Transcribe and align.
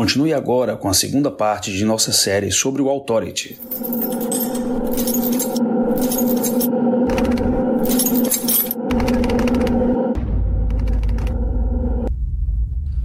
Continue 0.00 0.32
agora 0.32 0.78
com 0.78 0.88
a 0.88 0.94
segunda 0.94 1.30
parte 1.30 1.70
de 1.70 1.84
nossa 1.84 2.10
série 2.10 2.50
sobre 2.50 2.80
o 2.80 2.88
Authority. 2.88 3.60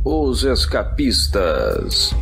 Os 0.05 0.45
Escapistas. 0.45 2.15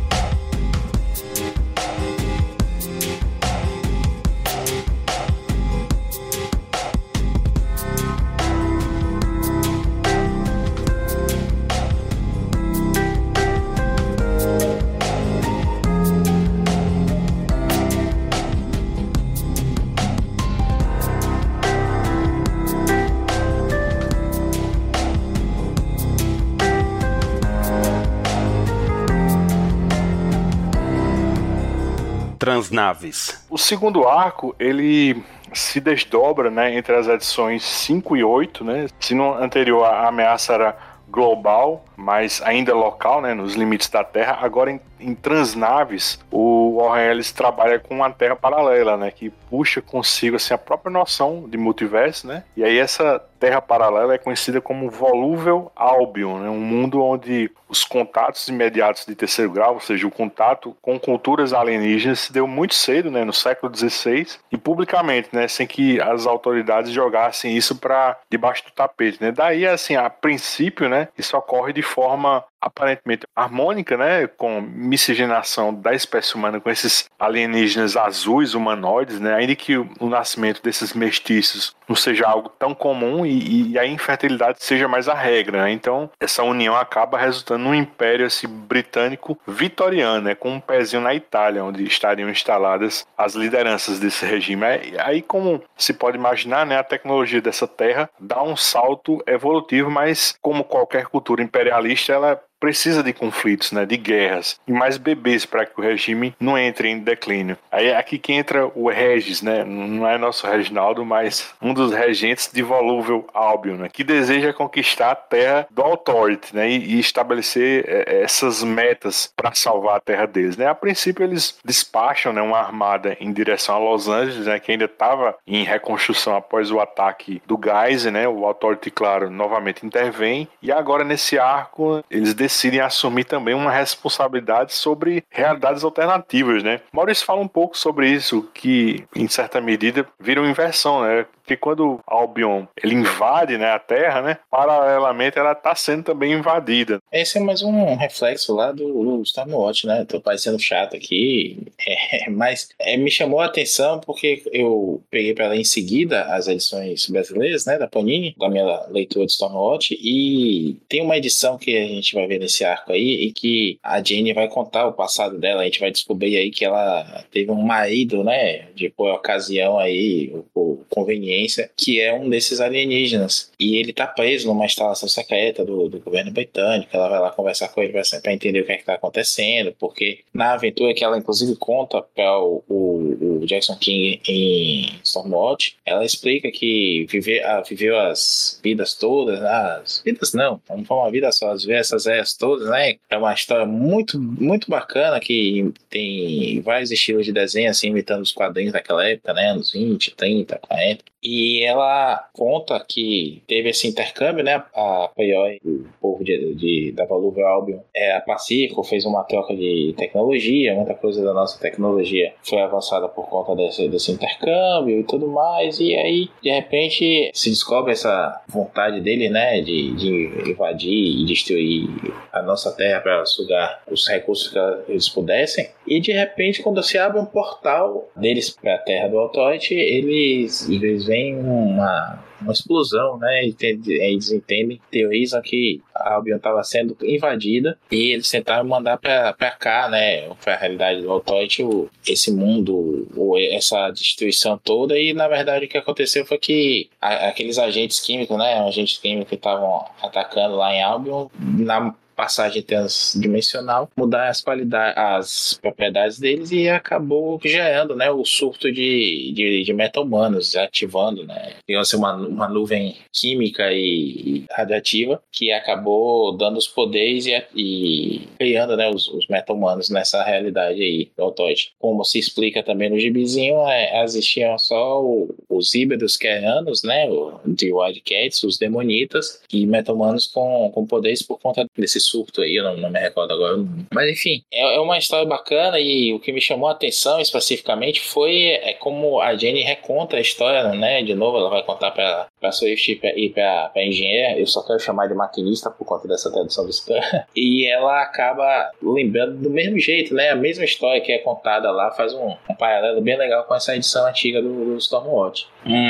Transnaves. 32.74 33.46
O 33.48 33.56
segundo 33.56 34.06
arco, 34.08 34.54
ele 34.58 35.22
se 35.52 35.80
desdobra 35.80 36.50
né, 36.50 36.76
entre 36.76 36.94
as 36.96 37.06
edições 37.06 37.62
5 37.62 38.16
e 38.16 38.24
8, 38.24 38.64
né? 38.64 38.86
Se 38.98 39.14
no 39.14 39.34
anterior 39.34 39.84
a 39.84 40.08
ameaça 40.08 40.52
era 40.54 40.76
global, 41.08 41.84
mas 41.96 42.42
ainda 42.42 42.74
local, 42.74 43.20
né, 43.20 43.34
nos 43.34 43.54
limites 43.54 43.88
da 43.88 44.02
Terra. 44.02 44.38
Agora 44.40 44.72
em, 44.72 44.80
em 44.98 45.14
Transnaves, 45.14 46.18
o 46.28 46.78
Warren 46.78 47.20
trabalha 47.36 47.78
com 47.78 47.94
uma 47.94 48.10
Terra 48.10 48.34
paralela, 48.34 48.96
né, 48.96 49.12
que 49.12 49.30
puxa 49.30 49.80
consigo 49.80 50.34
assim 50.34 50.52
a 50.52 50.58
própria 50.58 50.90
noção 50.90 51.44
de 51.48 51.56
multiverso, 51.56 52.26
né? 52.26 52.42
E 52.56 52.64
aí 52.64 52.76
essa 52.78 53.22
Terra 53.44 53.60
paralela 53.60 54.14
é 54.14 54.16
conhecida 54.16 54.58
como 54.58 54.88
volúvel 54.88 55.70
Albion, 55.76 56.38
né? 56.38 56.48
um 56.48 56.58
mundo 56.58 57.02
onde 57.02 57.50
os 57.68 57.84
contatos 57.84 58.46
imediatos 58.48 59.04
de 59.04 59.14
terceiro 59.14 59.50
grau, 59.50 59.74
ou 59.74 59.80
seja, 59.80 60.06
o 60.06 60.10
contato 60.10 60.76
com 60.80 60.98
culturas 60.98 61.52
alienígenas 61.52 62.20
se 62.20 62.32
deu 62.32 62.46
muito 62.46 62.74
cedo, 62.74 63.10
né, 63.10 63.24
no 63.24 63.32
século 63.32 63.74
XVI, 63.74 64.26
e 64.52 64.56
publicamente, 64.56 65.30
né, 65.32 65.48
sem 65.48 65.66
que 65.66 66.00
as 66.00 66.26
autoridades 66.26 66.92
jogassem 66.92 67.56
isso 67.56 67.76
para 67.76 68.16
debaixo 68.30 68.64
do 68.64 68.70
tapete, 68.70 69.20
né? 69.20 69.32
Daí 69.32 69.66
assim, 69.66 69.96
a 69.96 70.08
princípio, 70.08 70.88
né, 70.88 71.08
isso 71.18 71.36
ocorre 71.36 71.72
de 71.72 71.82
forma 71.82 72.44
aparentemente 72.60 73.26
harmônica, 73.36 73.96
né, 73.96 74.26
com 74.26 74.60
miscigenação 74.60 75.74
da 75.74 75.92
espécie 75.92 76.34
humana 76.34 76.60
com 76.60 76.70
esses 76.70 77.10
alienígenas 77.18 77.94
azuis 77.94 78.54
humanoides, 78.54 79.20
né, 79.20 79.34
ainda 79.34 79.54
que 79.54 79.76
o, 79.76 80.08
nascimento 80.08 80.62
desses 80.62 80.94
mestiços 80.94 81.76
não 81.86 81.94
seja 81.94 82.26
algo 82.26 82.48
tão 82.48 82.74
comum 82.74 83.26
e, 83.38 83.78
a 83.78 83.86
infertilidade 83.86 84.62
seja 84.62 84.88
mais 84.88 85.08
a 85.08 85.14
regra, 85.14 85.64
né? 85.64 85.70
então 85.70 86.10
essa 86.20 86.42
união 86.42 86.76
acaba 86.76 87.18
resultando 87.18 87.64
num 87.64 87.74
império 87.74 88.26
assim, 88.26 88.46
britânico 88.46 89.38
vitoriano, 89.46 90.22
né, 90.22 90.34
com 90.34 90.50
um 90.50 90.60
pezinho 90.60 91.02
na 91.02 91.14
Itália, 91.14 91.64
onde 91.64 91.84
estariam 91.84 92.28
instaladas 92.28 93.06
as 93.16 93.34
lideranças 93.34 93.98
desse 93.98 94.24
regime. 94.24 94.64
Aí, 94.98 95.22
como 95.22 95.62
se 95.76 95.92
pode 95.92 96.16
imaginar, 96.16 96.66
né, 96.66 96.78
a 96.78 96.84
tecnologia 96.84 97.40
dessa 97.40 97.66
terra 97.66 98.08
dá 98.18 98.42
um 98.42 98.56
salto 98.56 99.22
evolutivo, 99.26 99.90
mas 99.90 100.34
como 100.40 100.64
qualquer 100.64 101.06
cultura 101.06 101.42
imperialista, 101.42 102.12
ela 102.12 102.40
precisa 102.60 103.02
de 103.02 103.12
conflitos, 103.12 103.72
né, 103.72 103.84
de 103.84 103.96
guerras 103.96 104.58
e 104.66 104.72
mais 104.72 104.96
bebês 104.96 105.44
para 105.44 105.66
que 105.66 105.78
o 105.78 105.82
regime 105.82 106.34
não 106.40 106.56
entre 106.56 106.88
em 106.88 106.98
declínio. 106.98 107.58
Aí 107.70 107.88
é 107.88 107.96
aqui 107.96 108.18
que 108.18 108.32
entra 108.32 108.66
o 108.74 108.88
Regis, 108.88 109.42
né, 109.42 109.64
não 109.64 110.08
é 110.08 110.16
nosso 110.16 110.46
Reginaldo, 110.46 111.04
mas 111.04 111.54
um 111.60 111.74
dos 111.74 111.92
regentes 111.92 112.50
de 112.52 112.62
volúvel 112.62 113.26
Albion, 113.34 113.76
né, 113.76 113.88
que 113.92 114.04
deseja 114.04 114.52
conquistar 114.52 115.10
a 115.10 115.16
terra 115.16 115.66
do 115.70 115.82
Authority, 115.82 116.54
né, 116.54 116.68
e, 116.70 116.96
e 116.96 117.00
estabelecer 117.00 117.84
é, 117.86 118.22
essas 118.22 118.62
metas 118.62 119.32
para 119.36 119.54
salvar 119.54 119.96
a 119.96 120.00
terra 120.00 120.26
deles, 120.26 120.56
né. 120.56 120.66
A 120.66 120.74
princípio 120.74 121.24
eles 121.24 121.58
despacham, 121.64 122.32
né, 122.32 122.40
uma 122.40 122.58
armada 122.58 123.16
em 123.20 123.32
direção 123.32 123.74
a 123.74 123.78
Los 123.78 124.08
Angeles, 124.08 124.46
né, 124.46 124.58
que 124.58 124.72
ainda 124.72 124.86
estava 124.86 125.36
em 125.46 125.64
reconstrução 125.64 126.36
após 126.36 126.70
o 126.70 126.80
ataque 126.80 127.42
do 127.46 127.58
Geyser, 127.62 128.12
né, 128.12 128.26
o 128.26 128.46
Authority, 128.46 128.90
claro, 128.90 129.30
novamente 129.30 129.84
intervém 129.84 130.48
e 130.62 130.72
agora 130.72 131.04
nesse 131.04 131.38
arco 131.38 132.02
eles 132.10 132.34
decidem 132.54 132.80
assumir 132.80 133.24
também 133.24 133.54
uma 133.54 133.70
responsabilidade 133.70 134.72
sobre 134.72 135.24
realidades 135.28 135.82
alternativas, 135.82 136.62
né? 136.62 136.80
Maurício 136.92 137.26
fala 137.26 137.40
um 137.40 137.48
pouco 137.48 137.76
sobre 137.76 138.08
isso, 138.08 138.48
que 138.54 139.04
em 139.14 139.26
certa 139.26 139.60
medida 139.60 140.06
vira 140.20 140.40
uma 140.40 140.48
inversão, 140.48 141.02
né? 141.02 141.26
Porque 141.44 141.58
quando 141.58 142.00
Albion 142.06 142.64
ele 142.82 142.94
invade 142.94 143.58
né, 143.58 143.70
a 143.70 143.78
Terra, 143.78 144.22
né, 144.22 144.38
paralelamente 144.50 145.38
ela 145.38 145.52
está 145.52 145.74
sendo 145.74 146.02
também 146.02 146.32
invadida. 146.32 146.98
Esse 147.12 147.36
é 147.36 147.40
mais 147.40 147.60
um 147.62 147.94
reflexo 147.96 148.54
lá 148.54 148.72
do, 148.72 148.86
do 148.86 149.22
Stormwatch, 149.22 149.86
né? 149.86 150.06
Tô 150.06 150.22
parecendo 150.22 150.58
chato 150.58 150.96
aqui, 150.96 151.58
é, 151.86 152.30
mas 152.30 152.70
é, 152.78 152.96
me 152.96 153.10
chamou 153.10 153.40
a 153.40 153.44
atenção 153.44 154.00
porque 154.00 154.42
eu 154.52 155.02
peguei 155.10 155.34
para 155.34 155.48
ler 155.48 155.60
em 155.60 155.64
seguida 155.64 156.22
as 156.34 156.48
edições 156.48 157.06
brasileiras, 157.08 157.66
né, 157.66 157.76
da 157.76 157.86
Panini, 157.86 158.34
da 158.38 158.48
minha 158.48 158.86
leitura 158.88 159.26
de 159.26 159.32
Stormwatch, 159.32 159.98
e 160.00 160.78
tem 160.88 161.02
uma 161.02 161.18
edição 161.18 161.58
que 161.58 161.76
a 161.76 161.86
gente 161.86 162.14
vai 162.14 162.26
ver 162.26 162.38
nesse 162.38 162.64
arco 162.64 162.90
aí 162.90 163.26
e 163.26 163.32
que 163.32 163.78
a 163.82 164.02
Jane 164.02 164.32
vai 164.32 164.48
contar 164.48 164.86
o 164.86 164.94
passado 164.94 165.38
dela, 165.38 165.60
a 165.60 165.64
gente 165.66 165.80
vai 165.80 165.90
descobrir 165.90 166.38
aí 166.38 166.50
que 166.50 166.64
ela 166.64 167.22
teve 167.30 167.50
um 167.50 167.62
marido, 167.62 168.24
né, 168.24 168.68
de 168.74 168.88
por 168.88 169.10
ocasião 169.10 169.78
aí, 169.78 170.32
por 170.54 170.80
conveniência 170.88 171.33
que 171.76 172.00
é 172.00 172.12
um 172.12 172.28
desses 172.28 172.60
alienígenas. 172.60 173.50
E 173.58 173.76
ele 173.76 173.92
tá 173.92 174.06
preso 174.06 174.46
numa 174.46 174.66
instalação 174.66 175.08
secreta 175.08 175.64
do, 175.64 175.88
do 175.88 175.98
governo 176.00 176.30
britânico. 176.30 176.90
Ela 176.92 177.08
vai 177.08 177.20
lá 177.20 177.30
conversar 177.30 177.68
com 177.68 177.82
ele 177.82 177.92
para 177.92 178.32
entender 178.32 178.60
o 178.60 178.66
que 178.66 178.72
é 178.72 178.76
que 178.76 178.84
tá 178.84 178.94
acontecendo, 178.94 179.74
porque 179.78 180.20
na 180.32 180.52
aventura 180.52 180.94
que 180.94 181.04
ela 181.04 181.18
inclusive 181.18 181.56
conta 181.56 182.02
para 182.02 182.38
o, 182.38 182.62
o, 182.68 183.40
o, 183.42 183.46
Jackson 183.46 183.76
King 183.76 184.20
em 184.26 184.98
Stormwatch, 185.02 185.76
ela 185.84 186.04
explica 186.04 186.50
que 186.50 187.06
vive, 187.10 187.40
ah, 187.40 187.60
viveu 187.60 187.98
as 187.98 188.60
vidas 188.62 188.94
todas, 188.94 189.42
as 189.42 190.02
vidas 190.04 190.32
não, 190.32 190.60
não 190.68 190.84
foi 190.84 190.96
uma 190.96 191.10
vida 191.10 191.30
só, 191.32 191.52
as 191.52 191.64
essas 191.68 192.06
eras 192.06 192.34
todas, 192.34 192.68
né? 192.68 192.96
É 193.10 193.16
uma 193.16 193.32
história 193.32 193.66
muito, 193.66 194.18
muito 194.18 194.70
bacana 194.70 195.20
que 195.20 195.72
tem 195.90 196.60
vários 196.60 196.90
estilos 196.90 197.24
de 197.24 197.32
desenho, 197.32 197.70
assim, 197.70 197.88
imitando 197.88 198.22
os 198.22 198.32
quadrinhos 198.32 198.72
daquela 198.72 199.06
época, 199.06 199.32
né? 199.32 199.50
Anos 199.50 199.72
20, 199.72 200.14
30, 200.14 200.58
40. 200.58 201.04
E 201.24 201.64
ela 201.64 202.28
conta 202.34 202.84
que 202.86 203.42
teve 203.46 203.70
esse 203.70 203.88
intercâmbio, 203.88 204.44
né? 204.44 204.62
A 204.74 205.10
Payoi, 205.16 205.58
o 205.64 205.86
povo 205.98 206.22
de, 206.22 206.54
de, 206.54 206.92
da 206.92 207.06
Valuva 207.06 207.42
Albion, 207.42 207.78
é, 207.96 208.14
a 208.14 208.20
Pacífico 208.20 208.84
fez 208.84 209.06
uma 209.06 209.24
troca 209.24 209.56
de 209.56 209.94
tecnologia, 209.96 210.74
muita 210.74 210.94
coisa 210.94 211.24
da 211.24 211.32
nossa 211.32 211.58
tecnologia 211.58 212.34
foi 212.42 212.60
avançada 212.60 213.08
por 213.08 213.26
conta 213.28 213.56
desse, 213.56 213.88
desse 213.88 214.12
intercâmbio 214.12 215.00
e 215.00 215.04
tudo 215.04 215.26
mais. 215.28 215.80
E 215.80 215.94
aí, 215.94 216.28
de 216.42 216.50
repente, 216.50 217.30
se 217.32 217.48
descobre 217.48 217.92
essa 217.92 218.42
vontade 218.48 219.00
dele, 219.00 219.30
né? 219.30 219.62
De, 219.62 219.94
de 219.94 220.50
invadir 220.50 221.22
e 221.22 221.24
destruir 221.24 221.88
a 222.30 222.42
nossa 222.42 222.70
terra 222.72 223.00
para 223.00 223.24
sugar 223.24 223.82
os 223.90 224.06
recursos 224.06 224.48
que 224.48 224.58
eles 224.92 225.08
pudessem. 225.08 225.70
E 225.86 226.00
de 226.00 226.12
repente, 226.12 226.62
quando 226.62 226.82
se 226.82 226.98
abre 226.98 227.18
um 227.18 227.24
portal 227.24 228.10
deles 228.14 228.50
para 228.50 228.74
a 228.74 228.78
terra 228.78 229.08
do 229.08 229.18
Authority, 229.18 229.74
eles, 229.74 230.68
eles 230.68 231.08
vem 231.14 231.38
uma, 231.38 232.18
uma 232.40 232.52
explosão, 232.52 233.16
né? 233.18 233.46
E 233.46 233.56
eles 233.86 234.32
entendem, 234.32 234.80
teorizam 234.90 235.40
que 235.40 235.80
a 235.94 236.14
Albion 236.14 236.36
estava 236.36 236.62
sendo 236.64 236.96
invadida 237.02 237.78
e 237.90 238.10
eles 238.10 238.28
tentaram 238.28 238.64
mandar 238.64 238.98
para 238.98 239.50
cá, 239.52 239.88
né? 239.88 240.28
Para 240.42 240.54
a 240.54 240.58
realidade 240.58 241.02
do 241.02 241.10
Altoid, 241.10 241.64
esse 242.06 242.32
mundo, 242.32 243.06
ou 243.16 243.38
essa 243.38 243.90
destruição 243.90 244.58
toda. 244.58 244.98
E 244.98 245.12
na 245.12 245.28
verdade 245.28 245.66
o 245.66 245.68
que 245.68 245.78
aconteceu 245.78 246.26
foi 246.26 246.38
que 246.38 246.88
aqueles 247.00 247.58
agentes 247.58 248.00
químicos, 248.00 248.36
né? 248.36 248.58
Agentes 248.66 248.98
químicos 248.98 249.28
que 249.28 249.36
estavam 249.36 249.84
atacando 250.02 250.56
lá 250.56 250.74
em 250.74 250.82
Albion, 250.82 251.28
na 251.38 251.94
passagem 252.14 252.62
transdimensional, 252.62 253.90
mudar 253.96 254.28
as 254.28 254.40
qualidades, 254.40 254.94
as 254.96 255.58
propriedades 255.60 256.18
deles 256.18 256.50
e 256.52 256.68
acabou 256.68 257.40
gerando, 257.42 257.94
né, 257.96 258.10
o 258.10 258.24
surto 258.24 258.70
de, 258.70 259.32
de, 259.34 259.62
de 259.62 259.72
meta-humanos, 259.72 260.56
ativando, 260.56 261.24
né, 261.24 261.54
digamos 261.66 261.88
assim, 261.88 261.96
uma, 261.96 262.14
uma 262.14 262.48
nuvem 262.48 262.96
química 263.12 263.72
e 263.72 264.44
radiativa 264.50 265.22
que 265.32 265.52
acabou 265.52 266.36
dando 266.36 266.58
os 266.58 266.68
poderes 266.68 267.26
e, 267.26 267.42
e 267.54 268.28
criando, 268.38 268.76
né, 268.76 268.88
os, 268.88 269.08
os 269.08 269.26
meta-humanos 269.28 269.90
nessa 269.90 270.22
realidade 270.22 270.80
aí 270.80 271.10
do 271.16 271.24
Autoide. 271.24 271.72
Como 271.78 272.04
se 272.04 272.18
explica 272.18 272.62
também 272.62 272.90
no 272.90 272.98
gibizinho, 272.98 273.56
é, 273.68 274.02
existiam 274.02 274.58
só 274.58 275.02
o, 275.02 275.34
os 275.48 275.74
híbridos 275.74 276.16
querianos, 276.16 276.82
né, 276.82 277.08
o, 277.08 277.40
de 277.46 277.72
Wildcats, 277.72 278.42
os 278.44 278.58
demonitas 278.58 279.40
e 279.52 279.66
meta-humanos 279.66 280.26
com, 280.26 280.70
com 280.72 280.86
poderes 280.86 281.22
por 281.22 281.38
conta 281.38 281.66
desses 281.76 282.03
surto 282.04 282.42
aí, 282.42 282.56
eu 282.56 282.64
não, 282.64 282.76
não 282.76 282.90
me 282.90 282.98
recordo 282.98 283.32
agora. 283.32 283.56
Mas 283.92 284.10
enfim, 284.10 284.42
é, 284.52 284.76
é, 284.76 284.80
uma 284.80 284.98
história 284.98 285.26
bacana 285.26 285.78
e 285.78 286.12
o 286.12 286.20
que 286.20 286.32
me 286.32 286.40
chamou 286.40 286.68
a 286.68 286.72
atenção 286.72 287.20
especificamente 287.20 288.00
foi 288.00 288.46
é 288.46 288.72
como 288.74 289.20
a 289.20 289.34
Jenny 289.36 289.62
reconta 289.62 290.16
a 290.16 290.20
história, 290.20 290.68
né? 290.74 291.02
De 291.02 291.14
novo, 291.14 291.38
ela 291.38 291.50
vai 291.50 291.62
contar 291.62 291.90
para 291.90 292.28
para 292.44 292.52
Swift 292.52 293.00
e 293.16 293.30
para 293.30 293.72
engenheira, 293.76 294.38
eu 294.38 294.46
só 294.46 294.62
quero 294.62 294.78
chamar 294.78 295.06
de 295.06 295.14
maquinista 295.14 295.70
por 295.70 295.86
conta 295.86 296.06
dessa 296.06 296.30
tradução 296.30 296.64
do 296.64 296.70
Stan. 296.70 297.00
E 297.34 297.66
ela 297.66 298.02
acaba 298.02 298.70
lembrando 298.82 299.36
do 299.36 299.50
mesmo 299.50 299.78
jeito, 299.78 300.14
né? 300.14 300.30
A 300.30 300.36
mesma 300.36 300.64
história 300.64 301.00
que 301.00 301.10
é 301.10 301.18
contada 301.18 301.70
lá 301.70 301.90
faz 301.90 302.12
um, 302.12 302.34
um 302.48 302.54
paralelo 302.54 303.00
bem 303.00 303.16
legal 303.16 303.44
com 303.44 303.54
essa 303.54 303.74
edição 303.74 304.06
antiga 304.06 304.40
do, 304.40 304.64
do 304.64 304.76
Stormwatch. 304.76 305.46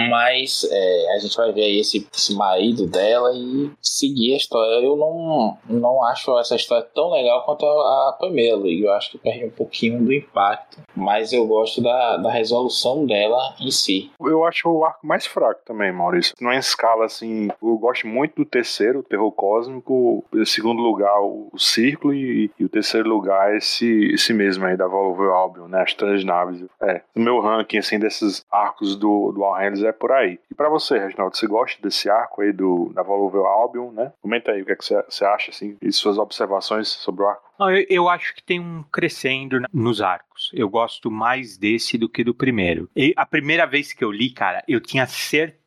Mas 0.09 0.67
é, 0.71 1.15
a 1.15 1.19
gente 1.19 1.37
vai 1.37 1.53
ver 1.53 1.63
aí 1.63 1.81
esse, 1.81 2.07
esse 2.15 2.35
marido 2.35 2.87
dela 2.87 3.33
e 3.35 3.71
seguir 3.83 4.35
a 4.35 4.37
história. 4.37 4.85
Eu 4.85 4.97
não, 4.97 5.59
não 5.69 6.05
acho 6.05 6.39
essa 6.39 6.55
história 6.55 6.87
tão 6.95 7.11
legal 7.11 7.45
quanto 7.45 7.67
a, 7.67 8.11
a 8.11 8.17
primeira, 8.19 8.57
Eu 8.57 8.93
acho 8.93 9.11
que 9.11 9.19
perde 9.19 9.45
um 9.45 9.51
pouquinho 9.51 10.03
do 10.03 10.13
impacto. 10.13 10.79
Mas 10.95 11.33
eu 11.33 11.47
gosto 11.47 11.83
da, 11.83 12.17
da 12.17 12.31
resolução 12.31 13.05
dela 13.05 13.55
em 13.61 13.71
si. 13.71 14.11
Eu 14.21 14.45
acho 14.45 14.69
o 14.69 14.85
arco 14.85 15.07
mais 15.07 15.27
fraco 15.27 15.61
também, 15.65 15.93
Maurício. 15.93 16.35
Numa 16.45 16.57
escala 16.57 17.07
assim, 17.07 17.49
eu 17.63 17.79
gosto 17.79 18.07
muito 18.07 18.37
do 18.37 18.45
terceiro, 18.45 18.99
o 18.99 19.03
Terror 19.03 19.33
Cósmico. 19.33 20.23
Em 20.35 20.45
segundo 20.45 20.83
lugar, 20.83 21.19
o, 21.23 21.49
o 21.51 21.59
Círculo. 21.59 22.13
E, 22.13 22.51
e, 22.59 22.65
o 22.67 22.69
terceiro 22.69 23.09
lugar, 23.09 23.57
esse, 23.57 24.13
esse 24.13 24.35
mesmo 24.35 24.67
aí 24.67 24.77
da 24.77 24.87
Volvo 24.87 25.23
Albion, 25.25 25.69
né? 25.69 25.81
As 25.81 25.95
três 25.95 26.23
naves. 26.23 26.63
É, 26.83 27.01
o 27.17 27.21
meu 27.21 27.41
ranking, 27.41 27.79
assim, 27.79 27.99
desses 27.99 28.45
arcos 28.53 28.95
do, 28.95 29.33
do 29.33 29.43
Al 29.43 29.59
é 29.59 29.93
por 29.93 30.13
aí. 30.13 30.39
E 30.51 30.55
para 30.55 30.69
você, 30.69 30.99
Reginaldo, 30.99 31.35
você 31.35 31.47
gosta 31.47 31.81
desse 31.81 32.11
arco 32.11 32.43
aí 32.43 32.53
do, 32.53 32.93
da 32.95 33.03
Volvo 33.03 33.39
Albion, 33.47 33.91
né? 33.91 34.13
Comenta 34.21 34.53
aí 34.53 34.61
o 34.61 34.67
que, 34.67 34.73
é 34.73 34.77
que 34.77 34.85
você, 34.85 35.03
você 35.09 35.25
acha, 35.25 35.51
assim, 35.51 35.79
e 35.81 35.91
suas 35.91 36.19
observações 36.19 36.89
sobre 36.89 37.23
o 37.23 37.27
arco. 37.27 37.55
Não, 37.59 37.71
eu, 37.71 37.87
eu, 37.89 38.09
acho 38.09 38.35
que 38.35 38.43
tem 38.43 38.61
um 38.61 38.83
crescendo 38.93 39.61
nos 39.73 40.03
arcos. 40.03 40.51
Eu 40.53 40.69
gosto 40.69 41.11
mais 41.11 41.57
desse 41.57 41.97
do 41.97 42.09
que 42.09 42.25
do 42.25 42.35
primeiro. 42.35 42.91
E 42.97 43.15
a 43.17 43.25
primeira 43.25 43.65
vez 43.65 43.93
que 43.93 44.05
eu 44.05 44.11
li, 44.11 44.31
cara, 44.31 44.63
eu 44.67 44.81
tinha 44.81 45.07
certeza 45.07 45.64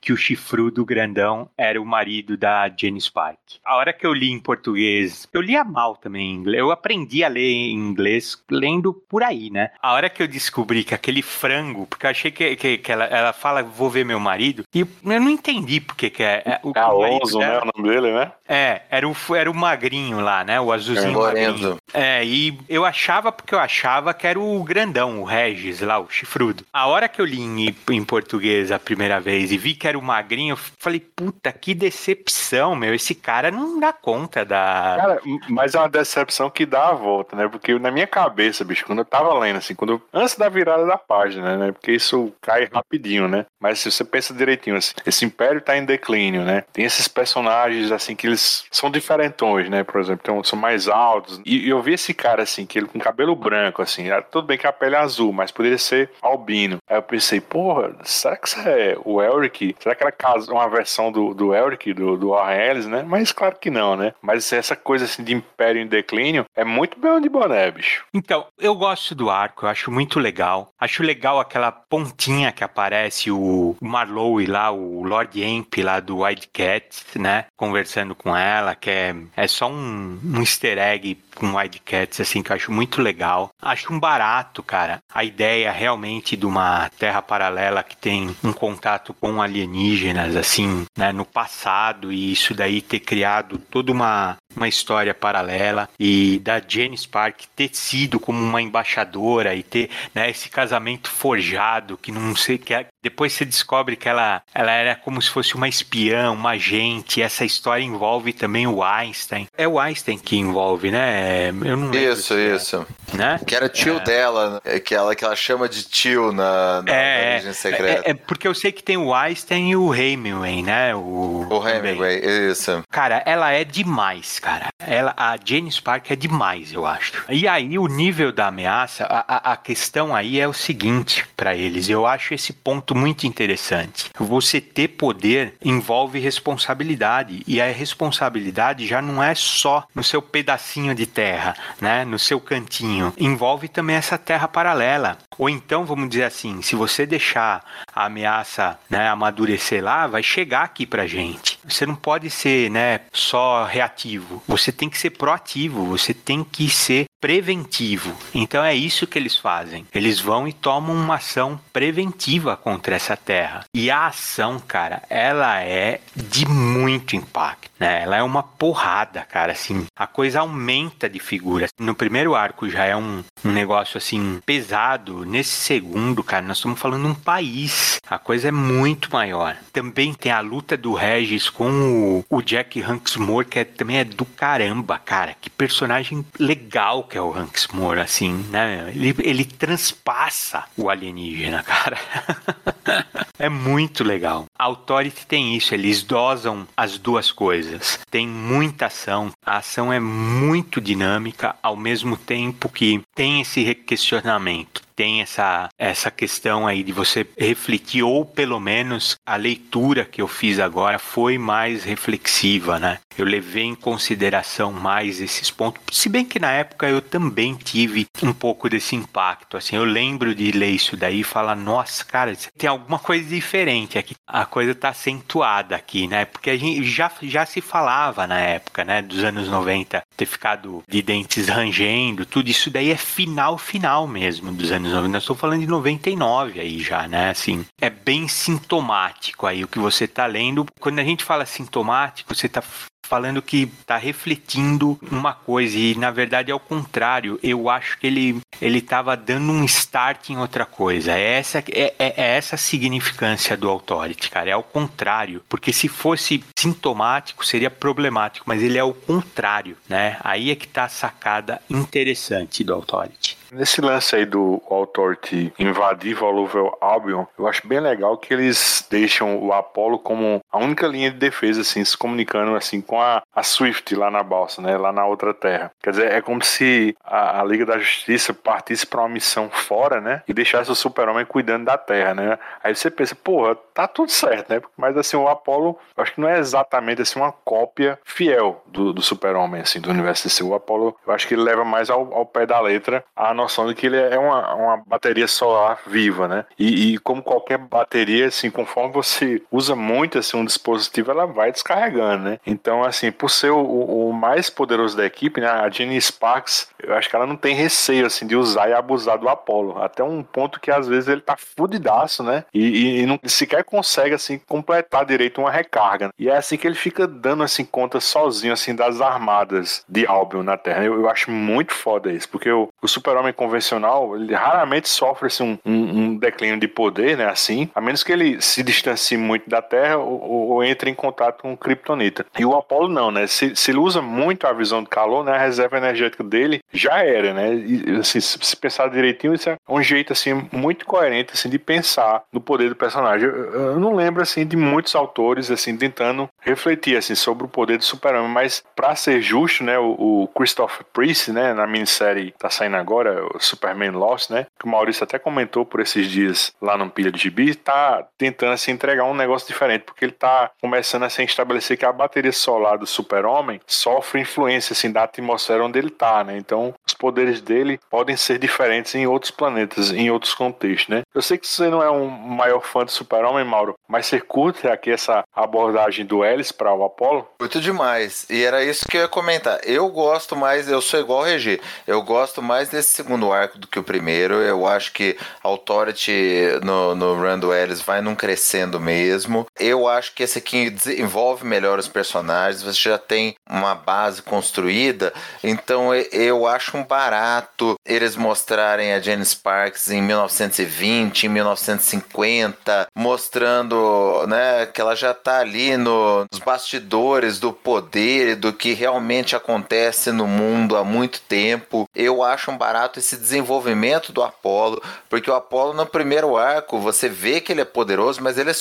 que 0.00 0.12
o 0.12 0.16
chifrudo 0.16 0.84
grandão 0.84 1.48
era 1.58 1.80
o 1.82 1.84
marido 1.84 2.36
da 2.36 2.68
Jenny 2.68 3.00
Spike. 3.00 3.58
A 3.64 3.74
hora 3.76 3.92
que 3.92 4.06
eu 4.06 4.12
li 4.12 4.30
em 4.30 4.38
português, 4.38 5.28
eu 5.32 5.40
lia 5.40 5.64
mal 5.64 5.96
também 5.96 6.30
em 6.30 6.34
inglês. 6.34 6.60
Eu 6.60 6.70
aprendi 6.70 7.24
a 7.24 7.28
ler 7.28 7.50
em 7.50 7.74
inglês 7.74 8.40
lendo 8.50 8.94
por 8.94 9.22
aí, 9.22 9.50
né? 9.50 9.70
A 9.82 9.92
hora 9.92 10.08
que 10.08 10.22
eu 10.22 10.28
descobri 10.28 10.84
que 10.84 10.94
aquele 10.94 11.22
frango, 11.22 11.86
porque 11.86 12.06
eu 12.06 12.10
achei 12.10 12.30
que, 12.30 12.54
que, 12.56 12.78
que 12.78 12.92
ela, 12.92 13.04
ela 13.04 13.32
fala, 13.32 13.62
vou 13.62 13.90
ver 13.90 14.04
meu 14.04 14.20
marido, 14.20 14.62
e 14.72 14.80
eu, 14.80 14.88
não 15.02 15.28
entendi 15.28 15.80
porque 15.80 16.08
que 16.08 16.22
é. 16.22 16.42
é 16.44 16.60
o, 16.62 16.72
Alonso, 16.78 17.38
né? 17.38 17.58
O 17.58 17.64
nome 17.76 17.88
dele, 17.88 18.12
né? 18.12 18.32
É, 18.48 18.82
era 18.88 19.08
o, 19.08 19.16
era 19.34 19.50
o 19.50 19.54
magrinho 19.54 20.20
lá, 20.20 20.44
né? 20.44 20.60
O 20.60 20.72
azulzinho 20.72 21.18
magrinho. 21.18 21.78
É, 21.92 22.24
e 22.24 22.56
eu 22.68 22.84
achava, 22.84 23.32
porque 23.32 23.54
eu 23.54 23.58
achava 23.58 24.14
que 24.14 24.26
era 24.26 24.38
o 24.38 24.62
grandão, 24.62 25.20
o 25.20 25.24
Regis 25.24 25.80
lá, 25.80 25.98
o 25.98 26.08
chifrudo. 26.08 26.64
A 26.72 26.86
hora 26.86 27.08
que 27.08 27.20
eu 27.20 27.24
li 27.24 27.40
em, 27.40 27.74
em 27.90 28.04
português 28.04 28.70
a 28.70 28.78
primeira 28.78 29.18
vez 29.18 29.35
e 29.38 29.58
vi 29.58 29.74
que 29.74 29.86
era 29.86 29.98
o 29.98 30.02
magrinho, 30.02 30.56
falei, 30.56 31.00
puta, 31.00 31.52
que 31.52 31.74
decepção, 31.74 32.74
meu. 32.74 32.94
Esse 32.94 33.14
cara 33.14 33.50
não 33.50 33.78
dá 33.78 33.92
conta 33.92 34.44
da. 34.44 34.96
Cara, 34.98 35.20
mas 35.48 35.74
é 35.74 35.78
uma 35.78 35.88
decepção 35.88 36.50
que 36.50 36.66
dá 36.66 36.88
a 36.88 36.92
volta, 36.92 37.36
né? 37.36 37.48
Porque 37.48 37.78
na 37.78 37.90
minha 37.90 38.06
cabeça, 38.06 38.64
bicho, 38.64 38.84
quando 38.84 39.00
eu 39.00 39.04
tava 39.04 39.32
lendo, 39.38 39.56
assim, 39.56 39.74
quando 39.74 40.00
antes 40.12 40.36
da 40.36 40.48
virada 40.48 40.86
da 40.86 40.98
página, 40.98 41.56
né? 41.56 41.72
Porque 41.72 41.92
isso 41.92 42.32
cai 42.40 42.68
rapidinho, 42.72 43.28
né? 43.28 43.46
Mas 43.60 43.80
se 43.80 43.90
você 43.90 44.04
pensa 44.04 44.34
direitinho, 44.34 44.76
assim, 44.76 44.94
esse 45.04 45.24
império 45.24 45.60
tá 45.60 45.76
em 45.76 45.84
declínio, 45.84 46.42
né? 46.42 46.64
Tem 46.72 46.84
esses 46.84 47.08
personagens, 47.08 47.90
assim, 47.92 48.14
que 48.14 48.26
eles 48.26 48.64
são 48.70 48.90
diferentões, 48.90 49.68
né? 49.68 49.84
Por 49.84 50.00
exemplo, 50.00 50.20
então, 50.22 50.44
são 50.44 50.58
mais 50.58 50.88
altos. 50.88 51.40
E, 51.44 51.68
eu 51.68 51.82
vi 51.82 51.94
esse 51.94 52.14
cara, 52.14 52.42
assim, 52.42 52.66
que 52.66 52.78
ele 52.78 52.86
com 52.86 52.98
cabelo 52.98 53.34
branco, 53.34 53.82
assim, 53.82 54.04
tudo 54.30 54.46
bem 54.46 54.58
que 54.58 54.66
a 54.66 54.72
pele 54.72 54.94
é 54.94 54.98
azul, 54.98 55.32
mas 55.32 55.50
poderia 55.50 55.78
ser 55.78 56.10
albino. 56.22 56.78
Aí 56.88 56.96
eu 56.96 57.02
pensei, 57.02 57.40
porra, 57.40 57.94
será 58.02 58.36
que 58.36 58.48
isso 58.48 58.60
é 58.60 58.96
o 59.04 59.20
Elric? 59.26 59.76
Será 59.78 59.94
que 59.94 60.04
era 60.04 60.14
uma 60.48 60.68
versão 60.68 61.10
do, 61.10 61.34
do 61.34 61.54
Elric, 61.54 61.92
do, 61.92 62.16
do 62.16 62.28
Warren 62.30 62.86
né? 62.86 63.04
Mas 63.06 63.32
claro 63.32 63.56
que 63.60 63.70
não, 63.70 63.96
né? 63.96 64.14
Mas 64.20 64.52
essa 64.52 64.74
coisa, 64.74 65.04
assim, 65.04 65.22
de 65.22 65.34
império 65.34 65.80
em 65.80 65.86
declínio 65.86 66.44
é 66.54 66.64
muito 66.64 66.98
bem 66.98 67.20
de 67.20 67.28
boné, 67.28 67.70
bicho. 67.70 68.04
Então, 68.12 68.46
eu 68.58 68.74
gosto 68.74 69.14
do 69.14 69.30
arco, 69.30 69.64
eu 69.64 69.70
acho 69.70 69.90
muito 69.90 70.18
legal. 70.18 70.72
Acho 70.78 71.02
legal 71.02 71.38
aquela 71.38 71.70
pontinha 71.70 72.52
que 72.52 72.64
aparece 72.64 73.30
o 73.30 73.76
Marlowe 73.80 74.46
lá, 74.46 74.70
o 74.70 75.02
Lord 75.02 75.42
Amp 75.42 75.78
lá 75.78 76.00
do 76.00 76.22
White 76.22 76.48
Cat, 76.52 77.18
né? 77.18 77.46
Conversando 77.56 78.14
com 78.14 78.36
ela, 78.36 78.74
que 78.74 78.90
é, 78.90 79.14
é 79.36 79.46
só 79.46 79.68
um, 79.68 80.18
um 80.24 80.40
easter 80.40 80.78
egg 80.78 81.18
com 81.36 81.54
Wildcats, 81.54 82.20
assim, 82.20 82.42
que 82.42 82.50
eu 82.50 82.56
acho 82.56 82.72
muito 82.72 83.00
legal. 83.00 83.50
Acho 83.60 83.92
um 83.92 84.00
barato, 84.00 84.62
cara, 84.62 84.98
a 85.12 85.22
ideia 85.22 85.70
realmente 85.70 86.36
de 86.36 86.46
uma 86.46 86.90
terra 86.98 87.22
paralela 87.22 87.82
que 87.82 87.96
tem 87.96 88.34
um 88.42 88.52
contato 88.52 89.14
com 89.14 89.40
alienígenas, 89.40 90.34
assim, 90.34 90.86
né, 90.96 91.12
no 91.12 91.24
passado, 91.24 92.12
e 92.12 92.32
isso 92.32 92.54
daí 92.54 92.80
ter 92.80 93.00
criado 93.00 93.58
toda 93.58 93.92
uma, 93.92 94.36
uma 94.56 94.68
história 94.68 95.14
paralela 95.14 95.88
e 95.98 96.40
da 96.42 96.60
Jane 96.66 96.96
Spark 96.96 97.44
ter 97.54 97.70
sido 97.72 98.18
como 98.18 98.42
uma 98.42 98.62
embaixadora 98.62 99.54
e 99.54 99.62
ter 99.62 99.90
né, 100.14 100.30
esse 100.30 100.48
casamento 100.48 101.10
forjado 101.10 101.96
que 101.96 102.10
não 102.10 102.34
sei 102.34 102.58
que 102.58 102.74
é, 102.74 102.86
depois 103.02 103.32
você 103.32 103.44
descobre 103.44 103.94
que 103.96 104.08
ela, 104.08 104.42
ela 104.54 104.72
era 104.72 104.96
como 104.96 105.20
se 105.22 105.30
fosse 105.30 105.54
uma 105.54 105.68
espiã, 105.68 106.30
uma 106.30 106.50
agente. 106.50 107.22
essa 107.22 107.44
história 107.44 107.82
envolve 107.82 108.32
também 108.32 108.66
o 108.66 108.82
Einstein. 108.82 109.46
É 109.56 109.68
o 109.68 109.78
Einstein 109.78 110.18
que 110.18 110.36
envolve, 110.36 110.90
né? 110.90 111.50
Eu 111.64 111.76
não 111.76 111.92
Isso, 111.92 112.36
isso. 112.36 112.86
É. 113.12 113.16
Né? 113.16 113.40
Que 113.46 113.54
era 113.54 113.68
tio 113.68 113.98
é. 113.98 114.00
dela, 114.00 114.62
que 114.84 114.94
ela, 114.94 115.14
que 115.14 115.24
ela 115.24 115.36
chama 115.36 115.68
de 115.68 115.84
tio 115.84 116.32
na, 116.32 116.82
na, 116.82 116.92
é, 116.92 117.24
na 117.24 117.34
origem 117.34 117.52
secreta. 117.52 118.08
É, 118.08 118.10
é, 118.10 118.14
porque 118.14 118.48
eu 118.48 118.54
sei 118.54 118.72
que 118.72 118.82
tem 118.82 118.96
o 118.96 119.14
Einstein 119.14 119.70
e 119.70 119.76
o 119.76 119.94
Hemingway, 119.94 120.62
né? 120.62 120.94
O, 120.94 121.46
o 121.48 121.68
Hemingway, 121.68 122.20
isso. 122.50 122.82
Cara, 122.90 123.22
ela 123.24 123.52
é 123.52 123.64
demais, 123.64 124.38
cara. 124.46 124.68
Ela, 124.78 125.12
a 125.16 125.36
Jane 125.44 125.72
Spark 125.72 126.08
é 126.12 126.14
demais, 126.14 126.72
eu 126.72 126.86
acho. 126.86 127.24
E 127.28 127.48
aí, 127.48 127.76
o 127.76 127.88
nível 127.88 128.30
da 128.30 128.46
ameaça, 128.46 129.04
a, 129.04 129.50
a, 129.50 129.52
a 129.52 129.56
questão 129.56 130.14
aí 130.14 130.38
é 130.38 130.46
o 130.46 130.52
seguinte 130.52 131.26
para 131.36 131.56
eles. 131.56 131.88
Eu 131.88 132.06
acho 132.06 132.32
esse 132.32 132.52
ponto 132.52 132.94
muito 132.94 133.26
interessante. 133.26 134.08
Você 134.16 134.60
ter 134.60 134.88
poder 134.88 135.54
envolve 135.64 136.20
responsabilidade 136.20 137.42
e 137.44 137.60
a 137.60 137.66
responsabilidade 137.72 138.86
já 138.86 139.02
não 139.02 139.20
é 139.20 139.34
só 139.34 139.84
no 139.92 140.04
seu 140.04 140.22
pedacinho 140.22 140.94
de 140.94 141.06
terra, 141.06 141.56
né, 141.80 142.04
no 142.04 142.18
seu 142.18 142.38
cantinho. 142.38 143.12
Envolve 143.18 143.66
também 143.66 143.96
essa 143.96 144.16
terra 144.16 144.46
paralela. 144.46 145.18
Ou 145.36 145.50
então, 145.50 145.84
vamos 145.84 146.08
dizer 146.08 146.24
assim, 146.24 146.62
se 146.62 146.76
você 146.76 147.04
deixar 147.04 147.64
a 147.92 148.06
ameaça, 148.06 148.78
né, 148.88 149.08
amadurecer 149.08 149.82
lá, 149.82 150.06
vai 150.06 150.22
chegar 150.22 150.62
aqui 150.62 150.86
pra 150.86 151.06
gente. 151.06 151.58
Você 151.68 151.84
não 151.84 151.96
pode 151.96 152.30
ser, 152.30 152.70
né, 152.70 153.00
só 153.12 153.64
reativo. 153.64 154.35
Você 154.46 154.72
tem 154.72 154.88
que 154.88 154.98
ser 154.98 155.10
proativo, 155.10 155.84
você 155.86 156.12
tem 156.12 156.44
que 156.44 156.68
ser 156.68 157.06
preventivo. 157.20 158.14
Então 158.34 158.62
é 158.62 158.74
isso 158.74 159.06
que 159.06 159.18
eles 159.18 159.36
fazem. 159.36 159.86
Eles 159.92 160.20
vão 160.20 160.46
e 160.46 160.52
tomam 160.52 160.94
uma 160.94 161.16
ação 161.16 161.58
preventiva 161.72 162.56
contra 162.56 162.94
essa 162.94 163.16
terra. 163.16 163.64
E 163.74 163.90
a 163.90 164.06
ação, 164.06 164.60
cara, 164.60 165.02
ela 165.08 165.60
é 165.60 166.00
de 166.14 166.46
muito 166.46 167.16
impacto, 167.16 167.70
né? 167.78 168.02
Ela 168.02 168.16
é 168.16 168.22
uma 168.22 168.42
porrada, 168.42 169.22
cara, 169.22 169.52
assim. 169.52 169.86
A 169.96 170.06
coisa 170.06 170.40
aumenta 170.40 171.08
de 171.08 171.18
figuras. 171.18 171.70
No 171.78 171.94
primeiro 171.94 172.34
arco 172.34 172.68
já 172.68 172.84
é 172.84 172.96
um, 172.96 173.22
um 173.44 173.52
negócio 173.52 173.98
assim 173.98 174.40
pesado. 174.44 175.24
Nesse 175.24 175.50
segundo, 175.50 176.22
cara, 176.22 176.46
nós 176.46 176.58
estamos 176.58 176.78
falando 176.78 177.06
um 177.06 177.14
país. 177.14 177.98
A 178.08 178.18
coisa 178.18 178.48
é 178.48 178.52
muito 178.52 179.12
maior. 179.12 179.56
Também 179.72 180.14
tem 180.14 180.32
a 180.32 180.40
luta 180.40 180.76
do 180.76 180.94
Regis 180.94 181.50
com 181.50 181.70
o, 181.70 182.24
o 182.30 182.42
Jack 182.42 182.80
Hanksmore, 182.80 183.46
que 183.46 183.58
é, 183.58 183.64
também 183.64 183.98
é 183.98 184.04
do 184.04 184.24
caramba, 184.24 184.98
cara. 184.98 185.34
Que 185.40 185.50
personagem 185.50 186.24
legal 186.38 187.04
que 187.04 187.18
é 187.18 187.20
o 187.20 187.34
Hanks 187.34 187.68
Moore, 187.68 188.00
assim, 188.00 188.32
né? 188.50 188.90
Ele, 188.94 189.14
ele 189.18 189.44
transpassa 189.44 190.64
o 190.76 190.88
alienígena, 190.88 191.62
cara. 191.62 191.98
é 193.38 193.48
muito 193.48 194.02
legal. 194.02 194.46
A 194.58 194.64
Authority 194.64 195.26
tem 195.26 195.56
isso, 195.56 195.74
eles 195.74 196.02
dosam 196.02 196.66
as 196.76 196.98
duas 196.98 197.30
coisas. 197.30 197.98
Tem 198.10 198.26
muita 198.26 198.86
ação, 198.86 199.30
a 199.44 199.58
ação 199.58 199.92
é 199.92 200.00
muito 200.00 200.80
dinâmica, 200.80 201.56
ao 201.62 201.76
mesmo 201.76 202.16
tempo 202.16 202.68
que 202.68 203.02
tem 203.14 203.40
esse 203.40 203.74
questionamento 203.74 204.85
tem 204.96 205.20
essa, 205.20 205.68
essa 205.78 206.10
questão 206.10 206.66
aí 206.66 206.82
de 206.82 206.90
você 206.90 207.26
refletir, 207.38 208.02
ou 208.02 208.24
pelo 208.24 208.58
menos 208.58 209.16
a 209.26 209.36
leitura 209.36 210.06
que 210.06 210.22
eu 210.22 210.26
fiz 210.26 210.58
agora 210.58 210.98
foi 210.98 211.36
mais 211.36 211.84
reflexiva, 211.84 212.78
né? 212.78 212.98
Eu 213.16 213.26
levei 213.26 213.64
em 213.64 213.74
consideração 213.74 214.72
mais 214.72 215.20
esses 215.20 215.50
pontos, 215.50 215.82
se 215.92 216.08
bem 216.08 216.24
que 216.24 216.38
na 216.38 216.50
época 216.50 216.88
eu 216.88 217.00
também 217.00 217.54
tive 217.54 218.06
um 218.22 218.32
pouco 218.32 218.68
desse 218.68 218.96
impacto, 218.96 219.56
assim, 219.56 219.76
eu 219.76 219.84
lembro 219.84 220.34
de 220.34 220.50
ler 220.50 220.70
isso 220.70 220.96
daí 220.96 221.20
e 221.20 221.24
falar, 221.24 221.54
nossa, 221.54 222.04
cara, 222.04 222.36
tem 222.56 222.68
alguma 222.68 222.98
coisa 222.98 223.28
diferente 223.28 223.98
aqui, 223.98 224.14
a 224.26 224.46
coisa 224.46 224.74
tá 224.74 224.90
acentuada 224.90 225.76
aqui, 225.76 226.06
né? 226.06 226.24
Porque 226.24 226.50
a 226.50 226.56
gente 226.56 226.84
já, 226.84 227.10
já 227.22 227.44
se 227.44 227.60
falava 227.60 228.26
na 228.26 228.38
época, 228.38 228.84
né, 228.84 229.02
dos 229.02 229.22
anos 229.22 229.48
90, 229.48 230.02
ter 230.16 230.26
ficado 230.26 230.82
de 230.88 231.02
dentes 231.02 231.48
rangendo, 231.48 232.24
tudo 232.24 232.48
isso 232.48 232.70
daí 232.70 232.90
é 232.90 232.96
final, 232.96 233.58
final 233.58 234.06
mesmo 234.06 234.52
dos 234.52 234.72
anos 234.72 234.85
90, 234.92 235.16
eu 235.16 235.18
estou 235.18 235.36
falando 235.36 235.60
de 235.60 235.66
99 235.66 236.60
aí 236.60 236.80
já, 236.80 237.06
né, 237.08 237.30
assim, 237.30 237.64
é 237.80 237.90
bem 237.90 238.28
sintomático 238.28 239.46
aí 239.46 239.64
o 239.64 239.68
que 239.68 239.78
você 239.78 240.06
tá 240.06 240.26
lendo, 240.26 240.66
quando 240.80 240.98
a 240.98 241.04
gente 241.04 241.24
fala 241.24 241.46
sintomático, 241.46 242.34
você 242.34 242.48
tá 242.48 242.62
falando 243.06 243.40
que 243.40 243.70
está 243.80 243.96
refletindo 243.96 244.98
uma 245.10 245.32
coisa 245.32 245.76
e 245.78 245.94
na 245.94 246.10
verdade 246.10 246.50
é 246.50 246.54
o 246.54 246.60
contrário. 246.60 247.38
Eu 247.42 247.70
acho 247.70 247.98
que 247.98 248.06
ele 248.06 248.40
ele 248.60 248.78
estava 248.78 249.16
dando 249.16 249.52
um 249.52 249.64
start 249.64 250.30
em 250.30 250.38
outra 250.38 250.64
coisa. 250.64 251.12
É 251.12 251.38
essa 251.38 251.58
é, 251.58 251.94
é, 251.98 252.14
é 252.16 252.36
essa 252.36 252.56
a 252.56 252.58
significância 252.58 253.56
do 253.56 253.68
authority, 253.68 254.30
cara. 254.30 254.50
É 254.50 254.52
ao 254.52 254.62
contrário, 254.62 255.42
porque 255.48 255.72
se 255.72 255.88
fosse 255.88 256.42
sintomático 256.58 257.46
seria 257.46 257.70
problemático, 257.70 258.46
mas 258.48 258.62
ele 258.62 258.78
é 258.78 258.84
o 258.84 258.94
contrário, 258.94 259.76
né? 259.88 260.18
Aí 260.20 260.50
é 260.50 260.56
que 260.56 260.66
está 260.66 260.84
a 260.84 260.88
sacada 260.88 261.60
interessante 261.70 262.64
do 262.64 262.74
authority. 262.74 263.36
Nesse 263.52 263.80
lance 263.80 264.16
aí 264.16 264.26
do 264.26 264.60
Authority 264.68 265.52
invadir 265.58 266.14
Voluvel 266.14 266.76
Albion, 266.80 267.26
eu 267.38 267.46
acho 267.46 267.66
bem 267.66 267.80
legal 267.80 268.18
que 268.18 268.34
eles 268.34 268.86
deixam 268.90 269.38
o 269.38 269.52
Apollo 269.52 269.98
como 269.98 270.40
a 270.50 270.58
única 270.58 270.86
linha 270.86 271.10
de 271.10 271.16
defesa, 271.16 271.60
assim, 271.60 271.84
se 271.84 271.96
comunicando 271.96 272.54
assim 272.56 272.80
com 272.80 272.95
a, 273.00 273.22
a 273.34 273.42
Swift 273.42 273.94
lá 273.94 274.10
na 274.10 274.22
balsa, 274.22 274.60
né? 274.62 274.76
Lá 274.76 274.92
na 274.92 275.06
outra 275.06 275.32
terra. 275.32 275.70
Quer 275.82 275.90
dizer, 275.90 276.12
é 276.12 276.20
como 276.20 276.42
se 276.42 276.96
a, 277.04 277.40
a 277.40 277.44
Liga 277.44 277.66
da 277.66 277.78
Justiça 277.78 278.32
partisse 278.34 278.86
para 278.86 279.00
uma 279.00 279.08
missão 279.08 279.48
fora, 279.50 280.00
né? 280.00 280.22
E 280.26 280.34
deixasse 280.34 280.70
o 280.70 280.74
Super-Homem 280.74 281.24
cuidando 281.24 281.64
da 281.64 281.78
Terra, 281.78 282.14
né? 282.14 282.38
Aí 282.62 282.74
você 282.74 282.90
pensa, 282.90 283.14
porra, 283.14 283.56
tá 283.74 283.86
tudo 283.86 284.10
certo, 284.10 284.52
né? 284.52 284.60
Mas 284.76 284.96
assim, 284.96 285.16
o 285.16 285.28
Apollo, 285.28 285.78
eu 285.96 286.02
acho 286.02 286.14
que 286.14 286.20
não 286.20 286.28
é 286.28 286.38
exatamente 286.38 287.02
assim 287.02 287.18
uma 287.18 287.32
cópia 287.32 287.98
fiel 288.04 288.62
do, 288.66 288.92
do 288.92 289.02
Super-Homem, 289.02 289.60
assim, 289.60 289.80
do 289.80 289.90
universo 289.90 290.24
DC. 290.24 290.42
O 290.42 290.54
Apollo, 290.54 290.96
eu 291.06 291.12
acho 291.12 291.26
que 291.26 291.34
ele 291.34 291.42
leva 291.42 291.64
mais 291.64 291.90
ao, 291.90 292.12
ao 292.14 292.26
pé 292.26 292.46
da 292.46 292.60
letra 292.60 293.04
a 293.14 293.32
noção 293.34 293.66
de 293.66 293.74
que 293.74 293.86
ele 293.86 293.96
é 293.96 294.18
uma, 294.18 294.54
uma 294.54 294.76
bateria 294.86 295.26
solar 295.26 295.80
viva, 295.86 296.28
né? 296.28 296.44
E, 296.58 296.94
e, 296.94 296.98
como 296.98 297.22
qualquer 297.22 297.58
bateria, 297.58 298.26
assim, 298.26 298.50
conforme 298.50 298.92
você 298.92 299.42
usa 299.50 299.74
muito 299.74 300.18
assim, 300.18 300.36
um 300.36 300.44
dispositivo, 300.44 301.10
ela 301.10 301.26
vai 301.26 301.52
descarregando, 301.52 302.24
né? 302.24 302.38
Então, 302.46 302.84
assim, 302.86 303.10
por 303.12 303.30
ser 303.30 303.50
o, 303.50 303.58
o 303.58 304.12
mais 304.12 304.50
poderoso 304.50 304.96
da 304.96 305.04
equipe, 305.04 305.40
né? 305.40 305.48
A 305.48 305.68
Jenny 305.68 306.00
Sparks, 306.00 306.68
eu 306.82 306.94
acho 306.94 307.08
que 307.08 307.16
ela 307.16 307.26
não 307.26 307.36
tem 307.36 307.54
receio, 307.54 308.06
assim, 308.06 308.26
de 308.26 308.36
usar 308.36 308.68
e 308.68 308.72
abusar 308.72 309.18
do 309.18 309.28
Apollo. 309.28 309.82
Até 309.82 310.02
um 310.02 310.22
ponto 310.22 310.60
que 310.60 310.70
às 310.70 310.86
vezes 310.88 311.08
ele 311.08 311.20
tá 311.20 311.36
fudidaço, 311.36 312.22
né? 312.22 312.44
E, 312.52 313.00
e, 313.02 313.06
não 313.06 313.18
sequer 313.24 313.64
consegue, 313.64 314.14
assim, 314.14 314.38
completar 314.38 315.04
direito 315.04 315.40
uma 315.40 315.50
recarga. 315.50 316.10
E 316.18 316.28
é 316.28 316.36
assim 316.36 316.56
que 316.56 316.66
ele 316.66 316.74
fica 316.74 317.06
dando, 317.06 317.42
assim, 317.42 317.64
conta 317.64 318.00
sozinho, 318.00 318.52
assim, 318.52 318.74
das 318.74 319.00
armadas 319.00 319.84
de 319.88 320.06
Albion 320.06 320.42
na 320.42 320.56
Terra. 320.56 320.84
Eu, 320.84 321.00
eu 321.00 321.08
acho 321.08 321.30
muito 321.30 321.74
foda 321.74 322.12
isso, 322.12 322.28
porque 322.28 322.50
o, 322.50 322.68
o 322.80 322.88
super-homem 322.88 323.32
convencional, 323.32 324.16
ele 324.16 324.34
raramente 324.34 324.88
sofre 324.88 325.26
assim, 325.26 325.58
um, 325.64 325.72
um, 325.72 326.16
declínio 326.16 326.58
de 326.58 326.68
poder, 326.68 327.16
né? 327.16 327.26
Assim, 327.26 327.70
a 327.74 327.80
menos 327.80 328.02
que 328.02 328.12
ele 328.12 328.40
se 328.40 328.62
distancie 328.62 329.16
muito 329.16 329.48
da 329.48 329.62
Terra 329.62 329.96
ou, 329.98 330.50
ou, 330.50 330.64
entre 330.64 330.90
em 330.90 330.94
contato 330.94 331.42
com 331.42 331.52
o 331.52 331.56
Kryptonita. 331.56 332.26
E 332.38 332.44
o 332.44 332.54
Apolo 332.76 332.88
não, 332.88 333.10
né? 333.10 333.26
Se, 333.26 333.56
se, 333.56 333.70
ele 333.70 333.78
usa 333.78 334.02
muito 334.02 334.46
a 334.46 334.52
visão 334.52 334.82
de 334.82 334.88
calor, 334.88 335.24
né? 335.24 335.32
A 335.32 335.38
reserva 335.38 335.78
energética 335.78 336.22
dele 336.22 336.60
já 336.72 337.02
era, 337.02 337.32
né? 337.32 337.54
E, 337.54 337.96
assim, 337.98 338.20
se, 338.20 338.56
pensar 338.56 338.88
direitinho, 338.88 339.34
isso 339.34 339.48
é 339.48 339.56
um 339.68 339.82
jeito 339.82 340.12
assim 340.12 340.48
muito 340.52 340.84
coerente 340.84 341.32
assim 341.32 341.48
de 341.48 341.58
pensar 341.58 342.22
no 342.32 342.40
poder 342.40 342.68
do 342.68 342.76
personagem. 342.76 343.28
Eu, 343.28 343.52
eu 343.52 343.80
não 343.80 343.94
lembro 343.94 344.22
assim 344.22 344.46
de 344.46 344.56
muitos 344.56 344.94
autores 344.94 345.50
assim 345.50 345.76
tentando 345.76 346.28
refletir 346.40 346.96
assim 346.96 347.14
sobre 347.14 347.44
o 347.44 347.48
poder 347.48 347.78
do 347.78 347.84
Super-Homem, 347.84 348.30
mas 348.30 348.62
para 348.74 348.94
ser 348.94 349.20
justo, 349.22 349.64
né? 349.64 349.78
O, 349.78 350.24
o 350.24 350.28
Christopher 350.28 350.84
Priest, 350.92 351.32
né? 351.32 351.54
Na 351.54 351.66
minissérie 351.66 352.34
tá 352.38 352.50
saindo 352.50 352.76
agora, 352.76 353.24
o 353.34 353.40
Superman 353.40 353.92
Lost, 353.92 354.30
né? 354.30 354.46
Que 354.58 354.66
o 354.66 354.68
Maurício 354.68 355.04
até 355.04 355.18
comentou 355.18 355.64
por 355.64 355.80
esses 355.80 356.08
dias 356.08 356.52
lá 356.60 356.76
no 356.76 356.90
Pilha 356.90 357.10
de 357.10 357.18
Gibi, 357.18 357.54
tá 357.54 358.06
tentando 358.18 358.52
assim, 358.52 358.72
entregar 358.72 359.04
um 359.04 359.14
negócio 359.14 359.48
diferente, 359.48 359.82
porque 359.82 360.04
ele 360.04 360.12
tá 360.12 360.50
começando 360.60 361.04
assim, 361.04 361.22
a 361.22 361.24
estabelecer 361.24 361.76
que 361.76 361.84
a 361.84 361.92
bateria 361.92 362.32
solar 362.32 362.65
do 362.74 362.86
Super-Homem 362.86 363.60
sofre 363.66 364.20
influência 364.20 364.72
assim, 364.72 364.90
da 364.90 365.04
atmosfera 365.04 365.64
onde 365.64 365.78
ele 365.78 365.90
tá, 365.90 366.24
né? 366.24 366.36
Então, 366.36 366.74
os 366.86 366.94
poderes 366.94 367.40
dele 367.40 367.78
podem 367.90 368.16
ser 368.16 368.38
diferentes 368.38 368.94
em 368.94 369.06
outros 369.06 369.30
planetas, 369.30 369.92
em 369.92 370.10
outros 370.10 370.34
contextos, 370.34 370.88
né? 370.88 371.02
Eu 371.14 371.22
sei 371.22 371.38
que 371.38 371.46
você 371.46 371.68
não 371.68 371.82
é 371.82 371.90
um 371.90 372.08
maior 372.08 372.60
fã 372.60 372.84
do 372.84 372.90
Super-Homem, 372.90 373.44
Mauro, 373.44 373.74
mas 373.86 374.06
você 374.06 374.20
curte 374.20 374.66
aqui 374.66 374.90
essa 374.90 375.24
abordagem 375.34 376.04
do 376.04 376.24
Ellis 376.24 376.50
para 376.50 376.74
o 376.74 376.84
Apollo? 376.84 377.28
Muito 377.38 377.60
demais. 377.60 378.26
E 378.30 378.42
era 378.42 378.64
isso 378.64 378.86
que 378.88 378.96
eu 378.96 379.02
ia 379.02 379.08
comentar. 379.08 379.60
Eu 379.64 379.88
gosto 379.90 380.34
mais, 380.34 380.68
eu 380.68 380.80
sou 380.80 380.98
igual 380.98 381.20
o 381.20 381.24
Regi, 381.24 381.60
eu 381.86 382.02
gosto 382.02 382.42
mais 382.42 382.68
desse 382.68 382.90
segundo 382.90 383.32
arco 383.32 383.58
do 383.58 383.66
que 383.66 383.78
o 383.78 383.84
primeiro. 383.84 384.34
Eu 384.34 384.66
acho 384.66 384.92
que 384.92 385.16
a 385.42 385.48
Authority 385.48 386.60
no, 386.62 386.94
no 386.94 387.20
Randall 387.20 387.54
Ellis 387.54 387.80
vai 387.80 388.00
num 388.00 388.14
crescendo 388.14 388.80
mesmo. 388.80 389.46
Eu 389.58 389.86
acho 389.86 390.14
que 390.14 390.22
esse 390.22 390.38
aqui 390.38 390.70
desenvolve 390.70 391.44
melhor 391.44 391.78
os 391.78 391.88
personagens, 391.88 392.55
você 392.62 392.90
já 392.90 392.98
tem 392.98 393.36
uma 393.48 393.74
base 393.74 394.22
construída, 394.22 395.12
então 395.42 395.94
eu 395.94 396.46
acho 396.46 396.76
um 396.76 396.84
barato 396.84 397.76
eles 397.84 398.16
mostrarem 398.16 398.92
a 398.92 399.00
Jane 399.00 399.24
Sparks 399.24 399.90
em 399.90 400.02
1920, 400.02 401.24
em 401.24 401.28
1950, 401.28 402.88
mostrando 402.94 404.26
né, 404.26 404.66
que 404.66 404.80
ela 404.80 404.94
já 404.94 405.12
está 405.12 405.38
ali 405.38 405.76
no, 405.76 406.26
nos 406.30 406.40
bastidores 406.40 407.38
do 407.38 407.52
poder, 407.52 408.36
do 408.36 408.52
que 408.52 408.72
realmente 408.72 409.36
acontece 409.36 410.10
no 410.10 410.26
mundo 410.26 410.76
há 410.76 410.84
muito 410.84 411.20
tempo. 411.20 411.88
Eu 411.94 412.22
acho 412.22 412.50
um 412.50 412.58
barato 412.58 412.98
esse 412.98 413.16
desenvolvimento 413.16 414.12
do 414.12 414.22
Apolo, 414.22 414.82
porque 415.08 415.30
o 415.30 415.34
Apolo 415.34 415.72
no 415.72 415.86
primeiro 415.86 416.36
arco 416.36 416.78
você 416.78 417.08
vê 417.08 417.40
que 417.40 417.52
ele 417.52 417.60
é 417.60 417.64
poderoso, 417.64 418.22
mas 418.22 418.38
ele 418.38 418.50
é 418.50 418.54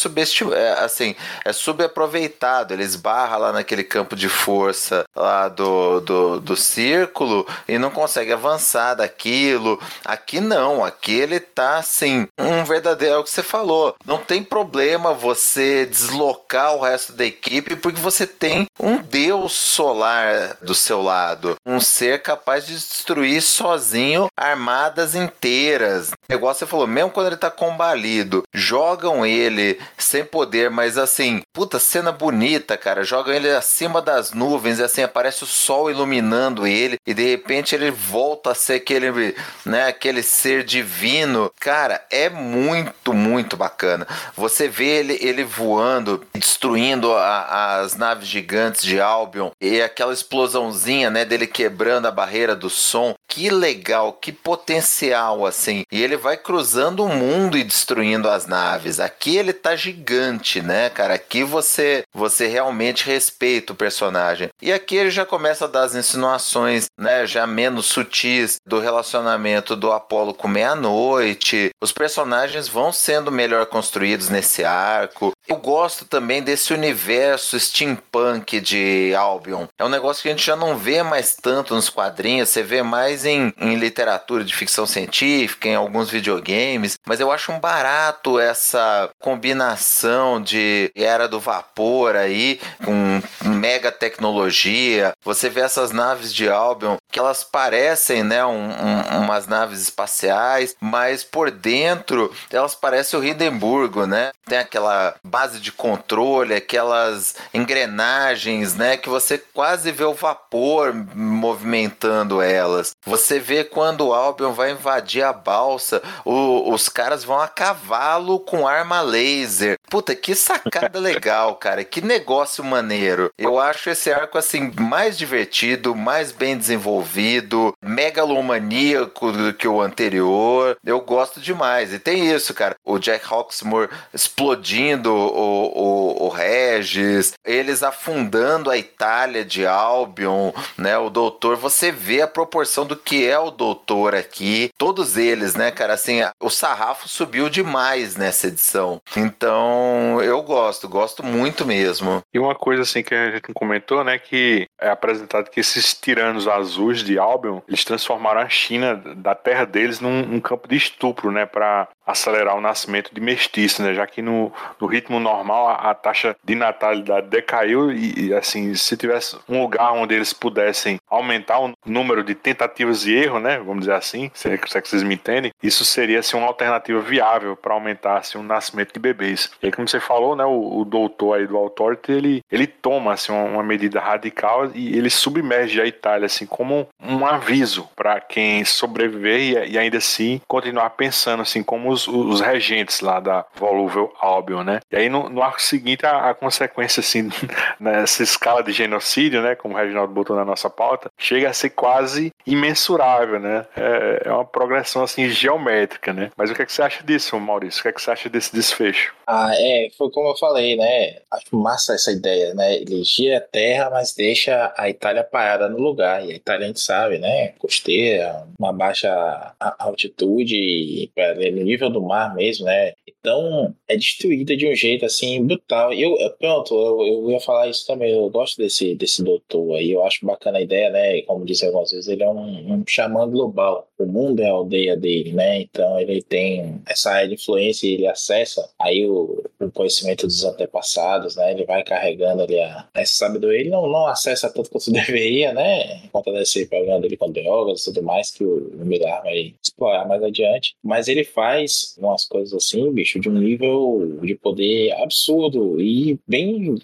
é, 0.53 0.83
assim, 0.83 1.15
é 1.43 1.53
subaproveitado. 1.53 2.73
Ele 2.73 2.83
esbarra 2.83 3.37
lá 3.37 3.53
naquele 3.53 3.83
campo 3.85 4.15
de 4.15 4.27
força 4.27 5.05
lá 5.15 5.47
do, 5.47 5.99
do, 6.01 6.39
do 6.39 6.55
círculo 6.55 7.47
e 7.67 7.77
não 7.77 7.89
consegue 7.89 8.33
avançar 8.33 8.95
daquilo. 8.95 9.79
Aqui 10.03 10.39
não, 10.39 10.83
aqui 10.83 11.13
ele 11.13 11.39
tá 11.39 11.77
assim, 11.77 12.27
um 12.37 12.63
verdadeiro, 12.63 13.15
é 13.15 13.17
o 13.17 13.23
que 13.23 13.29
você 13.29 13.43
falou. 13.43 13.95
Não 14.05 14.17
tem 14.17 14.43
problema 14.43 15.13
você 15.13 15.85
deslocar 15.85 16.75
o 16.75 16.81
resto 16.81 17.13
da 17.13 17.25
equipe 17.25 17.75
porque 17.75 17.99
você 17.99 18.27
tem 18.27 18.67
um 18.79 18.97
deus 18.97 19.53
solar 19.53 20.57
do 20.61 20.75
seu 20.75 21.01
lado, 21.01 21.55
um 21.65 21.79
ser 21.79 22.21
capaz 22.21 22.65
de 22.65 22.73
destruir 22.73 23.41
sozinho 23.41 24.27
armadas 24.35 25.15
inteiras. 25.15 26.11
Igual 26.29 26.53
você 26.53 26.65
falou, 26.65 26.87
mesmo 26.87 27.11
quando 27.11 27.27
ele 27.27 27.37
tá 27.37 27.51
combalido, 27.51 28.43
jogam 28.53 29.25
ele 29.25 29.79
sem 29.97 30.25
poder, 30.25 30.69
mas 30.69 30.97
assim, 30.97 31.41
puta 31.55 31.79
cena 31.79 32.11
bonita, 32.11 32.75
cara. 32.75 33.05
Jogam 33.05 33.33
ele 33.33 33.49
acima 33.49 34.01
das 34.01 34.33
nuvens, 34.33 34.77
e 34.77 34.83
assim 34.83 35.01
aparece 35.01 35.43
o 35.43 35.47
sol 35.47 35.89
iluminando 35.89 36.67
ele, 36.67 36.99
e 37.07 37.13
de 37.13 37.23
repente 37.23 37.73
ele 37.73 37.89
volta 37.89 38.51
a 38.51 38.55
ser 38.55 38.73
aquele, 38.73 39.33
né, 39.65 39.87
aquele 39.87 40.21
ser 40.21 40.65
divino. 40.65 41.49
Cara, 41.57 42.05
é 42.11 42.29
muito, 42.29 43.13
muito 43.13 43.55
bacana. 43.55 44.05
Você 44.35 44.67
vê 44.67 44.97
ele, 44.97 45.17
ele 45.21 45.45
voando, 45.45 46.27
destruindo 46.33 47.13
a, 47.13 47.79
as 47.79 47.95
naves 47.95 48.27
gigantes 48.27 48.83
de 48.83 48.99
Albion, 48.99 49.51
e 49.61 49.81
aquela 49.81 50.13
explosãozinha, 50.13 51.09
né, 51.09 51.23
dele 51.23 51.47
quebrando 51.47 52.07
a 52.07 52.11
barreira 52.11 52.53
do 52.53 52.69
som. 52.69 53.15
Que 53.35 53.49
legal, 53.49 54.13
que 54.13 54.31
potencial, 54.31 55.45
assim. 55.45 55.83
E 55.91 56.01
ele 56.01 56.15
vai 56.15 56.37
cruzando 56.37 57.03
o 57.03 57.09
mundo 57.09 57.57
e 57.57 57.65
destruindo 57.65 58.29
as 58.29 58.47
naves. 58.47 58.97
Aqui 58.97 59.35
ele 59.35 59.51
tá 59.51 59.75
gigante, 59.75 60.61
né, 60.61 60.89
cara? 60.89 61.15
Aqui 61.15 61.43
você, 61.43 62.03
você 62.13 62.47
realmente 62.47 63.05
respeita 63.05 63.73
o 63.73 63.75
personagem. 63.75 64.47
E 64.61 64.71
aqui 64.71 64.95
ele 64.95 65.11
já 65.11 65.25
começa 65.25 65.65
a 65.65 65.67
dar 65.67 65.83
as 65.83 65.95
insinuações, 65.95 66.85
né, 66.97 67.27
já 67.27 67.45
menos 67.45 67.87
sutis 67.87 68.55
do 68.65 68.79
relacionamento 68.79 69.75
do 69.75 69.91
Apolo 69.91 70.33
com 70.33 70.47
Meia-Noite. 70.47 71.71
Os 71.83 71.91
personagens 71.91 72.69
vão 72.69 72.93
sendo 72.93 73.33
melhor 73.33 73.65
construídos 73.65 74.29
nesse 74.29 74.63
arco. 74.63 75.33
Eu 75.47 75.57
gosto 75.57 76.05
também 76.05 76.41
desse 76.41 76.73
universo 76.73 77.59
steampunk 77.59 78.59
de 78.59 79.13
Albion. 79.15 79.67
É 79.77 79.85
um 79.85 79.89
negócio 79.89 80.23
que 80.23 80.29
a 80.29 80.31
gente 80.31 80.45
já 80.45 80.55
não 80.55 80.75
vê 80.75 81.03
mais 81.03 81.35
tanto 81.35 81.75
nos 81.75 81.87
quadrinhos, 81.87 82.49
você 82.49 82.63
vê 82.63 82.81
mais 82.81 83.25
em, 83.25 83.53
em 83.59 83.75
literatura 83.75 84.43
de 84.43 84.55
ficção 84.55 84.87
científica, 84.87 85.67
em 85.67 85.75
alguns 85.75 86.09
videogames, 86.09 86.97
mas 87.05 87.19
eu 87.19 87.31
acho 87.31 87.51
um 87.51 87.59
barato 87.59 88.39
essa 88.39 89.09
combinação 89.19 90.41
de 90.41 90.91
era 90.95 91.27
do 91.27 91.39
vapor 91.39 92.15
aí, 92.15 92.59
com 92.83 93.21
mega 93.47 93.91
tecnologia. 93.91 95.13
Você 95.23 95.47
vê 95.47 95.61
essas 95.61 95.91
naves 95.91 96.33
de 96.33 96.49
Albion 96.49 96.97
que 97.11 97.19
elas 97.19 97.43
parecem, 97.43 98.23
né, 98.23 98.43
um, 98.45 98.69
um, 98.69 99.19
umas 99.21 99.47
naves 99.47 99.79
espaciais, 99.79 100.75
mas 100.81 101.23
por 101.23 101.51
dentro 101.51 102.33
elas 102.51 102.75
parecem 102.75 103.19
o 103.19 103.23
Hindenburgo, 103.23 104.05
né? 104.05 104.31
Tem 104.45 104.57
aquela 104.57 105.15
base 105.35 105.59
de 105.59 105.69
controle, 105.69 106.55
aquelas 106.55 107.35
engrenagens, 107.53 108.73
né, 108.73 108.95
que 108.95 109.09
você 109.09 109.37
quase 109.37 109.91
vê 109.91 110.05
o 110.05 110.13
vapor 110.13 110.93
movimentando 111.13 112.41
elas. 112.41 112.95
Você 113.05 113.37
vê 113.37 113.65
quando 113.65 114.07
o 114.07 114.13
Albion 114.13 114.53
vai 114.53 114.71
invadir 114.71 115.23
a 115.23 115.33
balsa, 115.33 116.01
o, 116.23 116.71
os 116.71 116.87
caras 116.87 117.25
vão 117.25 117.37
a 117.37 117.49
cavalo 117.49 118.39
com 118.39 118.65
arma 118.65 119.01
laser. 119.01 119.77
Puta, 119.89 120.15
que 120.15 120.33
sacada 120.35 120.99
legal, 121.03 121.55
cara. 121.55 121.83
Que 121.83 121.99
negócio 121.99 122.63
maneiro. 122.63 123.29
Eu 123.37 123.59
acho 123.59 123.89
esse 123.89 124.09
arco 124.13 124.37
assim 124.37 124.71
mais 124.79 125.17
divertido, 125.17 125.93
mais 125.93 126.31
bem 126.31 126.57
desenvolvido, 126.57 127.75
megalomaníaco 127.81 129.33
do 129.33 129.53
que 129.53 129.67
o 129.67 129.81
anterior. 129.81 130.77
Eu 130.85 131.01
gosto 131.01 131.41
demais. 131.41 131.93
E 131.93 131.99
tem 131.99 132.33
isso, 132.33 132.53
cara. 132.53 132.77
O 132.85 132.97
Jack 132.97 133.25
Hawksmoor 133.29 133.89
explodindo 134.13 135.24
o, 135.25 135.71
o, 135.75 136.25
o 136.25 136.29
Regis, 136.29 137.33
eles 137.45 137.83
afundando 137.83 138.69
a 138.69 138.77
Itália 138.77 139.43
de 139.43 139.65
Albion, 139.65 140.51
né? 140.77 140.97
O 140.97 141.09
doutor, 141.09 141.55
você 141.55 141.91
vê 141.91 142.21
a 142.21 142.27
proporção 142.27 142.85
do 142.85 142.95
que 142.95 143.27
é 143.27 143.37
o 143.37 143.51
doutor 143.51 144.15
aqui. 144.15 144.69
Todos 144.77 145.17
eles, 145.17 145.55
né, 145.55 145.71
cara? 145.71 145.93
Assim, 145.93 146.21
o 146.39 146.49
sarrafo 146.49 147.07
subiu 147.07 147.49
demais 147.49 148.15
nessa 148.15 148.47
edição. 148.47 149.01
Então, 149.15 150.21
eu 150.21 150.41
gosto, 150.41 150.87
gosto 150.87 151.23
muito 151.23 151.65
mesmo. 151.65 152.21
E 152.33 152.39
uma 152.39 152.55
coisa 152.55 152.83
assim 152.83 153.03
que 153.03 153.13
a 153.13 153.31
gente 153.31 153.53
comentou, 153.53 154.03
né, 154.03 154.17
que 154.17 154.67
é 154.79 154.89
apresentado 154.89 155.49
que 155.49 155.59
esses 155.59 155.93
tiranos 155.93 156.47
azuis 156.47 157.03
de 157.03 157.17
Albion, 157.17 157.61
eles 157.67 157.83
transformaram 157.83 158.41
a 158.41 158.49
China 158.49 158.95
da 158.95 159.35
terra 159.35 159.65
deles 159.65 159.99
num, 159.99 160.25
num 160.25 160.39
campo 160.39 160.67
de 160.67 160.75
estupro, 160.75 161.31
né, 161.31 161.45
para 161.45 161.87
acelerar 162.05 162.55
o 162.55 162.61
nascimento 162.61 163.13
de 163.13 163.21
mestiços, 163.21 163.79
né, 163.79 163.93
já 163.93 164.05
que 164.05 164.21
no, 164.21 164.51
no 164.79 164.87
ritmo 164.87 165.19
normal 165.19 165.69
a, 165.69 165.91
a 165.91 165.95
taxa 165.95 166.35
de 166.43 166.55
natalidade 166.55 167.27
decaiu 167.27 167.91
e, 167.91 168.27
e, 168.27 168.33
assim, 168.33 168.73
se 168.75 168.95
tivesse 168.97 169.37
um 169.47 169.61
lugar 169.61 169.93
onde 169.93 170.13
eles 170.13 170.33
pudessem 170.33 170.99
aumentar 171.09 171.59
o 171.59 171.73
número 171.85 172.23
de 172.23 172.35
tentativas 172.35 173.01
de 173.01 173.15
erro, 173.15 173.39
né, 173.39 173.57
vamos 173.57 173.79
dizer 173.81 173.93
assim, 173.93 174.31
se 174.33 174.49
é 174.49 174.57
que 174.57 174.69
vocês 174.69 175.03
me 175.03 175.15
entendem, 175.15 175.51
isso 175.61 175.85
seria 175.85 176.19
assim, 176.19 176.37
uma 176.37 176.47
alternativa 176.47 176.99
viável 177.01 177.55
para 177.55 177.73
aumentar 177.73 178.17
assim, 178.17 178.37
o 178.37 178.43
nascimento 178.43 178.93
de 178.93 178.99
bebês. 178.99 179.51
E 179.61 179.67
aí, 179.67 179.71
como 179.71 179.87
você 179.87 179.99
falou, 179.99 180.35
né, 180.35 180.45
o, 180.45 180.79
o 180.79 180.85
doutor 180.85 181.37
aí 181.37 181.47
do 181.47 181.57
Authority, 181.57 182.11
ele, 182.11 182.41
ele 182.51 182.67
toma 182.67 183.13
assim, 183.13 183.31
uma, 183.31 183.43
uma 183.43 183.63
medida 183.63 183.99
radical 183.99 184.71
e 184.73 184.97
ele 184.97 185.09
submerge 185.09 185.81
a 185.81 185.85
Itália 185.85 186.25
assim 186.25 186.45
como 186.45 186.87
um 187.01 187.25
aviso 187.25 187.89
para 187.95 188.19
quem 188.19 188.63
sobreviver 188.65 189.39
e, 189.39 189.73
e, 189.73 189.77
ainda 189.77 189.97
assim 189.97 190.41
continuar 190.47 190.91
pensando 190.91 191.41
assim 191.41 191.63
como 191.63 191.91
os, 191.95 192.07
os 192.07 192.41
regentes 192.41 192.99
lá 192.99 193.19
da 193.19 193.45
volúvel 193.55 194.13
Albion, 194.19 194.63
né? 194.63 194.79
E 194.91 194.95
aí 194.95 195.09
no, 195.09 195.29
no 195.29 195.41
arco 195.41 195.61
seguinte 195.61 196.05
a, 196.05 196.29
a, 196.29 196.33
consequência 196.33 196.99
assim 196.99 197.29
nessa 197.79 198.21
escala 198.21 198.61
de 198.61 198.71
genocídio, 198.71 199.41
né, 199.41 199.55
como 199.55 199.73
o 199.73 199.77
Reginaldo 199.77 200.13
botou 200.13 200.35
na 200.35 200.45
nossa 200.45 200.69
pauta, 200.69 201.09
chega 201.17 201.49
a 201.49 201.53
ser 201.53 201.69
quase 201.71 202.31
imensurável, 202.45 203.39
né? 203.39 203.65
É, 203.75 204.23
é 204.25 204.31
uma 204.31 204.45
progressão 204.45 205.03
assim 205.03 205.29
geométrica, 205.29 206.13
né? 206.13 206.31
Mas 206.37 206.49
o 206.49 206.55
que, 206.55 206.61
é 206.61 206.65
que 206.65 206.73
você 206.73 206.81
acha 206.81 207.03
disso, 207.03 207.39
Maurício? 207.39 207.79
O 207.79 207.83
que, 207.83 207.89
é 207.89 207.91
que 207.91 208.01
você 208.01 208.11
acha 208.11 208.29
desse 208.29 208.53
desfecho? 208.53 209.13
Ah, 209.27 209.51
é, 209.55 209.89
foi 209.97 210.09
como 210.11 210.29
eu 210.29 210.37
falei, 210.37 210.75
né? 210.75 211.19
Acho 211.31 211.55
massa 211.55 211.93
essa 211.93 212.11
ideia, 212.11 212.53
né? 212.53 212.75
Ele 212.75 213.03
gira 213.03 213.37
a 213.37 213.41
terra, 213.41 213.89
mas 213.89 214.13
deixa 214.13 214.73
a 214.77 214.89
Itália 214.89 215.23
parada 215.23 215.67
no 215.67 215.79
lugar. 215.79 216.25
E 216.25 216.31
a 216.31 216.35
Itália 216.35 216.65
a 216.65 216.67
gente 216.67 216.79
sabe, 216.79 217.17
né? 217.17 217.49
Costeira, 217.57 218.47
uma 218.59 218.71
baixa 218.71 219.55
altitude, 219.79 221.11
no 221.53 221.63
nível 221.63 221.89
do 221.89 222.01
mar 222.01 222.35
mesmo, 222.35 222.65
né? 222.65 222.93
Então 223.07 223.73
é 223.87 223.95
destruída 223.95 224.55
de 224.55 224.67
um 224.67 224.75
jeito 224.75 225.05
assim 225.05 225.43
brutal. 225.43 225.91
E 225.91 226.03
eu, 226.03 226.15
pronto, 226.39 226.75
eu, 226.75 227.25
eu 227.25 227.31
ia 227.31 227.39
falar 227.39 227.67
isso 227.67 227.85
também. 227.87 228.11
Eu 228.11 228.29
gosto 228.29 228.57
desse, 228.57 228.93
desse 228.93 229.23
doutor 229.23 229.75
aí. 229.75 229.91
Eu 229.91 230.05
acho 230.05 230.23
bacana 230.25 230.59
a 230.59 230.61
ideia, 230.61 230.91
né? 230.91 231.21
Como 231.23 231.45
disse 231.45 231.65
algumas 231.65 231.89
vezes, 231.89 232.07
ele 232.07 232.21
é 232.21 232.29
um, 232.29 232.34
um 232.41 232.83
xamã 232.87 233.27
global. 233.27 233.87
O 233.97 234.05
mundo 234.05 234.41
é 234.41 234.49
a 234.49 234.51
aldeia 234.51 234.95
dele, 234.97 235.31
né? 235.31 235.61
Então 235.61 235.99
ele 235.99 236.21
tem 236.21 236.81
essa 236.85 237.11
área 237.11 237.29
de 237.29 237.35
influência 237.35 237.87
ele 237.95 238.07
acessa 238.07 238.69
aí 238.79 239.05
o, 239.05 239.43
o 239.59 239.71
conhecimento 239.71 240.27
dos 240.27 240.43
antepassados, 240.43 241.35
né? 241.35 241.51
Ele 241.51 241.65
vai 241.65 241.83
carregando 241.83 242.43
ali 242.43 242.59
a, 242.59 242.87
essa 242.93 243.15
sabedoria. 243.15 243.59
Ele 243.59 243.69
não, 243.69 243.87
não 243.87 244.07
acessa 244.07 244.49
tanto 244.49 244.69
quanto 244.69 244.91
deveria, 244.91 245.53
né? 245.53 246.07
Conta 246.11 246.31
desse 246.31 246.65
programa 246.67 247.01
dele 247.01 247.17
com 247.17 247.31
drogas 247.31 247.81
e 247.81 247.85
tudo 247.85 248.03
mais, 248.03 248.31
que 248.31 248.43
o, 248.43 248.69
o 248.73 248.85
Milar 248.85 249.23
vai 249.23 249.55
explorar 249.61 250.07
mais 250.07 250.23
adiante. 250.23 250.75
Mas 250.83 251.07
ele 251.07 251.23
faz 251.23 251.95
umas 251.97 252.25
coisas 252.25 252.53
assim, 252.53 252.91
bicho, 252.91 253.19
de 253.19 253.29
um 253.29 253.33
nível 253.33 254.19
de 254.21 254.35
poder 254.35 254.91
absurdo 255.01 255.79
e 255.81 256.19
bem, 256.27 256.75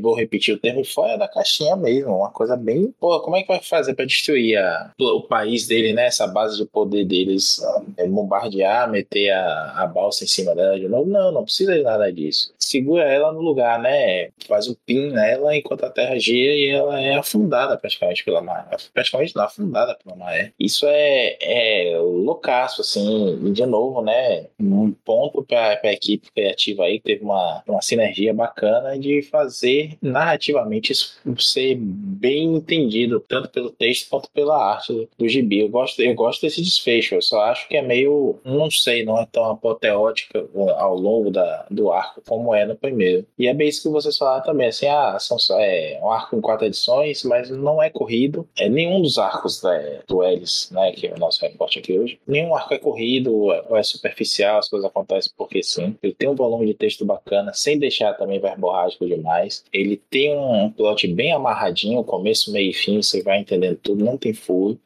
vou 0.00 0.14
repetir 0.14 0.54
o 0.54 0.58
termo, 0.58 0.84
fora 0.84 1.16
da 1.16 1.28
caixinha 1.28 1.76
mesmo. 1.76 2.16
Uma 2.16 2.30
coisa 2.30 2.56
bem. 2.56 2.92
Pô, 2.98 3.20
como 3.20 3.36
é 3.36 3.42
que 3.42 3.48
vai 3.48 3.60
fazer 3.60 3.94
para 3.94 4.04
destruir 4.04 4.58
a, 4.58 4.79
o 4.98 5.22
país 5.22 5.66
dele, 5.66 5.92
né? 5.92 6.06
Essa 6.06 6.26
base 6.26 6.56
de 6.56 6.64
poder 6.66 7.04
deles, 7.04 7.60
é, 7.96 8.06
bombardear, 8.06 8.90
meter 8.90 9.30
a, 9.30 9.82
a 9.82 9.86
balsa 9.86 10.24
em 10.24 10.26
cima 10.26 10.54
dela 10.54 10.78
de 10.78 10.88
novo? 10.88 11.08
Não, 11.08 11.32
não 11.32 11.44
precisa 11.44 11.74
de 11.74 11.82
nada 11.82 12.12
disso. 12.12 12.52
Segura 12.58 13.04
ela 13.04 13.32
no 13.32 13.40
lugar, 13.40 13.78
né? 13.78 14.30
Faz 14.46 14.68
um 14.68 14.74
pin 14.86 15.10
nela 15.10 15.56
enquanto 15.56 15.84
a 15.84 15.90
terra 15.90 16.18
gira 16.18 16.52
e 16.52 16.68
ela 16.68 17.00
é 17.00 17.14
afundada 17.14 17.76
praticamente 17.76 18.24
pela 18.24 18.40
maré. 18.40 18.76
Praticamente 18.92 19.34
não, 19.34 19.44
afundada 19.44 19.96
pela 20.02 20.16
maré. 20.16 20.52
Isso 20.58 20.86
é, 20.86 21.36
é 21.40 21.98
loucaço, 21.98 22.80
assim, 22.80 23.52
de 23.52 23.66
novo, 23.66 24.02
né? 24.02 24.46
Um 24.60 24.92
ponto 24.92 25.42
para 25.42 25.80
a 25.82 25.92
equipe 25.92 26.30
criativa 26.32 26.84
aí, 26.84 27.00
teve 27.00 27.24
uma, 27.24 27.62
uma 27.66 27.82
sinergia 27.82 28.32
bacana 28.32 28.98
de 28.98 29.22
fazer 29.22 29.96
narrativamente 30.00 30.92
isso 30.92 31.18
ser 31.38 31.76
bem 31.76 32.54
entendido, 32.56 33.20
tanto 33.20 33.48
pelo 33.48 33.70
texto 33.70 34.08
quanto 34.08 34.30
pela 34.30 34.69
arte 34.72 35.08
do 35.18 35.28
gibi. 35.28 35.60
Eu 35.60 35.68
gosto, 35.68 36.00
eu 36.00 36.14
gosto 36.14 36.42
desse 36.42 36.62
desfecho, 36.62 37.14
eu 37.14 37.22
só 37.22 37.40
acho 37.42 37.68
que 37.68 37.76
é 37.76 37.82
meio, 37.82 38.38
não 38.44 38.70
sei, 38.70 39.04
não 39.04 39.18
é 39.18 39.26
tão 39.30 39.44
apoteótica 39.44 40.46
ao 40.78 40.96
longo 40.96 41.30
da, 41.30 41.66
do 41.70 41.90
arco 41.90 42.22
como 42.26 42.54
é 42.54 42.64
no 42.64 42.76
primeiro. 42.76 43.26
E 43.38 43.46
é 43.46 43.54
bem 43.54 43.68
isso 43.68 43.82
que 43.82 43.88
vocês 43.88 44.16
falaram 44.16 44.44
também, 44.44 44.68
assim, 44.68 44.86
ah, 44.86 45.18
são 45.18 45.38
só, 45.38 45.58
é 45.60 45.98
um 46.02 46.10
arco 46.10 46.36
com 46.36 46.40
quatro 46.40 46.66
edições, 46.66 47.22
mas 47.24 47.50
não 47.50 47.82
é 47.82 47.90
corrido. 47.90 48.48
É 48.58 48.68
nenhum 48.68 49.00
dos 49.02 49.18
arcos 49.18 49.62
né, 49.62 50.00
do 50.06 50.22
Ellis, 50.22 50.70
né, 50.70 50.92
que 50.92 51.06
é 51.06 51.14
o 51.14 51.18
nosso 51.18 51.40
reporte 51.42 51.78
aqui 51.78 51.98
hoje, 51.98 52.18
nenhum 52.26 52.54
arco 52.54 52.74
é 52.74 52.78
corrido 52.78 53.34
ou 53.34 53.76
é 53.76 53.82
superficial, 53.82 54.58
as 54.58 54.68
coisas 54.68 54.88
acontecem 54.88 55.32
porque 55.36 55.62
sim. 55.62 55.96
Ele 56.02 56.14
tem 56.14 56.28
um 56.28 56.34
volume 56.34 56.66
de 56.66 56.74
texto 56.74 57.04
bacana, 57.04 57.52
sem 57.54 57.78
deixar 57.78 58.14
também 58.14 58.40
verborrágico 58.40 59.06
demais. 59.06 59.64
Ele 59.72 59.96
tem 60.10 60.36
um 60.36 60.70
plot 60.70 61.06
bem 61.08 61.32
amarradinho, 61.32 62.04
começo, 62.04 62.52
meio 62.52 62.70
e 62.70 62.72
fim, 62.72 63.02
você 63.02 63.22
vai 63.22 63.38
entendendo 63.38 63.78
tudo, 63.82 64.04
não 64.04 64.16
tem 64.16 64.32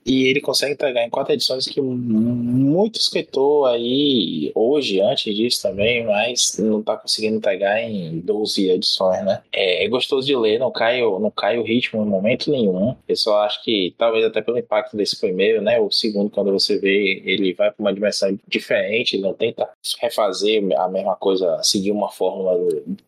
E 0.05 0.25
ele 0.25 0.41
consegue 0.41 0.75
entregar 0.75 1.05
em 1.05 1.11
quatro 1.11 1.33
edições 1.33 1.67
que 1.67 1.81
muito 1.81 2.99
escritor 2.99 3.69
aí, 3.69 4.53
hoje, 4.55 5.01
antes 5.01 5.35
disso 5.35 5.63
também, 5.63 6.05
mas 6.05 6.57
não 6.59 6.83
tá 6.83 6.97
conseguindo 6.97 7.37
entregar 7.37 7.81
em 7.83 8.21
12 8.21 8.71
edições, 8.71 9.25
né? 9.25 9.43
É, 9.53 9.85
é 9.85 9.89
gostoso 9.89 10.27
de 10.27 10.37
ler, 10.37 10.59
não 10.59 10.71
cai, 10.71 11.01
não 11.01 11.31
cai 11.31 11.59
o 11.59 11.63
ritmo 11.63 12.03
em 12.03 12.07
momento 12.07 12.51
nenhum. 12.51 12.95
Eu 13.09 13.17
só 13.17 13.39
acho 13.39 13.63
que, 13.63 13.95
talvez 13.97 14.25
até 14.25 14.41
pelo 14.41 14.59
impacto 14.59 14.97
desse 14.97 15.19
primeiro, 15.19 15.63
né? 15.63 15.79
O 15.81 15.91
segundo, 15.91 16.31
quando 16.31 16.53
você 16.53 16.79
vê, 16.79 17.23
ele 17.25 17.55
vai 17.55 17.71
para 17.71 17.81
uma 17.83 17.93
dimensão 17.93 18.39
diferente, 18.47 19.19
não 19.19 19.33
tenta 19.33 19.69
refazer 20.01 20.63
a 20.79 20.89
mesma 20.89 21.17
coisa, 21.17 21.63
seguir 21.63 21.91
uma 21.91 22.11
fórmula 22.11 22.59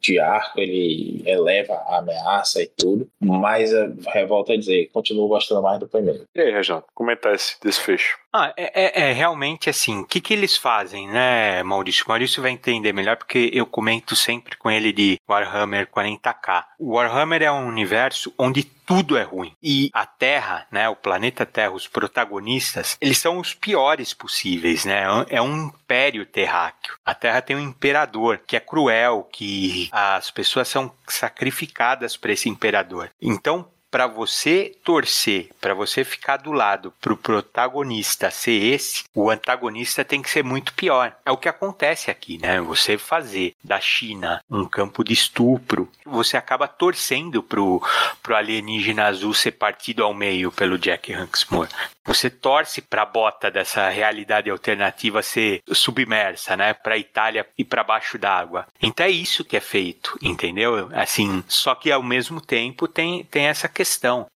de 0.01 0.19
arco, 0.19 0.61
ele 0.61 1.23
eleva 1.27 1.75
a 1.75 1.99
ameaça 1.99 2.63
e 2.63 2.67
tudo. 2.67 3.09
Mas, 3.21 3.71
revolta 4.07 4.53
a 4.53 4.57
dizer, 4.57 4.91
continuo 4.93 5.29
gostando 5.29 5.63
mais 5.63 5.79
do 5.81 5.89
primeiro. 5.89 6.25
E 6.35 6.46
aí, 6.55 6.83
comentar 6.95 7.35
esse 7.35 7.57
desfecho? 7.63 8.19
Ah, 8.33 8.53
é, 8.57 9.05
é, 9.05 9.11
é 9.11 9.13
realmente 9.13 9.71
assim. 9.71 10.01
O 10.01 10.05
que, 10.05 10.21
que 10.21 10.35
eles 10.35 10.57
fazem, 10.57 11.09
né, 11.09 11.63
Maurício? 11.63 12.05
Maurício 12.07 12.43
vai 12.43 12.51
entender 12.51 12.93
melhor 12.93 13.17
porque 13.17 13.51
eu 13.53 13.65
comento 13.65 14.15
sempre 14.15 14.57
com 14.57 14.71
ele 14.71 14.93
de 14.93 15.19
Warhammer 15.29 15.87
40k. 15.87 16.65
O 16.79 16.97
Warhammer 16.97 17.43
é 17.43 17.51
um 17.51 17.67
universo 17.67 18.33
onde 18.39 18.63
tudo 18.63 19.17
é 19.17 19.23
ruim. 19.23 19.53
E 19.63 19.91
a 19.93 20.07
Terra, 20.07 20.67
né, 20.71 20.89
o 20.89 20.95
planeta 20.95 21.45
Terra, 21.45 21.73
os 21.73 21.89
protagonistas, 21.89 22.97
eles 23.01 23.19
são 23.19 23.39
os 23.39 23.53
piores 23.53 24.15
possíveis, 24.15 24.85
né? 24.85 25.05
É 25.29 25.43
um 25.43 25.67
império 25.67 26.25
terráqueo. 26.25 26.95
A 27.05 27.15
Terra 27.15 27.43
tem 27.43 27.57
um 27.57 27.61
imperador 27.61 28.41
que 28.47 28.55
é 28.55 28.61
cruel, 28.61 29.29
que 29.33 29.89
as 29.91 30.31
pessoas 30.31 30.69
são 30.69 30.93
sacrificadas 31.09 32.17
para 32.17 32.33
esse 32.33 32.49
imperador. 32.49 33.11
Então, 33.21 33.67
para 33.97 34.07
você 34.07 34.77
torcer, 34.85 35.49
para 35.59 35.73
você 35.73 36.05
ficar 36.05 36.37
do 36.37 36.53
lado, 36.53 36.93
para 37.01 37.15
o 37.15 37.17
protagonista 37.17 38.31
ser 38.31 38.63
esse, 38.63 39.05
o 39.15 39.31
antagonista 39.31 40.05
tem 40.05 40.21
que 40.21 40.29
ser 40.29 40.45
muito 40.45 40.75
pior. 40.75 41.17
É 41.25 41.31
o 41.31 41.37
que 41.39 41.49
acontece 41.49 42.11
aqui, 42.11 42.37
né? 42.37 42.61
Você 42.61 42.99
fazer 42.99 43.55
da 43.65 43.81
China 43.81 44.45
um 44.51 44.67
campo 44.67 45.03
de 45.03 45.15
estupro, 45.15 45.91
você 46.05 46.37
acaba 46.37 46.69
torcendo 46.69 47.43
pro, 47.43 47.83
pro 48.23 48.37
alienígena 48.37 49.07
azul 49.07 49.33
ser 49.33 49.53
partido 49.53 50.05
ao 50.05 50.13
meio 50.13 50.53
pelo 50.53 50.77
Jack 50.77 51.15
Hanksmore. 51.15 51.71
Você 52.05 52.31
torce 52.31 52.81
para 52.81 53.03
a 53.03 53.07
bota 53.07 53.51
dessa 53.51 53.89
realidade 53.89 54.49
alternativa 54.49 55.23
ser 55.23 55.61
submersa, 55.73 56.57
né, 56.57 56.73
para 56.73 56.95
a 56.95 56.99
Itália 56.99 57.45
e 57.59 57.65
para 57.65 57.83
baixo 57.83 58.17
d'água. 58.17 58.67
Então 58.81 59.05
é 59.05 59.11
isso 59.11 59.45
que 59.45 59.57
é 59.57 59.61
feito, 59.61 60.17
entendeu? 60.23 60.89
Assim, 60.93 61.43
só 61.49 61.75
que 61.75 61.91
ao 61.91 62.03
mesmo 62.03 62.41
tempo 62.41 62.87
tem, 62.87 63.25
tem 63.25 63.47
essa 63.47 63.69
questão. 63.69 63.86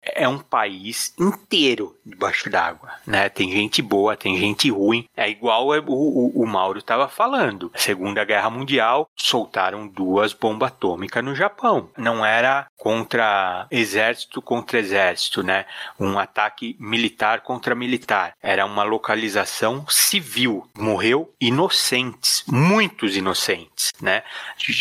É 0.03 0.27
um 0.27 0.39
país 0.39 1.15
inteiro 1.19 1.97
debaixo 2.05 2.49
d'água, 2.51 2.91
né? 3.07 3.29
Tem 3.29 3.51
gente 3.51 3.83
boa, 3.83 4.17
tem 4.17 4.39
gente 4.39 4.71
ruim. 4.71 5.05
É 5.17 5.29
igual 5.29 5.69
o, 5.69 5.93
o, 5.93 6.43
o 6.43 6.47
Mauro 6.47 6.79
estava 6.79 7.09
falando. 7.09 7.71
Segunda 7.77 8.25
Guerra 8.25 8.51
Mundial 8.51 9.09
soltaram 9.17 9.87
duas 9.87 10.33
bombas 10.33 10.69
atômicas 10.69 11.25
no 11.25 11.35
Japão. 11.35 11.91
Não 11.97 12.25
era 12.25 12.67
contra 12.77 13.67
exército 13.71 14.41
contra 14.41 14.79
exército, 14.79 15.43
né? 15.43 15.67
Um 15.99 16.19
ataque 16.19 16.77
militar 16.79 17.41
contra 17.41 17.59
contra 17.59 17.75
militar. 17.75 18.35
Era 18.41 18.65
uma 18.65 18.85
localização 18.85 19.85
civil. 19.89 20.69
Morreu 20.77 21.35
inocentes, 21.41 22.45
muitos 22.47 23.17
inocentes, 23.17 23.93
né? 24.01 24.23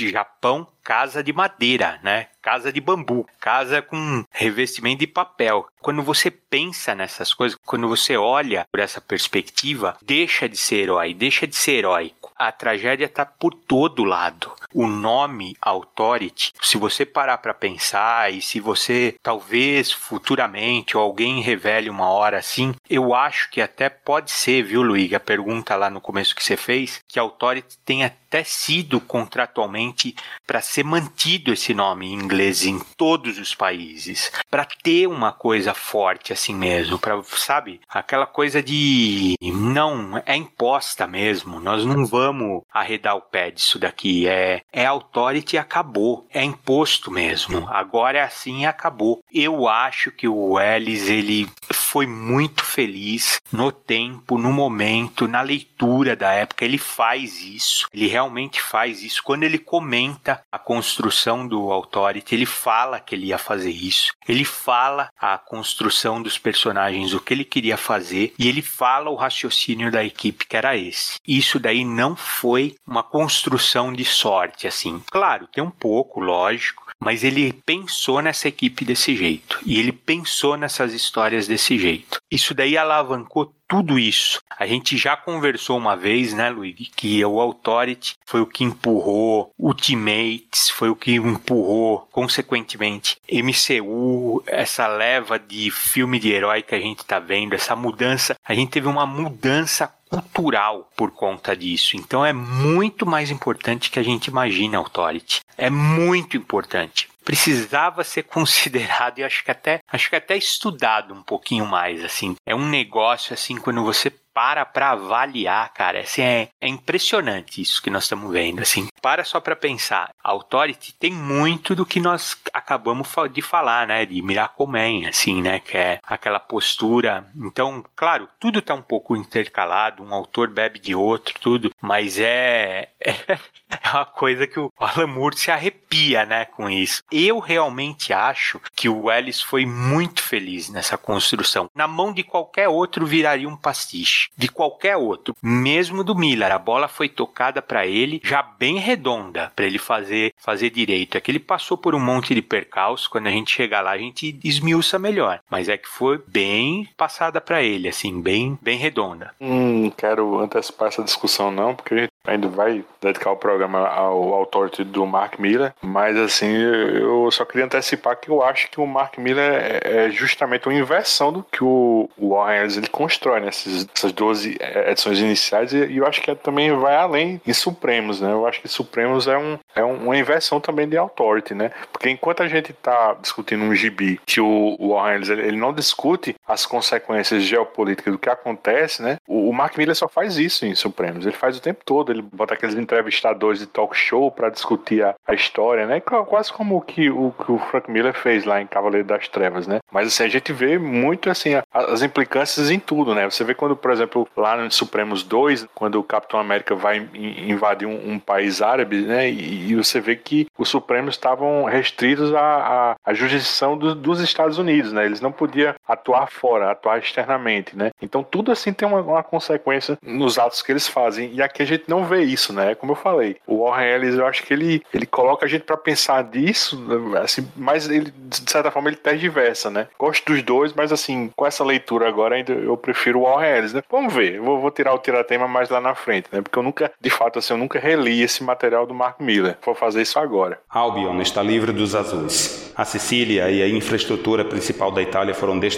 Japão 0.09 0.67
casa 0.87 1.21
de 1.21 1.33
madeira, 1.33 1.99
né? 2.01 2.27
Casa 2.41 2.71
de 2.71 2.79
bambu, 2.79 3.27
casa 3.41 3.81
com 3.81 4.23
revestimento 4.31 4.99
de 4.99 5.07
papel. 5.07 5.67
Quando 5.81 6.01
você 6.01 6.31
pensa 6.31 6.95
nessas 6.95 7.33
coisas, 7.33 7.59
quando 7.65 7.89
você 7.89 8.15
olha 8.15 8.65
por 8.71 8.79
essa 8.79 9.01
perspectiva, 9.01 9.97
deixa 10.01 10.47
de 10.47 10.55
ser 10.55 10.83
herói, 10.83 11.13
deixa 11.13 11.45
de 11.45 11.57
ser 11.57 11.79
heróico. 11.79 12.26
A 12.37 12.51
tragédia 12.51 13.05
está 13.05 13.25
por 13.25 13.53
todo 13.53 14.03
lado. 14.03 14.51
O 14.73 14.85
nome 14.85 15.57
Authority, 15.59 16.53
se 16.61 16.77
você 16.77 17.05
parar 17.05 17.39
para 17.39 17.53
pensar 17.53 18.31
e 18.31 18.41
se 18.41 18.59
você 18.59 19.15
talvez 19.23 19.91
futuramente 19.91 20.95
ou 20.95 21.01
alguém 21.01 21.41
revele 21.41 21.89
uma 21.89 22.09
hora 22.09 22.37
assim, 22.37 22.75
eu 22.87 23.15
acho 23.15 23.49
que 23.49 23.59
até 23.59 23.89
pode 23.89 24.29
ser, 24.29 24.63
viu, 24.63 24.83
Luiz? 24.83 25.11
A 25.13 25.19
pergunta 25.19 25.75
lá 25.75 25.89
no 25.89 25.99
começo 25.99 26.35
que 26.35 26.43
você 26.43 26.55
fez, 26.55 27.01
que 27.07 27.17
Authority 27.17 27.77
tem 27.83 28.03
até 28.03 28.43
sido 28.43 28.99
contratualmente 28.99 30.15
para 30.45 30.61
ser 30.61 30.83
mantido 30.83 31.51
esse 31.53 31.73
nome 31.73 32.07
em 32.07 32.13
inglês 32.13 32.65
em 32.65 32.79
todos 32.95 33.39
os 33.39 33.55
países, 33.55 34.31
para 34.49 34.65
ter 34.65 35.07
uma 35.07 35.31
coisa 35.31 35.73
forte 35.73 36.33
assim 36.33 36.53
mesmo, 36.53 36.99
para 36.99 37.21
sabe, 37.23 37.79
aquela 37.89 38.25
coisa 38.25 38.61
de 38.61 39.35
não 39.41 40.21
é 40.25 40.35
imposta 40.35 41.07
mesmo, 41.07 41.59
nós 41.59 41.85
não 41.85 42.05
vamos 42.05 42.26
arredar 42.71 43.15
o 43.15 43.21
pé 43.21 43.51
disso 43.51 43.79
daqui, 43.79 44.27
é 44.27 44.61
é 44.71 44.85
authority 44.85 45.55
e 45.55 45.59
acabou, 45.59 46.27
é 46.31 46.43
imposto 46.43 47.11
mesmo. 47.11 47.67
Agora 47.69 48.19
é 48.19 48.21
assim 48.21 48.61
e 48.61 48.65
acabou. 48.65 49.21
Eu 49.31 49.67
acho 49.67 50.11
que 50.11 50.27
o 50.27 50.59
Ellis 50.59 51.09
ele 51.09 51.49
foi 51.73 52.05
muito 52.05 52.63
feliz 52.63 53.39
no 53.51 53.71
tempo, 53.71 54.37
no 54.37 54.51
momento, 54.51 55.27
na 55.27 55.41
leitura 55.41 56.15
da 56.15 56.31
época. 56.33 56.65
Ele 56.65 56.77
faz 56.77 57.41
isso, 57.41 57.87
ele 57.93 58.07
realmente 58.07 58.61
faz 58.61 59.03
isso. 59.03 59.23
Quando 59.23 59.43
ele 59.43 59.57
comenta 59.57 60.41
a 60.51 60.59
construção 60.59 61.47
do 61.47 61.71
Authority, 61.71 62.35
ele 62.35 62.45
fala 62.45 62.99
que 62.99 63.15
ele 63.15 63.27
ia 63.27 63.37
fazer 63.37 63.71
isso. 63.71 64.11
Ele 64.27 64.43
fala 64.43 65.09
a 65.17 65.37
construção 65.37 66.21
dos 66.21 66.37
personagens, 66.37 67.13
o 67.13 67.19
que 67.19 67.33
ele 67.33 67.45
queria 67.45 67.77
fazer, 67.77 68.33
e 68.37 68.47
ele 68.47 68.61
fala 68.61 69.09
o 69.09 69.15
raciocínio 69.15 69.91
da 69.91 70.03
equipe 70.03 70.45
que 70.45 70.57
era 70.57 70.75
esse. 70.75 71.17
Isso 71.27 71.59
daí 71.59 71.85
não 71.85 72.15
foi 72.17 72.75
uma 72.85 73.03
construção 73.03 73.93
de 73.93 74.03
sorte, 74.03 74.67
assim. 74.67 75.01
Claro, 75.11 75.47
tem 75.47 75.63
um 75.63 75.71
pouco, 75.71 76.19
lógico, 76.19 76.87
mas 76.99 77.23
ele 77.23 77.53
pensou 77.65 78.21
nessa 78.21 78.47
equipe 78.47 78.83
desse 78.83 79.15
jeito 79.15 79.59
e 79.65 79.79
ele 79.79 79.91
pensou 79.91 80.57
nessas 80.57 80.93
histórias 80.93 81.47
desse 81.47 81.77
jeito. 81.77 82.19
Isso 82.29 82.53
daí 82.53 82.77
alavancou 82.77 83.53
tudo 83.67 83.99
isso. 83.99 84.41
A 84.57 84.65
gente 84.65 84.97
já 84.97 85.15
conversou 85.15 85.77
uma 85.77 85.95
vez, 85.95 86.33
né, 86.33 86.49
Luiz, 86.49 86.89
que 86.95 87.23
o 87.23 87.39
Authority 87.39 88.15
foi 88.25 88.41
o 88.41 88.47
que 88.47 88.63
empurrou 88.63 89.51
Ultimates, 89.59 90.69
foi 90.69 90.89
o 90.89 90.95
que 90.95 91.15
empurrou, 91.15 92.07
consequentemente, 92.11 93.17
MCU, 93.29 94.41
essa 94.47 94.87
leva 94.87 95.37
de 95.37 95.69
filme 95.69 96.17
de 96.17 96.31
herói 96.31 96.61
que 96.61 96.73
a 96.73 96.79
gente 96.79 97.05
tá 97.05 97.19
vendo, 97.19 97.53
essa 97.53 97.75
mudança. 97.75 98.35
A 98.43 98.53
gente 98.53 98.71
teve 98.71 98.87
uma 98.87 99.05
mudança 99.05 99.93
cultural 100.09 100.89
por 100.95 101.11
conta 101.11 101.55
disso. 101.55 101.95
Então 101.95 102.25
é 102.25 102.33
muito 102.33 103.05
mais 103.05 103.31
importante 103.31 103.91
que 103.91 103.99
a 103.99 104.03
gente 104.03 104.27
imagina 104.27 104.77
Authority. 104.77 105.41
É 105.57 105.69
muito 105.69 106.37
importante 106.37 107.09
precisava 107.27 108.05
ser 108.05 108.23
considerado 108.31 109.19
e 109.19 109.23
acho 109.25 109.43
que 109.43 109.51
até 109.51 109.81
acho 109.91 110.09
que 110.09 110.15
até 110.15 110.37
estudado 110.37 111.13
um 111.13 111.21
pouquinho 111.21 111.65
mais 111.65 112.01
assim. 112.01 112.35
É 112.45 112.55
um 112.55 112.69
negócio 112.69 113.33
assim 113.33 113.57
quando 113.57 113.83
você 113.83 114.09
para 114.37 114.63
para 114.67 114.91
avaliar, 114.91 115.73
cara. 115.73 116.01
Assim, 116.01 116.21
é, 116.21 116.49
é 116.61 116.67
impressionante 116.67 117.59
isso 117.59 117.81
que 117.81 117.89
nós 117.89 118.03
estamos 118.03 118.31
vendo. 118.31 118.61
Assim, 118.61 118.87
para 119.01 119.23
só 119.23 119.39
para 119.39 119.55
pensar. 119.55 120.11
A 120.23 120.29
Authority 120.29 120.93
tem 120.93 121.11
muito 121.11 121.73
do 121.73 121.83
que 121.83 121.99
nós 121.99 122.37
acabamos 122.53 123.07
de 123.33 123.41
falar, 123.41 123.87
né? 123.87 124.05
De 124.05 124.21
Miracoman, 124.21 125.07
assim, 125.09 125.41
né? 125.41 125.59
Que 125.59 125.75
é 125.75 125.99
aquela 126.03 126.39
postura. 126.39 127.25
Então, 127.35 127.83
claro, 127.95 128.29
tudo 128.39 128.61
tá 128.61 128.75
um 128.75 128.81
pouco 128.83 129.15
intercalado. 129.15 130.03
Um 130.03 130.13
autor 130.13 130.51
bebe 130.51 130.77
de 130.77 130.93
outro, 130.93 131.33
tudo. 131.39 131.71
Mas 131.81 132.19
é, 132.19 132.89
é, 133.83 133.89
uma 133.89 134.05
coisa 134.05 134.47
que 134.47 134.59
o 134.59 134.71
Alan 134.77 135.07
Moore 135.07 135.37
se 135.37 135.51
arrepia, 135.51 136.25
né? 136.25 136.45
Com 136.45 136.69
isso. 136.69 137.03
Eu 137.11 137.39
realmente 137.39 138.13
acho 138.13 138.59
que 138.75 138.89
o 138.89 139.11
Ellis 139.11 139.41
foi 139.41 139.65
muito 139.65 140.21
feliz 140.21 140.69
nessa 140.69 140.97
construção. 140.97 141.69
Na 141.75 141.87
mão 141.87 142.13
de 142.13 142.23
qualquer 142.23 142.67
outro 142.67 143.05
viraria 143.05 143.47
um 143.47 143.55
pastiche 143.55 144.29
de 144.37 144.47
qualquer 144.47 144.97
outro, 144.97 145.35
mesmo 145.41 146.03
do 146.03 146.15
Miller. 146.15 146.51
A 146.51 146.59
bola 146.59 146.87
foi 146.87 147.09
tocada 147.09 147.61
para 147.61 147.85
ele 147.85 148.21
já 148.23 148.41
bem 148.41 148.77
redonda 148.77 149.51
para 149.55 149.65
ele 149.65 149.77
fazer 149.77 150.33
fazer 150.37 150.69
direito. 150.69 151.17
É 151.17 151.21
que 151.21 151.31
ele 151.31 151.39
passou 151.39 151.77
por 151.77 151.95
um 151.95 151.99
monte 151.99 152.33
de 152.33 152.41
percalços. 152.41 153.07
Quando 153.07 153.27
a 153.27 153.31
gente 153.31 153.51
chegar 153.51 153.81
lá, 153.81 153.91
a 153.91 153.97
gente 153.97 154.39
esmiuça 154.43 154.99
melhor. 154.99 155.39
Mas 155.49 155.69
é 155.69 155.77
que 155.77 155.87
foi 155.87 156.21
bem 156.27 156.87
passada 156.97 157.41
para 157.41 157.61
ele, 157.61 157.87
assim, 157.87 158.21
bem 158.21 158.57
bem 158.61 158.77
redonda. 158.77 159.33
Hum, 159.39 159.89
quero 159.91 160.39
antecipar 160.39 160.89
essa 160.89 161.03
discussão 161.03 161.51
não, 161.51 161.75
porque 161.75 162.09
ainda 162.27 162.47
vai 162.47 162.83
dedicar 163.01 163.31
o 163.31 163.37
programa 163.37 163.87
ao 163.87 164.33
autor 164.33 164.69
do 164.69 165.05
Mark 165.05 165.39
Miller, 165.39 165.73
mas 165.81 166.17
assim, 166.17 166.51
eu 166.51 167.29
só 167.31 167.45
queria 167.45 167.65
antecipar 167.65 168.17
que 168.17 168.29
eu 168.29 168.43
acho 168.43 168.69
que 168.69 168.79
o 168.79 168.85
Mark 168.85 169.17
Miller 169.17 169.51
é, 169.83 170.05
é 170.05 170.09
justamente 170.09 170.67
uma 170.67 170.77
inversão 170.77 171.31
do 171.31 171.43
que 171.43 171.63
o 171.63 172.09
Warren 172.17 172.61
Ellis 172.61 172.77
ele 172.77 172.87
constrói 172.87 173.39
nessas, 173.39 173.87
nessas 173.87 174.11
12 174.11 174.57
é, 174.59 174.91
edições 174.91 175.19
iniciais 175.19 175.73
e, 175.73 175.97
eu 175.97 176.05
acho 176.05 176.21
que 176.21 176.33
também 176.35 176.71
vai 176.75 176.95
além 176.95 177.41
em 177.45 177.53
Supremos, 177.53 178.21
né? 178.21 178.31
Eu 178.31 178.45
acho 178.45 178.61
que 178.61 178.67
Supremos 178.67 179.27
é, 179.27 179.37
um, 179.37 179.57
é 179.75 179.83
uma 179.83 180.17
inversão 180.17 180.59
também 180.59 180.87
de 180.87 180.97
Authority, 180.97 181.53
né? 181.53 181.71
Porque 181.91 182.09
enquanto 182.09 182.43
a 182.43 182.47
gente 182.47 182.71
está 182.71 183.15
discutindo 183.21 183.63
um 183.63 183.73
gibi 183.73 184.19
que 184.25 184.39
o, 184.41 184.77
Warren 184.79 185.15
Ellis 185.15 185.29
ele, 185.29 185.57
não 185.57 185.73
discute 185.73 186.35
as 186.47 186.65
consequências 186.65 187.43
geopolíticas 187.43 188.13
do 188.13 188.19
que 188.19 188.29
acontece, 188.29 189.01
né? 189.01 189.17
O 189.27 189.51
Mark 189.51 189.77
Miller 189.77 189.95
só 189.95 190.07
faz 190.07 190.37
isso 190.37 190.65
em 190.65 190.75
Supremos, 190.75 191.25
ele 191.25 191.35
faz 191.35 191.57
o 191.57 191.61
tempo 191.61 191.81
todo, 191.85 192.11
ele 192.17 192.27
bota 192.33 192.53
aqueles 192.53 192.75
entrevistadores 192.75 193.59
de 193.59 193.67
talk 193.67 193.95
show 193.95 194.31
para 194.31 194.49
discutir 194.49 195.03
a, 195.03 195.15
a, 195.27 195.33
história, 195.33 195.85
né? 195.85 195.99
Quase 195.99 196.51
como 196.51 196.77
o 196.77 196.81
que, 196.81 197.09
o 197.09 197.31
que 197.31 197.51
o 197.51 197.59
Frank 197.59 197.89
Miller 197.89 198.13
fez 198.13 198.45
lá 198.45 198.61
em 198.61 198.67
Cavaleiro 198.67 199.07
das 199.07 199.27
Trevas, 199.27 199.67
né? 199.67 199.79
Mas 199.91 200.07
assim, 200.07 200.23
a 200.23 200.27
gente 200.27 200.51
vê 200.51 200.77
muito 200.77 201.29
assim 201.29 201.51
as 201.73 202.01
implicâncias 202.01 202.69
em 202.71 202.79
tudo, 202.79 203.13
né? 203.13 203.25
Você 203.29 203.43
vê 203.43 203.53
quando, 203.53 203.75
por 203.75 203.91
exemplo, 203.91 204.27
lá 204.35 204.57
no 204.57 204.71
Supremos 204.71 205.23
2, 205.23 205.67
quando 205.73 205.99
o 205.99 206.03
Capitão 206.03 206.39
América 206.39 206.75
vai 206.75 207.07
invadir 207.13 207.87
um, 207.87 208.13
um 208.13 208.19
país 208.19 208.61
árabe, 208.61 209.01
né? 209.01 209.29
E, 209.29 209.71
e, 209.71 209.75
você 209.75 209.99
vê 209.99 210.15
que 210.15 210.47
os 210.57 210.69
Supremos 210.69 211.15
estavam 211.15 211.65
restritos 211.65 212.33
à, 212.33 212.39
à, 212.41 212.95
à 213.05 213.13
jurisdição 213.13 213.77
do, 213.77 213.93
dos 213.93 214.19
Estados 214.19 214.57
Unidos, 214.57 214.91
né? 214.91 215.05
Eles 215.05 215.21
não 215.21 215.31
podiam 215.31 215.73
atuar 215.87 216.29
fora, 216.29 216.71
atuar 216.71 216.99
externamente, 216.99 217.75
né? 217.75 217.91
Então 218.01 218.23
tudo 218.23 218.51
assim 218.51 218.73
tem 218.73 218.87
uma, 218.87 219.01
uma 219.01 219.23
consequência 219.23 219.97
nos 220.01 220.37
atos 220.37 220.61
que 220.61 220.71
eles 220.71 220.87
fazem. 220.87 221.31
E 221.33 221.41
aqui 221.41 221.61
a 221.61 221.65
gente 221.65 221.85
não 221.87 222.05
vê 222.05 222.23
isso, 222.23 222.53
né? 222.53 222.75
Como 222.75 222.91
eu 222.91 222.95
falei, 222.95 223.37
o 223.45 223.63
Warren 223.63 223.95
Ellis, 223.95 224.15
eu 224.15 224.25
acho 224.25 224.43
que 224.43 224.53
ele, 224.53 224.81
ele 224.93 225.05
coloca 225.05 225.45
a 225.45 225.49
gente 225.49 225.63
para 225.63 225.77
pensar 225.77 226.23
disso, 226.23 226.79
assim, 227.23 227.47
mas 227.55 227.89
ele, 227.89 228.11
de 228.11 228.51
certa 228.51 228.71
forma, 228.71 228.89
ele 228.89 228.97
tergiversa, 228.97 229.69
né? 229.69 229.87
Gosto 229.97 230.25
dos 230.31 230.43
dois, 230.43 230.73
mas 230.73 230.91
assim, 230.91 231.31
com 231.35 231.45
essa 231.45 231.63
leitura 231.63 232.07
agora, 232.07 232.35
ainda 232.35 232.53
eu 232.53 232.75
prefiro 232.77 233.19
o 233.19 233.23
Warren 233.23 233.57
Ellis, 233.57 233.73
né? 233.73 233.81
Vamos 233.89 234.13
ver, 234.13 234.39
vou, 234.39 234.59
vou 234.59 234.71
tirar 234.71 234.93
o 234.93 234.99
tiratema 234.99 235.47
mais 235.47 235.69
lá 235.69 235.79
na 235.79 235.95
frente, 235.95 236.27
né? 236.31 236.41
Porque 236.41 236.57
eu 236.57 236.63
nunca, 236.63 236.91
de 236.99 237.09
fato, 237.09 237.39
assim, 237.39 237.53
eu 237.53 237.57
nunca 237.57 237.79
reli 237.79 238.21
esse 238.21 238.43
material 238.43 238.85
do 238.85 238.93
Mark 238.93 239.19
Miller. 239.19 239.57
Vou 239.63 239.75
fazer 239.75 240.01
isso 240.01 240.19
agora. 240.19 240.59
Albion 240.69 241.19
está 241.21 241.41
livre 241.41 241.71
dos 241.71 241.95
azuis. 241.95 242.73
A 242.75 242.85
Sicília 242.85 243.49
e 243.49 243.61
a 243.63 243.67
infraestrutura 243.67 244.45
principal 244.45 244.91
da 244.91 245.01
Itália 245.01 245.33
foram 245.33 245.57
destruídas. 245.57 245.76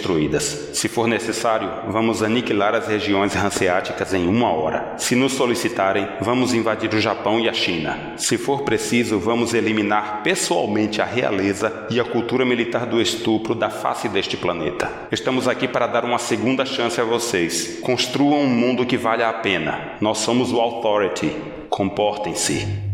Se 0.72 0.88
for 0.88 1.06
necessário, 1.06 1.70
vamos 1.88 2.22
aniquilar 2.22 2.74
as 2.74 2.88
regiões 2.88 3.36
hanseáticas 3.36 4.14
em 4.14 4.26
uma 4.26 4.50
hora. 4.50 4.94
Se 4.96 5.14
nos 5.14 5.32
solicitarem, 5.32 6.08
vamos 6.20 6.54
invadir 6.54 6.92
o 6.94 7.00
Japão 7.00 7.38
e 7.38 7.48
a 7.48 7.52
China. 7.52 8.14
Se 8.16 8.36
for 8.36 8.62
preciso, 8.62 9.18
vamos 9.18 9.54
eliminar 9.54 10.22
pessoalmente 10.22 11.00
a 11.00 11.04
realeza 11.04 11.86
e 11.90 12.00
a 12.00 12.04
cultura 12.04 12.44
militar 12.44 12.86
do 12.86 13.00
estupro 13.00 13.54
da 13.54 13.70
face 13.70 14.08
deste 14.08 14.36
planeta. 14.36 14.90
Estamos 15.12 15.46
aqui 15.46 15.68
para 15.68 15.86
dar 15.86 16.04
uma 16.04 16.18
segunda 16.18 16.64
chance 16.64 17.00
a 17.00 17.04
vocês. 17.04 17.78
Construam 17.80 18.42
um 18.42 18.48
mundo 18.48 18.86
que 18.86 18.96
vale 18.96 19.22
a 19.22 19.32
pena. 19.32 19.96
Nós 20.00 20.18
somos 20.18 20.52
o 20.52 20.60
Authority. 20.60 21.30
Comportem-se. 21.68 22.89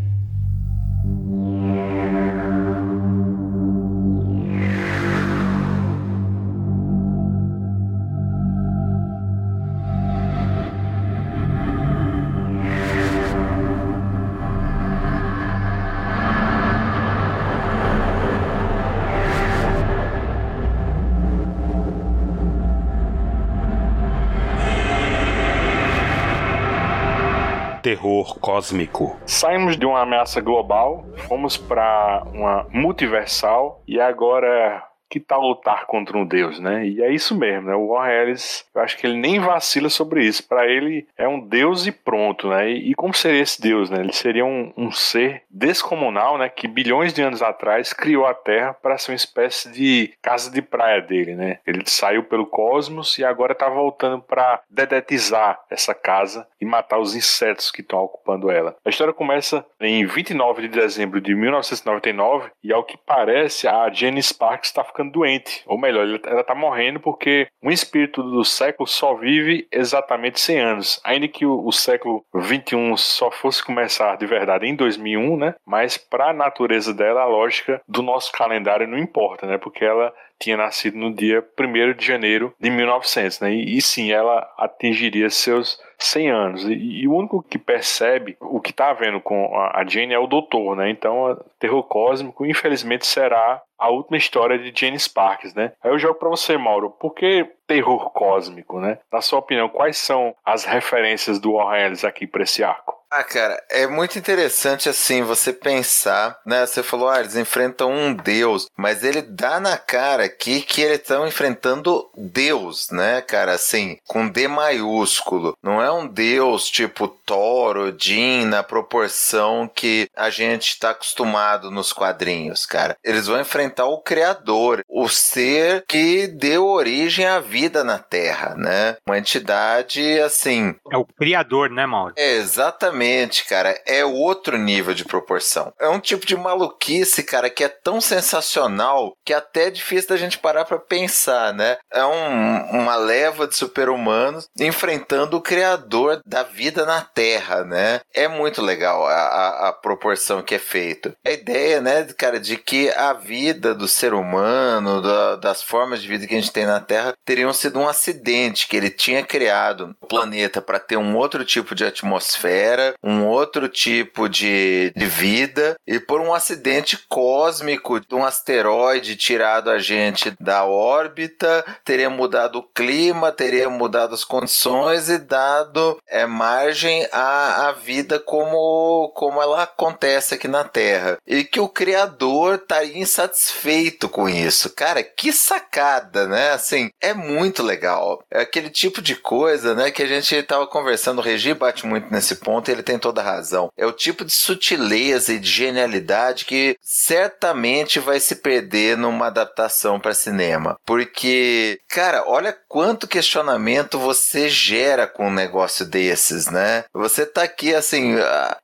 Terror 27.97 28.39
cósmico. 28.39 29.17
Saímos 29.25 29.77
de 29.77 29.87
uma 29.87 30.03
ameaça 30.03 30.41
global, 30.41 31.05
fomos 31.27 31.57
para 31.57 32.23
uma 32.33 32.67
multiversal 32.71 33.83
e 33.89 33.99
agora 33.99 34.86
que 35.09 35.21
tal 35.21 35.41
lutar 35.41 35.87
contra 35.87 36.17
um 36.17 36.27
deus, 36.27 36.59
né? 36.59 36.87
E 36.87 37.03
é 37.03 37.13
isso 37.13 37.37
mesmo, 37.37 37.69
né? 37.69 37.75
O 37.75 37.89
Warren 37.89 38.23
Ellis, 38.23 38.67
eu 38.75 38.83
acho 38.83 38.97
que 38.97 39.07
ele 39.07 39.17
nem 39.17 39.39
vacila 39.39 39.89
sobre 39.89 40.25
isso. 40.25 40.47
Para 40.47 40.67
ele 40.67 41.07
é 41.17 41.29
um 41.29 41.41
deus 41.41 41.87
e 41.87 41.93
pronto, 41.93 42.49
né? 42.49 42.71
E, 42.71 42.91
e 42.91 42.95
como 42.95 43.15
seria 43.15 43.43
esse 43.43 43.61
deus, 43.61 43.91
né? 43.91 44.01
Ele 44.01 44.13
seria 44.13 44.45
um, 44.45 44.73
um, 44.77 44.91
ser 44.91 45.43
descomunal, 45.51 46.39
né? 46.39 46.49
Que 46.49 46.67
bilhões 46.67 47.13
de 47.13 47.23
anos 47.23 47.43
atrás 47.43 47.93
criou 47.93 48.27
a 48.27 48.35
Terra 48.35 48.75
para 48.75 48.99
ser 48.99 49.13
uma 49.13 49.17
espécie 49.17 49.71
de 49.73 50.13
casa 50.23 50.51
de 50.51 50.61
praia 50.63 51.01
dele, 51.01 51.35
né? 51.35 51.59
Ele 51.67 51.83
saiu 51.87 52.25
pelo 52.25 52.47
cosmos 52.47 53.19
e 53.19 53.25
agora 53.25 53.53
está 53.53 53.69
voltando 53.69 54.23
para 54.23 54.61
dedetizar 54.69 55.61
essa 55.71 55.95
casa 55.95 56.47
e 56.61 56.65
matar 56.65 56.99
os 56.99 57.15
insetos 57.15 57.71
que 57.71 57.81
estão 57.81 58.01
ocupando 58.01 58.51
ela. 58.51 58.77
A 58.85 58.91
história 58.91 59.13
começa 59.13 59.65
em 59.81 60.05
29 60.07 60.63
de 60.63 60.69
dezembro 60.69 61.21
de 61.21 61.35
1999 61.35 62.51
e 62.63 62.73
ao 62.73 62.85
que 62.85 62.97
parece 62.97 63.69
a 63.69 63.89
Jenny 63.91 64.23
Sparks 64.23 64.71
está 64.71 64.85
ficando 64.97 65.13
doente. 65.13 65.63
Ou 65.67 65.79
melhor, 65.79 66.07
ela 66.25 66.41
está 66.41 66.55
morrendo 66.55 66.99
porque 66.99 67.47
um 67.63 67.71
espírito 67.71 68.23
do 68.23 68.45
século 68.45 68.87
só 68.87 69.15
vive 69.15 69.69
exatamente 69.71 70.41
100 70.41 70.61
anos. 70.61 71.01
Ainda 71.05 71.29
que 71.29 71.45
o, 71.45 71.67
o 71.67 71.73
século 71.73 72.25
21 72.35 72.97
só 72.97 73.31
fosse 73.31 73.63
começar 73.63 74.17
de 74.17 74.27
verdade 74.27 74.67
em 74.67 74.75
2001, 74.75 75.37
né? 75.37 75.55
Mas 75.67 75.99
para 75.99 76.31
a 76.31 76.33
natureza 76.33 76.95
dela, 76.95 77.23
a 77.23 77.27
lógica 77.27 77.81
do 77.87 78.03
nosso 78.03 78.33
calendário 78.33 78.89
não 78.89 78.99
importa, 78.99 79.47
né? 79.47 79.59
Porque 79.59 79.85
ela 79.85 80.13
tinha 80.39 80.57
nascido 80.57 80.97
no 80.97 81.15
dia 81.15 81.45
1 81.59 81.95
de 81.95 82.05
janeiro 82.05 82.55
de 82.59 82.71
1900, 82.71 83.41
né? 83.41 83.53
E, 83.53 83.77
e 83.77 83.83
sim, 83.83 84.11
ela 84.11 84.51
atingiria 84.59 85.29
seus 85.31 85.79
100 85.99 86.31
anos. 86.31 86.65
E, 86.65 86.75
e, 86.75 87.09
o 87.09 87.15
único 87.15 87.43
que 87.43 87.59
percebe 87.59 88.37
o 88.41 88.61
que 88.61 88.71
está 88.71 88.91
havendo 88.91 89.21
com 89.21 89.55
a, 89.57 89.81
a 89.81 89.85
Jane 89.87 90.15
é 90.15 90.19
o 90.19 90.27
doutor, 90.27 90.77
né? 90.77 90.91
Então, 90.91 91.39
terror 91.59 91.83
cósmico, 91.85 92.45
infelizmente, 92.45 93.07
será 93.07 93.63
a 93.79 93.91
última 93.91 94.17
história 94.17 94.59
de 94.59 94.73
Jane 94.75 94.99
Sparks, 94.99 95.55
né? 95.55 95.73
Aí 95.83 95.91
eu 95.91 95.99
jogo 95.99 96.19
para 96.19 96.29
você, 96.29 96.57
Mauro, 96.57 96.91
por 96.91 97.15
que 97.15 97.49
terror 97.67 98.11
cósmico, 98.11 98.81
né? 98.81 98.99
Na 99.13 99.21
sua 99.21 99.39
opinião, 99.39 99.69
quais 99.69 99.99
são 99.99 100.35
as 100.45 100.65
referências 100.65 101.39
do 101.39 101.55
Warren 101.55 101.87
Ellis 101.87 102.05
aqui 102.05 102.27
para 102.27 102.43
esse 102.43 102.63
arco? 102.63 102.96
Ah, 103.11 103.23
cara, 103.23 103.63
é 103.71 103.87
muito 103.87 104.19
interessante 104.19 104.89
assim 104.89 105.23
você 105.23 105.53
pensar, 105.53 106.39
né? 106.45 106.67
Você 106.67 106.83
falou, 106.83 107.09
ah, 107.09 107.21
eles 107.21 107.37
enfrentam 107.37 107.91
um 107.91 108.13
deus, 108.13 108.69
mas 108.77 109.05
ele 109.05 109.23
dá 109.23 109.61
na 109.61 109.79
cara 109.79 110.25
aqui 110.25 110.61
que 110.61 110.83
eles 110.83 110.99
estão 110.99 111.27
enfrentando 111.27 112.11
Deus, 112.17 112.91
né, 112.91 113.21
cara? 113.21 113.53
Assim, 113.53 113.99
com 114.09 114.29
D 114.29 114.49
maiúsculo. 114.49 115.57
Não 115.63 115.81
é 115.81 115.91
um 115.91 116.07
deus 116.07 116.69
tipo 116.69 117.07
Thor 117.07 117.77
ou 117.77 117.95
Jin 117.97 118.45
na 118.47 118.63
proporção 118.63 119.71
que 119.73 120.11
a 120.15 120.29
gente 120.29 120.71
está 120.71 120.91
acostumado 120.91 121.71
nos 121.71 121.93
quadrinhos, 121.93 122.67
cara. 122.67 122.97
Eles 123.05 123.29
vão 123.29 123.41
enfrentar 123.41 123.87
o 123.87 124.01
Criador, 124.01 124.85
o 124.89 125.09
ser 125.09 125.85
que 125.87 126.27
deu 126.27 126.67
origem 126.67 127.25
à 127.25 127.39
vida 127.39 127.85
na 127.85 127.99
Terra, 127.99 128.55
né? 128.57 128.97
Uma 129.07 129.19
entidade 129.19 130.21
assim. 130.21 130.75
É 130.91 130.97
o 130.97 131.05
Criador, 131.05 131.71
né, 131.71 131.87
Mauro? 131.87 132.15
É, 132.17 132.33
exatamente 132.33 132.96
Exatamente, 132.97 133.45
cara. 133.45 133.79
É 133.87 134.05
outro 134.05 134.57
nível 134.57 134.95
de 134.95 135.05
proporção. 135.05 135.73
É 135.79 135.89
um 135.89 136.01
tipo 136.01 136.27
de 136.27 136.37
maluquice, 136.37 137.23
cara, 137.23 137.51
que 137.51 137.65
é 137.65 137.69
tão 137.69 138.01
sensacional 138.01 139.13
que 139.25 139.35
até 139.35 139.67
é 139.67 139.71
difícil 139.71 140.11
da 140.11 140.17
gente 140.17 140.39
parar 140.39 140.65
para 140.65 140.79
pensar, 140.79 141.53
né? 141.53 141.77
É 141.93 142.05
um, 142.05 142.81
uma 142.81 142.97
leva 142.97 143.47
de 143.47 143.55
super-humanos 143.55 144.49
enfrentando 144.59 145.37
o 145.37 145.43
criador 145.43 146.21
da 146.25 146.43
vida 146.43 146.87
na 146.87 147.03
Terra, 147.03 147.65
né? 147.65 148.01
É 148.15 148.29
muito 148.29 148.63
legal 148.63 149.07
a, 149.07 149.13
a, 149.13 149.69
a 149.69 149.73
proporção 149.73 150.43
que 150.43 150.55
é 150.55 150.59
feito. 150.59 151.13
A 151.25 151.31
ideia, 151.31 151.81
né, 151.81 152.05
cara, 152.17 152.41
de 152.41 152.57
que 152.57 152.91
a 152.91 153.13
vida 153.13 153.75
do 153.75 153.89
ser 153.89 154.15
humano, 154.15 155.03
da, 155.03 155.37
das 155.37 155.63
formas 155.63 156.01
de 156.01 156.09
vida 156.09 156.27
que 156.27 156.35
a 156.35 156.41
gente 156.41 156.53
tem 156.53 156.67
na 156.67 156.81
Terra, 156.81 157.15
teriam 157.25 157.53
sido 157.53 157.79
um 157.79 157.89
acidente, 157.89 158.67
que 158.67 158.77
ele 158.77 158.91
tinha 158.91 159.25
criado 159.25 159.95
o 160.01 160.07
planeta 160.07 160.63
para 160.63 160.79
ter 160.79 160.97
um 160.97 161.17
outro 161.17 161.45
tipo 161.45 161.75
de 161.75 161.85
atmosfera 161.85 162.86
um 163.03 163.27
outro 163.27 163.69
tipo 163.69 164.29
de, 164.29 164.93
de 164.97 165.07
vida, 165.07 165.77
e 165.87 165.99
por 165.99 166.21
um 166.21 166.35
acidente 166.35 166.99
cósmico 167.09 168.01
de 168.01 168.15
um 168.15 168.25
asteroide 168.25 169.17
tirado 169.17 169.71
a 169.71 169.79
gente 169.79 170.33
da 170.41 170.65
órbita, 170.65 171.65
teria 171.85 172.11
mudado 172.11 172.59
o 172.59 172.63
clima, 172.63 173.33
teria 173.33 173.69
mudado 173.69 174.15
as 174.15 174.25
condições 174.25 175.09
e 175.09 175.19
dado 175.19 175.99
é, 176.09 176.27
margem 176.27 177.07
à, 177.13 177.69
à 177.69 177.73
vida 177.73 178.19
como, 178.19 179.13
como 179.15 179.41
ela 179.41 179.63
acontece 179.63 180.35
aqui 180.35 180.49
na 180.49 180.65
Terra. 180.65 181.19
E 181.27 181.45
que 181.45 181.61
o 181.61 181.69
Criador 181.69 182.57
estaria 182.57 182.99
insatisfeito 182.99 184.09
com 184.09 184.29
isso. 184.29 184.71
Cara, 184.71 185.03
que 185.03 185.33
sacada, 185.33 186.27
né? 186.27 186.51
Assim, 186.51 186.91
é 187.01 187.15
muito 187.15 187.63
legal. 187.63 188.23
É 188.31 188.41
aquele 188.41 188.71
tipo 188.71 189.01
de 189.01 189.15
coisa, 189.15 189.75
né, 189.75 189.91
que 189.91 190.03
a 190.03 190.07
gente 190.07 190.35
estava 190.35 190.67
conversando, 190.67 191.19
o 191.19 191.23
Regi 191.23 191.55
bate 191.55 191.87
muito 191.87 192.11
nesse 192.13 192.37
ponto, 192.37 192.71
ele 192.77 192.83
tem 192.83 192.99
toda 192.99 193.23
razão. 193.23 193.71
É 193.77 193.87
o 193.87 193.93
tipo 193.93 194.25
de 194.25 194.33
sutileza 194.33 195.33
e 195.33 195.39
de 195.39 195.49
genialidade 195.49 196.45
que 196.45 196.77
certamente 196.81 197.99
vai 197.99 198.21
se 198.21 198.37
perder 198.37 198.97
numa 198.97 199.27
adaptação 199.27 199.99
para 199.99 200.15
cinema. 200.15 200.79
Porque, 200.85 201.81
cara, 201.89 202.25
olha 202.27 202.57
quanto 202.77 203.09
questionamento 203.09 203.99
você 203.99 204.51
gera 204.51 205.07
com 205.07 205.29
um 205.29 205.33
negócio 205.33 205.87
desses, 205.87 206.51
né? 206.51 206.85
Você 206.93 207.25
tá 207.25 207.43
aqui, 207.43 207.75
assim, 207.75 208.19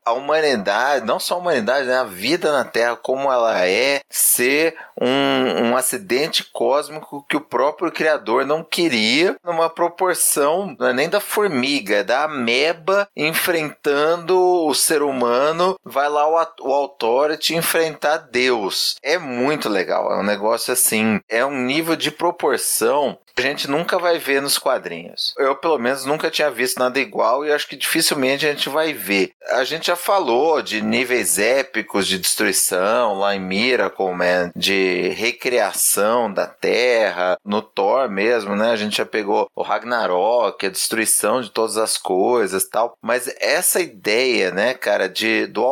a, 0.05 0.12
humanidade, 0.12 1.07
não 1.07 1.18
só 1.18 1.37
a 1.37 1.38
humanidade, 1.38 1.87
né? 1.87 1.96
A 1.96 2.05
vida 2.05 2.53
na 2.53 2.62
Terra, 2.62 2.94
como 2.94 3.33
ela 3.33 3.66
é, 3.66 4.03
ser 4.11 4.77
um, 5.01 5.70
um 5.70 5.77
acidente 5.79 6.44
cósmico 6.53 7.25
que 7.27 7.38
o 7.38 7.40
próprio 7.40 7.90
Criador 7.90 8.44
não 8.44 8.62
queria, 8.62 9.35
numa 9.42 9.70
proporção, 9.70 10.77
não 10.79 10.88
é 10.88 10.92
nem 10.92 11.09
da 11.09 11.18
formiga, 11.18 11.96
é 11.96 12.05
da 12.05 12.25
ameba 12.25 13.09
enfrentando 13.16 14.38
o 14.38 14.75
ser 14.75 15.01
humano, 15.01 15.81
vai 15.83 16.11
lá 16.11 16.29
o, 16.29 16.68
o 16.68 16.75
Authority 16.75 17.57
enfrentar 17.57 18.18
Deus. 18.18 18.96
É 19.03 19.16
muito 19.16 19.70
legal, 19.70 20.12
é 20.12 20.20
um 20.20 20.22
negócio 20.22 20.70
assim, 20.70 21.18
é 21.31 21.46
um 21.46 21.62
nível 21.62 21.96
de 21.96 22.11
proporção 22.11 23.18
a 23.37 23.40
gente 23.40 23.68
nunca 23.68 23.99
vai 23.99 24.18
ver 24.18 24.42
nos 24.42 24.59
quadrinhos. 24.59 25.35
Eu, 25.38 25.57
pelo 25.57 25.79
menos, 25.79 26.05
nunca 26.05 26.31
tinha 26.31 26.51
visto 26.51 26.79
nada 26.79 26.99
igual 26.99 27.45
e 27.45 27.53
acho 27.53 27.68
que 27.68 27.77
dificilmente 27.77 28.47
a 28.47 28.51
gente 28.51 28.68
vai 28.68 28.92
ver. 28.92 29.33
A 29.51 29.64
gente 29.64 29.87
já 29.87 29.97
falou 29.97 30.62
de 30.62 30.81
níveis 30.81 31.38
épicos 31.38 32.07
de 32.07 32.18
destruição 32.18 33.18
lá 33.18 33.35
em 33.35 33.40
Miracle 33.40 34.12
Man, 34.14 34.53
de 34.55 35.09
recriação 35.11 36.33
da 36.33 36.47
Terra, 36.47 37.38
no 37.45 37.62
Thor 37.62 38.09
mesmo, 38.09 38.57
né? 38.57 38.71
A 38.71 38.77
gente 38.77 38.97
já 38.97 39.07
pegou 39.07 39.49
o 39.55 39.62
Ragnarok, 39.62 40.66
a 40.66 40.71
destruição 40.71 41.40
de 41.40 41.51
todas 41.51 41.77
as 41.77 41.97
coisas 41.97 42.68
tal. 42.68 42.97
Mas 43.01 43.33
essa 43.40 43.81
ideia, 43.81 44.51
né, 44.51 44.75
cara, 44.75 45.09
de, 45.09 45.47
do 45.47 45.62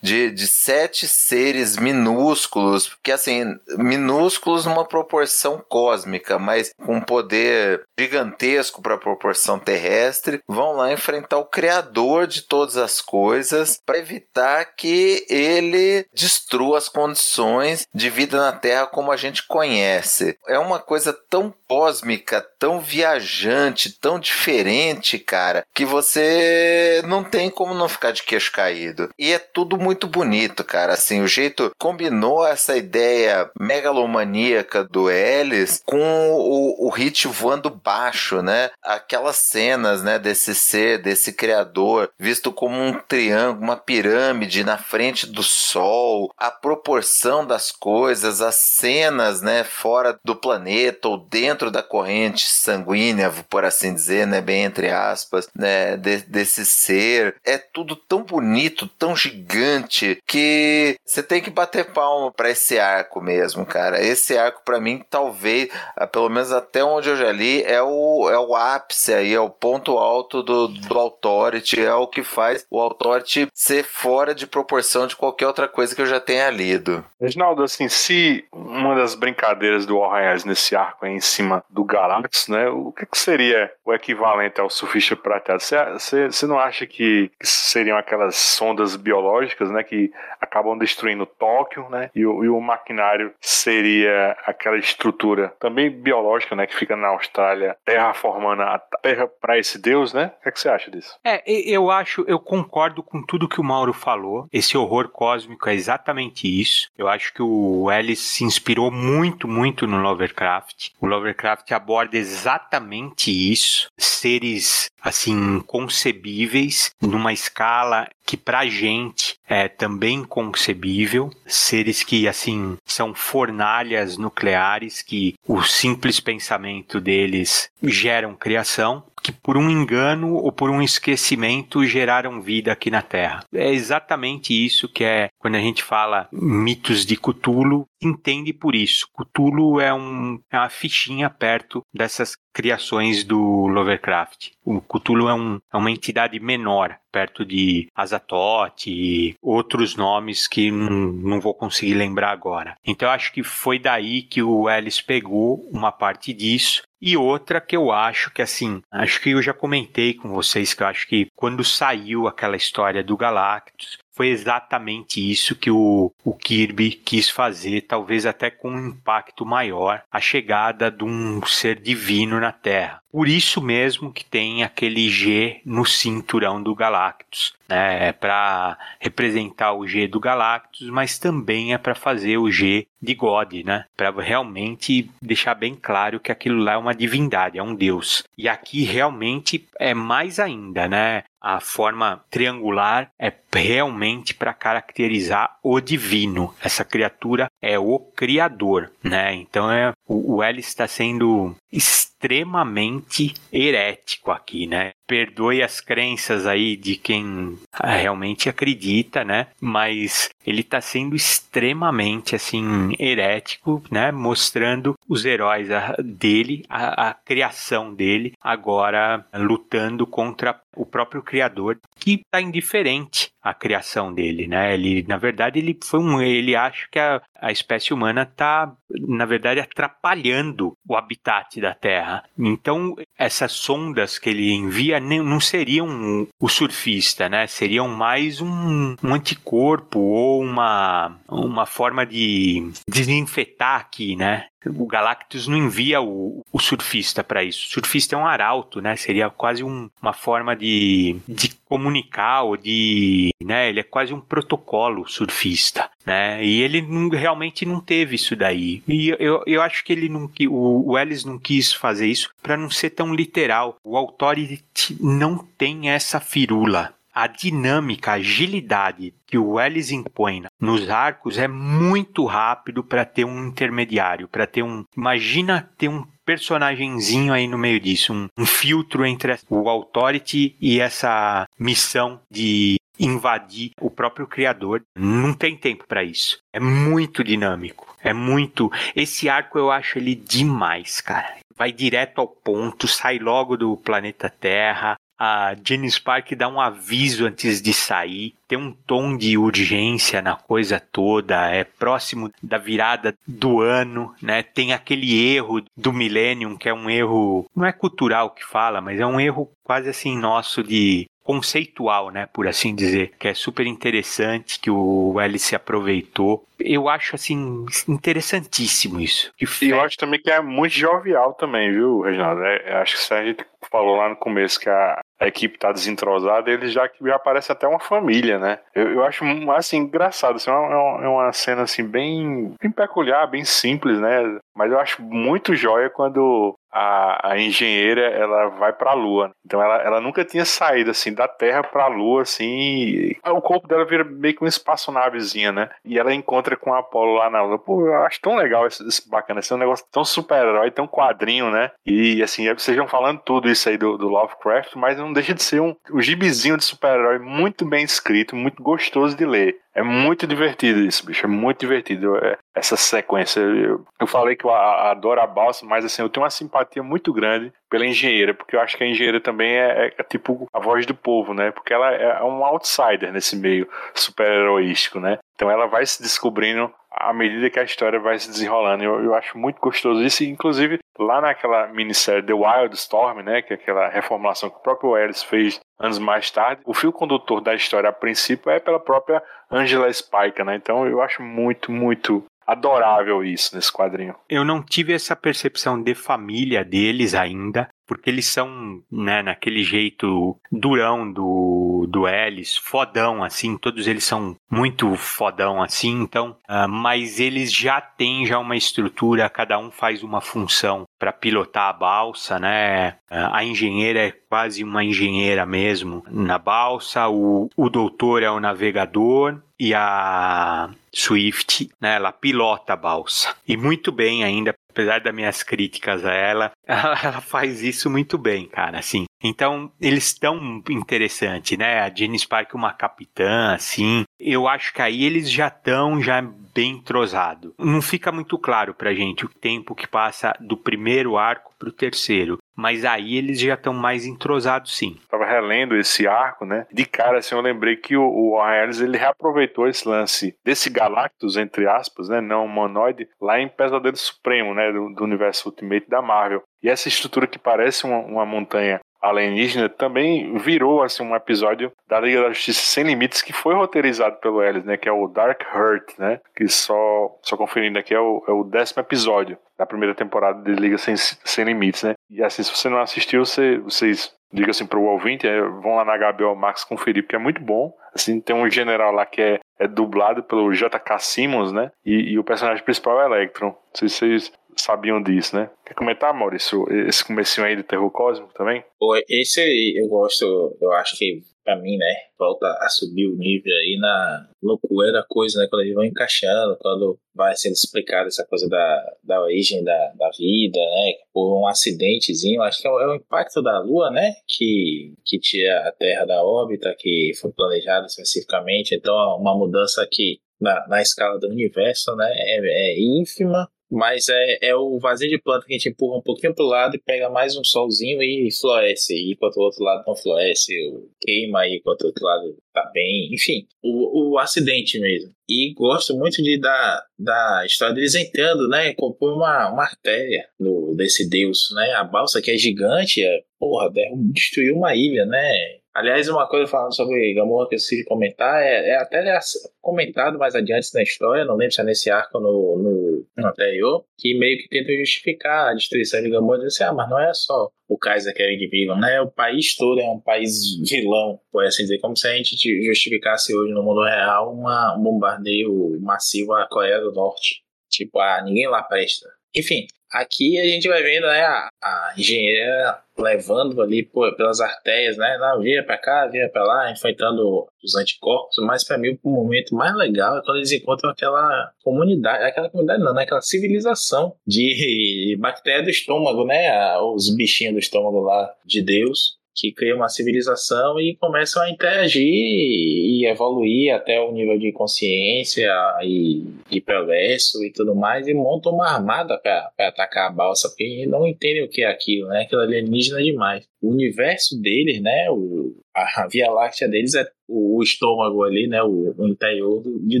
De, 0.02 0.30
de 0.30 0.46
sete 0.46 1.06
seres 1.08 1.76
minúsculos, 1.76 2.96
que 3.02 3.12
assim, 3.12 3.58
minúsculos 3.76 4.64
numa 4.64 4.84
proporção 4.84 5.62
cósmica, 5.68 6.38
mas 6.38 6.72
com 6.84 7.00
poder 7.00 7.84
gigantesco 7.98 8.80
para 8.82 8.94
a 8.94 8.98
proporção 8.98 9.58
terrestre, 9.58 10.40
vão 10.46 10.72
lá 10.72 10.92
enfrentar 10.92 11.38
o 11.38 11.44
Criador 11.44 12.26
de 12.26 12.42
todas 12.42 12.76
as 12.76 13.00
coisas 13.00 13.80
para 13.84 13.98
evitar 13.98 14.64
que 14.76 15.26
ele 15.28 16.06
destrua 16.12 16.78
as 16.78 16.88
condições 16.88 17.86
de 17.94 18.10
vida 18.10 18.38
na 18.38 18.52
Terra 18.52 18.86
como 18.86 19.12
a 19.12 19.16
gente 19.16 19.46
conhece. 19.46 20.36
É 20.48 20.58
uma 20.58 20.78
coisa 20.78 21.12
tão 21.12 21.52
cósmica, 21.68 22.44
tão 22.58 22.80
viajante, 22.80 23.96
tão 24.00 24.18
diferente, 24.18 25.18
cara, 25.18 25.64
que 25.72 25.84
você 25.84 27.02
não 27.06 27.22
tem 27.22 27.48
como 27.48 27.74
não 27.74 27.88
ficar 27.88 28.10
de 28.10 28.22
queixo 28.22 28.50
caído. 28.50 28.99
E 29.18 29.32
é 29.32 29.38
tudo 29.38 29.78
muito 29.78 30.06
bonito, 30.06 30.64
cara. 30.64 30.92
Assim, 30.92 31.22
o 31.22 31.26
jeito 31.26 31.72
combinou 31.78 32.46
essa 32.46 32.76
ideia 32.76 33.50
megalomaníaca 33.58 34.84
do 34.84 35.10
Ellis 35.10 35.82
com 35.84 36.30
o, 36.30 36.86
o 36.86 36.90
hit 36.90 37.26
voando 37.28 37.70
baixo, 37.70 38.42
né? 38.42 38.70
Aquelas 38.82 39.36
cenas, 39.36 40.02
né, 40.02 40.18
desse 40.18 40.54
ser, 40.54 40.98
desse 40.98 41.32
criador, 41.32 42.10
visto 42.18 42.52
como 42.52 42.76
um 42.76 42.92
triângulo, 42.92 43.64
uma 43.64 43.76
pirâmide 43.76 44.64
na 44.64 44.76
frente 44.78 45.26
do 45.26 45.42
sol, 45.42 46.32
a 46.36 46.50
proporção 46.50 47.46
das 47.46 47.70
coisas, 47.70 48.40
as 48.40 48.56
cenas, 48.56 49.40
né, 49.40 49.64
fora 49.64 50.18
do 50.24 50.34
planeta 50.34 51.08
ou 51.08 51.18
dentro 51.18 51.70
da 51.70 51.82
corrente 51.82 52.48
sanguínea, 52.48 53.32
por 53.48 53.64
assim 53.64 53.94
dizer, 53.94 54.26
né, 54.26 54.40
bem 54.40 54.64
entre 54.64 54.90
aspas, 54.90 55.48
né, 55.54 55.96
de, 55.96 56.18
desse 56.18 56.64
ser. 56.64 57.36
É 57.44 57.58
tudo 57.58 57.94
tão 57.94 58.22
bonito, 58.22 58.89
tão 58.98 59.16
gigante 59.16 60.22
que 60.26 60.96
você 61.04 61.22
tem 61.22 61.40
que 61.40 61.50
bater 61.50 61.92
palma 61.92 62.30
para 62.30 62.50
esse 62.50 62.78
arco 62.78 63.20
mesmo, 63.20 63.64
cara. 63.64 64.02
Esse 64.02 64.36
arco 64.36 64.62
para 64.64 64.80
mim 64.80 65.04
talvez, 65.08 65.68
ah, 65.96 66.06
pelo 66.06 66.28
menos 66.28 66.52
até 66.52 66.84
onde 66.84 67.08
eu 67.08 67.16
já 67.16 67.32
li, 67.32 67.62
é 67.64 67.82
o, 67.82 68.28
é 68.30 68.38
o 68.38 68.54
ápice 68.54 69.12
aí, 69.12 69.34
é 69.34 69.40
o 69.40 69.50
ponto 69.50 69.98
alto 69.98 70.42
do, 70.42 70.68
do 70.68 70.98
Authority, 70.98 71.80
é 71.80 71.94
o 71.94 72.06
que 72.06 72.22
faz 72.22 72.66
o 72.70 72.80
Authority 72.80 73.48
ser 73.54 73.84
fora 73.84 74.34
de 74.34 74.46
proporção 74.46 75.06
de 75.06 75.16
qualquer 75.16 75.46
outra 75.46 75.68
coisa 75.68 75.94
que 75.94 76.02
eu 76.02 76.06
já 76.06 76.20
tenha 76.20 76.50
lido. 76.50 77.04
Reginaldo, 77.20 77.62
assim, 77.62 77.88
se 77.88 78.44
uma 78.52 78.94
das 78.94 79.14
brincadeiras 79.14 79.86
do 79.86 79.98
Warriors 79.98 80.44
nesse 80.44 80.74
arco 80.74 81.06
é 81.06 81.10
em 81.10 81.20
cima 81.20 81.62
do 81.68 81.84
Galactus, 81.84 82.48
né? 82.48 82.68
O 82.68 82.92
que, 82.92 83.06
que 83.06 83.18
seria 83.18 83.70
o 83.84 83.92
equivalente 83.92 84.60
ao 84.60 84.70
surfista 84.70 85.16
prateado? 85.16 85.62
Você 85.62 86.46
não 86.46 86.58
acha 86.58 86.86
que 86.86 87.30
seriam 87.42 87.96
aquelas 87.96 88.36
sondas 88.70 88.96
biológicas, 88.96 89.70
né? 89.70 89.82
Que 89.82 90.12
acabam 90.40 90.78
destruindo 90.78 91.26
Tóquio, 91.26 91.88
né? 91.88 92.10
E 92.14 92.24
o, 92.24 92.44
e 92.44 92.48
o 92.48 92.60
maquinário 92.60 93.32
seria 93.40 94.36
aquela 94.46 94.78
estrutura 94.78 95.54
também 95.58 95.90
biológica, 95.90 96.54
né? 96.54 96.66
Que 96.66 96.76
fica 96.76 96.96
na 96.96 97.08
Austrália, 97.08 97.76
terra 97.84 98.12
formando 98.14 98.62
a 98.62 98.78
terra 99.02 99.26
para 99.26 99.58
esse 99.58 99.78
deus, 99.78 100.12
né? 100.12 100.32
O 100.46 100.50
que 100.50 100.60
você 100.60 100.68
acha 100.68 100.90
disso? 100.90 101.18
É, 101.24 101.42
eu 101.46 101.90
acho, 101.90 102.24
eu 102.26 102.38
concordo 102.38 103.02
com 103.02 103.22
tudo 103.22 103.48
que 103.48 103.60
o 103.60 103.64
Mauro 103.64 103.92
falou. 103.92 104.46
Esse 104.52 104.76
horror 104.76 105.08
cósmico 105.08 105.68
é 105.68 105.74
exatamente 105.74 106.46
isso. 106.48 106.88
Eu 106.96 107.08
acho 107.08 107.32
que 107.32 107.42
o 107.42 107.90
Ellis 107.90 108.20
se 108.20 108.44
inspirou 108.44 108.90
muito, 108.90 109.48
muito 109.48 109.86
no 109.86 110.00
Lovecraft. 110.00 110.90
O 111.00 111.06
Lovecraft 111.06 111.70
aborda 111.72 112.16
exatamente 112.16 113.30
isso, 113.30 113.90
seres 113.98 114.90
assim 115.02 115.60
concebíveis 115.60 116.94
numa 117.00 117.32
escala 117.32 118.08
que 118.30 118.36
pra 118.36 118.64
gente 118.64 119.34
é 119.44 119.66
também 119.66 120.22
concebível, 120.22 121.32
seres 121.44 122.04
que 122.04 122.28
assim 122.28 122.78
são 122.86 123.12
fornalhas 123.12 124.16
nucleares 124.16 125.02
que 125.02 125.34
o 125.48 125.60
simples 125.64 126.20
pensamento 126.20 127.00
deles 127.00 127.68
geram 127.82 128.36
criação 128.36 129.02
que 129.22 129.32
por 129.32 129.56
um 129.56 129.68
engano 129.70 130.34
ou 130.34 130.52
por 130.52 130.70
um 130.70 130.82
esquecimento 130.82 131.84
geraram 131.84 132.40
vida 132.40 132.72
aqui 132.72 132.90
na 132.90 133.02
Terra. 133.02 133.44
É 133.52 133.70
exatamente 133.72 134.52
isso 134.52 134.88
que 134.88 135.04
é 135.04 135.28
quando 135.38 135.56
a 135.56 135.60
gente 135.60 135.82
fala 135.82 136.28
mitos 136.32 137.04
de 137.04 137.16
Cthulhu, 137.16 137.86
entende 138.02 138.52
por 138.52 138.74
isso. 138.74 139.06
Cthulhu 139.14 139.80
é, 139.80 139.92
um, 139.92 140.40
é 140.50 140.58
uma 140.58 140.68
fichinha 140.68 141.28
perto 141.28 141.84
dessas 141.92 142.36
criações 142.52 143.24
do 143.24 143.66
Lovecraft. 143.66 144.50
O 144.64 144.80
Cthulhu 144.80 145.28
é, 145.28 145.34
um, 145.34 145.58
é 145.72 145.76
uma 145.76 145.90
entidade 145.90 146.38
menor, 146.40 146.96
perto 147.12 147.44
de 147.44 147.88
Azatoth 147.94 148.86
e 148.86 149.34
outros 149.42 149.96
nomes 149.96 150.48
que 150.48 150.70
não, 150.70 150.90
não 150.90 151.40
vou 151.40 151.54
conseguir 151.54 151.94
lembrar 151.94 152.30
agora. 152.30 152.76
Então 152.84 153.08
eu 153.08 153.12
acho 153.12 153.32
que 153.32 153.42
foi 153.42 153.78
daí 153.78 154.22
que 154.22 154.42
o 154.42 154.68
Ellis 154.68 155.00
pegou 155.00 155.68
uma 155.72 155.92
parte 155.92 156.32
disso 156.32 156.82
e 157.00 157.16
outra 157.16 157.60
que 157.60 157.76
eu 157.76 157.90
acho 157.90 158.30
que 158.30 158.42
assim, 158.42 158.82
acho 158.90 159.20
que 159.20 159.30
eu 159.30 159.42
já 159.42 159.52
comentei 159.52 160.14
com 160.14 160.28
vocês 160.28 160.74
que 160.74 160.82
eu 160.82 160.86
acho 160.86 161.06
que 161.06 161.28
quando 161.34 161.64
saiu 161.64 162.28
aquela 162.28 162.56
história 162.56 163.02
do 163.02 163.16
Galactus, 163.16 163.98
foi 164.12 164.28
exatamente 164.28 165.30
isso 165.30 165.54
que 165.54 165.70
o, 165.70 166.12
o 166.24 166.34
Kirby 166.34 166.90
quis 166.92 167.28
fazer, 167.28 167.82
talvez 167.82 168.26
até 168.26 168.50
com 168.50 168.70
um 168.70 168.88
impacto 168.88 169.46
maior, 169.46 170.02
a 170.10 170.20
chegada 170.20 170.90
de 170.90 171.04
um 171.04 171.44
ser 171.46 171.80
divino 171.80 172.38
na 172.40 172.52
Terra. 172.52 173.00
Por 173.10 173.26
isso 173.26 173.60
mesmo 173.60 174.12
que 174.12 174.24
tem 174.24 174.62
aquele 174.62 175.08
G 175.08 175.60
no 175.64 175.84
cinturão 175.84 176.62
do 176.62 176.74
Galactus, 176.74 177.54
né? 177.68 178.08
É 178.08 178.12
para 178.12 178.78
representar 179.00 179.72
o 179.72 179.86
G 179.86 180.06
do 180.06 180.20
Galactus, 180.20 180.88
mas 180.88 181.18
também 181.18 181.74
é 181.74 181.78
para 181.78 181.94
fazer 181.94 182.38
o 182.38 182.50
G 182.50 182.86
de 183.02 183.14
God, 183.14 183.52
né? 183.64 183.84
Para 183.96 184.10
realmente 184.10 185.10
deixar 185.20 185.54
bem 185.54 185.74
claro 185.74 186.20
que 186.20 186.30
aquilo 186.30 186.62
lá 186.62 186.74
é 186.74 186.76
uma 186.76 186.94
divindade, 186.94 187.58
é 187.58 187.62
um 187.62 187.74
deus. 187.74 188.22
E 188.38 188.48
aqui 188.48 188.84
realmente 188.84 189.66
é 189.78 189.92
mais 189.92 190.38
ainda, 190.38 190.86
né? 190.86 191.24
A 191.40 191.58
forma 191.60 192.22
triangular 192.30 193.10
é 193.18 193.32
realmente 193.52 194.34
para 194.34 194.52
caracterizar 194.52 195.56
o 195.62 195.80
divino. 195.80 196.54
Essa 196.62 196.84
criatura 196.84 197.48
é 197.62 197.78
o 197.78 197.98
criador, 197.98 198.92
né? 199.02 199.34
Então 199.34 199.70
é 199.70 199.92
o, 200.06 200.36
o 200.36 200.42
L 200.42 200.60
está 200.60 200.86
sendo 200.86 201.56
extremamente 201.72 203.34
herético 203.50 204.30
aqui, 204.30 204.66
né? 204.66 204.90
Perdoe 205.10 205.60
as 205.60 205.80
crenças 205.80 206.46
aí 206.46 206.76
de 206.76 206.94
quem 206.94 207.58
realmente 207.82 208.48
acredita, 208.48 209.24
né? 209.24 209.48
Mas 209.60 210.30
ele 210.46 210.60
está 210.60 210.80
sendo 210.80 211.16
extremamente 211.16 212.36
assim 212.36 212.94
herético, 212.96 213.82
né? 213.90 214.12
Mostrando 214.12 214.96
os 215.08 215.24
heróis 215.24 215.66
dele, 215.98 216.64
a, 216.68 217.08
a 217.08 217.14
criação 217.14 217.92
dele, 217.92 218.34
agora 218.40 219.26
lutando 219.34 220.06
contra 220.06 220.60
o 220.76 220.86
próprio 220.86 221.22
criador, 221.22 221.78
que 221.98 222.20
está 222.20 222.40
indiferente 222.40 223.32
à 223.42 223.52
criação 223.52 224.14
dele, 224.14 224.46
né? 224.46 224.74
Ele, 224.74 225.04
na 225.08 225.16
verdade, 225.16 225.58
ele 225.58 225.76
foi 225.82 225.98
um, 225.98 226.22
ele 226.22 226.54
acha 226.54 226.86
que 226.90 226.98
a, 226.98 227.20
a 227.40 227.50
espécie 227.50 227.92
humana 227.92 228.22
está, 228.22 228.72
na 228.88 229.24
verdade, 229.24 229.60
atrapalhando 229.60 230.76
o 230.86 230.96
habitat 230.96 231.60
da 231.60 231.74
Terra. 231.74 232.22
Então, 232.38 232.94
essas 233.18 233.52
sondas 233.52 234.18
que 234.18 234.30
ele 234.30 234.52
envia 234.52 234.99
não 235.00 235.40
seriam 235.40 236.28
o 236.38 236.48
surfista, 236.48 237.28
né? 237.28 237.46
Seriam 237.46 237.88
mais 237.88 238.40
um, 238.40 238.96
um 239.02 239.14
anticorpo 239.14 239.98
ou 239.98 240.42
uma, 240.42 241.16
uma 241.28 241.66
forma 241.66 242.06
de 242.06 242.70
desinfetar 242.88 243.80
aqui, 243.80 244.16
né? 244.16 244.46
O 244.66 244.86
Galactus 244.86 245.48
não 245.48 245.56
envia 245.56 246.02
o, 246.02 246.44
o 246.52 246.58
surfista 246.58 247.24
para 247.24 247.42
isso. 247.42 247.66
O 247.66 247.72
surfista 247.72 248.14
é 248.14 248.18
um 248.18 248.26
arauto, 248.26 248.80
né? 248.82 248.94
Seria 248.94 249.30
quase 249.30 249.64
um, 249.64 249.88
uma 250.02 250.12
forma 250.12 250.54
de, 250.54 251.16
de 251.26 251.48
comunicar 251.64 252.42
ou 252.42 252.56
de, 252.56 253.30
né? 253.42 253.70
Ele 253.70 253.80
é 253.80 253.84
quase 253.84 254.12
um 254.12 254.20
protocolo 254.20 255.08
surfista, 255.08 255.90
né? 256.10 256.44
E 256.44 256.60
ele 256.60 256.82
não, 256.82 257.08
realmente 257.08 257.64
não 257.64 257.80
teve 257.80 258.16
isso 258.16 258.34
daí. 258.34 258.82
E 258.88 259.14
eu, 259.20 259.44
eu 259.46 259.62
acho 259.62 259.84
que 259.84 259.92
ele 259.92 260.08
não, 260.08 260.28
o, 260.48 260.90
o 260.90 260.98
Ellis 260.98 261.24
não 261.24 261.38
quis 261.38 261.72
fazer 261.72 262.08
isso 262.08 262.30
para 262.42 262.56
não 262.56 262.68
ser 262.68 262.90
tão 262.90 263.14
literal. 263.14 263.76
O 263.84 263.96
Authority 263.96 264.64
não 265.00 265.38
tem 265.38 265.88
essa 265.88 266.18
firula 266.18 266.92
a 267.12 267.26
dinâmica, 267.26 268.12
a 268.12 268.14
agilidade 268.14 269.12
que 269.26 269.36
o 269.36 269.60
Ellis 269.60 269.90
impõe 269.90 270.44
nos 270.60 270.88
arcos 270.88 271.38
é 271.38 271.48
muito 271.48 272.24
rápido 272.24 272.84
para 272.84 273.04
ter 273.04 273.24
um 273.24 273.48
intermediário, 273.48 274.28
para 274.28 274.46
ter 274.46 274.62
um. 274.62 274.84
Imagina 274.96 275.68
ter 275.76 275.88
um 275.88 276.06
personagemzinho 276.24 277.32
aí 277.32 277.48
no 277.48 277.58
meio 277.58 277.80
disso, 277.80 278.12
um, 278.12 278.28
um 278.38 278.46
filtro 278.46 279.04
entre 279.04 279.36
o 279.50 279.68
Authority 279.68 280.56
e 280.60 280.80
essa 280.80 281.46
missão 281.58 282.20
de 282.30 282.80
invadir 283.00 283.72
o 283.80 283.90
próprio 283.90 284.26
criador. 284.26 284.82
Não 284.94 285.32
tem 285.32 285.56
tempo 285.56 285.84
para 285.86 286.04
isso. 286.04 286.38
É 286.52 286.60
muito 286.60 287.24
dinâmico. 287.24 287.96
É 288.02 288.12
muito. 288.12 288.70
Esse 288.94 289.28
arco 289.28 289.58
eu 289.58 289.70
acho 289.70 289.98
ele 289.98 290.14
demais, 290.14 291.00
cara. 291.00 291.36
Vai 291.56 291.72
direto 291.72 292.20
ao 292.20 292.28
ponto, 292.28 292.86
sai 292.86 293.18
logo 293.18 293.56
do 293.56 293.76
planeta 293.76 294.30
Terra, 294.30 294.96
a 295.20 295.54
Jenny 295.62 295.90
Spark 295.90 296.34
dá 296.34 296.48
um 296.48 296.58
aviso 296.58 297.26
antes 297.26 297.60
de 297.60 297.74
sair, 297.74 298.32
tem 298.48 298.56
um 298.56 298.72
tom 298.72 299.14
de 299.14 299.36
urgência 299.36 300.22
na 300.22 300.34
coisa 300.34 300.80
toda, 300.80 301.46
é 301.50 301.62
próximo 301.62 302.30
da 302.42 302.56
virada 302.56 303.14
do 303.28 303.60
ano, 303.60 304.14
né? 304.22 304.42
Tem 304.42 304.72
aquele 304.72 305.34
erro 305.34 305.62
do 305.76 305.92
Millennium, 305.92 306.56
que 306.56 306.70
é 306.70 306.72
um 306.72 306.88
erro, 306.88 307.44
não 307.54 307.66
é 307.66 307.72
cultural 307.72 308.30
que 308.30 308.42
fala, 308.42 308.80
mas 308.80 308.98
é 308.98 309.04
um 309.04 309.20
erro 309.20 309.50
quase 309.62 309.90
assim 309.90 310.16
nosso 310.16 310.62
de 310.62 311.06
conceitual, 311.30 312.10
né, 312.10 312.26
por 312.32 312.48
assim 312.48 312.74
dizer, 312.74 313.12
que 313.16 313.28
é 313.28 313.34
super 313.34 313.64
interessante, 313.64 314.58
que 314.58 314.68
o 314.68 315.20
L 315.20 315.38
se 315.38 315.54
aproveitou. 315.54 316.44
Eu 316.58 316.88
acho, 316.88 317.14
assim, 317.14 317.64
interessantíssimo 317.88 319.00
isso. 319.00 319.32
E 319.40 319.68
eu 319.68 319.80
acho 319.80 319.96
também 319.96 320.20
que 320.20 320.28
é 320.28 320.40
muito 320.40 320.74
jovial 320.74 321.32
também, 321.34 321.70
viu, 321.70 322.00
Reginaldo? 322.00 322.42
É, 322.42 322.82
acho 322.82 322.96
que 322.96 323.02
se 323.02 323.14
a 323.14 323.24
gente 323.24 323.44
falou 323.70 323.96
lá 323.96 324.08
no 324.08 324.16
começo 324.16 324.58
que 324.58 324.68
a, 324.68 325.00
a 325.20 325.26
equipe 325.28 325.56
tá 325.56 325.70
desentrosada, 325.70 326.50
ele 326.50 326.68
já, 326.68 326.90
já 327.00 327.18
parece 327.18 327.52
até 327.52 327.66
uma 327.68 327.78
família, 327.78 328.38
né? 328.38 328.58
Eu, 328.74 328.88
eu 328.94 329.04
acho, 329.04 329.24
assim, 329.52 329.78
engraçado, 329.78 330.34
assim, 330.34 330.50
é 330.50 330.52
uma, 330.52 331.04
é 331.04 331.08
uma 331.08 331.32
cena, 331.32 331.62
assim, 331.62 331.84
bem, 331.84 332.54
bem 332.60 332.72
peculiar, 332.72 333.30
bem 333.30 333.44
simples, 333.44 334.00
né? 334.00 334.38
Mas 334.56 334.72
eu 334.72 334.80
acho 334.80 335.00
muito 335.00 335.54
joia 335.54 335.88
quando 335.88 336.56
a, 336.72 337.32
a 337.32 337.38
engenheira 337.38 338.02
ela 338.02 338.48
vai 338.48 338.72
para 338.72 338.92
a 338.92 338.94
Lua. 338.94 339.32
Então 339.44 339.62
ela, 339.62 339.82
ela 339.82 340.00
nunca 340.00 340.24
tinha 340.24 340.44
saído 340.44 340.90
assim 340.90 341.12
da 341.12 341.26
Terra 341.26 341.62
para 341.62 341.84
a 341.84 341.88
Lua 341.88 342.22
assim. 342.22 343.12
O 343.24 343.40
corpo 343.40 343.68
dela 343.68 343.84
vira 343.84 344.04
meio 344.04 344.34
que 344.34 344.42
uma 344.42 344.48
espaçonavezinha, 344.48 345.52
né? 345.52 345.70
E 345.84 345.98
ela 345.98 346.14
encontra 346.14 346.56
com 346.56 346.72
a 346.72 346.78
Apollo 346.78 347.14
lá 347.14 347.30
na 347.30 347.42
Lua. 347.42 347.58
Pô, 347.58 347.86
eu 347.86 348.02
acho 348.02 348.20
tão 348.20 348.36
legal 348.36 348.66
esse, 348.66 348.86
esse 348.86 349.08
bacana, 349.08 349.40
esse 349.40 349.52
é 349.52 349.56
um 349.56 349.58
negócio 349.58 349.84
tão 349.90 350.04
super-herói, 350.04 350.70
tão 350.70 350.86
quadrinho, 350.86 351.50
né? 351.50 351.70
E 351.84 352.22
assim, 352.22 352.44
vocês 352.44 352.68
estão 352.68 352.88
falando 352.88 353.20
tudo 353.20 353.48
isso 353.48 353.68
aí 353.68 353.76
do, 353.76 353.96
do 353.96 354.08
Lovecraft, 354.08 354.76
mas 354.76 354.98
não 354.98 355.12
deixa 355.12 355.34
de 355.34 355.42
ser 355.42 355.60
um, 355.60 355.74
um 355.92 356.00
gibizinho 356.00 356.56
de 356.56 356.64
super-herói 356.64 357.18
muito 357.18 357.64
bem 357.64 357.84
escrito, 357.84 358.36
muito 358.36 358.62
gostoso 358.62 359.16
de 359.16 359.24
ler. 359.24 359.58
É 359.74 359.82
muito 359.82 360.26
divertido 360.26 360.80
isso, 360.80 361.06
bicho. 361.06 361.26
É 361.26 361.28
muito 361.28 361.60
divertido 361.60 362.16
é, 362.16 362.36
essa 362.54 362.76
sequência. 362.76 363.40
Eu 363.40 364.06
falei 364.06 364.34
que 364.34 364.44
eu 364.44 364.52
adoro 364.52 365.20
a 365.20 365.26
balsa, 365.26 365.64
mas 365.64 365.84
assim, 365.84 366.02
eu 366.02 366.08
tenho 366.08 366.24
uma 366.24 366.30
simpatia 366.30 366.82
muito 366.82 367.12
grande 367.12 367.52
pela 367.70 367.86
engenheira, 367.86 368.34
porque 368.34 368.56
eu 368.56 368.60
acho 368.60 368.76
que 368.76 368.82
a 368.82 368.86
engenheira 368.86 369.20
também 369.20 369.52
é, 369.52 369.86
é, 369.86 369.94
é 369.98 370.02
tipo 370.02 370.46
a 370.52 370.58
voz 370.58 370.84
do 370.84 370.94
povo, 370.94 371.32
né? 371.32 371.52
Porque 371.52 371.72
ela 371.72 371.90
é 371.92 372.22
um 372.22 372.44
outsider 372.44 373.12
nesse 373.12 373.36
meio 373.36 373.68
super-heroístico, 373.94 374.98
né? 374.98 375.18
Então 375.34 375.50
ela 375.50 375.66
vai 375.66 375.86
se 375.86 376.02
descobrindo 376.02 376.70
à 376.90 377.12
medida 377.12 377.48
que 377.48 377.58
a 377.58 377.64
história 377.64 377.98
vai 377.98 378.18
se 378.18 378.28
desenrolando. 378.28 378.82
Eu, 378.82 379.04
eu 379.04 379.14
acho 379.14 379.38
muito 379.38 379.60
gostoso 379.60 380.02
isso. 380.02 380.24
Inclusive, 380.24 380.78
lá 380.98 381.20
naquela 381.20 381.68
minissérie 381.68 382.22
The 382.22 382.34
Wild 382.34 382.74
Storm, 382.74 383.22
né, 383.22 383.40
que 383.40 383.54
é 383.54 383.56
aquela 383.56 383.88
reformulação 383.88 384.50
que 384.50 384.56
o 384.56 384.62
próprio 384.62 384.96
Ellis 384.98 385.22
fez 385.22 385.60
anos 385.78 385.98
mais 385.98 386.30
tarde, 386.30 386.60
o 386.66 386.74
fio 386.74 386.92
condutor 386.92 387.40
da 387.40 387.54
história 387.54 387.88
a 387.88 387.92
princípio 387.92 388.50
é 388.50 388.60
pela 388.60 388.78
própria 388.78 389.22
Angela 389.50 389.90
Spiker, 389.90 390.44
né? 390.44 390.56
Então 390.56 390.86
eu 390.86 391.00
acho 391.00 391.22
muito, 391.22 391.72
muito 391.72 392.24
adorável 392.50 393.22
isso 393.24 393.54
nesse 393.54 393.72
quadrinho. 393.72 394.14
Eu 394.28 394.44
não 394.44 394.62
tive 394.62 394.92
essa 394.92 395.14
percepção 395.14 395.80
de 395.80 395.94
família 395.94 396.64
deles 396.64 397.14
ainda, 397.14 397.68
porque 397.90 398.08
eles 398.08 398.26
são, 398.26 398.80
né, 398.88 399.20
naquele 399.20 399.64
jeito 399.64 400.36
durão 400.52 401.12
do, 401.12 401.88
do 401.88 402.06
Ellis, 402.06 402.56
fodão, 402.56 403.24
assim, 403.24 403.56
todos 403.56 403.88
eles 403.88 404.04
são 404.04 404.36
muito 404.48 404.94
fodão, 404.94 405.60
assim, 405.60 406.02
então, 406.02 406.36
uh, 406.48 406.68
mas 406.68 407.18
eles 407.18 407.52
já 407.52 407.80
têm 407.80 408.24
já 408.24 408.38
uma 408.38 408.54
estrutura, 408.54 409.28
cada 409.28 409.58
um 409.58 409.72
faz 409.72 410.04
uma 410.04 410.20
função 410.20 410.84
para 411.00 411.12
pilotar 411.12 411.68
a 411.68 411.72
balsa, 411.72 412.38
né, 412.38 412.90
uh, 413.10 413.32
a 413.32 413.42
engenheira 413.42 414.06
é 414.06 414.12
quase 414.12 414.62
uma 414.62 414.84
engenheira 414.84 415.44
mesmo 415.44 416.04
na 416.08 416.38
balsa, 416.38 417.08
o, 417.08 417.50
o 417.56 417.68
doutor 417.68 418.22
é 418.22 418.30
o 418.30 418.38
navegador, 418.38 419.40
e 419.60 419.74
a 419.74 420.70
Swift, 420.90 421.68
né, 421.78 421.96
ela 421.96 422.10
pilota 422.12 422.72
a 422.72 422.76
balsa. 422.76 423.34
E 423.46 423.58
muito 423.58 423.92
bem 423.92 424.24
ainda, 424.24 424.54
apesar 424.80 425.00
das 425.00 425.14
minhas 425.14 425.42
críticas 425.42 426.04
a 426.04 426.12
ela, 426.12 426.52
ela 426.66 427.20
faz 427.20 427.62
isso 427.62 427.90
muito 427.90 428.16
bem, 428.16 428.48
cara, 428.48 428.78
assim. 428.78 429.04
Então, 429.22 429.70
eles 429.80 430.06
estão 430.06 430.62
interessantes, 430.70 431.56
né? 431.58 431.80
A 431.80 431.94
Jenny 431.94 432.18
Spark 432.18 432.54
uma 432.54 432.72
capitã, 432.72 433.52
assim. 433.54 434.04
Eu 434.18 434.48
acho 434.48 434.72
que 434.72 434.82
aí 434.82 435.04
eles 435.04 435.30
já 435.30 435.48
estão 435.48 436.00
já 436.00 436.22
bem 436.54 436.72
entrosados. 436.72 437.52
Não 437.58 437.80
fica 437.80 438.10
muito 438.10 438.38
claro 438.38 438.74
pra 438.74 438.94
gente 438.94 439.24
o 439.24 439.28
tempo 439.28 439.74
que 439.74 439.86
passa 439.86 440.34
do 440.40 440.56
primeiro 440.56 441.16
arco 441.16 441.54
pro 441.58 441.72
terceiro. 441.72 442.38
Mas 442.56 442.84
aí 442.84 443.16
eles 443.16 443.40
já 443.40 443.54
estão 443.54 443.72
mais 443.72 444.04
entrosados, 444.04 444.76
sim. 444.76 444.98
Tava 445.08 445.24
relendo 445.24 445.76
esse 445.76 446.06
arco, 446.06 446.44
né? 446.44 446.66
De 446.72 446.84
cara, 446.84 447.18
assim, 447.18 447.34
eu 447.34 447.40
lembrei 447.40 447.76
que 447.76 447.96
o, 447.96 448.02
o 448.02 448.38
ele 448.82 448.98
reaproveitou 448.98 449.66
esse 449.66 449.88
lance 449.88 450.36
desse 450.44 450.68
Galactus, 450.68 451.36
entre 451.36 451.66
aspas, 451.66 452.08
né? 452.08 452.20
Não 452.20 452.44
humanoide, 452.44 453.08
lá 453.20 453.40
em 453.40 453.48
Pesadelo 453.48 453.96
Supremo, 453.96 454.54
né? 454.54 454.72
Do, 454.72 454.94
do 454.94 455.04
universo 455.04 455.48
Ultimate 455.48 455.88
da 455.88 456.02
Marvel. 456.02 456.42
E 456.62 456.68
essa 456.68 456.88
estrutura 456.88 457.26
que 457.26 457.38
parece 457.38 457.84
uma, 457.84 457.98
uma 457.98 458.26
montanha 458.26 458.80
alienígena 459.00 459.68
também 459.68 460.36
virou 460.38 460.82
assim 460.82 461.02
um 461.02 461.14
episódio 461.14 461.72
da 461.88 462.00
Liga 462.00 462.22
da 462.22 462.28
Justiça 462.28 462.62
Sem 462.62 462.84
Limites 462.84 463.22
que 463.22 463.32
foi 463.32 463.54
roteirizado 463.54 464.16
pelo 464.16 464.42
Ellis, 464.42 464.64
né, 464.64 464.76
que 464.76 464.88
é 464.88 464.92
o 464.92 465.08
Dark 465.08 465.42
Hurt, 465.54 465.98
né, 465.98 466.20
que 466.36 466.46
só 466.48 467.18
só 467.22 467.36
conferindo 467.36 467.78
aqui 467.78 467.94
é 467.94 468.00
o, 468.00 468.22
é 468.28 468.32
o 468.32 468.44
décimo 468.44 468.80
episódio 468.80 469.38
da 469.58 469.66
primeira 469.66 469.94
temporada 469.94 470.42
de 470.42 470.58
Liga 470.60 470.78
Sem, 470.78 470.96
Sem 470.96 471.44
Limites, 471.44 471.82
né. 471.82 471.94
E 472.08 472.22
assim, 472.22 472.42
se 472.42 472.54
você 472.54 472.68
não 472.68 472.80
assistiu, 472.80 473.24
você, 473.24 473.58
vocês 473.58 474.14
diga 474.32 474.50
assim 474.50 474.66
pro 474.66 474.82
ouvinte, 474.82 475.26
é, 475.26 475.40
vão 475.40 475.76
lá 475.76 475.84
na 475.84 476.12
HBO 476.12 476.34
Max 476.34 476.64
conferir, 476.64 477.02
porque 477.02 477.16
é 477.16 477.18
muito 477.18 477.42
bom. 477.42 477.74
Assim, 477.94 478.20
tem 478.20 478.34
um 478.34 478.48
general 478.48 478.92
lá 478.92 479.04
que 479.04 479.20
é, 479.20 479.40
é 479.58 479.66
dublado 479.66 480.22
pelo 480.22 480.52
J.K. 480.52 480.98
Simmons, 480.98 481.52
né? 481.52 481.70
E, 481.84 482.12
e, 482.12 482.18
o 482.18 482.24
personagem 482.24 482.64
principal 482.64 483.00
é 483.02 483.06
Electron. 483.06 483.48
Não 483.48 483.56
sei 483.74 483.88
se 483.88 483.96
vocês 483.96 484.32
sabiam 484.56 485.02
disso, 485.02 485.36
né? 485.36 485.50
Quer 485.64 485.74
comentar, 485.74 486.14
Maurício, 486.14 486.66
esse 486.86 487.04
comecinho 487.04 487.46
aí 487.46 487.56
do 487.56 487.62
terror 487.62 487.90
cósmico 487.90 488.32
também? 488.34 488.64
Esse 489.08 489.40
eu 489.76 489.88
gosto, 489.88 490.56
eu 490.60 490.72
acho 490.72 490.96
que 490.96 491.22
pra 491.44 491.60
mim, 491.60 491.76
né, 491.76 491.94
volta 492.18 492.46
a 492.60 492.68
subir 492.68 493.06
o 493.06 493.16
nível 493.16 493.52
aí 493.52 493.76
na 493.80 494.28
loucura 494.42 494.92
da 494.92 495.02
coisa, 495.02 495.40
né, 495.40 495.46
quando 495.48 495.62
eles 495.62 495.74
vão 495.74 495.84
encaixando, 495.84 496.56
quando 496.60 496.98
vai 497.14 497.34
sendo 497.36 497.52
explicada 497.52 498.08
essa 498.08 498.26
coisa 498.26 498.48
da, 498.48 498.96
da 499.02 499.22
origem 499.22 499.62
da, 499.64 499.92
da 499.98 500.10
vida, 500.16 500.58
né, 500.58 500.94
por 501.12 501.40
um 501.40 501.46
acidentezinho, 501.46 502.42
acho 502.42 502.60
que 502.60 502.68
é 502.68 502.70
o, 502.70 502.80
é 502.80 502.86
o, 502.88 502.94
impacto 502.94 503.42
da 503.42 503.58
Lua, 503.60 503.90
né, 503.90 504.12
que, 504.26 504.94
que 505.04 505.18
tira 505.18 505.68
a 505.68 505.72
Terra 505.72 506.04
da 506.04 506.22
órbita, 506.22 506.74
que 506.78 507.12
foi 507.20 507.32
planejado 507.32 507.86
especificamente, 507.86 508.74
então 508.74 508.94
é 508.94 509.14
uma 509.16 509.36
mudança 509.36 509.86
que 509.90 510.18
na, 510.40 510.66
na 510.68 510.80
escala 510.80 511.18
do 511.18 511.28
universo, 511.28 511.94
né, 511.96 512.10
é, 512.12 512.38
é 512.38 512.80
ínfima, 512.80 513.48
mas 513.70 514.08
é, 514.08 514.48
é 514.50 514.56
o 514.56 514.78
vazio 514.78 515.08
de 515.08 515.20
planta 515.20 515.46
que 515.46 515.54
a 515.54 515.56
gente 515.56 515.68
empurra 515.68 515.98
um 515.98 516.02
pouquinho 516.02 516.34
pro 516.34 516.44
lado 516.44 516.74
e 516.74 516.80
pega 516.80 517.08
mais 517.08 517.36
um 517.36 517.44
solzinho 517.44 518.02
e 518.02 518.28
floresce. 518.32 518.94
E 518.94 519.12
enquanto 519.12 519.36
o 519.36 519.42
outro 519.42 519.62
lado 519.62 519.84
não 519.86 519.94
floresce, 519.94 520.52
queima 521.00 521.46
e 521.46 521.56
enquanto 521.56 521.82
o 521.82 521.86
outro 521.86 522.04
lado 522.04 522.36
tá 522.52 522.68
bem. 522.74 523.08
Enfim, 523.12 523.46
o, 523.62 524.12
o 524.12 524.18
acidente 524.18 524.78
mesmo. 524.80 525.12
E 525.28 525.54
gosto 525.54 525.96
muito 525.96 526.22
de 526.22 526.38
da, 526.40 526.82
da 526.98 527.42
história 527.46 527.74
deles 527.74 527.94
entrando, 527.94 528.48
né? 528.48 528.74
Compor 528.74 529.14
uma, 529.14 529.52
uma 529.52 529.62
artéria 529.62 530.26
no, 530.38 530.74
desse 530.74 531.08
deus, 531.08 531.48
né? 531.54 531.72
A 531.74 531.84
balsa 531.84 532.20
que 532.20 532.32
é 532.32 532.36
gigante, 532.36 533.04
é, 533.04 533.20
porra, 533.38 533.70
destruiu 534.12 534.56
uma 534.56 534.74
ilha, 534.74 535.06
né? 535.06 535.60
Aliás, 535.72 536.08
uma 536.08 536.28
coisa 536.28 536.50
falando 536.50 536.74
sobre 536.74 537.14
Gamorra 537.14 537.48
que 537.48 537.54
eu 537.54 537.58
de 537.58 537.84
comentar, 537.84 538.42
é, 538.42 538.70
é 538.70 538.76
até 538.76 539.18
comentado 539.60 540.18
mais 540.18 540.34
adiante 540.34 540.74
na 540.74 540.82
história, 540.82 541.24
não 541.24 541.36
lembro 541.36 541.54
se 541.54 541.60
é 541.60 541.64
nesse 541.64 541.90
arco 541.90 542.18
no, 542.18 542.58
no, 542.58 542.79
no 543.16 543.26
anterior, 543.26 543.84
que 543.98 544.18
meio 544.18 544.38
que 544.38 544.48
tenta 544.48 544.72
justificar 544.76 545.50
a 545.50 545.54
destruição 545.54 546.02
de 546.02 546.10
Gamorra, 546.10 546.38
dizendo 546.38 546.48
assim, 546.48 546.64
ah, 546.64 546.72
mas 546.72 546.90
não 546.90 546.98
é 546.98 547.12
só 547.14 547.50
o 547.68 547.78
Kaiser 547.78 548.14
que 548.14 548.22
é 548.22 548.36
vivam, 548.48 548.78
né? 548.78 549.00
O 549.00 549.10
país 549.10 549.56
todo 549.56 549.80
é 549.80 549.88
um 549.88 550.00
país 550.00 550.58
vilão, 550.68 551.20
por 551.30 551.44
assim 551.44 551.62
dizer, 551.62 551.78
como 551.78 551.96
se 551.96 552.08
a 552.08 552.16
gente 552.16 552.36
justificasse 552.64 553.34
hoje 553.34 553.52
no 553.52 553.62
mundo 553.62 553.84
real 553.84 554.34
uma, 554.34 554.76
um 554.76 554.82
bombardeio 554.82 555.78
massivo 555.80 556.32
à 556.34 556.48
Coreia 556.48 556.80
do 556.80 556.92
Norte. 556.92 557.42
Tipo, 557.70 558.00
ah, 558.00 558.22
ninguém 558.24 558.48
lá 558.48 558.62
presta. 558.62 559.08
Enfim, 559.34 559.66
aqui 559.92 560.38
a 560.38 560.44
gente 560.44 560.68
vai 560.68 560.82
vendo 560.82 561.06
né, 561.06 561.22
a, 561.22 561.48
a 561.62 561.94
engenheira 561.96 562.80
levando 562.98 563.60
ali 563.62 563.82
pô, 563.82 564.14
pelas 564.14 564.40
artérias, 564.40 564.96
né? 564.96 565.16
Não, 565.18 565.40
via 565.40 565.64
para 565.64 565.78
cá, 565.78 566.06
via 566.06 566.28
para 566.28 566.44
lá, 566.44 566.70
enfrentando 566.70 567.46
os 567.62 567.74
anticorpos. 567.74 568.36
Mas 568.44 568.64
para 568.64 568.78
mim 568.78 568.98
o 569.02 569.10
momento 569.10 569.54
mais 569.54 569.74
legal 569.74 570.18
é 570.18 570.22
quando 570.22 570.36
eles 570.36 570.52
encontram 570.52 570.90
aquela 570.90 571.52
comunidade, 571.62 572.24
aquela 572.24 572.50
comunidade 572.50 572.82
não, 572.82 572.92
né? 572.92 573.02
Aquela 573.02 573.22
civilização 573.22 574.14
de 574.26 575.16
bactéria 575.18 575.62
do 575.62 575.70
estômago, 575.70 576.24
né? 576.24 576.78
Os 576.78 577.14
bichinhos 577.14 577.54
do 577.54 577.58
estômago 577.58 578.00
lá 578.00 578.32
de 578.44 578.62
Deus 578.62 579.19
que 579.34 579.52
cria 579.52 579.74
uma 579.74 579.88
civilização 579.88 580.78
e 580.80 580.96
começam 580.96 581.42
a 581.42 581.50
interagir 581.50 582.04
e 582.04 583.06
evoluir 583.06 583.74
até 583.74 584.00
o 584.00 584.12
nível 584.12 584.38
de 584.38 584.52
consciência 584.52 585.50
e 585.82 586.24
de 586.50 586.60
progresso 586.60 587.42
e 587.44 587.52
tudo 587.52 587.74
mais 587.74 588.06
e 588.08 588.14
montam 588.14 588.52
uma 588.52 588.68
armada 588.68 589.18
para 589.18 589.52
atacar 589.58 590.08
a 590.08 590.12
balsa 590.12 590.48
porque 590.48 590.86
não 590.86 591.06
entendem 591.06 591.44
o 591.44 591.48
que 591.48 591.62
é 591.62 591.66
aquilo, 591.66 592.08
né? 592.08 592.22
Aquilo 592.22 592.42
alienígena 592.42 593.02
demais. 593.02 593.46
O 593.62 593.70
universo 593.70 594.40
deles, 594.40 594.80
né? 594.82 595.10
O, 595.10 595.56
a 595.74 596.06
Via 596.08 596.30
Láctea 596.30 596.68
deles 596.68 596.94
é 596.94 597.06
o, 597.28 597.62
estômago 597.62 598.24
ali, 598.24 598.46
né? 598.46 598.62
O, 598.62 598.94
o 598.96 599.08
interior 599.08 599.62
de 599.62 600.00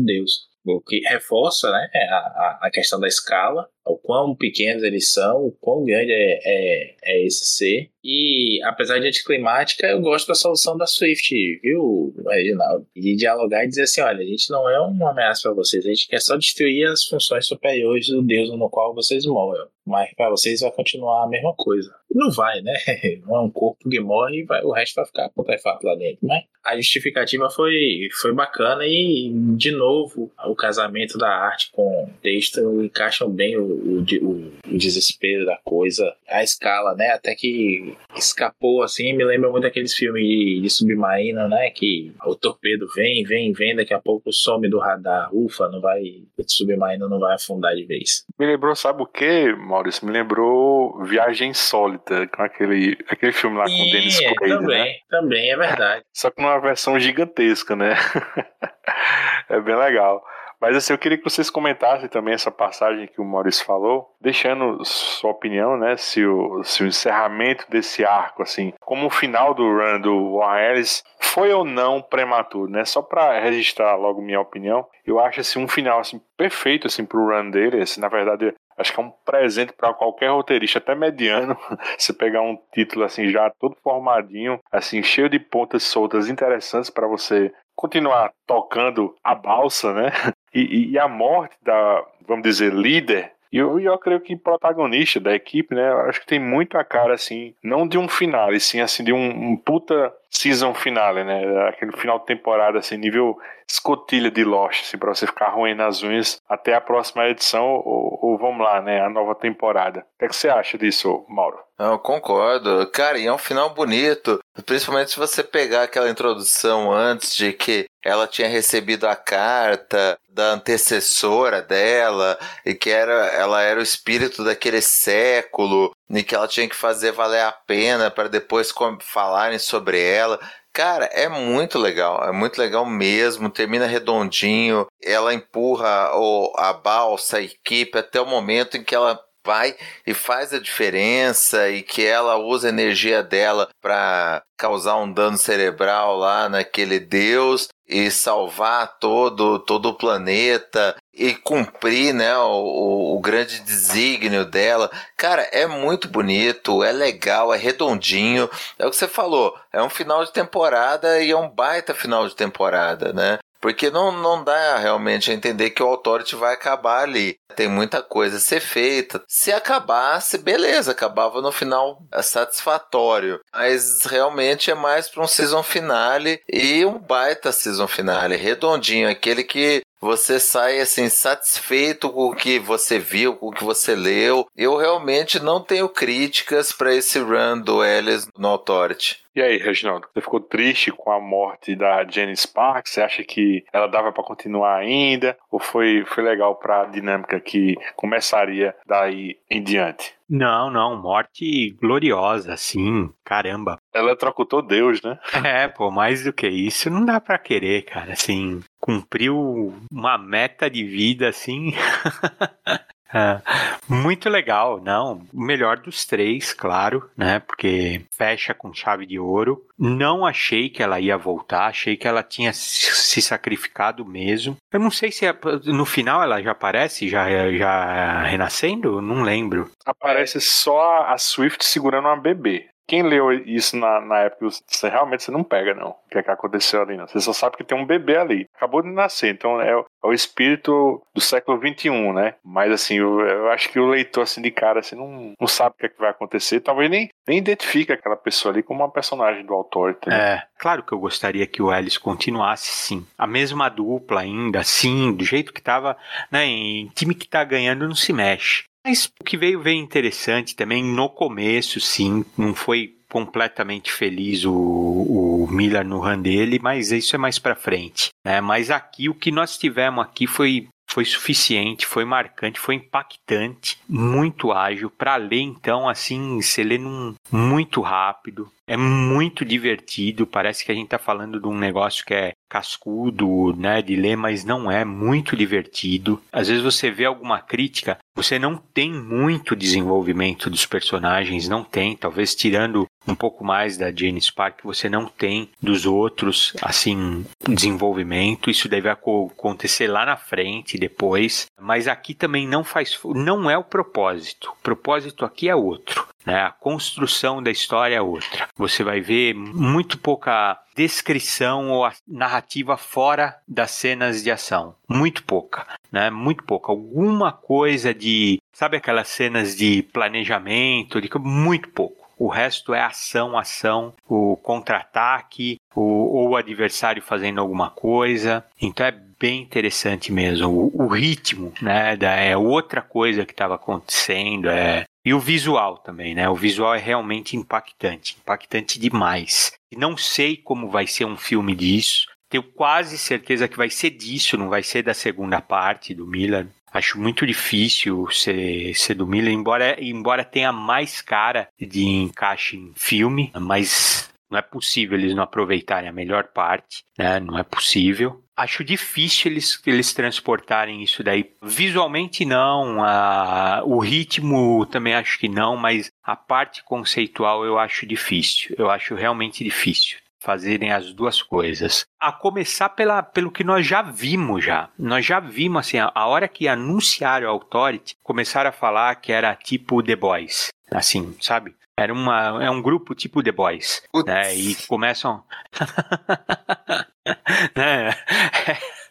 Deus 0.00 0.50
o 0.64 0.80
que 0.80 1.00
reforça 1.08 1.70
né, 1.70 1.88
a, 2.10 2.58
a 2.62 2.70
questão 2.70 3.00
da 3.00 3.08
escala, 3.08 3.68
o 3.86 3.96
quão 3.96 4.36
pequenos 4.36 4.82
eles 4.82 5.12
são, 5.12 5.46
o 5.46 5.52
quão 5.52 5.84
grande 5.84 6.12
é, 6.12 6.38
é, 6.44 6.94
é 7.02 7.26
esse 7.26 7.44
ser. 7.46 7.90
E 8.02 8.62
apesar 8.64 8.98
de 8.98 9.08
anticlimática, 9.08 9.86
eu 9.86 10.00
gosto 10.00 10.28
da 10.28 10.34
solução 10.34 10.76
da 10.76 10.86
Swift, 10.86 11.34
viu, 11.62 12.14
Reginaldo? 12.26 12.86
De 12.96 13.14
dialogar 13.14 13.64
e 13.64 13.68
dizer 13.68 13.82
assim: 13.82 14.00
olha, 14.00 14.20
a 14.20 14.26
gente 14.26 14.50
não 14.50 14.68
é 14.68 14.80
uma 14.80 15.10
ameaça 15.10 15.42
para 15.42 15.52
vocês, 15.54 15.84
a 15.84 15.88
gente 15.88 16.08
quer 16.08 16.20
só 16.20 16.36
destruir 16.36 16.86
as 16.86 17.04
funções 17.04 17.46
superiores 17.46 18.08
do 18.08 18.22
Deus 18.22 18.50
no 18.50 18.70
qual 18.70 18.94
vocês 18.94 19.26
moram. 19.26 19.68
Mas 19.86 20.12
para 20.14 20.30
vocês 20.30 20.60
vai 20.60 20.70
continuar 20.70 21.24
a 21.24 21.28
mesma 21.28 21.54
coisa. 21.56 21.92
Não 22.12 22.30
vai, 22.30 22.60
né? 22.60 22.72
Não 23.26 23.36
é 23.36 23.40
um 23.40 23.50
corpo 23.50 23.88
que 23.88 24.00
morre 24.00 24.40
e 24.40 24.44
vai, 24.44 24.62
o 24.62 24.72
resto 24.72 24.94
vai 24.94 25.06
ficar 25.06 25.28
putrefato 25.30 25.86
lá 25.86 25.94
dentro. 25.94 26.18
Mas 26.22 26.44
a 26.64 26.76
justificativa 26.76 27.48
foi, 27.50 28.08
foi 28.20 28.32
bacana 28.34 28.84
e, 28.86 29.32
de 29.56 29.72
novo, 29.72 30.30
o 30.46 30.54
casamento 30.54 31.16
da 31.16 31.28
arte 31.28 31.70
com 31.72 32.04
o 32.04 32.10
texto 32.22 32.60
encaixam 32.82 33.30
bem 33.30 33.56
o, 33.56 33.64
o, 33.64 34.00
o 34.00 34.78
desespero 34.78 35.46
da 35.46 35.58
coisa, 35.64 36.14
a 36.28 36.42
escala, 36.42 36.94
né? 36.94 37.10
Até 37.10 37.34
que 37.34 37.89
escapou 38.16 38.82
assim, 38.82 39.12
me 39.12 39.24
lembra 39.24 39.50
muito 39.50 39.66
aqueles 39.66 39.94
filmes 39.94 40.22
de, 40.22 40.60
de 40.62 40.70
submarino, 40.70 41.48
né? 41.48 41.70
Que 41.70 42.12
o 42.24 42.34
torpedo 42.34 42.86
vem, 42.94 43.24
vem, 43.24 43.52
vem, 43.52 43.76
daqui 43.76 43.94
a 43.94 44.00
pouco 44.00 44.32
some 44.32 44.68
do 44.68 44.78
radar. 44.78 45.28
Ufa, 45.32 45.68
não 45.68 45.80
vai. 45.80 46.00
O 46.38 46.42
submarino 46.46 47.08
não 47.08 47.18
vai 47.18 47.34
afundar 47.34 47.74
de 47.74 47.84
vez. 47.84 48.24
Me 48.38 48.46
lembrou, 48.46 48.74
sabe 48.74 49.02
o 49.02 49.06
que, 49.06 49.54
Maurício? 49.54 50.06
Me 50.06 50.12
lembrou 50.12 51.02
Viagem 51.04 51.50
Insólita, 51.50 52.26
com 52.28 52.42
aquele, 52.42 52.96
aquele 53.08 53.32
filme 53.32 53.56
lá 53.56 53.64
com 53.64 53.72
o 53.72 53.90
Dennis 53.90 54.18
Quaid, 54.20 54.54
também, 54.54 54.78
né? 54.78 54.94
Também, 55.08 55.50
é 55.50 55.56
verdade. 55.56 56.04
Só 56.12 56.30
que 56.30 56.40
numa 56.42 56.58
versão 56.58 56.98
gigantesca, 56.98 57.76
né? 57.76 57.94
é 59.48 59.60
bem 59.60 59.76
legal. 59.76 60.22
Mas 60.60 60.76
assim, 60.76 60.92
eu 60.92 60.98
queria 60.98 61.16
que 61.16 61.24
vocês 61.24 61.48
comentassem 61.48 62.08
também 62.08 62.34
essa 62.34 62.50
passagem 62.50 63.06
que 63.06 63.20
o 63.20 63.24
Maurício 63.24 63.64
falou, 63.64 64.14
deixando 64.20 64.84
sua 64.84 65.30
opinião, 65.30 65.76
né? 65.76 65.96
Se 65.96 66.24
o, 66.24 66.62
se 66.62 66.82
o 66.82 66.86
encerramento 66.86 67.64
desse 67.70 68.04
arco, 68.04 68.42
assim, 68.42 68.72
como 68.80 69.06
o 69.06 69.10
final 69.10 69.54
do 69.54 69.62
run 69.62 70.00
do 70.00 70.36
Warren 70.36 70.72
Ellis 70.72 71.02
foi 71.18 71.52
ou 71.52 71.64
não 71.64 72.02
prematuro, 72.02 72.70
né? 72.70 72.84
Só 72.84 73.00
para 73.00 73.40
registrar 73.40 73.96
logo 73.96 74.20
minha 74.20 74.40
opinião, 74.40 74.86
eu 75.06 75.18
acho 75.18 75.40
assim 75.40 75.62
um 75.62 75.68
final 75.68 76.00
assim 76.00 76.20
perfeito 76.36 76.86
assim 76.86 77.04
pro 77.06 77.26
run 77.26 77.50
dele, 77.50 77.82
assim, 77.82 78.00
na 78.00 78.08
verdade 78.08 78.54
acho 78.76 78.92
que 78.92 79.00
é 79.00 79.02
um 79.02 79.10
presente 79.24 79.72
para 79.72 79.92
qualquer 79.92 80.30
roteirista, 80.30 80.78
até 80.78 80.94
mediano, 80.94 81.56
você 81.96 82.12
pegar 82.12 82.42
um 82.42 82.58
título 82.72 83.04
assim 83.04 83.28
já 83.28 83.50
todo 83.58 83.76
formadinho, 83.82 84.58
assim 84.72 85.02
cheio 85.02 85.28
de 85.28 85.38
pontas 85.38 85.82
soltas 85.82 86.28
interessantes 86.28 86.90
para 86.90 87.06
você 87.06 87.52
continuar 87.80 88.32
tocando 88.46 89.14
a 89.24 89.34
balsa, 89.34 89.92
né? 89.94 90.10
E, 90.52 90.90
e, 90.90 90.98
a 90.98 91.06
morte 91.06 91.54
da, 91.62 92.04
vamos 92.26 92.42
dizer, 92.42 92.74
líder 92.74 93.30
e 93.52 93.58
eu, 93.58 93.80
eu 93.80 93.98
creio 93.98 94.20
que 94.20 94.36
protagonista 94.36 95.18
da 95.18 95.34
equipe, 95.34 95.74
né? 95.74 95.92
Acho 96.08 96.20
que 96.20 96.26
tem 96.26 96.38
muito 96.38 96.78
a 96.78 96.84
cara, 96.84 97.14
assim, 97.14 97.54
não 97.62 97.86
de 97.86 97.98
um 97.98 98.08
final, 98.08 98.52
e 98.52 98.60
sim, 98.60 98.80
assim, 98.80 99.02
de 99.02 99.12
um, 99.12 99.50
um 99.50 99.56
puta 99.56 100.12
season 100.30 100.74
finale, 100.74 101.24
né? 101.24 101.68
Aquele 101.68 101.92
final 101.96 102.18
de 102.18 102.26
temporada, 102.26 102.78
assim, 102.78 102.96
nível 102.96 103.36
escotilha 103.68 104.30
de 104.30 104.44
Lost, 104.44 104.82
assim, 104.82 104.98
pra 104.98 105.14
você 105.14 105.26
ficar 105.26 105.50
ruim 105.50 105.74
nas 105.74 106.02
unhas 106.02 106.40
até 106.48 106.74
a 106.74 106.80
próxima 106.80 107.28
edição, 107.28 107.64
ou, 107.64 108.18
ou 108.20 108.38
vamos 108.38 108.64
lá, 108.64 108.80
né? 108.80 109.00
A 109.00 109.08
nova 109.08 109.34
temporada. 109.34 110.00
O 110.00 110.18
que, 110.18 110.24
é 110.24 110.28
que 110.28 110.36
você 110.36 110.48
acha 110.48 110.76
disso, 110.76 111.24
Mauro? 111.28 111.58
Eu 111.78 111.98
concordo. 111.98 112.86
Cara, 112.90 113.18
e 113.18 113.26
é 113.26 113.32
um 113.32 113.38
final 113.38 113.70
bonito. 113.70 114.38
Principalmente 114.66 115.12
se 115.12 115.18
você 115.18 115.42
pegar 115.42 115.84
aquela 115.84 116.10
introdução 116.10 116.92
antes 116.92 117.34
de 117.34 117.52
que 117.52 117.86
ela 118.04 118.26
tinha 118.26 118.48
recebido 118.48 119.06
a 119.06 119.16
carta 119.16 120.18
da 120.28 120.52
antecessora 120.52 121.62
dela 121.62 122.38
e 122.64 122.74
que 122.74 122.90
era, 122.90 123.26
ela 123.28 123.62
era 123.62 123.80
o 123.80 123.82
espírito 123.82 124.44
daquele 124.44 124.80
século 124.80 125.92
que 126.24 126.34
ela 126.34 126.48
tinha 126.48 126.68
que 126.68 126.74
fazer 126.74 127.12
valer 127.12 127.42
a 127.42 127.52
pena 127.52 128.10
para 128.10 128.28
depois 128.28 128.72
falarem 129.00 129.58
sobre 129.58 130.02
ela. 130.02 130.40
Cara, 130.72 131.06
é 131.06 131.28
muito 131.28 131.78
legal, 131.78 132.22
é 132.28 132.32
muito 132.32 132.58
legal 132.58 132.84
mesmo. 132.84 133.50
Termina 133.50 133.86
redondinho, 133.86 134.86
ela 135.02 135.32
empurra 135.32 136.10
o, 136.14 136.52
a 136.56 136.72
balsa, 136.72 137.38
a 137.38 137.42
equipe 137.42 137.98
até 137.98 138.20
o 138.20 138.26
momento 138.26 138.76
em 138.76 138.84
que 138.84 138.94
ela 138.94 139.20
vai 139.46 139.74
e 140.06 140.12
faz 140.12 140.52
a 140.52 140.58
diferença 140.58 141.68
e 141.68 141.82
que 141.82 142.04
ela 142.04 142.36
usa 142.36 142.68
a 142.68 142.70
energia 142.70 143.22
dela 143.22 143.68
para 143.80 144.42
causar 144.56 144.96
um 144.96 145.10
dano 145.10 145.38
cerebral 145.38 146.16
lá 146.16 146.48
naquele 146.48 147.00
deus 147.00 147.68
e 147.88 148.10
salvar 148.10 148.98
todo 148.98 149.58
todo 149.58 149.88
o 149.88 149.94
planeta 149.94 150.94
e 151.12 151.34
cumprir 151.34 152.14
né, 152.14 152.36
o, 152.38 153.16
o 153.16 153.20
grande 153.20 153.60
desígnio 153.60 154.44
dela. 154.44 154.90
Cara, 155.16 155.42
é 155.52 155.66
muito 155.66 156.08
bonito, 156.08 156.84
é 156.84 156.92
legal, 156.92 157.52
é 157.52 157.56
redondinho. 157.56 158.48
É 158.78 158.86
o 158.86 158.90
que 158.90 158.96
você 158.96 159.08
falou, 159.08 159.54
é 159.72 159.82
um 159.82 159.90
final 159.90 160.24
de 160.24 160.32
temporada 160.32 161.20
e 161.20 161.30
é 161.30 161.36
um 161.36 161.48
baita 161.48 161.94
final 161.94 162.28
de 162.28 162.36
temporada, 162.36 163.12
né? 163.12 163.38
Porque 163.60 163.90
não, 163.90 164.10
não 164.10 164.42
dá 164.42 164.78
realmente 164.78 165.30
a 165.30 165.34
entender 165.34 165.70
que 165.70 165.82
o 165.82 165.86
Authority 165.86 166.34
vai 166.34 166.54
acabar 166.54 167.02
ali. 167.02 167.36
Tem 167.54 167.68
muita 167.68 168.02
coisa 168.02 168.38
a 168.38 168.40
ser 168.40 168.60
feita. 168.60 169.22
Se 169.28 169.52
acabasse, 169.52 170.38
beleza, 170.38 170.92
acabava 170.92 171.42
no 171.42 171.52
final 171.52 172.02
satisfatório. 172.22 173.40
Mas 173.52 174.04
realmente 174.04 174.70
é 174.70 174.74
mais 174.74 175.08
para 175.08 175.22
um 175.22 175.26
season 175.26 175.62
finale 175.62 176.40
e 176.48 176.84
um 176.84 176.98
baita 176.98 177.52
season 177.52 177.86
finale, 177.86 178.36
redondinho, 178.36 179.10
aquele 179.10 179.44
que 179.44 179.82
você 180.00 180.40
sai 180.40 180.80
assim 180.80 181.08
satisfeito 181.08 182.10
com 182.10 182.28
o 182.28 182.34
que 182.34 182.58
você 182.58 182.98
viu, 182.98 183.36
com 183.36 183.48
o 183.48 183.52
que 183.52 183.62
você 183.62 183.94
leu. 183.94 184.46
Eu 184.56 184.76
realmente 184.76 185.38
não 185.38 185.60
tenho 185.60 185.88
críticas 185.88 186.72
para 186.72 186.94
esse 186.94 187.18
run 187.18 187.60
do 187.60 187.84
Ellis 187.84 188.26
no 188.36 188.48
Authority. 188.48 189.20
E 189.34 189.40
aí, 189.40 189.58
Reginaldo, 189.58 190.08
você 190.12 190.20
ficou 190.20 190.40
triste 190.40 190.90
com 190.90 191.12
a 191.12 191.20
morte 191.20 191.76
da 191.76 192.04
Jenny 192.04 192.36
Sparks? 192.36 192.92
Você 192.92 193.00
acha 193.00 193.22
que 193.22 193.64
ela 193.72 193.86
dava 193.86 194.10
para 194.10 194.24
continuar 194.24 194.76
ainda? 194.76 195.36
Ou 195.50 195.60
foi, 195.60 196.04
foi 196.06 196.24
legal 196.24 196.56
para 196.56 196.82
a 196.82 196.86
dinâmica 196.86 197.38
que 197.38 197.76
começaria 197.94 198.74
daí 198.84 199.38
em 199.48 199.62
diante? 199.62 200.12
Não, 200.28 200.70
não, 200.70 201.00
morte 201.00 201.76
gloriosa, 201.80 202.56
sim, 202.56 203.10
caramba. 203.24 203.78
Ela 203.92 204.16
trocutou 204.16 204.62
Deus, 204.62 205.00
né? 205.02 205.18
É, 205.44 205.66
pô, 205.68 205.90
mais 205.90 206.22
do 206.22 206.32
que 206.32 206.48
isso, 206.48 206.88
não 206.90 207.04
dá 207.04 207.20
para 207.20 207.38
querer, 207.38 207.82
cara, 207.82 208.12
assim, 208.12 208.60
cumpriu 208.80 209.74
uma 209.90 210.16
meta 210.16 210.70
de 210.70 210.84
vida, 210.84 211.28
assim, 211.28 211.72
É, 213.12 213.40
muito 213.88 214.28
legal, 214.28 214.80
não. 214.80 215.22
O 215.32 215.42
melhor 215.42 215.78
dos 215.78 216.04
três, 216.06 216.52
claro, 216.52 217.10
né? 217.16 217.40
Porque 217.40 218.04
fecha 218.16 218.54
com 218.54 218.72
chave 218.72 219.04
de 219.04 219.18
ouro. 219.18 219.66
Não 219.76 220.24
achei 220.24 220.68
que 220.68 220.82
ela 220.82 221.00
ia 221.00 221.16
voltar, 221.16 221.66
achei 221.66 221.96
que 221.96 222.06
ela 222.06 222.22
tinha 222.22 222.52
se 222.52 223.20
sacrificado 223.20 224.04
mesmo. 224.04 224.56
Eu 224.72 224.78
não 224.78 224.90
sei 224.90 225.10
se 225.10 225.26
é, 225.26 225.36
no 225.66 225.84
final 225.84 226.22
ela 226.22 226.40
já 226.40 226.52
aparece, 226.52 227.08
já, 227.08 227.50
já 227.52 228.22
renascendo, 228.22 229.02
não 229.02 229.22
lembro. 229.22 229.70
Aparece 229.84 230.40
só 230.40 231.06
a 231.06 231.18
Swift 231.18 231.64
segurando 231.64 232.06
uma 232.06 232.16
bebê 232.16 232.68
quem 232.90 233.04
leu 233.04 233.30
isso 233.32 233.76
na, 233.76 234.00
na 234.00 234.18
época, 234.18 234.48
você 234.66 234.88
realmente 234.88 235.22
você 235.22 235.30
não 235.30 235.44
pega, 235.44 235.72
não. 235.74 235.90
O 235.90 236.10
que, 236.10 236.18
é 236.18 236.24
que 236.24 236.30
aconteceu 236.32 236.82
ali, 236.82 236.96
não. 236.96 237.06
Você 237.06 237.20
só 237.20 237.32
sabe 237.32 237.56
que 237.56 237.62
tem 237.62 237.78
um 237.78 237.86
bebê 237.86 238.16
ali. 238.16 238.48
Acabou 238.56 238.82
de 238.82 238.88
nascer, 238.88 239.32
então 239.32 239.60
é, 239.60 239.70
é 239.70 239.84
o 240.02 240.12
espírito 240.12 241.00
do 241.14 241.20
século 241.20 241.56
XXI, 241.56 242.12
né? 242.12 242.34
Mas 242.44 242.72
assim, 242.72 242.96
eu, 242.96 243.20
eu, 243.20 243.48
acho 243.52 243.68
que 243.70 243.78
o 243.78 243.86
leitor, 243.86 244.24
assim, 244.24 244.42
de 244.42 244.50
cara, 244.50 244.80
assim, 244.80 244.96
não, 244.96 245.34
não 245.40 245.46
sabe 245.46 245.76
o 245.76 245.78
que, 245.78 245.86
é 245.86 245.88
que 245.88 246.00
vai 246.00 246.10
acontecer. 246.10 246.58
Talvez 246.58 246.90
nem, 246.90 247.08
nem 247.28 247.38
identifique 247.38 247.92
aquela 247.92 248.16
pessoa 248.16 248.52
ali 248.52 248.60
como 248.60 248.80
uma 248.80 248.90
personagem 248.90 249.46
do 249.46 249.54
autor. 249.54 249.92
Entendeu? 249.92 250.18
É, 250.18 250.42
claro 250.58 250.82
que 250.82 250.92
eu 250.92 250.98
gostaria 250.98 251.46
que 251.46 251.62
o 251.62 251.72
Ellis 251.72 251.96
continuasse, 251.96 252.72
sim. 252.72 253.06
A 253.16 253.24
mesma 253.24 253.68
dupla 253.68 254.22
ainda, 254.22 254.64
sim, 254.64 255.12
do 255.12 255.24
jeito 255.24 255.52
que 255.52 255.62
tava, 255.62 255.96
né? 256.28 256.44
Em 256.44 256.88
time 256.88 257.14
que 257.14 257.28
tá 257.28 257.44
ganhando 257.44 257.86
não 257.86 257.94
se 257.94 258.12
mexe. 258.12 258.64
Mas 258.84 259.10
o 259.20 259.24
que 259.24 259.36
veio 259.36 259.60
veio 259.60 259.78
interessante 259.78 260.56
também 260.56 260.82
no 260.82 261.08
começo, 261.08 261.80
sim, 261.80 262.24
não 262.36 262.54
foi 262.54 262.96
completamente 263.10 263.92
feliz 263.92 264.44
o, 264.44 264.52
o 264.52 265.48
Miller 265.50 265.84
no 265.84 265.98
run 265.98 266.22
dele, 266.22 266.60
mas 266.62 266.92
isso 266.92 267.14
é 267.14 267.18
mais 267.18 267.38
para 267.38 267.56
frente. 267.56 268.10
Né? 268.24 268.40
Mas 268.40 268.70
aqui 268.70 269.08
o 269.08 269.14
que 269.14 269.30
nós 269.30 269.58
tivemos 269.58 270.04
aqui 270.04 270.26
foi 270.26 270.68
foi 270.90 271.04
suficiente, 271.04 271.86
foi 271.86 272.04
marcante, 272.04 272.58
foi 272.58 272.74
impactante, 272.74 273.78
muito 273.88 274.50
ágil. 274.50 274.90
Para 274.90 275.14
ler, 275.14 275.40
então, 275.40 275.88
assim, 275.88 276.42
você 276.42 276.64
lê 276.64 276.78
num, 276.78 277.14
muito 277.30 277.80
rápido, 277.80 278.50
é 278.70 278.76
muito 278.76 279.44
divertido. 279.44 280.24
Parece 280.24 280.64
que 280.64 280.70
a 280.70 280.74
gente 280.74 280.84
está 280.84 280.98
falando 280.98 281.40
de 281.40 281.48
um 281.48 281.58
negócio 281.58 282.04
que 282.04 282.14
é 282.14 282.32
cascudo, 282.48 283.52
né, 283.56 283.82
de 283.82 283.96
ler, 283.96 284.16
mas 284.16 284.44
não 284.44 284.70
é 284.70 284.84
muito 284.84 285.36
divertido. 285.36 286.22
Às 286.32 286.46
vezes 286.46 286.62
você 286.62 286.88
vê 286.88 287.04
alguma 287.04 287.40
crítica, 287.40 287.98
você 288.14 288.38
não 288.38 288.56
tem 288.56 288.92
muito 288.92 289.56
desenvolvimento 289.56 290.48
dos 290.48 290.66
personagens, 290.66 291.48
não 291.48 291.64
tem, 291.64 291.96
talvez 291.96 292.32
tirando 292.32 292.86
um 293.08 293.14
pouco 293.14 293.44
mais 293.44 293.76
da 293.76 293.90
Jane 293.90 294.20
Spark, 294.20 294.62
você 294.62 294.88
não 294.88 295.06
tem 295.06 295.48
dos 295.60 295.84
outros, 295.84 296.52
assim, 296.62 297.26
desenvolvimento. 297.48 298.50
Isso 298.50 298.68
deve 298.68 298.88
acontecer 298.88 299.88
lá 299.88 300.06
na 300.06 300.16
frente, 300.16 300.78
depois. 300.78 301.46
Mas 301.60 301.88
aqui 301.88 302.14
também 302.14 302.46
não 302.46 302.62
faz, 302.62 302.98
não 303.16 303.50
é 303.50 303.58
o 303.58 303.64
propósito. 303.64 304.52
O 304.60 304.62
propósito 304.62 305.24
aqui 305.24 305.48
é 305.48 305.56
outro. 305.56 306.06
Né? 306.24 306.42
A 306.42 306.50
construção 306.50 307.42
da 307.42 307.50
história 307.50 307.96
é 307.96 308.00
outra. 308.00 308.48
Você 308.56 308.84
vai 308.84 309.00
ver 309.00 309.34
muito 309.34 309.98
pouca 309.98 310.58
descrição 310.74 311.70
ou 311.70 311.90
narrativa 312.06 312.76
fora 312.76 313.36
das 313.46 313.70
cenas 313.70 314.22
de 314.22 314.30
ação. 314.30 314.74
Muito 314.88 315.22
pouca, 315.24 315.66
né? 315.92 316.10
Muito 316.10 316.44
pouca. 316.44 316.72
Alguma 316.72 317.32
coisa 317.32 317.92
de, 317.92 318.40
sabe 318.52 318.76
aquelas 318.76 319.08
cenas 319.08 319.56
de 319.56 319.82
planejamento, 319.82 321.00
de 321.00 321.10
muito 321.18 321.68
pouco. 321.70 322.00
O 322.20 322.28
resto 322.28 322.74
é 322.74 322.82
ação, 322.82 323.38
ação, 323.38 323.94
o 324.06 324.36
contra-ataque, 324.36 325.58
ou 325.74 326.28
o 326.28 326.36
adversário 326.36 327.02
fazendo 327.02 327.40
alguma 327.40 327.70
coisa. 327.70 328.44
Então 328.60 328.84
é 328.84 328.94
bem 329.18 329.40
interessante 329.40 330.12
mesmo. 330.12 330.48
O, 330.48 330.84
o 330.84 330.86
ritmo, 330.88 331.50
né, 331.62 331.96
da, 331.96 332.10
é 332.10 332.36
outra 332.36 332.82
coisa 332.82 333.24
que 333.24 333.32
estava 333.32 333.54
acontecendo. 333.54 334.50
É, 334.50 334.84
e 335.04 335.14
o 335.14 335.20
visual 335.20 335.78
também, 335.78 336.14
né? 336.14 336.28
O 336.28 336.34
visual 336.34 336.74
é 336.74 336.78
realmente 336.78 337.36
impactante, 337.36 338.16
impactante 338.20 338.78
demais. 338.78 339.52
E 339.72 339.76
não 339.76 339.96
sei 339.96 340.36
como 340.36 340.70
vai 340.70 340.86
ser 340.86 341.04
um 341.06 341.16
filme 341.16 341.54
disso. 341.54 342.06
Tenho 342.28 342.42
quase 342.42 342.96
certeza 342.98 343.48
que 343.48 343.56
vai 343.56 343.70
ser 343.70 343.90
disso, 343.90 344.36
não 344.36 344.48
vai 344.48 344.62
ser 344.62 344.82
da 344.82 344.94
segunda 344.94 345.40
parte 345.40 345.94
do 345.94 346.06
Miller. 346.06 346.46
Acho 346.72 347.00
muito 347.00 347.26
difícil 347.26 348.08
ser, 348.10 348.74
ser 348.74 348.94
do 348.94 349.06
Miller, 349.06 349.32
embora, 349.32 349.76
embora 349.82 350.24
tenha 350.24 350.52
mais 350.52 351.00
cara 351.00 351.48
de 351.58 351.84
encaixe 351.84 352.56
em 352.56 352.72
filme, 352.76 353.32
mas 353.34 354.08
não 354.30 354.38
é 354.38 354.42
possível 354.42 354.96
eles 354.96 355.14
não 355.14 355.24
aproveitarem 355.24 355.88
a 355.88 355.92
melhor 355.92 356.28
parte, 356.28 356.84
né? 356.96 357.18
Não 357.18 357.36
é 357.36 357.42
possível. 357.42 358.22
Acho 358.40 358.64
difícil 358.64 359.30
eles, 359.30 359.60
eles 359.66 359.92
transportarem 359.92 360.82
isso 360.82 361.04
daí. 361.04 361.30
Visualmente 361.42 362.24
não, 362.24 362.82
a, 362.82 363.60
o 363.66 363.78
ritmo 363.78 364.64
também 364.64 364.94
acho 364.94 365.18
que 365.18 365.28
não, 365.28 365.58
mas 365.58 365.92
a 366.02 366.16
parte 366.16 366.64
conceitual 366.64 367.44
eu 367.44 367.58
acho 367.58 367.84
difícil. 367.86 368.56
Eu 368.56 368.70
acho 368.70 368.94
realmente 368.94 369.44
difícil 369.44 369.98
fazerem 370.18 370.72
as 370.72 370.94
duas 370.94 371.20
coisas. 371.20 371.84
A 372.00 372.12
começar 372.12 372.70
pela, 372.70 373.02
pelo 373.02 373.30
que 373.30 373.44
nós 373.44 373.66
já 373.66 373.82
vimos 373.82 374.42
já. 374.42 374.70
Nós 374.78 375.04
já 375.04 375.20
vimos 375.20 375.66
assim, 375.66 375.78
a, 375.78 375.92
a 375.94 376.06
hora 376.06 376.26
que 376.26 376.48
anunciaram 376.48 377.28
a 377.28 377.30
Authority, 377.30 377.94
começaram 378.02 378.48
a 378.48 378.54
falar 378.54 378.94
que 378.96 379.12
era 379.12 379.36
tipo 379.36 379.82
The 379.82 379.96
Boys. 379.96 380.48
Assim, 380.70 381.14
sabe? 381.20 381.54
Era 381.78 381.92
uma, 381.92 382.42
é 382.42 382.50
um 382.50 382.62
grupo 382.62 382.94
tipo 382.94 383.22
The 383.22 383.32
Boys. 383.32 383.82
Né? 384.06 384.34
E 384.34 384.54
começam. 384.66 385.22
né? 387.56 387.90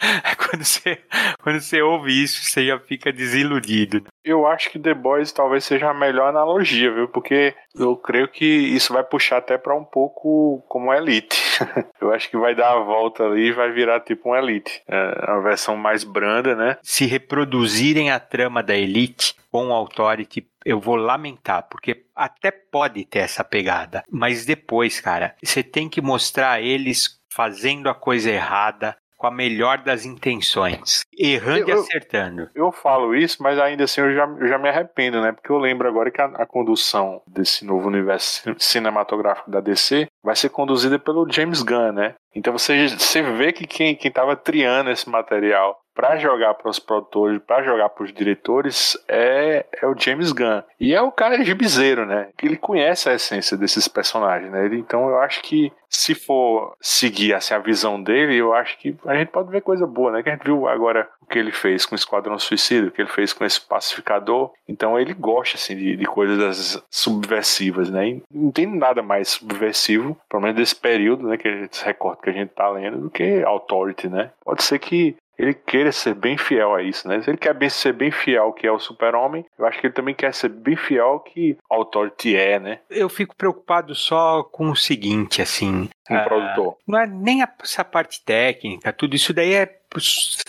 É, 0.02 0.36
quando, 0.36 0.64
você, 0.64 1.00
quando 1.44 1.60
você 1.60 1.82
ouve 1.82 2.24
isso, 2.24 2.44
você 2.44 2.66
já 2.66 2.80
fica 2.80 3.12
desiludido. 3.12 4.04
Eu 4.24 4.48
acho 4.48 4.70
que 4.70 4.80
The 4.80 4.94
Boys 4.94 5.32
talvez 5.32 5.66
seja 5.66 5.90
a 5.90 5.94
melhor 5.94 6.30
analogia, 6.30 6.94
viu? 6.94 7.08
Porque 7.08 7.54
eu 7.76 7.98
creio 7.98 8.28
que 8.28 8.46
isso 8.46 8.94
vai 8.94 9.04
puxar 9.04 9.38
até 9.38 9.58
para 9.58 9.76
um 9.76 9.84
pouco 9.84 10.64
como 10.70 10.94
Elite. 10.94 11.38
eu 12.00 12.12
acho 12.12 12.30
que 12.30 12.38
vai 12.38 12.56
dar 12.56 12.74
a 12.74 12.80
volta 12.80 13.24
ali 13.24 13.48
e 13.48 13.52
vai 13.52 13.72
virar 13.72 14.00
tipo 14.00 14.30
um 14.30 14.36
Elite. 14.36 14.82
É 14.88 15.32
uma 15.32 15.42
versão 15.42 15.76
mais 15.76 16.04
branda, 16.04 16.56
né? 16.56 16.78
Se 16.82 17.06
reproduzirem 17.06 18.12
a 18.12 18.20
trama 18.20 18.64
da 18.64 18.76
Elite 18.76 19.36
com 19.52 19.68
o 19.68 19.74
Authority, 19.74 20.48
eu 20.66 20.80
vou 20.80 20.96
lamentar, 20.96 21.68
porque 21.70 22.06
até 22.16 22.52
pode 22.52 23.04
ter 23.06 23.20
essa 23.20 23.44
pegada, 23.44 24.04
mas 24.10 24.46
depois, 24.46 25.00
cara, 25.00 25.36
você 25.44 25.64
tem 25.64 25.90
que 25.90 26.02
mostrar 26.02 26.62
eles 26.62 27.19
fazendo 27.30 27.90
a 27.90 27.96
coisa 27.96 28.30
errada, 28.30 28.96
com 29.20 29.28
a 29.28 29.32
melhor 29.32 29.80
das 29.80 30.06
intenções, 30.06 31.02
errando 31.18 31.70
eu, 31.70 31.78
e 31.78 31.80
acertando. 31.82 32.44
Eu, 32.56 32.68
eu, 32.68 32.72
falo 32.72 33.14
isso, 33.14 33.44
mas 33.44 33.60
ainda 33.60 33.84
assim 33.84 34.00
eu 34.00 34.16
já, 34.16 34.26
eu 34.26 34.48
já 34.48 34.58
me 34.58 34.70
arrependo, 34.70 35.20
né? 35.20 35.34
Porque 35.34 35.52
eu 35.52 35.58
lembro 35.58 35.90
agora 35.90 36.10
que 36.10 36.22
a, 36.22 36.26
a, 36.26 36.46
condução 36.46 37.22
desse 37.28 37.66
novo 37.66 37.90
universo 37.90 38.56
cinematográfico 38.58 39.52
da 39.52 39.60
DC 39.60 40.08
vai 40.24 40.38
ser 40.38 40.48
conduzida 40.48 40.98
pelo 40.98 41.30
James 41.30 41.62
Gunn, 41.62 41.92
né? 41.92 42.16
Então 42.34 42.54
você, 42.54 42.88
você 42.88 43.22
vê 43.22 43.52
que 43.52 43.68
quem 43.68 44.00
estava 44.02 44.38
triando 44.38 44.90
esse 44.90 45.10
material 45.10 45.78
para 46.00 46.16
jogar 46.16 46.54
para 46.54 46.70
os 46.70 46.80
produtores, 46.80 47.42
para 47.46 47.62
jogar 47.62 47.90
para 47.90 48.06
os 48.06 48.14
diretores, 48.14 48.98
é, 49.06 49.66
é 49.82 49.86
o 49.86 49.94
James 49.98 50.32
Gunn. 50.32 50.62
E 50.80 50.94
é 50.94 51.02
o 51.02 51.12
cara 51.12 51.44
gibizeiro, 51.44 52.06
né? 52.06 52.30
Ele 52.42 52.56
conhece 52.56 53.10
a 53.10 53.16
essência 53.16 53.58
desses 53.58 53.86
personagens, 53.86 54.50
né? 54.50 54.68
Então 54.72 55.10
eu 55.10 55.20
acho 55.20 55.42
que 55.42 55.74
se 55.90 56.16
for 56.16 56.78
seguir 56.80 57.34
assim, 57.34 57.54
a 57.54 57.60
visão 57.60 58.02
dele, 58.02 58.38
eu 58.38 58.54
acho 58.54 58.78
que 58.78 58.96
a 59.06 59.16
gente 59.16 59.30
pode 59.30 59.52
ver 59.52 59.62
coisa 59.62 59.86
boa, 59.86 60.12
né? 60.12 60.24
Que 60.24 60.30
a 60.30 60.34
gente 60.34 60.46
viu 60.46 60.70
agora 60.70 61.10
o 61.22 61.26
que 61.26 61.38
ele 61.38 61.52
fez 61.52 61.86
com 61.86 61.96
o 61.96 61.98
Esquadrão 61.98 62.40
Suicida, 62.40 62.88
o 62.88 62.92
que 62.92 63.02
ele 63.02 63.10
fez 63.10 63.34
com 63.34 63.44
esse 63.44 63.60
pacificador. 63.60 64.54
Então 64.70 64.98
ele 64.98 65.14
gosta 65.14 65.58
assim 65.58 65.76
de, 65.76 65.98
de 65.98 66.06
coisas 66.06 66.82
subversivas, 66.90 67.90
né? 67.90 68.08
E 68.08 68.24
não 68.32 68.52
tem 68.52 68.68
nada 68.68 69.02
mais 69.02 69.30
subversivo, 69.30 70.16
pelo 70.30 70.44
menos 70.44 70.56
desse 70.56 70.76
período, 70.76 71.28
né? 71.28 71.38
Que 71.38 71.48
esse 71.48 71.84
recorte 71.84 72.22
que 72.22 72.30
a 72.30 72.34
gente 72.34 72.52
tá 72.52 72.70
lendo, 72.70 73.00
do 73.00 73.10
que 73.10 73.44
Authority, 73.44 74.08
né? 74.08 74.32
Pode 74.46 74.64
ser 74.64 74.80
que 74.80 75.18
ele 75.40 75.54
queira 75.54 75.92
ser 75.92 76.14
bem 76.14 76.38
fiel 76.38 76.76
a 76.76 76.84
isso, 76.84 77.08
né? 77.08 77.22
Se 77.22 77.30
ele 77.30 77.38
quer 77.38 77.54
bem, 77.54 77.70
ser 77.70 77.94
bem 77.94 78.12
fiel 78.12 78.44
ao 78.44 78.54
que 78.54 78.68
é 78.68 78.72
o 78.72 78.78
super-homem, 78.78 79.46
eu 79.58 79.66
acho 79.66 79.80
que 79.80 79.88
ele 79.88 79.94
também 79.94 80.14
quer 80.14 80.34
ser 80.34 80.50
bem 80.50 80.76
fiel 80.76 81.06
ao 81.06 81.20
que 81.22 81.58
a 81.70 81.76
Authority 81.76 82.36
é, 82.36 82.60
né? 82.60 82.80
Eu 82.90 83.08
fico 83.08 83.34
preocupado 83.36 83.96
só 83.96 84.44
com 84.44 84.70
o 84.70 84.76
seguinte, 84.76 85.42
assim... 85.42 85.90
Um 86.10 86.18
uh, 86.18 86.24
produtor. 86.24 86.78
Não 86.88 87.00
é 87.00 87.08
nem 87.08 87.42
essa 87.42 87.86
parte 87.86 88.24
técnica, 88.26 88.92
tudo 88.92 89.16
isso 89.16 89.32
daí 89.32 89.54
é 89.54 89.79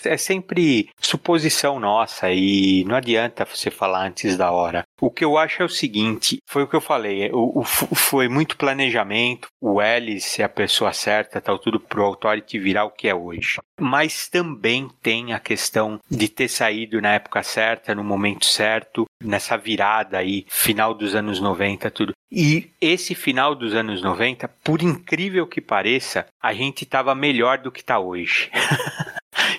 é 0.05 0.17
sempre 0.17 0.91
suposição 1.01 1.81
nossa 1.81 2.31
e 2.31 2.85
não 2.85 2.97
adianta 2.97 3.45
você 3.45 3.71
falar 3.71 4.07
antes 4.07 4.37
da 4.37 4.51
hora. 4.51 4.85
O 5.01 5.11
que 5.11 5.25
eu 5.25 5.39
acho 5.39 5.63
é 5.63 5.65
o 5.65 5.69
seguinte, 5.69 6.39
foi 6.47 6.63
o 6.63 6.69
que 6.69 6.77
eu 6.77 6.81
falei, 6.81 7.31
o, 7.33 7.61
o 7.61 7.65
foi 7.65 8.29
muito 8.29 8.57
planejamento, 8.57 9.49
o 9.61 9.81
Ellis 9.81 10.39
é 10.39 10.45
a 10.45 10.49
pessoa 10.49 10.93
certa, 10.93 11.41
tal 11.41 11.59
tudo 11.59 11.81
pro 11.81 12.05
Authority 12.05 12.59
virar 12.59 12.85
o 12.85 12.91
que 12.91 13.09
é 13.09 13.15
hoje. 13.15 13.59
Mas 13.81 14.29
também 14.29 14.89
tem 15.03 15.33
a 15.33 15.39
questão 15.39 15.99
de 16.11 16.29
ter 16.29 16.49
saído 16.49 17.01
na 17.01 17.15
época 17.15 17.43
certa, 17.43 17.95
no 17.95 18.05
momento 18.05 18.45
certo, 18.45 19.07
nessa 19.23 19.57
virada 19.57 20.19
aí, 20.19 20.45
final 20.49 20.93
dos 20.93 21.15
anos 21.15 21.41
90, 21.41 21.91
tudo. 21.91 22.13
E 22.31 22.71
esse 22.81 23.15
final 23.15 23.55
dos 23.55 23.75
anos 23.75 24.03
90, 24.03 24.47
por 24.63 24.83
incrível 24.83 25.47
que 25.47 25.61
pareça, 25.61 26.27
a 26.41 26.53
gente 26.53 26.85
estava 26.85 27.15
melhor 27.15 27.59
do 27.59 27.73
que 27.73 27.81
está 27.81 27.99
hoje. 27.99 28.51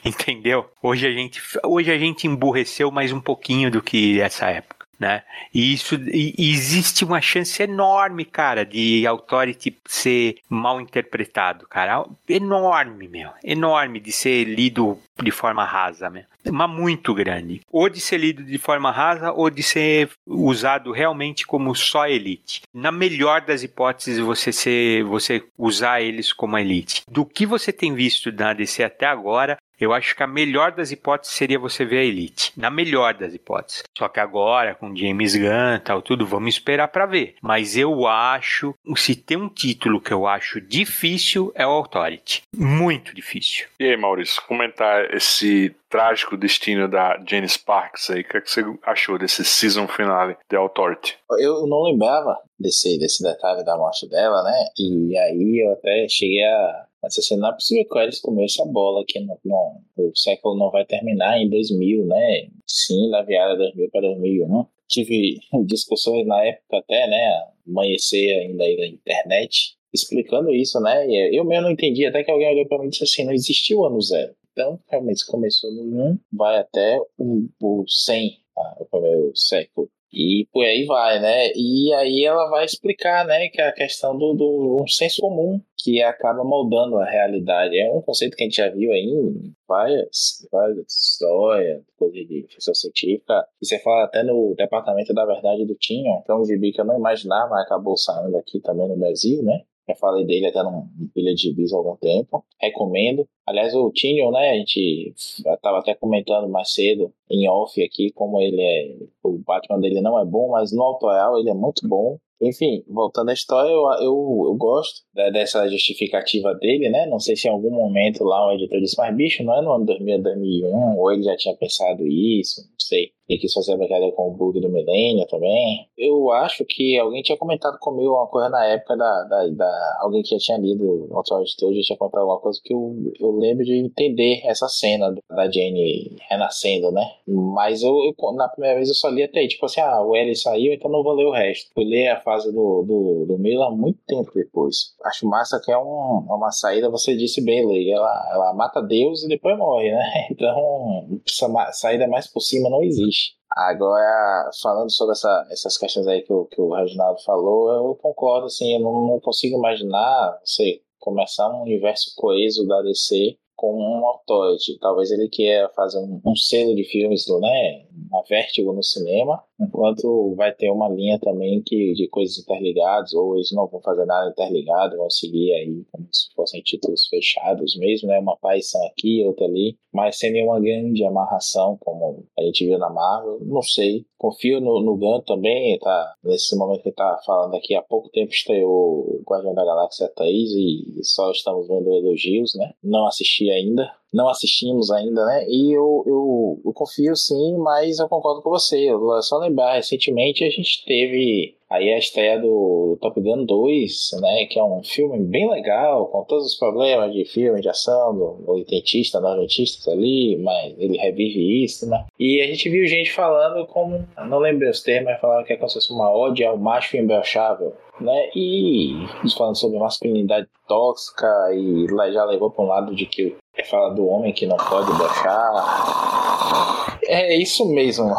Entendeu? 0.06 0.70
Hoje 0.82 1.08
a 1.08 1.12
gente, 1.12 1.41
hoje 1.64 1.91
a 1.91 1.97
gente 1.97 2.28
emburreceu 2.28 2.91
mais 2.91 3.12
um 3.12 3.22
pouquinho 3.22 3.70
do 3.70 3.82
que 3.82 4.20
essa 4.20 4.47
época. 4.47 4.82
Né? 4.99 5.24
E 5.52 5.74
isso 5.74 5.95
e 5.95 6.52
existe 6.52 7.04
uma 7.04 7.20
chance 7.20 7.64
enorme, 7.64 8.24
cara, 8.24 8.64
de 8.64 9.08
Authority 9.08 9.76
ser 9.88 10.36
mal 10.47 10.80
interpretado, 10.80 11.68
cara. 11.68 12.06
Enorme, 12.30 13.08
meu. 13.08 13.32
Enorme 13.43 13.99
de 13.99 14.12
ser 14.12 14.43
lido 14.43 14.99
de 15.20 15.32
forma 15.32 15.66
rasa, 15.66 16.08
meu. 16.08 16.24
Uma 16.45 16.68
muito 16.68 17.16
grande. 17.16 17.62
Ou 17.72 17.89
de 17.89 17.99
ser 17.99 18.18
lido 18.18 18.43
de 18.43 18.60
forma 18.60 18.91
rasa, 18.91 19.32
ou 19.32 19.49
de 19.49 19.64
ser 19.64 20.08
usado 20.24 20.91
realmente 20.91 21.47
como 21.47 21.74
só 21.76 22.08
elite. 22.08 22.62
Na 22.72 22.91
melhor 22.91 23.41
das 23.41 23.64
hipóteses, 23.64 24.20
você 24.20 24.52
ser, 24.52 25.04
você 25.04 25.43
usar 25.58 26.02
eles 26.02 26.32
como 26.32 26.60
elite. 26.60 27.02
Do 27.10 27.26
que 27.26 27.47
você 27.47 27.74
tem 27.74 27.95
visto 27.95 28.32
na 28.32 28.54
DC 28.54 28.84
até 28.84 29.08
agora, 29.08 29.58
Eu 29.82 29.94
acho 29.94 30.16
que 30.16 30.22
a 30.22 30.28
melhor 30.28 30.72
das 30.72 30.92
hipóteses 30.92 31.36
seria 31.36 31.58
você 31.58 31.84
ver 31.84 31.98
a 31.98 32.04
Elite. 32.04 32.54
Na 32.56 32.70
melhor 32.70 33.16
das 33.16 33.34
hipóteses. 33.34 33.82
Só 33.98 34.08
que 34.08 34.20
agora, 34.20 34.76
com 34.76 34.96
James 34.96 35.36
Gunn 35.36 35.80
tal, 35.84 36.04
tudo, 36.04 36.24
vamos 36.24 36.54
esperar 36.54 36.88
para 36.90 37.08
ver. 37.08 37.34
Mas 37.42 37.76
eu 37.76 38.06
acho, 38.06 38.76
se 38.96 39.16
tem 39.16 39.38
um 39.38 39.50
título 39.50 40.00
que 40.00 40.14
eu 40.14 40.28
acho 40.28 40.62
difícil, 40.62 41.52
é 41.56 41.66
o 41.66 41.72
Authority. 41.72 42.44
Muito 42.56 43.16
difícil. 43.16 43.66
E 43.80 43.86
aí, 43.86 43.98
Maurício, 43.98 44.44
comentar 44.44 45.12
esse 45.16 45.76
trágico 45.90 46.38
destino 46.38 46.88
da 46.88 47.20
Jane 47.28 47.50
Sparks 47.50 48.12
aí. 48.12 48.22
O 48.22 48.24
que, 48.24 48.38
é 48.38 48.42
que 48.42 48.52
você 48.52 48.64
achou 48.84 49.18
desse 49.18 49.44
season 49.44 49.88
finale 49.88 50.38
de 50.48 50.56
Authority? 50.56 51.18
Eu 51.40 51.66
não 51.66 51.84
lembrava 51.84 52.38
desse, 52.60 53.00
desse 53.00 53.24
detalhe 53.24 53.64
da 53.66 53.76
morte 53.76 54.08
dela, 54.08 54.44
né? 54.44 54.66
E 54.78 55.18
aí 55.18 55.66
eu 55.66 55.74
até 55.74 56.08
cheguei 56.08 56.44
a 56.44 56.86
assim, 57.04 57.36
não 57.38 57.49
é 57.49 57.54
possível 57.54 57.86
que 57.86 57.99
eles 57.99 58.20
comeu 58.20 58.45
essa 58.45 58.66
bola 58.66 59.02
aqui 59.02 59.20
no, 59.20 59.38
no, 59.43 59.82
o 59.97 60.16
século 60.16 60.58
não 60.58 60.70
vai 60.70 60.86
terminar 60.86 61.39
em 61.39 61.49
2000, 61.49 62.06
né? 62.06 62.49
Sim, 62.68 63.10
da 63.10 63.22
virada 63.24 63.58
2000 63.58 63.89
para 63.89 64.02
2001. 64.02 64.66
Tive 64.88 65.39
discussões 65.66 66.26
na 66.28 66.43
época 66.45 66.78
até, 66.78 67.08
né? 67.08 67.52
Amanhecer 67.68 68.39
ainda 68.39 68.64
aí 68.64 68.78
na 68.78 68.88
internet, 68.88 69.78
explicando 69.93 70.54
isso, 70.54 70.80
né? 70.80 71.08
Eu 71.32 71.43
mesmo 71.43 71.64
não 71.64 71.72
entendi, 71.72 72.06
até 72.06 72.24
que 72.24 72.32
alguém 72.32 72.52
olhou 72.52 72.68
para 72.68 72.80
mim 72.80 72.88
e 72.88 72.89
disse 72.89 73.04
assim, 73.04 73.26
não 73.26 73.34
existiu 73.34 73.80
o 73.80 73.86
ano 73.86 74.02
zero. 74.02 74.34
Então, 74.52 74.80
realmente, 74.89 75.26
começou 75.26 75.72
no 75.72 76.12
1, 76.12 76.20
vai 76.34 76.58
até 76.60 76.99
o, 77.18 77.47
o 77.62 77.86
100, 77.88 78.38
tá? 78.54 78.78
o 78.80 78.86
primeiro 78.86 79.32
século. 79.34 79.89
E 80.14 80.47
por 80.51 80.64
aí 80.66 80.86
vai, 80.86 81.20
né? 81.20 81.51
E 81.55 81.93
aí 81.93 82.26
ela 82.26 82.49
vai 82.49 82.66
explicar, 82.66 83.26
né, 83.26 83.47
que 83.47 83.62
é 83.62 83.68
a 83.68 83.72
questão 83.72 84.18
do, 84.18 84.34
do 84.34 84.78
um 84.82 84.88
senso 84.88 85.22
comum 85.22 85.62
que 85.78 86.01
acaba 86.01 86.43
moldando 86.43 86.97
a 86.97 87.09
realidade. 87.09 87.80
É 87.80 87.89
um 87.89 88.01
conceito 88.01 88.36
que 88.36 88.43
a 88.43 88.45
gente 88.45 88.57
já 88.57 88.70
viu 88.70 88.91
aí 88.91 89.05
em 89.05 89.53
várias, 89.68 90.47
várias 90.51 90.86
histórias, 90.91 91.82
coisa 91.97 92.14
de 92.14 92.45
ficção 92.49 92.74
científica. 92.74 93.45
E 93.62 93.66
você 93.66 93.80
fala 93.80 94.03
até 94.03 94.22
no 94.24 94.53
Departamento 94.55 95.14
da 95.14 95.26
Verdade 95.26 95.66
do 95.66 95.76
Tinha, 95.76 96.22
que 96.26 96.32
é 96.32 96.36
um 96.36 96.45
gibi 96.45 96.72
que 96.74 96.82
eu 96.82 96.86
não 96.86 96.97
imaginava, 96.97 97.49
mas 97.51 97.66
acabou 97.66 97.97
saindo 97.97 98.38
aqui 98.38 98.59
também 98.59 98.88
no 98.88 98.97
Brasil, 98.97 99.41
né? 99.43 99.62
Já 99.92 99.96
falei 99.96 100.26
dele 100.26 100.48
até 100.48 100.64
num 100.64 100.88
pilha 101.14 101.34
de 101.34 101.54
bis 101.54 101.74
há 101.74 101.78
algum 101.78 101.96
tempo. 101.98 102.44
Recomendo. 102.60 103.28
Aliás, 103.46 103.74
o 103.76 103.92
Tinion, 103.92 104.32
né? 104.32 104.52
A 104.52 104.56
gente 104.56 105.14
estava 105.16 105.80
até 105.80 105.94
comentando 105.94 106.48
mais 106.50 106.74
cedo 106.74 107.14
em 107.30 107.48
off 107.50 107.82
aqui 107.84 108.12
como 108.12 108.39
ele 108.39 108.62
é. 108.62 108.98
O 109.24 109.38
Batman 109.39 109.80
dele 109.80 110.02
não 110.02 110.20
é 110.20 110.26
bom, 110.26 110.52
mas 110.52 110.72
no 110.72 110.84
autoral 110.84 111.38
ele 111.38 111.50
é 111.50 111.54
muito 111.54 111.88
bom. 111.88 112.18
Enfim, 112.42 112.84
voltando 112.88 113.30
à 113.30 113.34
história, 113.34 113.70
eu, 113.70 113.84
eu, 114.04 114.46
eu 114.48 114.56
gosto 114.56 115.02
dessa 115.32 115.68
justificativa 115.70 116.54
dele, 116.56 116.89
né? 116.89 117.06
Não 117.06 117.20
sei 117.20 117.36
se 117.36 117.48
em 117.48 117.52
algum 117.52 117.72
momento 117.72 118.24
lá 118.24 118.48
o 118.48 118.54
editor 118.54 118.80
disse, 118.80 118.98
mas 118.98 119.16
bicho, 119.16 119.44
não 119.44 119.56
é 119.56 119.62
no 119.62 119.72
ano 119.74 119.86
2000, 119.86 120.22
2001, 120.24 120.98
ou 120.98 121.12
ele 121.12 121.24
já 121.24 121.36
tinha 121.36 121.56
pensado 121.56 122.08
isso, 122.08 122.62
não 122.62 122.80
sei 122.80 123.12
e 123.34 123.38
quis 123.38 123.54
fazer 123.54 123.74
a 123.74 123.78
brincadeira 123.78 124.14
com 124.14 124.28
o 124.28 124.34
bug 124.34 124.60
do 124.60 124.70
Milênio 124.70 125.26
também. 125.28 125.88
Eu 125.98 126.32
acho 126.32 126.66
que 126.68 126.98
alguém 126.98 127.22
tinha 127.22 127.38
comentado 127.38 127.78
comigo 127.80 128.12
uma 128.12 128.28
coisa 128.28 128.50
na 128.50 128.66
época 128.66 128.98
da. 128.98 129.24
da, 129.24 129.48
da 129.48 129.98
alguém 130.02 130.22
que 130.22 130.30
já 130.30 130.38
tinha 130.38 130.58
lido 130.58 131.08
o 131.10 131.16
Autor 131.16 131.44
de 131.44 131.56
tinha 131.56 131.98
comentado 131.98 132.22
alguma 132.22 132.42
coisa 132.42 132.60
que 132.64 132.74
eu, 132.74 132.94
eu 133.20 133.32
lembro 133.32 133.64
de 133.64 133.76
entender 133.78 134.42
essa 134.44 134.68
cena 134.68 135.16
da 135.30 135.50
Jane 135.50 136.18
renascendo, 136.30 136.92
né? 136.92 137.06
Mas 137.28 137.82
eu, 137.84 137.94
eu 138.04 138.34
na 138.34 138.50
primeira 138.50 138.76
vez 138.76 138.89
eu 138.89 138.96
só 138.96 139.08
li 139.10 139.24
até 139.24 139.39
aí, 139.39 139.48
tipo 139.48 139.66
assim, 139.66 139.80
ah, 139.80 140.02
o 140.02 140.16
L 140.16 140.36
saiu, 140.36 140.74
então 140.74 140.92
não 140.92 141.04
vou 141.04 141.14
ler 141.14 141.26
o 141.26 141.32
resto. 141.32 141.72
Fui 141.74 141.86
ler 141.86 142.10
a 142.10 142.20
fase 142.32 142.52
do, 142.52 142.84
do, 142.84 143.26
do 143.28 143.38
Milan 143.38 143.72
muito 143.72 144.00
tempo 144.08 144.32
depois. 144.34 144.94
Acho 145.06 145.28
massa 145.28 145.62
que 145.64 145.72
é 145.72 145.78
um, 145.78 146.26
uma 146.30 146.52
saída, 146.52 146.90
você 146.90 147.16
disse 147.16 147.44
bem, 147.44 147.66
Leigh, 147.68 147.92
ela, 147.92 148.30
ela 148.32 148.54
mata 148.54 148.82
Deus 148.82 149.24
e 149.24 149.28
depois 149.28 149.58
morre, 149.58 149.92
né? 149.92 150.28
Então, 150.32 151.20
essa 151.28 151.72
saída 151.74 152.08
mais 152.08 152.28
por 152.28 152.42
cima 152.42 152.70
não 152.70 152.84
existe. 152.84 153.36
Agora, 153.52 154.50
falando 154.62 154.92
sobre 154.92 155.12
essa, 155.12 155.48
essas 155.52 155.78
questões 155.78 156.08
aí 156.08 156.22
que 156.22 156.32
o, 156.32 156.46
que 156.46 156.62
o 156.62 156.74
Reginaldo 156.74 157.22
falou, 157.24 157.70
eu 157.70 157.96
concordo, 157.96 158.46
assim, 158.46 158.74
eu 158.74 158.80
não, 158.80 159.08
não 159.08 159.20
consigo 159.20 159.58
imaginar, 159.58 160.40
você 160.44 160.82
começar 161.00 161.50
um 161.50 161.64
universo 161.64 162.14
coeso 162.16 162.66
da 162.66 162.82
DC 162.82 163.38
com 163.56 163.76
um 163.76 164.08
authority. 164.08 164.80
Talvez 164.80 165.12
ele 165.12 165.28
queira 165.28 165.70
fazer 165.76 166.00
um, 166.00 166.22
um 166.26 166.36
selo 166.36 166.74
de 166.76 166.84
filmes, 166.86 167.26
né? 167.28 167.86
Uma 168.10 168.24
Vertigo 168.24 168.74
no 168.74 168.84
cinema, 168.84 169.43
enquanto 169.60 170.34
vai 170.36 170.54
ter 170.54 170.70
uma 170.72 170.89
linha 170.89 171.20
também 171.20 171.62
que, 171.66 171.93
de 171.93 172.08
coisas 172.08 172.38
interligadas, 172.38 173.14
ou 173.14 173.36
eles 173.36 173.52
não 173.52 173.68
vão 173.68 173.82
fazer 173.82 174.06
nada 174.06 174.30
interligado, 174.30 174.97
vão 174.97 175.10
seguir 175.10 175.54
aí 175.54 175.84
como 175.91 176.08
se 176.12 176.34
fossem 176.36 176.62
títulos 176.62 177.08
fechados 177.08 177.78
mesmo, 177.78 178.08
né? 178.08 178.20
Uma 178.20 178.38
paixão 178.38 178.82
aqui, 178.88 179.24
outra 179.26 179.45
ali, 179.45 179.78
mas 179.93 180.18
sem 180.18 180.32
nenhuma 180.32 180.60
grande 180.60 181.04
amarração, 181.04 181.78
como 181.80 182.26
a 182.38 182.43
gente 182.43 182.66
viu 182.66 182.78
na 182.78 182.89
Marvel. 182.89 183.39
Não 183.41 183.62
sei. 183.62 184.06
Confio 184.18 184.62
no, 184.62 184.82
no 184.82 184.97
Gun 184.97 185.22
também, 185.22 185.78
tá? 185.80 186.14
Nesse 186.24 186.56
momento 186.56 186.84
que 186.84 186.91
tá 186.91 187.20
falando 187.26 187.56
aqui, 187.56 187.76
há 187.76 187.82
pouco 187.82 188.10
tempo 188.10 188.32
estreou 188.32 189.22
Guardião 189.28 189.54
da 189.54 189.66
Galáxia 189.66 190.10
3 190.16 190.32
e 190.32 191.04
só 191.04 191.32
estamos 191.32 191.68
vendo 191.68 191.93
elogios, 191.93 192.54
né? 192.56 192.74
Não 192.84 193.06
assisti 193.06 193.49
ainda, 193.49 193.91
não 194.14 194.30
assistimos 194.30 194.91
ainda, 194.91 195.26
né? 195.26 195.45
E 195.47 195.72
eu, 195.72 196.03
eu, 196.05 196.62
eu, 196.66 196.74
confio 196.74 197.16
sim, 197.16 197.57
mas 197.57 197.99
eu 197.99 198.09
concordo 198.09 198.41
com 198.41 198.49
você. 198.49 198.88
É 198.88 199.22
só 199.22 199.38
lembrar, 199.38 199.76
recentemente 199.76 200.43
a 200.43 200.49
gente 200.49 200.84
teve 200.86 201.55
aí 201.70 201.93
a 201.93 201.97
estreia 201.97 202.39
do 202.39 202.97
Top 203.01 203.20
Gun 203.20 203.45
2, 203.45 204.12
né? 204.20 204.45
Que 204.47 204.59
é 204.59 204.64
um 204.64 204.84
filme 204.84 205.20
bem 205.20 205.49
legal, 205.49 206.07
com 206.07 206.24
todos 206.26 206.45
os 206.45 206.55
problemas 206.55 207.14
de 207.14 207.24
filme, 207.24 207.62
de 207.62 207.70
ação, 207.70 208.14
do 208.14 208.51
oitentista, 208.51 209.22
noventista 209.22 209.91
ali, 209.91 210.38
mas 210.38 210.76
ele 210.78 210.97
revive 210.97 211.64
isso, 211.64 211.89
né? 211.89 212.05
E 212.20 212.41
a 212.41 212.47
gente 212.47 212.70
viu 212.70 212.86
gente 212.86 213.12
falando 213.12 213.66
como, 213.68 214.05
não 214.28 214.39
lembro 214.39 214.70
os 214.70 214.82
termos, 214.82 215.12
mas 215.12 215.22
falaram 215.22 215.45
que 215.45 215.53
é 215.53 215.57
como 215.57 215.70
se 215.70 215.76
fosse 215.76 215.93
uma 215.93 216.12
ode 216.12 216.43
ao 216.43 216.57
macho 216.57 216.97
imbrochável 216.97 217.74
né? 218.01 218.30
E 218.36 219.05
falando 219.38 219.57
sobre 219.57 219.78
masculinidade 219.78 220.47
tóxica 220.68 221.28
e 221.53 221.88
já 222.12 222.26
levou 222.26 222.49
para 222.49 222.64
um 222.64 222.68
lado 222.68 222.95
de 222.95 223.05
que 223.05 223.36
fala 223.70 223.93
do 223.93 224.08
homem 224.08 224.34
que 224.34 224.45
não 224.45 224.58
pode 224.58 224.91
baixar. 224.97 226.99
É 227.04 227.36
isso 227.36 227.66
mesmo, 227.66 228.10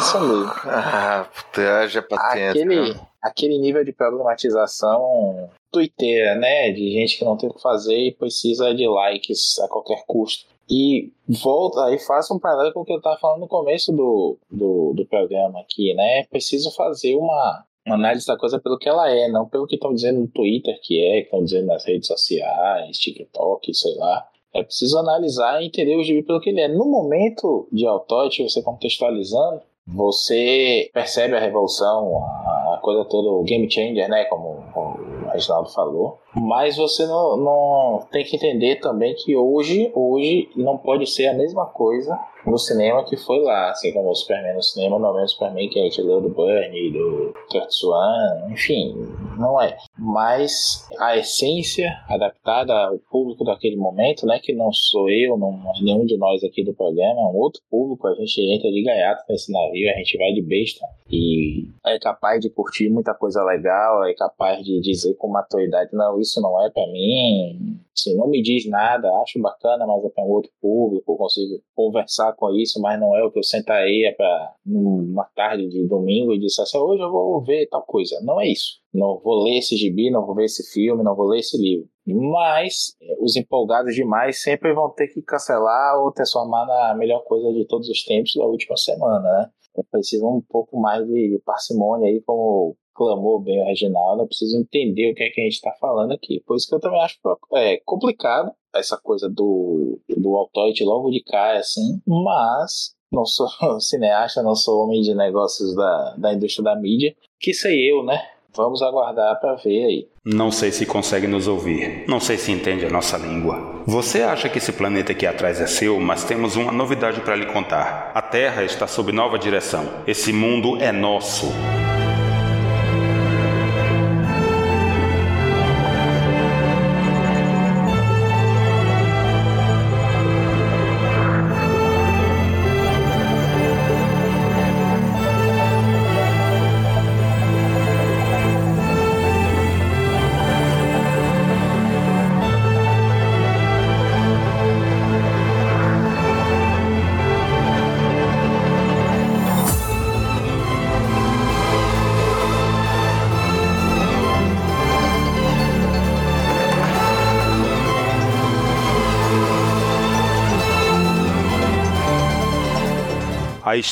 isso 0.00 0.20
mesmo. 0.20 0.52
Ah, 0.64 1.26
puta, 1.34 1.78
haja 1.78 2.02
paciência. 2.02 2.50
Aquele, 2.50 2.96
aquele 3.22 3.58
nível 3.58 3.84
de 3.84 3.92
problematização 3.92 5.48
twitteira, 5.72 6.34
né? 6.34 6.70
De 6.72 6.92
gente 6.92 7.18
que 7.18 7.24
não 7.24 7.36
tem 7.36 7.48
o 7.48 7.54
que 7.54 7.62
fazer 7.62 7.96
e 7.96 8.12
precisa 8.12 8.74
de 8.74 8.86
likes 8.88 9.58
a 9.60 9.68
qualquer 9.68 10.04
custo. 10.06 10.46
E 10.68 11.12
volta 11.28 11.84
aí, 11.84 11.98
faça 11.98 12.34
um 12.34 12.40
paralelo 12.40 12.72
com 12.72 12.80
o 12.80 12.84
que 12.84 12.92
eu 12.92 12.96
estava 12.96 13.16
falando 13.18 13.40
no 13.40 13.48
começo 13.48 13.92
do, 13.92 14.36
do, 14.50 14.92
do 14.94 15.06
programa 15.06 15.60
aqui, 15.60 15.94
né? 15.94 16.24
Preciso 16.24 16.74
fazer 16.74 17.14
uma, 17.14 17.64
uma 17.86 17.94
análise 17.94 18.26
da 18.26 18.36
coisa 18.36 18.58
pelo 18.58 18.76
que 18.76 18.88
ela 18.88 19.08
é, 19.08 19.28
não 19.28 19.48
pelo 19.48 19.66
que 19.66 19.76
estão 19.76 19.94
dizendo 19.94 20.20
no 20.20 20.28
Twitter 20.28 20.76
que 20.82 21.00
é, 21.00 21.20
que 21.20 21.26
estão 21.26 21.44
dizendo 21.44 21.66
nas 21.66 21.84
redes 21.84 22.08
sociais, 22.08 22.98
TikTok, 22.98 23.72
sei 23.74 23.94
lá. 23.94 24.26
É 24.56 24.62
preciso 24.62 24.98
analisar 24.98 25.62
e 25.62 25.66
entender 25.66 25.96
o 25.96 26.02
gibi 26.02 26.22
pelo 26.22 26.40
que 26.40 26.50
ele 26.50 26.60
é. 26.60 26.68
No 26.68 26.86
momento 26.86 27.68
de 27.70 27.86
Autote, 27.86 28.42
você 28.42 28.62
contextualizando, 28.62 29.60
você 29.86 30.90
percebe 30.92 31.36
a 31.36 31.40
revolução, 31.40 32.16
a 32.16 32.80
coisa 32.82 33.04
toda, 33.04 33.28
o 33.28 33.44
game 33.44 33.70
changer, 33.70 34.08
né? 34.08 34.24
Como, 34.24 34.64
como 34.72 34.96
o 34.96 35.28
Reginaldo 35.30 35.70
falou. 35.70 36.18
Mas 36.40 36.76
você 36.76 37.06
não, 37.06 37.36
não 37.36 38.06
tem 38.10 38.24
que 38.24 38.36
entender 38.36 38.76
também 38.76 39.14
que 39.14 39.34
hoje, 39.34 39.90
hoje 39.94 40.48
não 40.54 40.76
pode 40.76 41.06
ser 41.06 41.26
a 41.28 41.34
mesma 41.34 41.66
coisa 41.66 42.18
no 42.46 42.58
cinema 42.58 43.04
que 43.04 43.16
foi 43.16 43.40
lá, 43.40 43.70
assim 43.70 43.92
como 43.92 44.10
o 44.10 44.14
Superman 44.14 44.54
no 44.54 44.62
cinema, 44.62 44.98
não 44.98 45.18
é 45.18 45.24
o 45.24 45.28
Superman 45.28 45.68
que 45.68 45.80
a 45.80 45.82
gente 45.82 46.00
leu 46.00 46.20
do 46.20 46.28
Bernie, 46.28 46.92
do 46.92 47.34
Kurt 47.50 47.70
Swan, 47.70 48.48
enfim, 48.50 48.94
não 49.36 49.60
é. 49.60 49.76
Mas 49.98 50.88
a 50.98 51.16
essência 51.16 51.90
adaptada 52.08 52.72
ao 52.72 52.98
público 53.10 53.44
daquele 53.44 53.76
momento, 53.76 54.26
né, 54.26 54.38
que 54.40 54.54
não 54.54 54.72
sou 54.72 55.10
eu, 55.10 55.36
não 55.36 55.60
nenhum 55.80 56.06
de 56.06 56.16
nós 56.16 56.42
aqui 56.44 56.64
do 56.64 56.74
programa, 56.74 57.20
é 57.20 57.24
um 57.24 57.36
outro 57.36 57.60
público, 57.68 58.06
a 58.06 58.14
gente 58.14 58.40
entra 58.40 58.70
de 58.70 58.82
gaiato 58.82 59.24
nesse 59.28 59.52
navio, 59.52 59.90
a 59.90 59.98
gente 59.98 60.16
vai 60.16 60.32
de 60.32 60.42
besta 60.42 60.86
e 61.10 61.68
é 61.84 61.98
capaz 61.98 62.40
de 62.40 62.50
curtir 62.50 62.88
muita 62.88 63.14
coisa 63.14 63.42
legal, 63.42 64.04
é 64.04 64.14
capaz 64.14 64.64
de 64.64 64.80
dizer 64.80 65.14
com 65.14 65.28
maturidade, 65.28 65.90
não, 65.92 66.18
isso 66.26 66.40
não 66.40 66.60
é 66.64 66.70
para 66.70 66.86
mim, 66.88 67.78
assim, 67.94 68.14
não 68.16 68.28
me 68.28 68.42
diz 68.42 68.68
nada, 68.68 69.10
acho 69.22 69.40
bacana, 69.40 69.86
mas 69.86 70.04
é 70.04 70.08
para 70.10 70.24
um 70.24 70.28
outro 70.28 70.50
público, 70.60 71.16
consigo 71.16 71.60
conversar 71.74 72.32
com 72.34 72.54
isso, 72.54 72.80
mas 72.80 73.00
não 73.00 73.16
é 73.16 73.24
o 73.24 73.30
que 73.30 73.38
eu 73.38 73.42
sentaria 73.42 74.14
para 74.14 74.54
numa 74.64 75.24
tarde 75.34 75.68
de 75.68 75.86
domingo 75.86 76.34
e 76.34 76.38
disse 76.38 76.60
assim, 76.60 76.78
hoje 76.78 77.02
eu 77.02 77.10
vou 77.10 77.42
ver 77.42 77.66
tal 77.68 77.82
coisa. 77.82 78.20
Não 78.22 78.40
é 78.40 78.48
isso. 78.48 78.80
Não 78.92 79.18
vou 79.18 79.44
ler 79.44 79.58
esse 79.58 79.76
gibi, 79.76 80.10
não 80.10 80.24
vou 80.24 80.34
ver 80.34 80.44
esse 80.44 80.62
filme, 80.72 81.02
não 81.02 81.14
vou 81.14 81.26
ler 81.26 81.40
esse 81.40 81.56
livro. 81.56 81.88
Mas 82.06 82.96
eh, 83.02 83.16
os 83.20 83.36
empolgados 83.36 83.94
demais 83.94 84.40
sempre 84.40 84.72
vão 84.72 84.88
ter 84.90 85.08
que 85.08 85.20
cancelar 85.20 86.00
ou 86.00 86.12
transformar 86.12 86.64
na 86.66 86.94
melhor 86.94 87.22
coisa 87.24 87.52
de 87.52 87.66
todos 87.66 87.88
os 87.88 88.04
tempos 88.04 88.34
da 88.34 88.44
última 88.44 88.76
semana, 88.76 89.20
né? 89.20 89.50
Eu 89.76 89.84
preciso 89.90 90.26
um 90.26 90.40
pouco 90.40 90.80
mais 90.80 91.06
de 91.06 91.40
parcimônia 91.44 92.08
aí, 92.08 92.20
como 92.22 92.76
clamou 92.94 93.40
bem 93.40 93.60
o 93.60 93.66
Reginaldo, 93.66 94.22
eu 94.22 94.26
preciso 94.26 94.56
entender 94.56 95.12
o 95.12 95.14
que 95.14 95.22
é 95.22 95.30
que 95.30 95.40
a 95.40 95.44
gente 95.44 95.54
está 95.54 95.72
falando 95.78 96.12
aqui. 96.12 96.42
Por 96.46 96.56
isso 96.56 96.66
que 96.66 96.74
eu 96.74 96.80
também 96.80 97.00
acho 97.02 97.18
é, 97.54 97.78
complicado 97.84 98.50
essa 98.74 98.96
coisa 98.96 99.28
do, 99.28 100.00
do 100.08 100.36
autority 100.36 100.84
logo 100.84 101.10
de 101.10 101.22
cá, 101.22 101.56
assim, 101.56 102.00
mas 102.06 102.94
não 103.12 103.24
sou 103.24 103.46
cineasta, 103.80 104.42
não 104.42 104.54
sou 104.54 104.84
homem 104.84 105.02
de 105.02 105.14
negócios 105.14 105.74
da, 105.74 106.16
da 106.16 106.34
indústria 106.34 106.64
da 106.64 106.76
mídia, 106.76 107.14
que 107.38 107.52
sei 107.52 107.90
eu, 107.90 108.02
né? 108.02 108.18
Vamos 108.56 108.82
aguardar 108.82 109.38
para 109.38 109.54
ver 109.54 109.84
aí. 109.84 110.08
Não 110.24 110.50
sei 110.50 110.72
se 110.72 110.86
consegue 110.86 111.26
nos 111.26 111.46
ouvir. 111.46 112.04
Não 112.08 112.18
sei 112.18 112.38
se 112.38 112.50
entende 112.50 112.86
a 112.86 112.90
nossa 112.90 113.16
língua. 113.16 113.82
Você 113.86 114.22
acha 114.22 114.48
que 114.48 114.58
esse 114.58 114.72
planeta 114.72 115.12
aqui 115.12 115.26
atrás 115.26 115.60
é 115.60 115.66
seu, 115.66 116.00
mas 116.00 116.24
temos 116.24 116.56
uma 116.56 116.72
novidade 116.72 117.20
para 117.20 117.36
lhe 117.36 117.46
contar. 117.46 118.10
A 118.14 118.22
Terra 118.22 118.64
está 118.64 118.86
sob 118.86 119.12
nova 119.12 119.38
direção. 119.38 119.86
Esse 120.06 120.32
mundo 120.32 120.78
é 120.80 120.90
nosso. 120.90 121.46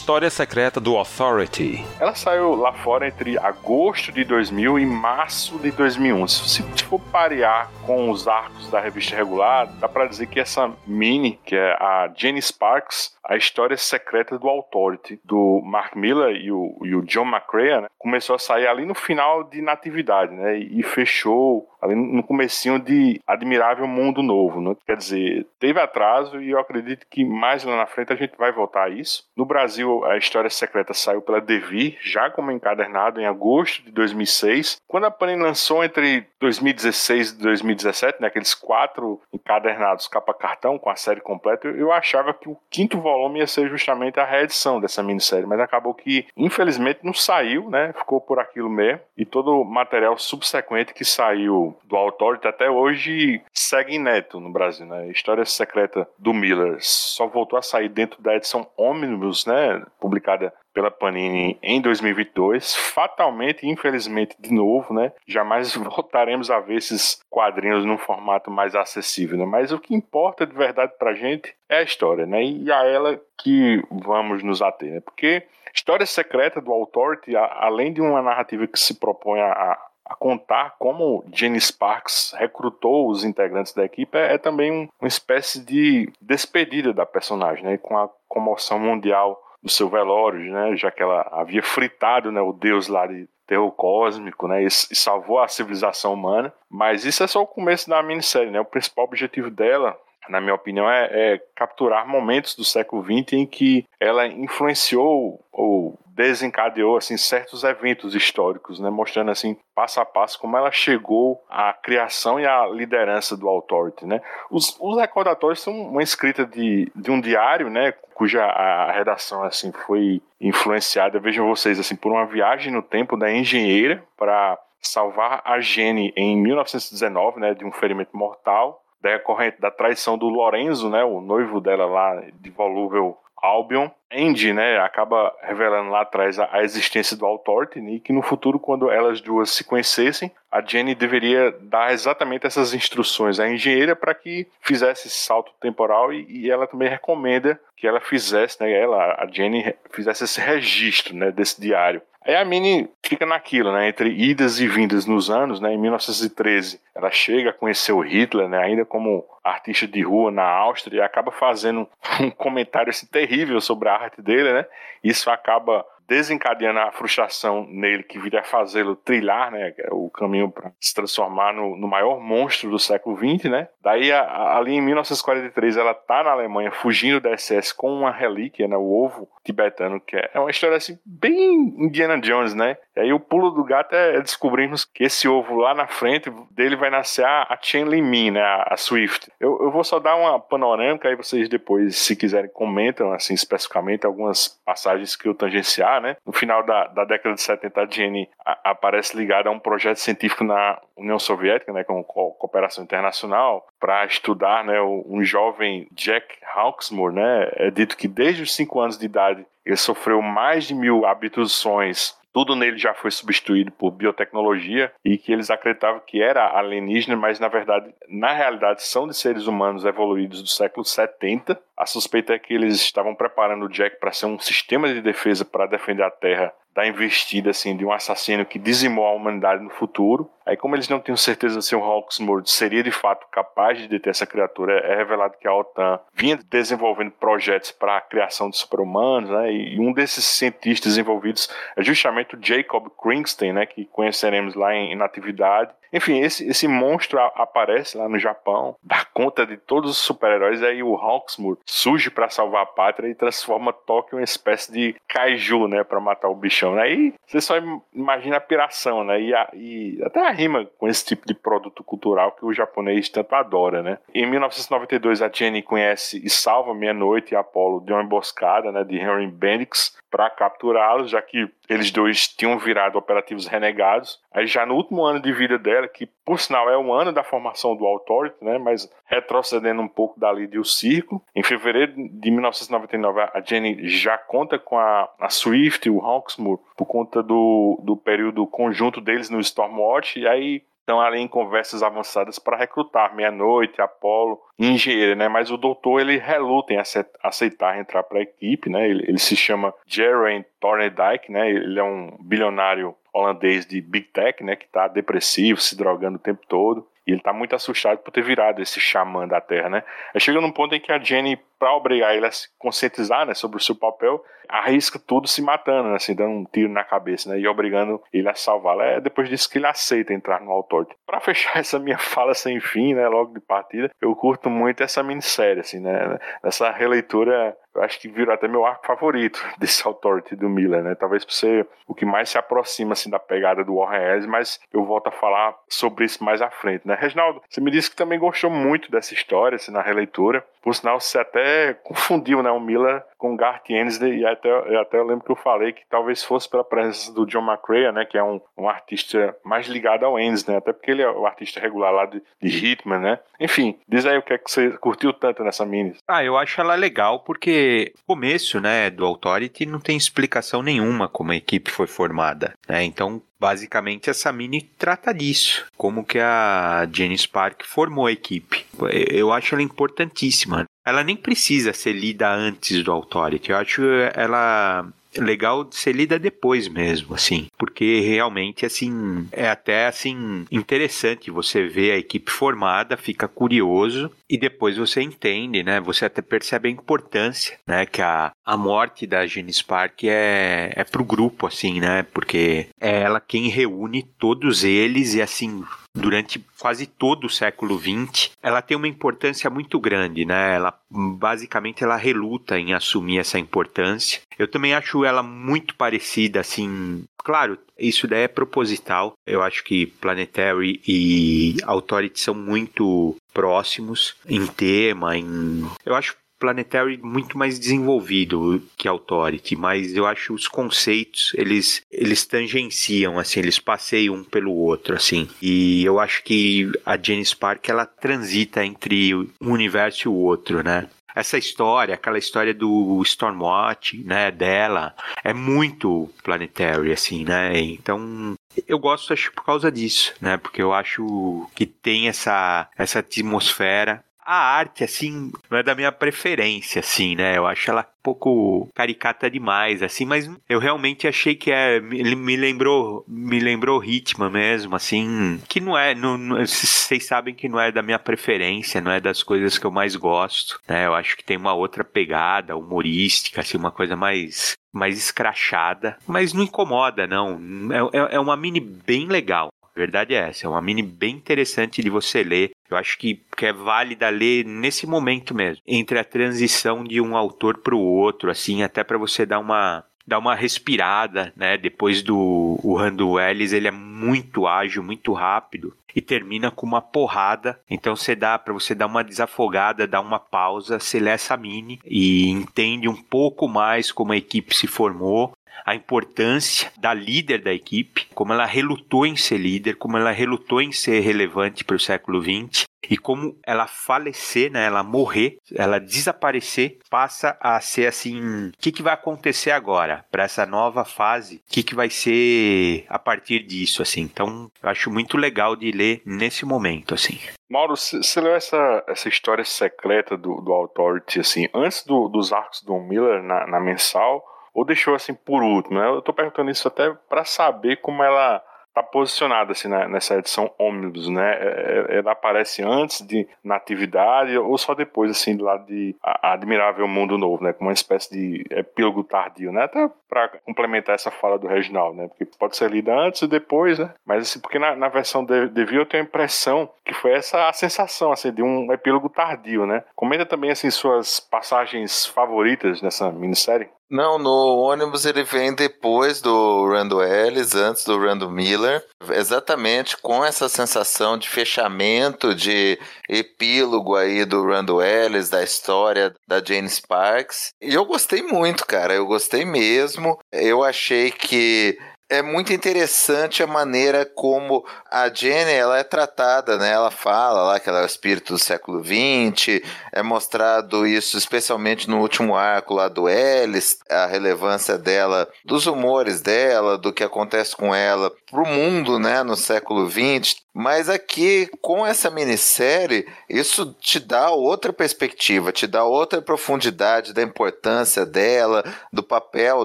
História 0.05 0.29
Secreta 0.29 0.79
do 0.79 0.99
Authority. 0.99 1.83
Ela 1.99 2.15
saiu 2.15 2.55
lá 2.55 2.75
fora 2.75 3.09
entre 3.09 3.39
agosto 3.39 4.13
de 4.13 4.23
2000 4.23 4.79
e 4.79 4.85
março 4.85 5.59
de 5.59 5.71
2001. 5.71 6.29
Se 6.29 6.63
for 6.85 7.01
parear 7.11 7.71
com 7.87 8.11
os 8.11 8.29
arcos 8.29 8.71
da 8.71 8.79
revista 8.79 9.17
regular, 9.17 9.67
dá 9.81 9.89
para 9.89 10.05
dizer 10.07 10.27
que 10.27 10.39
essa 10.39 10.71
mini, 10.87 11.41
que 11.43 11.57
é 11.57 11.73
a 11.81 12.13
Jenny 12.15 12.43
Sparks, 12.43 13.15
a 13.25 13.35
história 13.35 13.79
secreta 13.79 14.39
do 14.39 14.47
Authority, 14.47 15.19
do 15.25 15.63
Mark 15.65 15.97
Miller 15.97 16.37
e 16.37 16.53
o, 16.53 16.79
e 16.85 16.95
o 16.95 17.01
John 17.03 17.25
McCrea, 17.25 17.81
né, 17.81 17.87
começou 17.99 18.37
a 18.37 18.39
sair 18.39 18.67
ali 18.67 18.85
no 18.85 18.95
final 18.95 19.43
de 19.45 19.63
Natividade, 19.63 20.35
né, 20.35 20.59
e 20.59 20.83
fechou 20.83 21.67
ali 21.85 21.95
no 21.95 22.23
comecinho 22.23 22.79
de 22.79 23.21
Admirável 23.27 23.87
Mundo 23.87 24.23
Novo, 24.23 24.61
né? 24.61 24.75
Quer 24.87 24.97
dizer, 24.97 25.47
teve 25.61 25.79
atraso 25.79 26.41
e 26.41 26.51
eu 26.51 26.59
acredito 26.59 27.07
que 27.11 27.25
mais 27.25 27.63
lá 27.63 27.77
na 27.77 27.87
frente 27.87 28.13
a 28.13 28.17
gente 28.17 28.37
vai 28.39 28.51
voltar 28.51 28.85
a 28.85 28.89
isso. 28.89 29.25
No 29.37 29.45
Brasil, 29.45 30.03
a 30.07 30.17
História 30.17 30.49
Secreta 30.49 30.95
saiu 30.95 31.21
pela 31.21 31.41
Devir, 31.41 31.99
já 32.01 32.31
como 32.31 32.51
encadernado 32.51 33.21
em 33.21 33.27
agosto 33.27 33.85
de 33.85 33.93
2006. 33.93 34.79
Quando 34.89 35.05
a 35.05 35.11
Panini 35.11 35.43
lançou 35.43 35.85
entre 35.85 36.27
2016 36.41 37.33
e 37.33 37.39
2017, 37.39 38.21
né, 38.21 38.29
aqueles 38.29 38.55
quatro 38.55 39.21
encadernados 39.33 40.09
capa 40.09 40.33
cartão 40.33 40.79
com 40.79 40.89
a 40.89 40.97
série 40.97 41.21
completa, 41.21 41.69
eu 41.69 41.93
achava 41.93 42.33
que 42.33 42.49
o 42.49 42.57
quinto 42.71 42.99
volume 42.99 43.41
ia 43.41 43.47
ser 43.47 43.69
justamente 43.69 44.19
a 44.19 44.25
reedição 44.25 44.81
dessa 44.81 45.03
minissérie, 45.03 45.47
mas 45.47 45.61
acabou 45.61 45.93
que, 45.93 46.27
infelizmente, 46.37 47.01
não 47.03 47.13
saiu, 47.13 47.69
né? 47.69 47.93
Ficou 47.93 48.21
por 48.21 48.39
aquilo 48.39 48.71
mesmo. 48.71 49.01
E 49.17 49.25
todo 49.25 49.61
o 49.61 49.65
material 49.65 50.17
subsequente 50.17 50.95
que 50.95 51.05
saiu 51.05 51.74
do 51.85 51.97
Authority 51.97 52.47
até 52.47 52.71
hoje 52.71 53.43
segue 53.53 53.95
inédito 53.95 54.41
no 54.41 54.53
Brasil, 54.53 54.87
né? 54.87 55.09
História 55.09 55.45
Secreta 55.45 56.09
do 56.19 56.33
Miller 56.33 56.77
só 56.81 57.27
voltou 57.27 57.59
a 57.59 57.63
sair 57.63 57.89
dentro 57.89 58.23
da 58.23 58.35
edição 58.35 58.67
Omnibus, 58.77 59.47
né? 59.47 59.85
Publicada 60.01 60.53
pela 60.73 60.91
Panini 60.91 61.57
em 61.63 61.81
2022. 61.81 62.75
Fatalmente, 62.75 63.67
infelizmente, 63.67 64.37
de 64.39 64.53
novo, 64.53 64.93
né? 64.93 65.13
Jamais 65.27 65.75
voltaremos 65.77 66.51
a 66.51 66.59
ver 66.59 66.77
esses 66.77 67.23
quadrinhos 67.31 67.85
num 67.85 67.97
formato 67.97 68.51
mais 68.51 68.75
acessível, 68.75 69.39
né? 69.39 69.47
Mas 69.47 69.73
o 69.73 69.79
que 69.79 69.95
importa 69.95 70.45
de 70.45 70.55
verdade 70.55 70.93
pra 70.99 71.15
gente 71.15 71.55
é 71.69 71.79
a 71.79 71.83
história, 71.83 72.27
né? 72.27 72.43
E 72.43 72.71
a 72.71 72.85
ela 72.85 73.21
que 73.39 73.83
vamos 73.91 74.43
nos 74.43 74.61
ater, 74.61 74.95
né? 74.95 75.01
Porque 75.01 75.45
História 75.75 76.07
Secreta 76.07 76.61
do 76.61 76.73
Authority, 76.73 77.37
além 77.37 77.93
de 77.93 78.01
uma 78.01 78.23
narrativa 78.23 78.65
que 78.67 78.79
se 78.79 78.95
propõe 78.95 79.41
a 79.41 79.77
a 80.05 80.15
contar 80.15 80.77
como 80.79 81.25
Jenny 81.33 81.61
Sparks 81.61 82.35
recrutou 82.39 83.09
os 83.09 83.25
integrantes 83.25 83.73
da 83.73 83.85
equipe 83.85 84.17
é, 84.17 84.35
é 84.35 84.39
também 84.39 84.71
um, 84.71 84.89
uma 85.01 85.09
espécie 85.09 85.65
de 85.65 86.13
despedida 86.21 86.93
da 86.93 87.07
personagem, 87.07 87.65
né? 87.65 87.79
Com 87.79 87.97
a 87.97 88.09
comoção 88.29 88.79
mundial 88.79 89.41
do 89.63 89.71
seu 89.71 89.89
velório, 89.89 90.53
né? 90.53 90.77
Já 90.77 90.91
que 90.91 91.03
ela 91.03 91.27
havia 91.33 91.63
fritado, 91.63 92.31
né? 92.31 92.41
O 92.41 92.53
deus 92.53 92.89
lá 92.89 93.07
de 93.07 93.27
terror 93.47 93.71
cósmico, 93.73 94.47
né? 94.47 94.63
E, 94.63 94.67
e 94.67 94.95
salvou 94.95 95.39
a 95.39 95.49
civilização 95.49 96.13
humana. 96.13 96.53
Mas 96.69 97.05
isso 97.05 97.23
é 97.23 97.27
só 97.27 97.43
o 97.43 97.47
começo 97.47 97.89
da 97.89 98.03
minissérie, 98.03 98.51
né? 98.51 98.61
O 98.61 98.65
principal 98.65 99.07
objetivo 99.07 99.51
dela 99.51 99.99
na 100.29 100.41
minha 100.41 100.55
opinião, 100.55 100.91
é, 100.91 101.35
é, 101.35 101.43
capturar 101.55 102.09
momentos 102.09 102.55
do 102.55 102.65
século 102.65 103.03
XX 103.03 103.35
em 103.35 103.47
que 103.47 103.87
ela 104.01 104.27
influenciou 104.27 105.45
ou 105.53 105.99
desencadeou 106.15 106.97
assim 106.97 107.17
certos 107.17 107.65
eventos 107.65 108.15
históricos, 108.15 108.79
né, 108.79 108.89
mostrando 108.89 109.31
assim 109.31 109.57
passo 109.75 110.01
a 110.01 110.05
passo 110.05 110.39
como 110.39 110.57
ela 110.57 110.71
chegou 110.71 111.45
à 111.51 111.73
criação 111.73 112.39
e 112.39 112.47
à 112.47 112.67
liderança 112.67 113.37
do 113.37 113.49
Authority, 113.49 114.07
né. 114.07 114.21
Os, 114.51 114.77
os 114.81 114.97
recordatórios 114.97 115.61
são 115.61 115.75
uma 115.75 116.03
escrita 116.03 116.47
de, 116.47 116.91
de 116.95 117.11
um 117.11 117.21
diário, 117.21 117.69
né, 117.69 117.93
cuja 118.15 118.45
a 118.45 118.93
redação 118.93 119.43
assim 119.43 119.73
foi 119.73 120.23
influenciada, 120.41 121.19
vejam 121.19 121.49
vocês 121.49 121.81
assim, 121.81 121.97
por 121.97 122.13
uma 122.13 122.27
viagem 122.27 122.73
no 122.73 122.83
tempo 122.83 123.17
da 123.17 123.31
engenheira 123.33 124.05
para 124.17 124.57
salvar 124.81 125.43
a 125.45 125.61
Jenny 125.61 126.13
em 126.17 126.37
1919, 126.37 127.41
né, 127.41 127.55
de 127.55 127.65
um 127.65 127.73
ferimento 127.73 128.17
mortal 128.17 128.81
decorrente 129.03 129.61
da 129.61 129.71
traição 129.71 130.17
do 130.17 130.29
Lorenzo, 130.29 130.89
né, 130.89 131.03
o 131.05 131.21
noivo 131.21 131.61
dela 131.61 131.87
lá 131.87 132.23
de 132.41 132.51
volúvel 132.51 133.19
Albion. 133.45 133.91
Andy, 134.17 134.53
né, 134.53 134.79
acaba 134.79 135.35
revelando 135.43 135.91
lá 135.91 136.03
atrás 136.03 136.39
a, 136.39 136.49
a 136.53 136.63
existência 136.63 137.17
do 137.17 137.27
Authority 137.27 137.81
né, 137.81 137.95
e 137.95 138.01
que 138.01 138.13
no 138.13 138.23
futuro, 138.23 138.61
quando 138.61 138.89
elas 138.89 139.21
duas 139.21 139.51
se 139.51 139.65
conhecessem, 139.65 140.31
a 140.51 140.63
Jenny 140.63 140.95
deveria 140.95 141.53
dar 141.63 141.93
exatamente 141.93 142.47
essas 142.47 142.73
instruções 142.73 143.41
à 143.41 143.49
engenheira 143.49 143.97
para 143.97 144.15
que 144.15 144.47
fizesse 144.61 145.09
esse 145.09 145.17
salto 145.17 145.51
temporal 145.61 146.13
e, 146.13 146.25
e, 146.29 146.51
ela 146.51 146.67
também 146.69 146.89
recomenda 146.89 147.59
que 147.77 147.89
ela 147.89 148.01
fizesse, 148.01 148.61
né, 148.61 148.71
ela, 148.71 149.17
a 149.19 149.27
Jenny 149.27 149.75
fizesse 149.91 150.23
esse 150.23 150.41
registro, 150.41 151.17
né, 151.17 151.33
desse 151.33 151.61
diário. 151.61 152.01
Aí 152.25 152.35
a 152.35 152.45
Minnie 152.45 152.89
fica 153.03 153.27
naquilo, 153.27 153.71
né, 153.71 153.89
entre 153.89 154.11
idas 154.11 154.59
e 154.59 154.67
vindas 154.67 155.05
nos 155.05 155.29
anos, 155.31 155.61
né, 155.61 155.75
em 155.75 155.79
1913 155.79 156.81
ela 156.95 157.11
chega 157.11 157.51
a 157.51 157.53
conhecer 157.53 157.93
o 157.93 158.01
Hitler, 158.01 158.49
né, 158.49 158.59
ainda 158.59 158.85
como 158.85 159.27
artista 159.43 159.87
de 159.87 160.01
rua 160.01 160.31
na 160.31 160.49
Áustria 160.49 160.99
e 160.99 161.03
acaba 161.03 161.31
fazendo 161.31 161.87
um 162.21 162.31
comentário 162.31 162.89
assim, 162.89 163.07
terrível 163.07 163.61
sobre 163.61 163.91
a 163.91 163.95
arte 163.95 164.23
dele, 164.23 164.55
né, 164.55 164.67
isso 165.03 165.29
acaba 165.31 165.85
desencadeando 166.07 166.81
a 166.81 166.93
frustração 166.93 167.67
nele 167.69 168.03
que 168.03 168.19
viria 168.19 168.41
a 168.41 168.45
fazê-lo 168.45 168.97
trilhar, 168.97 169.51
né, 169.51 169.75
o 169.91 170.11
caminho 170.11 170.51
para 170.51 170.73
se 170.81 170.95
transformar 170.95 171.53
no, 171.53 171.77
no, 171.77 171.89
maior 171.89 172.21
monstro 172.21 172.71
do 172.71 172.79
século 172.79 173.17
XX, 173.17 173.51
né? 173.51 173.69
Daí 173.83 174.13
a, 174.13 174.21
a, 174.21 174.59
ali 174.59 174.75
em 174.75 174.81
1943 174.81 175.77
ela 175.77 175.95
tá 175.95 176.23
na 176.23 176.31
Alemanha 176.31 176.71
fugindo 176.71 177.21
da 177.21 177.37
SS 177.37 177.75
com 177.75 177.93
uma 177.93 178.11
relíquia, 178.11 178.69
né, 178.69 178.77
o 178.77 178.93
ovo 178.93 179.29
tibetano, 179.45 180.01
que 180.01 180.17
é, 180.17 180.31
é 180.35 180.41
uma 180.41 180.51
história 180.51 180.77
assim 180.77 180.99
bem 181.05 181.75
Indiana 181.79 182.19
Jones, 182.19 182.55
né? 182.55 182.77
E 182.97 183.01
aí 183.01 183.13
o 183.13 183.21
pulo 183.21 183.51
do 183.51 183.65
gato 183.65 183.95
é, 183.95 184.17
é 184.17 184.21
descobrirmos 184.21 184.85
que 184.85 185.05
esse 185.05 185.29
ovo 185.29 185.57
lá 185.57 185.75
na 185.75 185.87
frente 185.87 186.31
dele 186.51 186.77
vai 186.77 186.91
nascer 186.91 187.25
a, 187.25 187.47
a 187.51 187.59
Chen 187.61 187.85
Limin, 187.85 188.33
né, 188.33 188.43
a, 188.43 188.69
a 188.71 188.77
Swift. 188.77 189.31
Eu, 189.41 189.59
eu 189.61 189.71
vou 189.71 189.85
só 189.85 189.99
dar 189.99 190.17
uma 190.17 190.39
panorâmica 190.39 191.09
aí 191.09 191.17
vocês 191.17 191.49
depois, 191.49 191.97
se 191.97 192.17
quiserem, 192.17 192.51
comentam 192.51 193.13
assim 193.13 193.35
especificamente 193.35 194.07
algumas 194.07 194.49
passagens 194.65 195.17
que 195.17 195.29
eu 195.29 195.35
tangenciar 195.35 195.94
né? 196.01 196.17
No 196.27 196.33
final 196.33 196.63
da, 196.63 196.87
da 196.89 197.05
década 197.05 197.35
de 197.35 197.41
70, 197.41 197.81
a 197.81 197.87
Jenny 197.87 198.29
a, 198.45 198.71
aparece 198.71 199.17
ligada 199.17 199.49
a 199.49 199.53
um 199.53 199.59
projeto 199.59 199.97
científico 199.99 200.45
na 200.45 200.81
União 200.97 201.19
Soviética, 201.19 201.73
né, 201.73 201.85
com 201.85 202.03
cooperação 202.05 202.85
internacional, 202.85 203.67
para 203.81 204.05
estudar 204.05 204.65
né, 204.65 204.81
um 204.81 205.23
jovem 205.23 205.89
Jack 205.93 206.39
Hawksmoor. 206.55 207.13
Né? 207.13 207.49
É 207.55 207.71
dito 207.71 207.97
que 207.97 208.09
desde 208.09 208.43
os 208.43 208.55
5 208.55 208.81
anos 208.81 208.99
de 208.99 209.07
idade 209.07 209.47
ele 209.65 209.77
sofreu 209.77 210.21
mais 210.21 210.65
de 210.65 210.75
mil 210.75 211.07
abduções 211.07 212.17
tudo 212.35 212.57
nele 212.57 212.77
já 212.77 212.93
foi 212.93 213.13
substituído 213.13 213.71
por 213.71 213.93
biotecnologia 213.93 214.93
e 215.05 215.17
que 215.17 215.33
eles 215.33 215.51
acreditavam 215.51 216.03
que 216.05 216.21
era 216.21 216.59
alienígena, 216.59 217.17
mas 217.17 217.39
na 217.39 217.47
verdade, 217.47 217.95
na 218.09 218.33
realidade, 218.33 218.83
são 218.83 219.07
de 219.07 219.17
seres 219.17 219.47
humanos 219.47 219.85
evoluídos 219.85 220.43
do 220.43 220.49
século 220.49 220.85
70. 220.85 221.57
A 221.77 221.87
suspeita 221.87 222.35
é 222.35 222.39
que 222.39 222.53
eles 222.53 222.75
estavam 222.75 223.15
preparando 223.15 223.67
o 223.67 223.69
Jack 223.69 224.01
para 224.01 224.11
ser 224.11 224.27
um 224.27 224.39
sistema 224.41 224.93
de 224.93 225.01
defesa 225.01 225.45
para 225.45 225.67
defender 225.67 226.03
a 226.03 226.11
Terra 226.11 226.53
da 226.75 226.87
investida 226.87 227.51
assim 227.51 227.77
de 227.77 227.85
um 227.85 227.93
assassino 227.93 228.45
que 228.45 228.59
dizimou 228.59 229.07
a 229.07 229.13
humanidade 229.13 229.63
no 229.63 229.71
futuro. 229.71 230.29
Aí, 230.45 230.57
como 230.57 230.75
eles 230.77 230.89
não 230.89 231.01
tinham 231.01 231.17
certeza 231.17 231.63
se 231.63 231.75
o 231.75 231.83
Hawksmoor 231.83 232.43
seria 232.45 232.83
de 232.83 232.91
fato 232.91 233.27
capaz 233.31 233.79
de 233.79 233.89
deter 233.89 234.11
essa 234.11 234.27
criatura, 234.27 234.79
é 234.81 234.97
revelado 234.97 235.39
que 235.41 235.49
a 235.49 235.55
OTAN 235.55 235.99
vinha 236.13 236.39
desenvolvendo 236.51 237.13
projetos 237.13 237.73
para 237.73 237.97
a 237.97 238.01
criação 238.01 238.51
de 238.51 238.59
super-humanos, 238.59 239.31
né? 239.31 239.53
E 239.53 239.81
um 239.81 239.93
desses 239.93 240.25
cientistas 240.25 240.99
envolvidos 240.99 241.49
é 241.77 241.83
justamente 241.83 242.37
o 242.37 242.39
Jacob 242.43 242.89
Kringstein, 243.01 243.53
né? 243.53 243.65
Que 243.65 243.87
conheceremos 243.87 244.55
lá 244.55 244.75
em, 244.75 244.93
em 244.93 244.97
Natividade. 244.97 245.73
Enfim, 245.95 246.19
esse, 246.19 246.45
esse 246.49 246.67
monstro 246.67 247.21
aparece 247.21 247.97
lá 247.97 248.09
no 248.09 248.19
Japão, 248.19 248.75
dá 248.83 249.05
conta 249.15 249.47
de 249.47 249.57
todos 249.57 249.93
os 249.93 249.99
super-heróis, 249.99 250.61
aí 250.61 250.83
o 250.83 250.97
Hawksmoor 250.97 251.57
surge 251.65 252.11
para 252.11 252.29
salvar 252.29 252.65
a 252.65 252.67
pátria 252.67 253.09
e 253.09 253.15
transforma 253.15 253.73
Tóquio 253.73 254.17
em 254.17 254.19
uma 254.19 254.25
espécie 254.25 254.73
de 254.73 254.97
kaiju, 255.07 255.69
né, 255.69 255.85
para 255.85 256.01
matar 256.01 256.29
o 256.29 256.35
bichão. 256.35 256.77
Aí 256.77 256.97
né? 256.97 257.13
você 257.25 257.41
só 257.41 257.55
imagina 257.95 258.39
a 258.39 258.41
piração, 258.41 259.05
né, 259.05 259.21
e, 259.21 259.33
a, 259.33 259.49
e 259.55 260.01
até 260.03 260.27
a 260.27 260.33
rima 260.33 260.69
com 260.79 260.89
esse 260.89 261.05
tipo 261.05 261.27
de 261.27 261.35
produto 261.35 261.85
cultural 261.85 262.33
que 262.33 262.45
o 262.45 262.53
japonês 262.53 263.09
tanto 263.09 263.33
adora, 263.35 263.81
né. 263.81 263.99
Em 264.13 264.27
1992 264.27 265.23
a 265.23 265.31
Jenny 265.33 265.63
conhece 265.63 266.21
e 266.25 266.29
salva 266.29 266.75
Meia-Noite 266.75 267.35
e 267.35 267.37
Apollo 267.37 267.81
de 267.85 267.93
uma 267.93 268.03
emboscada, 268.03 268.73
né, 268.73 268.83
de 268.83 268.99
Henry 268.99 269.29
Bendix 269.29 269.97
para 270.15 270.31
capturá-los, 270.31 271.11
já 271.11 271.21
que 271.21 271.51
eles 271.69 271.91
dois 271.91 272.29
tinham 272.29 272.57
virado 272.57 272.97
operativos 272.97 273.49
renegados. 273.49 274.21
Aí 274.33 274.47
já 274.47 274.65
no 274.65 274.77
último 274.77 275.05
ano 275.05 275.19
de 275.19 275.33
vida 275.33 275.59
dela, 275.59 275.84
que 275.89 276.07
por 276.25 276.41
sinal 276.41 276.69
é 276.71 276.77
o 276.77 276.93
ano 276.93 277.13
da 277.13 277.23
formação 277.23 277.77
do 277.77 277.87
Authority, 277.87 278.37
né, 278.43 278.59
mas 278.59 278.91
retrocedendo 279.07 279.81
um 279.81 279.89
pouco 279.89 280.19
dali 280.19 280.47
de 280.47 280.59
o 280.59 280.65
Círculo, 280.65 281.23
em 281.35 281.43
fevereiro 281.43 281.93
de 281.97 282.31
1999 282.31 283.21
a 283.21 283.41
Jenny 283.41 283.89
já 283.89 284.17
conta 284.17 284.59
com 284.59 284.79
a, 284.79 285.09
a 285.21 285.29
Swift 285.29 285.87
e 285.87 285.91
o 285.91 286.01
Hawksmoor 286.01 286.59
por 286.77 286.87
conta 286.87 287.23
do, 287.23 287.79
do 287.83 287.97
período 287.97 288.47
conjunto 288.47 289.01
deles 289.01 289.31
no 289.31 289.41
Stormwatch, 289.41 290.19
e 290.19 290.27
aí 290.27 290.63
estão 290.85 291.01
ali 291.01 291.19
em 291.19 291.27
conversas 291.27 291.83
avançadas 291.83 292.39
para 292.39 292.59
recrutar 292.59 293.15
Meia-Noite, 293.17 293.81
Apolo 293.81 294.39
Engenheiro, 294.59 295.17
né? 295.17 295.29
Mas 295.29 295.51
o 295.51 295.57
doutor 295.57 296.01
ele 296.01 296.19
reluta 296.19 296.75
em 296.75 296.79
aceitar 297.23 297.79
entrar 297.79 298.03
para 298.03 298.19
a 298.19 298.23
equipe, 298.23 298.69
né? 298.69 298.89
Ele, 298.89 299.03
ele 299.09 299.19
se 299.19 299.35
chama 299.35 299.75
Geraint 299.87 300.45
Thorndike, 300.61 301.33
né? 301.33 301.51
Ele 301.51 301.81
é 301.81 301.83
um 301.83 302.17
bilionário 302.21 302.95
holandês 303.15 303.65
de 303.65 303.81
Big 303.81 304.09
Tech, 304.09 304.43
né? 304.43 304.57
Que 304.57 304.67
está 304.67 304.89
depressivo, 304.89 305.61
se 305.61 305.77
drogando 305.77 306.17
o 306.17 306.21
tempo 306.21 306.41
todo. 306.49 306.87
E 307.07 307.11
ele 307.11 307.19
está 307.19 307.33
muito 307.35 307.55
assustado 307.55 307.99
por 307.99 308.11
ter 308.11 308.23
virado 308.23 308.63
esse 308.63 308.81
xamã 308.81 309.29
da 309.29 309.41
Terra, 309.41 309.69
né? 309.69 309.85
Aí 310.15 310.21
chega 310.21 310.41
num 310.41 310.51
ponto 310.51 310.75
em 310.75 310.81
que 310.81 310.91
a 310.91 310.99
Jenny, 310.99 311.39
para 311.59 311.75
obrigar 311.75 312.17
ele 312.17 312.27
a 312.27 312.31
se 312.31 312.49
conscientizar 312.59 313.27
né, 313.27 313.35
sobre 313.35 313.59
o 313.59 313.61
seu 313.61 313.75
papel, 313.75 314.25
arrisca 314.49 314.99
tudo 314.99 315.29
se 315.29 315.43
matando, 315.43 315.91
né, 315.91 315.97
assim, 315.97 316.15
dando 316.15 316.31
um 316.31 316.45
tiro 316.45 316.71
na 316.71 316.83
cabeça, 316.83 317.31
né? 317.31 317.39
E 317.39 317.47
obrigando 317.47 318.03
ele 318.11 318.29
a 318.29 318.35
salvá-la. 318.35 318.85
É 318.85 319.01
depois 319.01 319.29
disso 319.29 319.51
que 319.51 319.59
ele 319.59 319.67
aceita 319.67 320.15
entrar 320.15 320.41
no 320.41 320.51
Authority. 320.51 320.97
Para 321.07 321.21
fechar 321.21 321.59
essa 321.59 321.79
minha 321.79 321.99
fala 321.99 322.33
sem 322.33 322.59
fim, 322.59 322.95
né? 322.95 323.07
Logo 323.07 323.35
de 323.35 323.41
partida, 323.41 323.91
eu 324.01 324.17
curto 324.17 324.49
muito 324.49 324.83
essa 324.83 325.03
minissérie, 325.03 325.61
assim, 325.61 325.81
né? 325.81 326.19
Essa 326.43 326.71
releitura 326.71 327.55
eu 327.75 327.83
acho 327.83 328.01
que 328.01 328.09
virou 328.09 328.35
até 328.35 328.47
meu 328.47 328.65
arco 328.65 328.87
favorito 328.87 329.45
desse 329.59 329.87
Authority 329.87 330.37
do 330.37 330.49
Miller, 330.49 330.83
né? 330.83 330.95
Talvez 330.95 331.25
por 331.25 331.33
ser 331.33 331.67
o 331.87 331.95
que 331.95 332.05
mais 332.05 332.31
se 332.31 332.39
aproxima 332.39 332.93
assim 332.93 333.11
da 333.11 333.19
pegada 333.19 333.65
do 333.65 333.77
Warren 333.77 334.27
mas 334.29 334.61
eu 334.73 334.85
volto 334.85 335.09
a 335.09 335.13
falar 335.13 335.55
sobre 335.69 336.05
isso 336.05 336.23
mais 336.23 336.41
à 336.41 336.51
frente, 336.51 336.87
né? 336.87 336.97
Reginaldo, 336.99 337.43
você 337.49 337.61
me 337.61 337.71
disse 337.71 337.91
que 337.91 337.97
também 337.97 338.19
gostou 338.19 338.51
muito 338.51 338.91
dessa 338.91 339.15
história, 339.15 339.57
assim, 339.57 339.73
na 339.73 339.83
releitura. 339.83 340.45
Por 340.65 340.75
sinal, 340.75 340.99
você 340.99 341.19
até 341.19 341.75
confundiu, 341.75 342.43
né, 342.43 342.51
o 342.51 342.59
Miller 342.59 343.05
com 343.19 343.35
o 343.35 343.37
Garth 343.37 343.69
Ensley, 343.69 344.21
e 344.21 344.27
até, 344.27 344.51
até 344.79 344.99
eu 344.99 345.05
lembro 345.05 345.23
que 345.23 345.31
eu 345.31 345.37
falei 345.37 345.75
que 345.75 345.83
talvez 345.91 346.25
fosse 346.25 346.49
pela 346.49 346.65
presença 346.65 347.13
do 347.13 347.27
John 347.27 347.45
McCrea, 347.45 347.93
né, 347.93 348.07
que 348.07 348.17
é 348.17 348.25
um, 348.25 348.41
um 348.57 348.67
artista 348.67 349.37
mais 349.45 349.67
ligado 349.67 350.07
ao 350.07 350.19
Ensley, 350.19 350.55
né, 350.55 350.59
até 350.59 350.73
porque 350.73 350.91
ele 350.91 351.03
é 351.03 351.11
o 351.11 351.27
artista 351.27 351.61
regular 351.61 351.93
lá 351.93 352.07
de, 352.07 352.23
de 352.41 352.49
Hitman, 352.49 352.99
né. 352.99 353.19
Enfim, 353.39 353.79
diz 353.87 354.07
aí 354.07 354.17
o 354.17 354.23
que 354.23 354.33
é 354.33 354.39
que 354.39 354.51
você 354.51 354.71
curtiu 354.79 355.13
tanto 355.13 355.45
nessa 355.45 355.67
mini. 355.67 355.95
Ah, 356.09 356.25
eu 356.25 356.37
acho 356.39 356.59
ela 356.59 356.75
legal 356.75 357.21
porque 357.21 357.93
começo, 358.07 358.59
né, 358.59 358.89
do 358.89 359.05
Authority 359.05 359.67
não 359.67 359.81
tem 359.81 359.99
explicação 359.99 360.63
nenhuma 360.63 361.09
como 361.09 361.33
a 361.33 361.37
equipe 361.37 361.71
foi 361.71 361.87
formada, 361.87 362.55
né, 362.67 362.83
então 362.85 363.21
Basicamente, 363.39 364.09
essa 364.09 364.33
mini 364.33 364.63
trata 364.79 365.13
disso, 365.13 365.65
como 365.77 366.05
que 366.05 366.19
a 366.19 366.89
Jenny 366.93 367.19
Spark 367.19 367.65
formou 367.65 368.07
a 368.07 368.13
equipe. 368.13 368.65
Eu 369.11 369.33
acho 369.33 369.55
ela 369.55 369.63
importantíssima. 369.63 370.65
Ela 370.87 371.03
nem 371.03 371.17
precisa 371.17 371.73
ser 371.73 371.93
lida 371.93 372.31
antes 372.31 372.83
do 372.83 372.93
Authority. 372.93 373.51
Eu 373.51 373.57
acho 373.57 373.83
ela 374.15 374.87
legal 375.19 375.65
de 375.65 375.77
ser 375.77 375.93
lida 375.93 376.19
depois 376.19 376.69
mesmo, 376.69 377.15
assim, 377.15 377.47
porque 377.59 378.01
realmente, 378.01 378.67
assim, 378.67 379.27
é 379.33 379.49
até, 379.49 379.87
assim, 379.87 380.47
interessante 380.51 381.31
você 381.31 381.67
ver 381.67 381.93
a 381.93 381.99
equipe 381.99 382.31
formada, 382.31 382.97
fica 382.97 383.29
curioso 383.29 384.11
e 384.29 384.37
depois 384.39 384.77
você 384.77 385.03
entende, 385.03 385.63
né, 385.63 385.81
você 385.81 386.07
até 386.07 386.23
percebe 386.23 386.69
a 386.69 386.73
importância, 386.73 387.59
né, 387.67 387.87
que 387.87 388.03
a, 388.03 388.33
a 388.45 388.57
morte 388.57 389.07
da 389.07 389.27
Gene 389.27 389.53
Spark 389.53 390.05
é, 390.05 390.73
é 390.75 390.85
pro 390.85 391.05
grupo, 391.05 391.47
assim, 391.47 391.81
né, 391.81 392.05
porque 392.13 392.67
é 392.81 393.05
ela 393.05 393.21
quem 393.21 393.49
reúne 393.49 394.03
todos 394.03 394.65
eles 394.65 395.15
e, 395.15 395.23
assim, 395.23 395.63
durante 395.95 396.45
quase 396.59 396.87
todo 396.87 397.27
o 397.27 397.31
século 397.31 397.79
XX, 397.79 398.31
ela 398.43 398.61
tem 398.61 398.77
uma 398.77 398.89
importância 398.89 399.49
muito 399.49 399.79
grande, 399.79 400.25
né? 400.25 400.57
Ela 400.57 400.79
basicamente 400.91 401.85
ela 401.85 401.97
reluta 401.97 402.59
em 402.59 402.75
assumir 402.75 403.19
essa 403.19 403.39
importância. 403.39 404.21
Eu 404.39 404.49
também 404.49 404.75
acho 404.75 405.05
ela 405.05 405.23
muito 405.23 405.75
parecida, 405.77 406.41
assim. 406.41 407.05
Claro, 407.19 407.59
isso 407.79 408.07
daí 408.07 408.23
é 408.23 408.29
proposital. 408.29 409.15
Eu 409.27 409.43
acho 409.43 409.63
que 409.65 409.87
Planetary 409.87 410.81
e 410.87 411.57
Authority 411.65 412.21
são 412.21 412.35
muito 412.35 413.17
próximos 413.33 414.15
em 414.27 414.47
tema, 414.47 415.17
em. 415.17 415.65
Eu 415.85 415.95
acho 415.95 416.17
Planetary 416.45 416.99
muito 417.03 417.39
mais 417.39 417.59
desenvolvido 417.59 418.63
que 418.77 418.87
Authority, 418.87 419.57
mas 419.57 419.97
eu 419.97 420.07
acho 420.07 420.35
os 420.35 420.47
conceitos, 420.47 421.33
eles 421.35 421.83
eles 421.91 422.27
tangenciam 422.27 423.19
assim, 423.19 423.41
eles 423.41 423.59
passeiam 423.59 424.17
um 424.17 424.23
pelo 424.23 424.53
outro 424.53 424.95
assim. 424.95 425.27
E 425.41 425.83
eu 425.83 425.99
acho 425.99 426.23
que 426.23 426.71
a 426.85 426.99
Jenny 426.99 427.25
Spark 427.25 427.67
ela 427.67 427.87
transita 427.87 428.63
entre 428.63 429.15
um 429.15 429.29
universo 429.41 430.07
e 430.07 430.11
o 430.11 430.15
outro, 430.15 430.63
né? 430.63 430.87
essa 431.15 431.39
história, 431.39 431.95
aquela 431.95 432.19
história 432.19 432.53
do 432.53 433.01
Stormwatch, 433.03 434.03
né, 434.05 434.33
dela, 434.33 434.97
é 435.23 435.33
muito 435.33 436.11
planetary, 436.25 436.91
assim, 436.91 437.25
né? 437.25 437.57
Então, 437.57 438.35
eu 438.67 438.79
gosto, 438.81 439.13
acho, 439.13 439.33
por 439.33 439.45
causa 439.45 439.71
disso, 439.71 440.13
né? 440.21 440.37
Porque 440.37 440.61
eu 440.61 440.73
acho 440.73 441.49
que 441.55 441.67
tem 441.67 442.09
essa, 442.09 442.69
essa 442.77 442.99
atmosfera 442.99 444.04
a 444.25 444.37
arte, 444.37 444.85
assim, 444.85 445.31
não 445.51 445.59
é 445.59 445.63
da 445.63 445.75
minha 445.75 445.93
preferência, 445.93 446.81
assim, 446.81 447.15
né? 447.15 447.37
Eu 447.37 447.47
acho 447.47 447.71
ela 447.71 447.83
um 447.83 448.03
pouco 448.03 448.69
caricata 448.75 449.31
demais, 449.31 449.83
assim, 449.83 450.05
mas 450.05 450.31
eu 450.49 450.59
realmente 450.59 451.07
achei 451.07 451.35
que 451.35 451.51
é. 451.51 451.77
Ele 451.77 452.15
me 452.15 452.37
lembrou. 452.37 453.05
Me 453.07 453.39
lembrou 453.41 453.85
Hitman 453.85 454.31
mesmo, 454.31 454.75
assim. 454.75 455.41
Que 455.49 455.61
não 455.61 455.77
é. 455.77 455.95
Não, 455.95 456.17
não, 456.17 456.37
vocês 456.47 457.05
sabem 457.05 457.35
que 457.35 457.49
não 457.49 457.61
é 457.61 457.71
da 457.71 457.83
minha 457.83 457.99
preferência, 457.99 458.81
não 458.81 458.91
é 458.91 459.01
das 459.01 459.23
coisas 459.23 459.59
que 459.59 459.67
eu 459.67 459.71
mais 459.71 459.97
gosto, 459.97 460.59
né? 460.69 460.87
Eu 460.87 460.95
acho 460.95 461.17
que 461.17 461.25
tem 461.25 461.37
uma 461.37 461.55
outra 461.55 461.85
pegada 461.85 462.57
humorística, 462.57 463.41
assim, 463.41 463.57
uma 463.57 463.71
coisa 463.71 463.97
mais 463.97 464.55
mais 464.73 464.99
escrachada, 464.99 465.97
mas 466.05 466.33
não 466.33 466.43
incomoda, 466.43 467.07
não. 467.07 467.39
É, 467.73 467.99
é, 467.99 468.17
é 468.17 468.21
uma 468.21 468.37
mini 468.37 468.59
bem 468.59 469.07
legal. 469.07 469.51
A 469.63 469.69
verdade 469.79 470.15
é 470.15 470.29
essa, 470.29 470.47
é 470.47 470.49
uma 470.49 470.61
mini 470.61 470.83
bem 470.83 471.15
interessante 471.15 471.81
de 471.83 471.89
você 471.89 472.23
ler. 472.23 472.51
Eu 472.75 472.79
acho 472.79 472.99
que, 472.99 473.23
que 473.37 473.47
é 473.47 473.53
válida 473.53 474.09
ler 474.09 474.45
nesse 474.45 474.87
momento 474.87 475.35
mesmo, 475.35 475.63
entre 475.67 475.99
a 475.99 476.05
transição 476.05 476.83
de 476.83 477.01
um 477.01 477.17
autor 477.17 477.59
para 477.59 477.75
o 477.75 477.81
outro, 477.81 478.31
assim, 478.31 478.63
até 478.63 478.83
para 478.83 478.99
você 478.99 479.25
dar 479.25 479.39
uma 479.39 479.85
dar 480.07 480.19
uma 480.19 480.35
respirada, 480.35 481.33
né? 481.35 481.57
Depois 481.57 482.03
do 482.03 482.61
o 482.63 482.77
Randall 482.77 483.19
Ellis, 483.19 483.53
ele 483.53 483.69
é 483.69 483.71
muito 483.71 484.47
ágil, 484.47 484.83
muito 484.83 485.15
rápido 485.15 485.75
e 485.95 486.01
termina 486.01 486.51
com 486.51 486.67
uma 486.67 486.83
porrada. 486.83 487.59
Então 487.71 487.95
você 487.95 488.15
dá 488.15 488.39
para 488.39 488.53
você 488.53 488.75
dar 488.75 488.87
uma 488.87 489.05
desafogada, 489.05 489.87
dar 489.87 490.01
uma 490.01 490.19
pausa, 490.19 490.79
você 490.79 490.99
lê 490.99 491.11
essa 491.11 491.37
mini 491.37 491.81
e 491.85 492.29
entende 492.29 492.89
um 492.89 492.97
pouco 492.97 493.47
mais 493.49 493.93
como 493.93 494.13
a 494.13 494.17
equipe 494.17 494.55
se 494.55 494.67
formou, 494.67 495.34
a 495.65 495.75
importância 495.75 496.71
da 496.77 496.93
líder 496.93 497.43
da 497.43 497.53
equipe, 497.53 498.07
como 498.15 498.33
ela 498.33 498.45
relutou 498.45 499.07
em 499.07 499.17
ser 499.17 499.39
líder, 499.39 499.77
como 499.77 499.97
ela 499.97 500.11
relutou 500.11 500.61
em 500.61 500.73
ser 500.73 501.01
relevante 501.01 501.65
para 501.65 501.77
o 501.77 501.81
século 501.81 502.23
XX 502.23 502.65
e 502.91 502.99
como 502.99 503.37
ela 503.47 503.67
falecer, 503.67 504.51
né, 504.51 504.67
ela 504.67 504.83
morrer, 504.83 505.39
ela 505.55 505.79
desaparecer, 505.79 506.79
passa 506.91 507.37
a 507.41 507.61
ser 507.61 507.87
assim, 507.87 508.49
o 508.49 508.53
que, 508.59 508.71
que 508.71 508.83
vai 508.83 508.95
acontecer 508.95 509.51
agora 509.51 510.05
para 510.11 510.25
essa 510.25 510.45
nova 510.45 510.85
fase? 510.85 511.37
O 511.37 511.41
que, 511.51 511.63
que 511.63 511.75
vai 511.75 511.89
ser 511.89 512.85
a 512.89 512.99
partir 512.99 513.41
disso, 513.47 513.83
assim? 513.83 514.03
Então, 514.03 514.51
eu 514.63 514.69
acho 514.69 514.91
muito 514.91 515.17
legal 515.17 515.57
de 515.57 515.71
ler 515.71 516.03
nesse 516.05 516.45
momento, 516.45 516.95
assim. 516.95 517.19
Mauro, 517.51 517.77
você 517.77 518.21
leu 518.21 518.35
essa, 518.35 518.85
essa 518.89 519.09
história 519.09 519.45
secreta 519.45 520.17
do, 520.17 520.41
do 520.41 520.53
Authority, 520.53 521.21
assim, 521.21 521.49
antes 521.55 521.85
do, 521.85 522.09
dos 522.09 522.33
arcos 522.33 522.63
do 522.63 522.79
Miller 522.81 523.23
na, 523.23 523.47
na 523.47 523.61
mensal 523.61 524.23
ou 524.55 524.65
deixou 524.65 524.95
assim 524.95 525.13
por 525.13 525.43
último, 525.43 525.81
né? 525.81 525.89
Eu 525.89 526.01
tô 526.01 526.13
perguntando 526.13 526.51
isso 526.51 526.69
até 526.69 526.91
para 527.09 527.25
saber 527.25 527.81
como 527.81 528.03
ela 528.03 528.43
tá 528.75 528.83
posicionada 528.83 529.53
assim 529.53 529.69
né, 529.69 529.87
nessa 529.87 530.17
edição 530.17 530.53
ônibus, 530.59 531.09
né? 531.09 531.33
É, 531.35 531.87
é, 531.91 531.99
ela 531.99 532.11
aparece 532.13 532.63
antes 532.63 533.07
de 533.07 533.27
natividade 533.43 534.37
ou 534.37 534.59
só 534.59 534.75
depois 534.75 535.11
assim 535.13 535.37
lado 535.37 535.65
de 535.67 535.95
Admirável 536.03 536.89
Mundo 536.89 537.17
Novo, 537.17 537.43
né? 537.43 537.53
Como 537.53 537.71
uma 537.71 537.75
espécie 537.75 538.11
de 538.11 538.45
epílogo 538.51 539.05
tardio, 539.05 539.53
né? 539.53 539.63
Até 539.63 539.89
para 540.09 540.29
complementar 540.45 540.97
essa 540.97 541.11
fala 541.11 541.39
do 541.39 541.47
Reginaldo, 541.47 541.97
né? 541.97 542.09
Porque 542.09 542.27
pode 542.37 542.57
ser 542.57 542.71
lida 542.71 542.93
antes 542.93 543.23
e 543.23 543.29
depois, 543.29 543.79
né? 543.79 543.95
Mas 544.05 544.29
assim, 544.29 544.41
porque 544.41 544.59
na, 544.59 544.75
na 544.75 544.89
versão 544.89 545.25
de, 545.25 545.49
de 545.49 545.75
eu 545.75 545.87
tenho 545.87 546.03
a 546.03 546.07
impressão 546.07 546.69
que 546.85 546.95
foi 546.95 547.13
essa 547.13 547.49
a 547.49 547.53
sensação 547.53 548.11
assim 548.11 548.33
de 548.33 548.43
um 548.43 548.73
epílogo 548.73 549.09
tardio, 549.09 549.67
né? 549.67 549.85
Comenta 549.95 550.27
também 550.27 550.51
assim 550.51 550.69
suas 550.69 551.21
passagens 551.21 552.07
favoritas 552.07 552.83
nessa 552.83 553.13
minissérie. 553.13 553.69
Não, 553.91 554.19
no 554.19 554.59
ônibus 554.61 555.05
ele 555.05 555.23
vem 555.23 555.55
depois 555.55 556.21
do 556.21 556.67
Randall 556.69 557.03
Ellis, 557.03 557.55
antes 557.55 557.85
do 557.85 557.99
Randall 557.99 558.31
Miller, 558.31 558.83
exatamente 559.11 559.97
com 559.99 560.25
essa 560.25 560.49
sensação 560.49 561.19
de 561.19 561.29
fechamento, 561.29 562.35
de 562.35 562.79
epílogo 563.09 563.95
aí 563.95 564.25
do 564.25 564.45
Randall 564.45 564.83
Ellis, 564.83 565.29
da 565.29 565.43
história 565.43 566.15
da 566.27 566.43
Jane 566.43 566.69
Sparks. 566.69 567.51
E 567.61 567.75
eu 567.75 567.85
gostei 567.85 568.23
muito, 568.23 568.67
cara, 568.67 568.95
eu 568.95 569.07
gostei 569.07 569.45
mesmo. 569.45 570.19
Eu 570.33 570.65
achei 570.65 571.11
que 571.11 571.79
é 572.09 572.23
muito 572.23 572.53
interessante 572.53 573.43
a 573.43 573.47
maneira 573.47 574.05
como 574.05 574.65
a 574.91 575.09
Jenny 575.09 575.53
ela 575.53 575.79
é 575.79 575.83
tratada, 575.83 576.59
né? 576.59 576.71
Ela 576.71 576.91
fala 576.91 577.43
lá 577.43 577.61
que 577.61 577.69
ela 577.69 577.81
é 577.81 577.83
o 577.83 577.87
espírito 577.87 578.35
do 578.35 578.39
século 578.39 578.83
XX, 578.85 579.61
é 579.93 580.03
mostrado 580.03 580.87
isso 580.87 581.17
especialmente 581.17 581.89
no 581.89 582.01
último 582.01 582.37
arco 582.37 582.75
lá 582.75 582.89
do 582.89 583.09
Ellis, 583.09 583.79
a 583.91 584.07
relevância 584.07 584.77
dela, 584.77 585.29
dos 585.45 585.67
humores 585.67 586.21
dela, 586.21 586.77
do 586.77 586.93
que 586.93 587.03
acontece 587.03 587.57
com 587.57 587.75
ela 587.75 588.13
pro 588.31 588.47
mundo, 588.47 588.99
né, 588.99 589.23
no 589.23 589.37
século 589.37 589.89
XX. 589.91 590.45
Mas 590.57 590.89
aqui, 590.89 591.51
com 591.61 591.85
essa 591.85 592.09
minissérie, 592.11 593.05
isso 593.29 593.75
te 593.81 593.99
dá 593.99 594.31
outra 594.31 594.73
perspectiva, 594.73 595.51
te 595.51 595.67
dá 595.67 595.83
outra 595.83 596.23
profundidade 596.23 597.13
da 597.13 597.23
importância 597.23 598.07
dela, 598.07 598.63
do 598.93 599.03
papel 599.03 599.65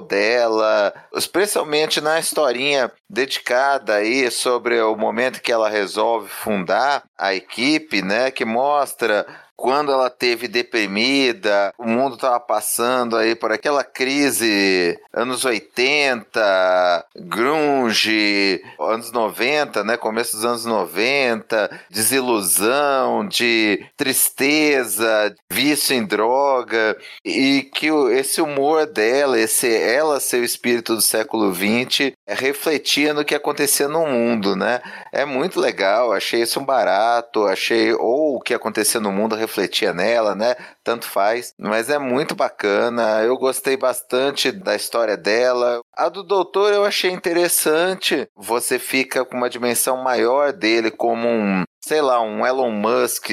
dela, 0.00 0.92
especialmente 1.14 2.00
na 2.00 2.18
historinha 2.40 2.90
dedicada 3.08 3.96
aí 3.96 4.30
sobre 4.30 4.80
o 4.80 4.96
momento 4.96 5.42
que 5.42 5.52
ela 5.52 5.68
resolve 5.68 6.28
fundar 6.28 7.04
a 7.18 7.34
equipe, 7.34 8.00
né, 8.00 8.30
que 8.30 8.46
mostra 8.46 9.26
quando 9.60 9.92
ela 9.92 10.08
teve 10.08 10.48
deprimida, 10.48 11.70
o 11.76 11.86
mundo 11.86 12.14
estava 12.14 12.40
passando 12.40 13.14
aí 13.14 13.34
por 13.34 13.52
aquela 13.52 13.84
crise 13.84 14.98
anos 15.12 15.44
80, 15.44 17.04
grunge, 17.14 18.62
anos 18.80 19.12
90, 19.12 19.84
né, 19.84 19.98
começo 19.98 20.34
dos 20.34 20.46
anos 20.46 20.64
90, 20.64 21.70
desilusão, 21.90 23.28
de 23.28 23.84
tristeza, 23.98 25.34
vício 25.52 25.94
em 25.94 26.06
droga 26.06 26.96
e 27.22 27.68
que 27.74 27.88
esse 28.12 28.40
humor 28.40 28.86
dela, 28.86 29.38
esse 29.38 29.70
ela 29.70 30.20
ser 30.20 30.40
o 30.40 30.44
espírito 30.44 30.94
do 30.94 31.02
século 31.02 31.52
20, 31.52 32.14
refletia 32.26 33.12
no 33.12 33.26
que 33.26 33.34
acontecia 33.34 33.88
no 33.88 34.06
mundo, 34.06 34.56
né? 34.56 34.80
É 35.12 35.26
muito 35.26 35.60
legal, 35.60 36.12
achei 36.12 36.40
isso 36.40 36.58
um 36.60 36.64
barato, 36.64 37.44
achei 37.44 37.92
ou 37.92 38.36
o 38.36 38.40
que 38.40 38.54
acontecia 38.54 39.00
no 39.00 39.12
mundo 39.12 39.36
refletia 39.50 39.92
nela, 39.92 40.34
né? 40.34 40.54
Tanto 40.84 41.06
faz, 41.06 41.52
mas 41.58 41.90
é 41.90 41.98
muito 41.98 42.34
bacana. 42.34 43.22
Eu 43.22 43.36
gostei 43.36 43.76
bastante 43.76 44.52
da 44.52 44.74
história 44.74 45.16
dela. 45.16 45.80
A 45.96 46.08
do 46.08 46.22
doutor 46.22 46.72
eu 46.72 46.84
achei 46.84 47.10
interessante. 47.10 48.28
Você 48.36 48.78
fica 48.78 49.24
com 49.24 49.36
uma 49.36 49.50
dimensão 49.50 49.96
maior 50.02 50.52
dele 50.52 50.90
como 50.90 51.28
um 51.28 51.64
sei 51.82 52.02
lá, 52.02 52.20
um 52.20 52.46
Elon 52.46 52.70
Musk 52.70 53.30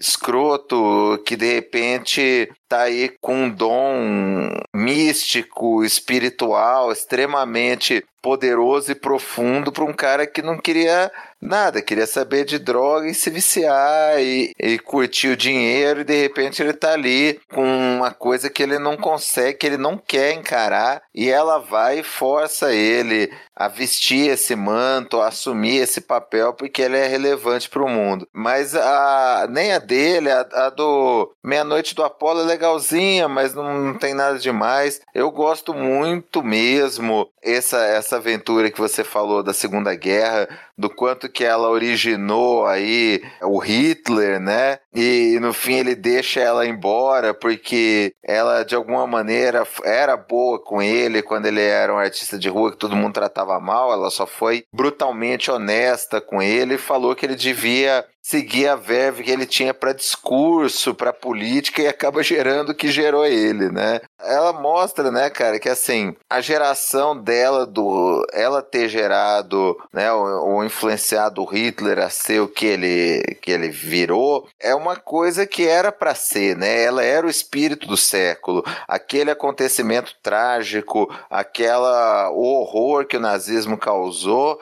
escroto 0.00 1.20
que 1.26 1.36
de 1.36 1.54
repente 1.54 2.48
tá 2.70 2.82
aí 2.82 3.08
com 3.20 3.34
um 3.34 3.50
dom 3.50 4.48
místico, 4.72 5.84
espiritual, 5.84 6.92
extremamente 6.92 8.04
poderoso 8.22 8.92
e 8.92 8.94
profundo 8.94 9.72
para 9.72 9.84
um 9.84 9.92
cara 9.92 10.26
que 10.26 10.42
não 10.42 10.58
queria 10.58 11.10
nada, 11.40 11.80
queria 11.80 12.06
saber 12.06 12.44
de 12.44 12.58
droga 12.58 13.08
e 13.08 13.14
se 13.14 13.30
viciar 13.30 14.20
e, 14.20 14.52
e 14.58 14.78
curtir 14.78 15.28
o 15.28 15.36
dinheiro 15.36 16.00
e 16.00 16.04
de 16.04 16.20
repente 16.20 16.62
ele 16.62 16.74
tá 16.74 16.92
ali 16.92 17.40
com 17.50 17.64
uma 17.64 18.10
coisa 18.10 18.50
que 18.50 18.62
ele 18.62 18.78
não 18.78 18.96
consegue, 18.96 19.56
que 19.56 19.66
ele 19.66 19.78
não 19.78 19.96
quer 19.96 20.34
encarar 20.34 21.02
e 21.14 21.30
ela 21.30 21.58
vai 21.58 22.00
e 22.00 22.02
força 22.02 22.72
ele 22.74 23.32
a 23.56 23.68
vestir 23.68 24.30
esse 24.30 24.54
manto, 24.54 25.20
a 25.20 25.28
assumir 25.28 25.76
esse 25.76 26.02
papel 26.02 26.52
porque 26.52 26.82
ele 26.82 26.98
é 26.98 27.06
relevante 27.06 27.68
para 27.68 27.82
o 27.82 27.88
mundo. 27.88 28.28
Mas 28.34 28.74
a 28.74 29.46
nem 29.50 29.72
a 29.72 29.78
dele, 29.78 30.30
a, 30.30 30.40
a 30.40 30.70
do 30.70 31.34
Meia-Noite 31.42 31.94
do 31.94 32.04
Apolo 32.04 32.40
é 32.40 32.44
legalzinha, 32.60 33.26
mas 33.26 33.54
não, 33.54 33.94
tem 33.94 34.12
nada 34.12 34.38
demais. 34.38 35.00
Eu 35.14 35.30
gosto 35.30 35.72
muito 35.72 36.42
mesmo 36.42 37.26
essa 37.42 37.78
essa 37.78 38.16
aventura 38.16 38.70
que 38.70 38.78
você 38.78 39.02
falou 39.02 39.42
da 39.42 39.54
Segunda 39.54 39.94
Guerra, 39.94 40.46
do 40.76 40.90
quanto 40.90 41.28
que 41.28 41.42
ela 41.42 41.70
originou 41.70 42.66
aí 42.66 43.22
o 43.42 43.58
Hitler, 43.58 44.38
né? 44.38 44.78
E 44.94 45.38
no 45.40 45.52
fim 45.52 45.74
ele 45.74 45.94
deixa 45.94 46.40
ela 46.40 46.66
embora 46.66 47.32
porque 47.32 48.12
ela 48.22 48.62
de 48.62 48.74
alguma 48.74 49.06
maneira 49.06 49.66
era 49.84 50.16
boa 50.16 50.58
com 50.58 50.82
ele 50.82 51.22
quando 51.22 51.46
ele 51.46 51.62
era 51.62 51.92
um 51.92 51.98
artista 51.98 52.38
de 52.38 52.48
rua 52.48 52.72
que 52.72 52.76
todo 52.76 52.96
mundo 52.96 53.14
tratava 53.14 53.58
mal, 53.58 53.92
ela 53.92 54.10
só 54.10 54.26
foi 54.26 54.64
brutalmente 54.72 55.50
honesta 55.50 56.20
com 56.20 56.42
ele 56.42 56.74
e 56.74 56.78
falou 56.78 57.14
que 57.14 57.24
ele 57.24 57.36
devia 57.36 58.04
seguir 58.30 58.68
a 58.68 58.76
verve 58.76 59.24
que 59.24 59.30
ele 59.30 59.44
tinha 59.44 59.74
para 59.74 59.92
discurso, 59.92 60.94
para 60.94 61.12
política 61.12 61.82
e 61.82 61.88
acaba 61.88 62.22
gerando 62.22 62.70
o 62.70 62.74
que 62.74 62.88
gerou 62.88 63.26
ele, 63.26 63.70
né? 63.70 64.00
Ela 64.20 64.52
mostra, 64.52 65.10
né, 65.10 65.28
cara, 65.28 65.58
que 65.58 65.68
assim, 65.68 66.14
a 66.28 66.40
geração 66.40 67.16
dela 67.20 67.66
do 67.66 68.24
ela 68.32 68.62
ter 68.62 68.88
gerado, 68.88 69.76
né, 69.92 70.12
ou, 70.12 70.64
influenciado 70.64 71.44
Hitler 71.44 71.98
a 71.98 72.08
ser 72.08 72.40
o 72.40 72.46
que 72.46 72.66
ele 72.66 73.20
que 73.42 73.50
ele 73.50 73.68
virou, 73.68 74.46
é 74.60 74.74
uma 74.74 74.94
coisa 74.94 75.46
que 75.46 75.66
era 75.66 75.90
para 75.90 76.14
ser, 76.14 76.56
né? 76.56 76.82
Ela 76.82 77.02
era 77.02 77.26
o 77.26 77.30
espírito 77.30 77.86
do 77.88 77.96
século, 77.96 78.64
aquele 78.86 79.30
acontecimento 79.30 80.14
trágico, 80.22 81.12
aquela 81.28 82.30
o 82.30 82.42
horror 82.42 83.06
que 83.06 83.16
o 83.16 83.20
nazismo 83.20 83.76
causou 83.76 84.60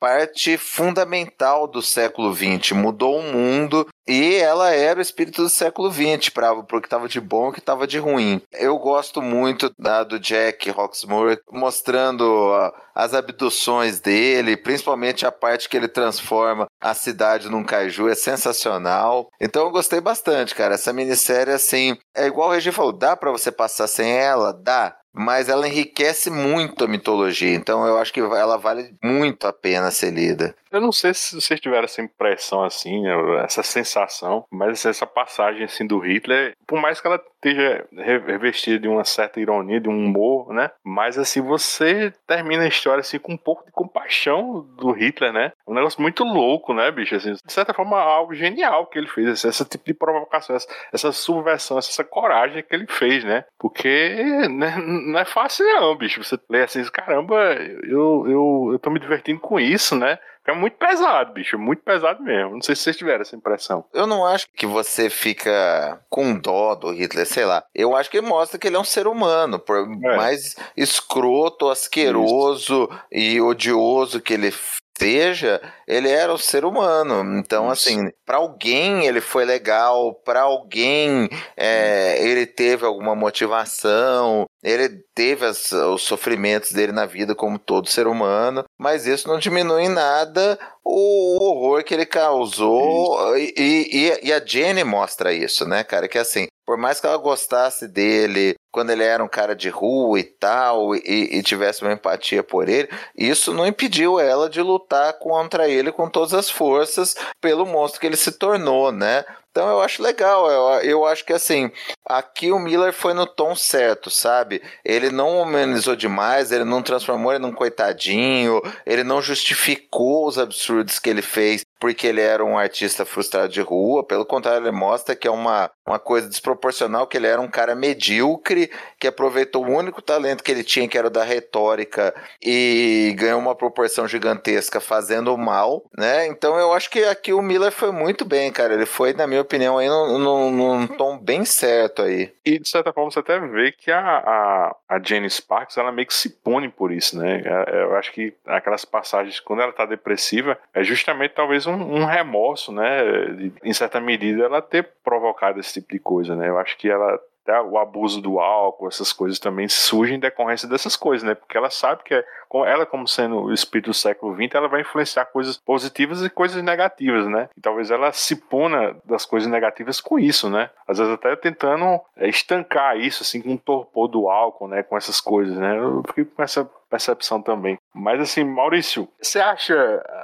parte 0.00 0.56
fundamental 0.56 1.68
do 1.68 1.82
século 1.82 2.34
XX, 2.34 2.72
mudou 2.72 3.18
o 3.18 3.22
mundo 3.22 3.86
e 4.08 4.36
ela 4.36 4.70
era 4.70 4.98
o 4.98 5.02
espírito 5.02 5.42
do 5.42 5.48
século 5.48 5.92
XX, 5.92 6.30
para 6.30 6.52
o 6.52 6.64
que 6.64 6.78
estava 6.78 7.06
de 7.06 7.20
bom 7.20 7.50
e 7.50 7.52
que 7.52 7.58
estava 7.60 7.86
de 7.86 7.98
ruim. 7.98 8.42
Eu 8.50 8.76
gosto 8.78 9.20
muito 9.20 9.70
da, 9.78 10.02
do 10.02 10.18
Jack 10.18 10.70
Hawksmoor 10.70 11.38
mostrando 11.52 12.50
as 12.94 13.14
abduções 13.14 14.00
dele, 14.00 14.56
principalmente 14.56 15.24
a 15.24 15.30
parte 15.30 15.68
que 15.68 15.76
ele 15.76 15.86
transforma 15.86 16.66
a 16.80 16.92
cidade 16.92 17.48
num 17.48 17.62
kaiju, 17.62 18.08
é 18.08 18.14
sensacional. 18.14 19.28
Então 19.40 19.66
eu 19.66 19.70
gostei 19.70 20.00
bastante, 20.00 20.54
cara. 20.54 20.74
Essa 20.74 20.92
minissérie, 20.92 21.52
assim, 21.52 21.96
é 22.14 22.26
igual 22.26 22.48
o 22.48 22.52
Regi 22.52 22.72
falou, 22.72 22.92
dá 22.92 23.16
para 23.16 23.30
você 23.30 23.52
passar 23.52 23.86
sem 23.86 24.10
ela? 24.10 24.52
Dá 24.52 24.96
mas 25.12 25.48
ela 25.48 25.68
enriquece 25.68 26.30
muito 26.30 26.84
a 26.84 26.88
mitologia, 26.88 27.54
então 27.54 27.86
eu 27.86 27.98
acho 27.98 28.12
que 28.12 28.20
ela 28.20 28.56
vale 28.56 28.94
muito 29.02 29.46
a 29.46 29.52
pena 29.52 29.90
ser 29.90 30.12
lida. 30.12 30.54
Eu 30.70 30.80
não 30.80 30.92
sei 30.92 31.12
se 31.14 31.34
vocês 31.34 31.60
tiveram 31.60 31.84
essa 31.84 32.00
impressão 32.00 32.62
assim, 32.62 33.02
né, 33.02 33.12
essa 33.44 33.62
sensação, 33.62 34.44
mas 34.50 34.84
essa 34.84 35.06
passagem 35.06 35.64
assim 35.64 35.86
do 35.86 35.98
Hitler, 35.98 36.54
por 36.66 36.80
mais 36.80 37.00
que 37.00 37.06
ela 37.06 37.20
esteja 37.34 37.86
revestida 37.92 38.78
de 38.78 38.86
uma 38.86 39.04
certa 39.04 39.40
ironia, 39.40 39.80
de 39.80 39.88
um 39.88 40.06
humor, 40.06 40.52
né? 40.52 40.70
Mas 40.84 41.18
assim, 41.18 41.40
você 41.40 42.12
termina 42.26 42.64
a 42.64 42.68
história 42.68 43.00
assim 43.00 43.18
com 43.18 43.32
um 43.32 43.36
pouco 43.36 43.64
de 43.64 43.72
compaixão 43.72 44.60
do 44.76 44.92
Hitler, 44.92 45.32
né? 45.32 45.52
Um 45.66 45.74
negócio 45.74 46.00
muito 46.00 46.22
louco, 46.22 46.74
né, 46.74 46.90
bicho? 46.90 47.14
Assim, 47.14 47.32
de 47.32 47.52
certa 47.52 47.72
forma, 47.72 47.98
algo 47.98 48.34
genial 48.34 48.86
que 48.86 48.98
ele 48.98 49.08
fez, 49.08 49.28
esse, 49.28 49.48
esse 49.48 49.64
tipo 49.64 49.84
de 49.86 49.94
provocação, 49.94 50.54
essa, 50.54 50.68
essa 50.92 51.12
subversão, 51.12 51.78
essa, 51.78 52.04
coragem 52.04 52.62
que 52.62 52.74
ele 52.74 52.86
fez, 52.86 53.24
né? 53.24 53.44
Porque 53.58 54.48
né, 54.48 54.76
não 54.76 55.18
é 55.18 55.24
fácil 55.24 55.64
não, 55.66 55.96
bicho. 55.96 56.22
Você 56.22 56.38
lê 56.48 56.62
assim, 56.62 56.82
caramba, 56.84 57.54
eu, 57.84 58.26
eu, 58.26 58.68
eu 58.72 58.78
tô 58.78 58.90
me 58.90 58.98
divertindo 59.00 59.40
com 59.40 59.58
isso, 59.58 59.96
né? 59.96 60.18
É 60.50 60.54
muito 60.54 60.76
pesado, 60.76 61.32
bicho. 61.32 61.58
Muito 61.58 61.82
pesado 61.82 62.22
mesmo. 62.22 62.54
Não 62.54 62.62
sei 62.62 62.74
se 62.74 62.82
vocês 62.82 62.96
tiveram 62.96 63.22
essa 63.22 63.36
impressão. 63.36 63.84
Eu 63.92 64.06
não 64.06 64.26
acho 64.26 64.46
que 64.54 64.66
você 64.66 65.08
fica 65.08 66.00
com 66.08 66.36
dó 66.36 66.74
do 66.74 66.90
Hitler, 66.92 67.26
sei 67.26 67.44
lá. 67.44 67.64
Eu 67.74 67.94
acho 67.94 68.10
que 68.10 68.20
mostra 68.20 68.58
que 68.58 68.66
ele 68.66 68.76
é 68.76 68.80
um 68.80 68.84
ser 68.84 69.06
humano. 69.06 69.58
Por 69.58 69.78
é. 69.78 70.16
mais 70.16 70.56
escroto, 70.76 71.68
asqueroso 71.68 72.88
Isso. 72.90 73.34
e 73.34 73.40
odioso 73.40 74.20
que 74.20 74.34
ele 74.34 74.52
esteja, 75.00 75.60
ele 75.88 76.10
era 76.10 76.32
um 76.32 76.38
ser 76.38 76.64
humano. 76.64 77.38
Então, 77.38 77.70
assim, 77.70 78.10
para 78.26 78.36
alguém 78.36 79.06
ele 79.06 79.20
foi 79.20 79.46
legal, 79.46 80.14
para 80.14 80.42
alguém 80.42 81.28
é, 81.56 82.22
ele 82.22 82.46
teve 82.46 82.84
alguma 82.84 83.16
motivação, 83.16 84.44
ele 84.62 84.88
teve 85.14 85.46
as, 85.46 85.72
os 85.72 86.02
sofrimentos 86.02 86.72
dele 86.72 86.92
na 86.92 87.06
vida 87.06 87.34
como 87.34 87.58
todo 87.58 87.88
ser 87.88 88.06
humano, 88.06 88.64
mas 88.78 89.06
isso 89.06 89.26
não 89.26 89.38
diminui 89.38 89.84
em 89.84 89.88
nada 89.88 90.58
o 90.84 91.42
horror 91.42 91.82
que 91.82 91.94
ele 91.94 92.06
causou. 92.06 93.36
E, 93.38 93.54
e, 93.56 94.28
e, 94.28 94.32
a 94.32 94.44
Jenny 94.44 94.84
mostra 94.84 95.32
isso, 95.32 95.66
né, 95.66 95.82
cara? 95.82 96.08
Que 96.08 96.18
assim, 96.18 96.46
por 96.70 96.76
mais 96.76 97.00
que 97.00 97.06
ela 97.08 97.16
gostasse 97.16 97.88
dele 97.88 98.54
quando 98.70 98.90
ele 98.90 99.02
era 99.02 99.24
um 99.24 99.28
cara 99.28 99.56
de 99.56 99.68
rua 99.68 100.20
e 100.20 100.22
tal, 100.22 100.94
e, 100.94 101.00
e 101.32 101.42
tivesse 101.42 101.82
uma 101.82 101.94
empatia 101.94 102.44
por 102.44 102.68
ele, 102.68 102.88
isso 103.18 103.52
não 103.52 103.66
impediu 103.66 104.20
ela 104.20 104.48
de 104.48 104.62
lutar 104.62 105.14
contra 105.14 105.68
ele 105.68 105.90
com 105.90 106.08
todas 106.08 106.32
as 106.32 106.48
forças 106.48 107.16
pelo 107.40 107.66
monstro 107.66 108.00
que 108.00 108.06
ele 108.06 108.16
se 108.16 108.30
tornou, 108.30 108.92
né? 108.92 109.24
Então 109.50 109.68
eu 109.68 109.80
acho 109.80 110.00
legal, 110.00 110.48
eu, 110.48 110.80
eu 110.88 111.04
acho 111.04 111.24
que 111.24 111.32
assim, 111.32 111.72
aqui 112.06 112.52
o 112.52 112.58
Miller 112.60 112.92
foi 112.92 113.14
no 113.14 113.26
tom 113.26 113.56
certo, 113.56 114.08
sabe? 114.08 114.62
Ele 114.84 115.10
não 115.10 115.42
humanizou 115.42 115.96
demais, 115.96 116.52
ele 116.52 116.62
não 116.62 116.82
transformou 116.82 117.32
ele 117.32 117.40
num 117.40 117.52
coitadinho, 117.52 118.62
ele 118.86 119.02
não 119.02 119.20
justificou 119.20 120.24
os 120.28 120.38
absurdos 120.38 121.00
que 121.00 121.10
ele 121.10 121.20
fez 121.20 121.62
porque 121.80 122.06
ele 122.06 122.20
era 122.20 122.44
um 122.44 122.58
artista 122.58 123.06
frustrado 123.06 123.48
de 123.48 123.62
rua, 123.62 124.04
pelo 124.04 124.26
contrário, 124.26 124.66
ele 124.66 124.70
mostra 124.70 125.16
que 125.16 125.26
é 125.26 125.30
uma, 125.30 125.70
uma 125.86 125.98
coisa 125.98 126.28
desproporcional, 126.28 127.06
que 127.06 127.16
ele 127.16 127.26
era 127.26 127.40
um 127.40 127.48
cara 127.48 127.74
medíocre, 127.74 128.70
que 128.98 129.08
aproveitou 129.08 129.64
o 129.64 129.70
único 129.70 130.02
talento 130.02 130.44
que 130.44 130.52
ele 130.52 130.62
tinha, 130.62 130.86
que 130.86 130.98
era 130.98 131.06
o 131.06 131.10
da 131.10 131.24
retórica, 131.24 132.14
e 132.42 133.14
ganhou 133.18 133.40
uma 133.40 133.54
proporção 133.54 134.06
gigantesca 134.06 134.78
fazendo 134.78 135.36
mal, 135.38 135.82
né? 135.96 136.26
Então 136.26 136.58
eu 136.58 136.74
acho 136.74 136.90
que 136.90 137.02
aqui 137.04 137.32
o 137.32 137.40
Miller 137.40 137.72
foi 137.72 137.90
muito 137.90 138.26
bem, 138.26 138.52
cara. 138.52 138.74
Ele 138.74 138.86
foi, 138.86 139.14
na 139.14 139.26
minha 139.26 139.40
opinião, 139.40 139.78
aí 139.78 139.88
num, 139.88 140.18
num, 140.18 140.50
num 140.50 140.86
tom 140.86 141.16
bem 141.16 141.46
certo 141.46 142.02
aí. 142.02 142.30
E 142.44 142.58
de 142.58 142.68
certa 142.68 142.92
forma 142.92 143.10
você 143.10 143.20
até 143.20 143.38
vê 143.38 143.72
que 143.72 143.90
a, 143.90 144.00
a, 144.00 144.76
a 144.86 145.02
Jenny 145.02 145.30
Sparks, 145.30 145.78
ela 145.78 145.90
meio 145.90 146.06
que 146.06 146.14
se 146.14 146.28
pune 146.28 146.68
por 146.68 146.92
isso, 146.92 147.18
né? 147.18 147.42
É, 147.44 147.82
eu 147.84 147.96
acho 147.96 148.12
que 148.12 148.34
aquelas 148.46 148.84
passagens, 148.84 149.40
quando 149.40 149.62
ela 149.62 149.72
tá 149.72 149.86
depressiva, 149.86 150.58
é 150.74 150.84
justamente 150.84 151.32
talvez 151.34 151.66
um, 151.70 152.02
um 152.02 152.04
remorso, 152.04 152.72
né? 152.72 153.24
De, 153.32 153.52
em 153.62 153.72
certa 153.72 154.00
medida, 154.00 154.44
ela 154.44 154.60
ter 154.62 154.88
provocado 155.04 155.60
esse 155.60 155.74
tipo 155.74 155.92
de 155.92 155.98
coisa, 155.98 156.34
né? 156.34 156.48
Eu 156.48 156.58
acho 156.58 156.76
que 156.76 156.88
ela 156.88 157.18
até 157.42 157.60
o 157.60 157.78
abuso 157.78 158.20
do 158.20 158.38
álcool, 158.38 158.88
essas 158.88 159.12
coisas 159.12 159.38
também 159.38 159.68
surgem 159.68 160.16
em 160.16 160.20
decorrência 160.20 160.68
dessas 160.68 160.96
coisas, 160.96 161.26
né? 161.26 161.34
Porque 161.34 161.56
ela 161.56 161.70
sabe 161.70 162.02
que 162.04 162.14
é, 162.14 162.24
ela, 162.66 162.84
como 162.84 163.06
sendo 163.06 163.42
o 163.42 163.52
espírito 163.52 163.90
do 163.90 163.94
século 163.94 164.34
XX, 164.34 164.54
ela 164.54 164.68
vai 164.68 164.80
influenciar 164.80 165.24
coisas 165.26 165.56
positivas 165.56 166.22
e 166.22 166.30
coisas 166.30 166.62
negativas, 166.62 167.26
né? 167.26 167.48
E 167.56 167.60
talvez 167.60 167.90
ela 167.90 168.12
se 168.12 168.36
puna 168.36 168.96
das 169.04 169.24
coisas 169.24 169.50
negativas 169.50 170.00
com 170.00 170.18
isso, 170.18 170.50
né? 170.50 170.70
Às 170.86 170.98
vezes 170.98 171.12
até 171.12 171.34
tentando 171.36 172.00
é, 172.16 172.28
estancar 172.28 172.96
isso, 172.96 173.22
assim, 173.22 173.40
com 173.40 173.54
o 173.54 173.58
torpor 173.58 174.08
do 174.08 174.28
álcool, 174.28 174.68
né? 174.68 174.82
Com 174.82 174.96
essas 174.96 175.20
coisas, 175.20 175.56
né? 175.56 175.78
Eu 175.78 176.02
fiquei 176.06 176.24
com 176.24 176.42
essa 176.42 176.68
percepção 176.90 177.40
também. 177.40 177.78
Mas 177.94 178.20
assim, 178.20 178.42
Maurício, 178.42 179.08
você 179.22 179.38
acha, 179.38 179.74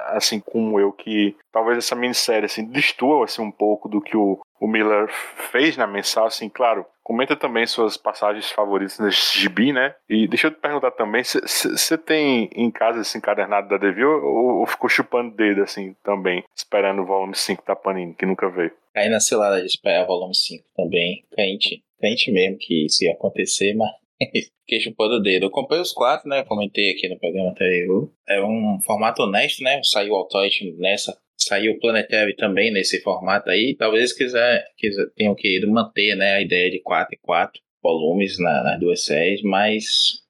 assim 0.07 0.39
como 0.39 0.79
eu, 0.79 0.91
que 0.91 1.35
talvez 1.51 1.77
essa 1.77 1.95
minissérie 1.95 2.45
assim, 2.45 2.69
distua 2.69 3.23
assim, 3.23 3.41
um 3.41 3.51
pouco 3.51 3.87
do 3.87 4.01
que 4.01 4.17
o, 4.17 4.37
o 4.59 4.67
Miller 4.67 5.07
fez 5.51 5.77
na 5.77 5.87
mensal, 5.87 6.25
assim, 6.25 6.49
claro, 6.49 6.85
comenta 7.07 7.37
também 7.37 7.65
suas 7.65 7.95
passagens 7.95 8.51
favoritas 8.51 8.99
nesse 8.99 9.39
gibi, 9.39 9.71
né? 9.71 9.95
E 10.09 10.27
deixa 10.27 10.47
eu 10.47 10.51
te 10.51 10.59
perguntar 10.59 10.91
também, 10.91 11.23
você 11.23 11.97
tem 11.97 12.49
em 12.53 12.69
casa 12.69 12.99
esse 12.99 13.17
encadernado 13.17 13.69
da 13.69 13.77
Devil 13.77 14.09
ou, 14.09 14.59
ou 14.59 14.65
ficou 14.65 14.89
chupando 14.89 15.33
dedo, 15.33 15.63
assim, 15.63 15.95
também, 16.03 16.43
esperando 16.53 17.01
o 17.01 17.05
volume 17.05 17.33
5 17.33 17.63
da 17.65 17.77
Panini, 17.77 18.13
que 18.13 18.25
nunca 18.25 18.49
veio? 18.49 18.73
Aí 18.93 19.07
na 19.07 19.21
cilada 19.21 19.61
de 19.61 19.67
esperar 19.67 20.03
o 20.03 20.07
volume 20.07 20.35
5 20.35 20.65
também, 20.75 21.23
crente, 21.31 21.81
crente 21.97 22.29
mesmo 22.29 22.57
que 22.59 22.85
isso 22.87 23.05
ia 23.05 23.13
acontecer, 23.13 23.73
mas 23.73 23.89
Fiquei 24.19 24.79
chupando 24.81 25.15
o 25.15 25.19
dedo. 25.19 25.45
Eu 25.45 25.51
comprei 25.51 25.79
os 25.79 25.91
quatro, 25.91 26.27
né? 26.27 26.43
Comentei 26.43 26.91
aqui 26.91 27.07
no 27.07 27.19
programa 27.19 27.51
anterior. 27.51 28.11
É 28.27 28.41
um 28.43 28.79
formato 28.83 29.23
honesto, 29.23 29.63
né? 29.63 29.81
Saiu 29.83 30.13
o 30.13 30.15
Altoid 30.15 30.73
nessa. 30.77 31.17
Saiu 31.37 31.73
o 31.73 31.79
Planetary 31.79 32.35
também 32.35 32.71
nesse 32.71 33.01
formato 33.01 33.49
aí. 33.49 33.75
Talvez 33.77 34.01
eles 34.01 34.13
quiser, 34.13 34.65
quiser, 34.75 35.05
tenham 35.15 35.35
querido 35.35 35.69
manter 35.71 36.15
né, 36.15 36.33
a 36.33 36.41
ideia 36.41 36.69
de 36.71 36.81
4 36.81 37.13
e 37.13 37.17
4 37.19 37.61
volumes 37.81 38.39
na, 38.39 38.63
nas 38.63 38.79
duas 38.79 39.05
séries, 39.05 39.41
mas, 39.43 39.85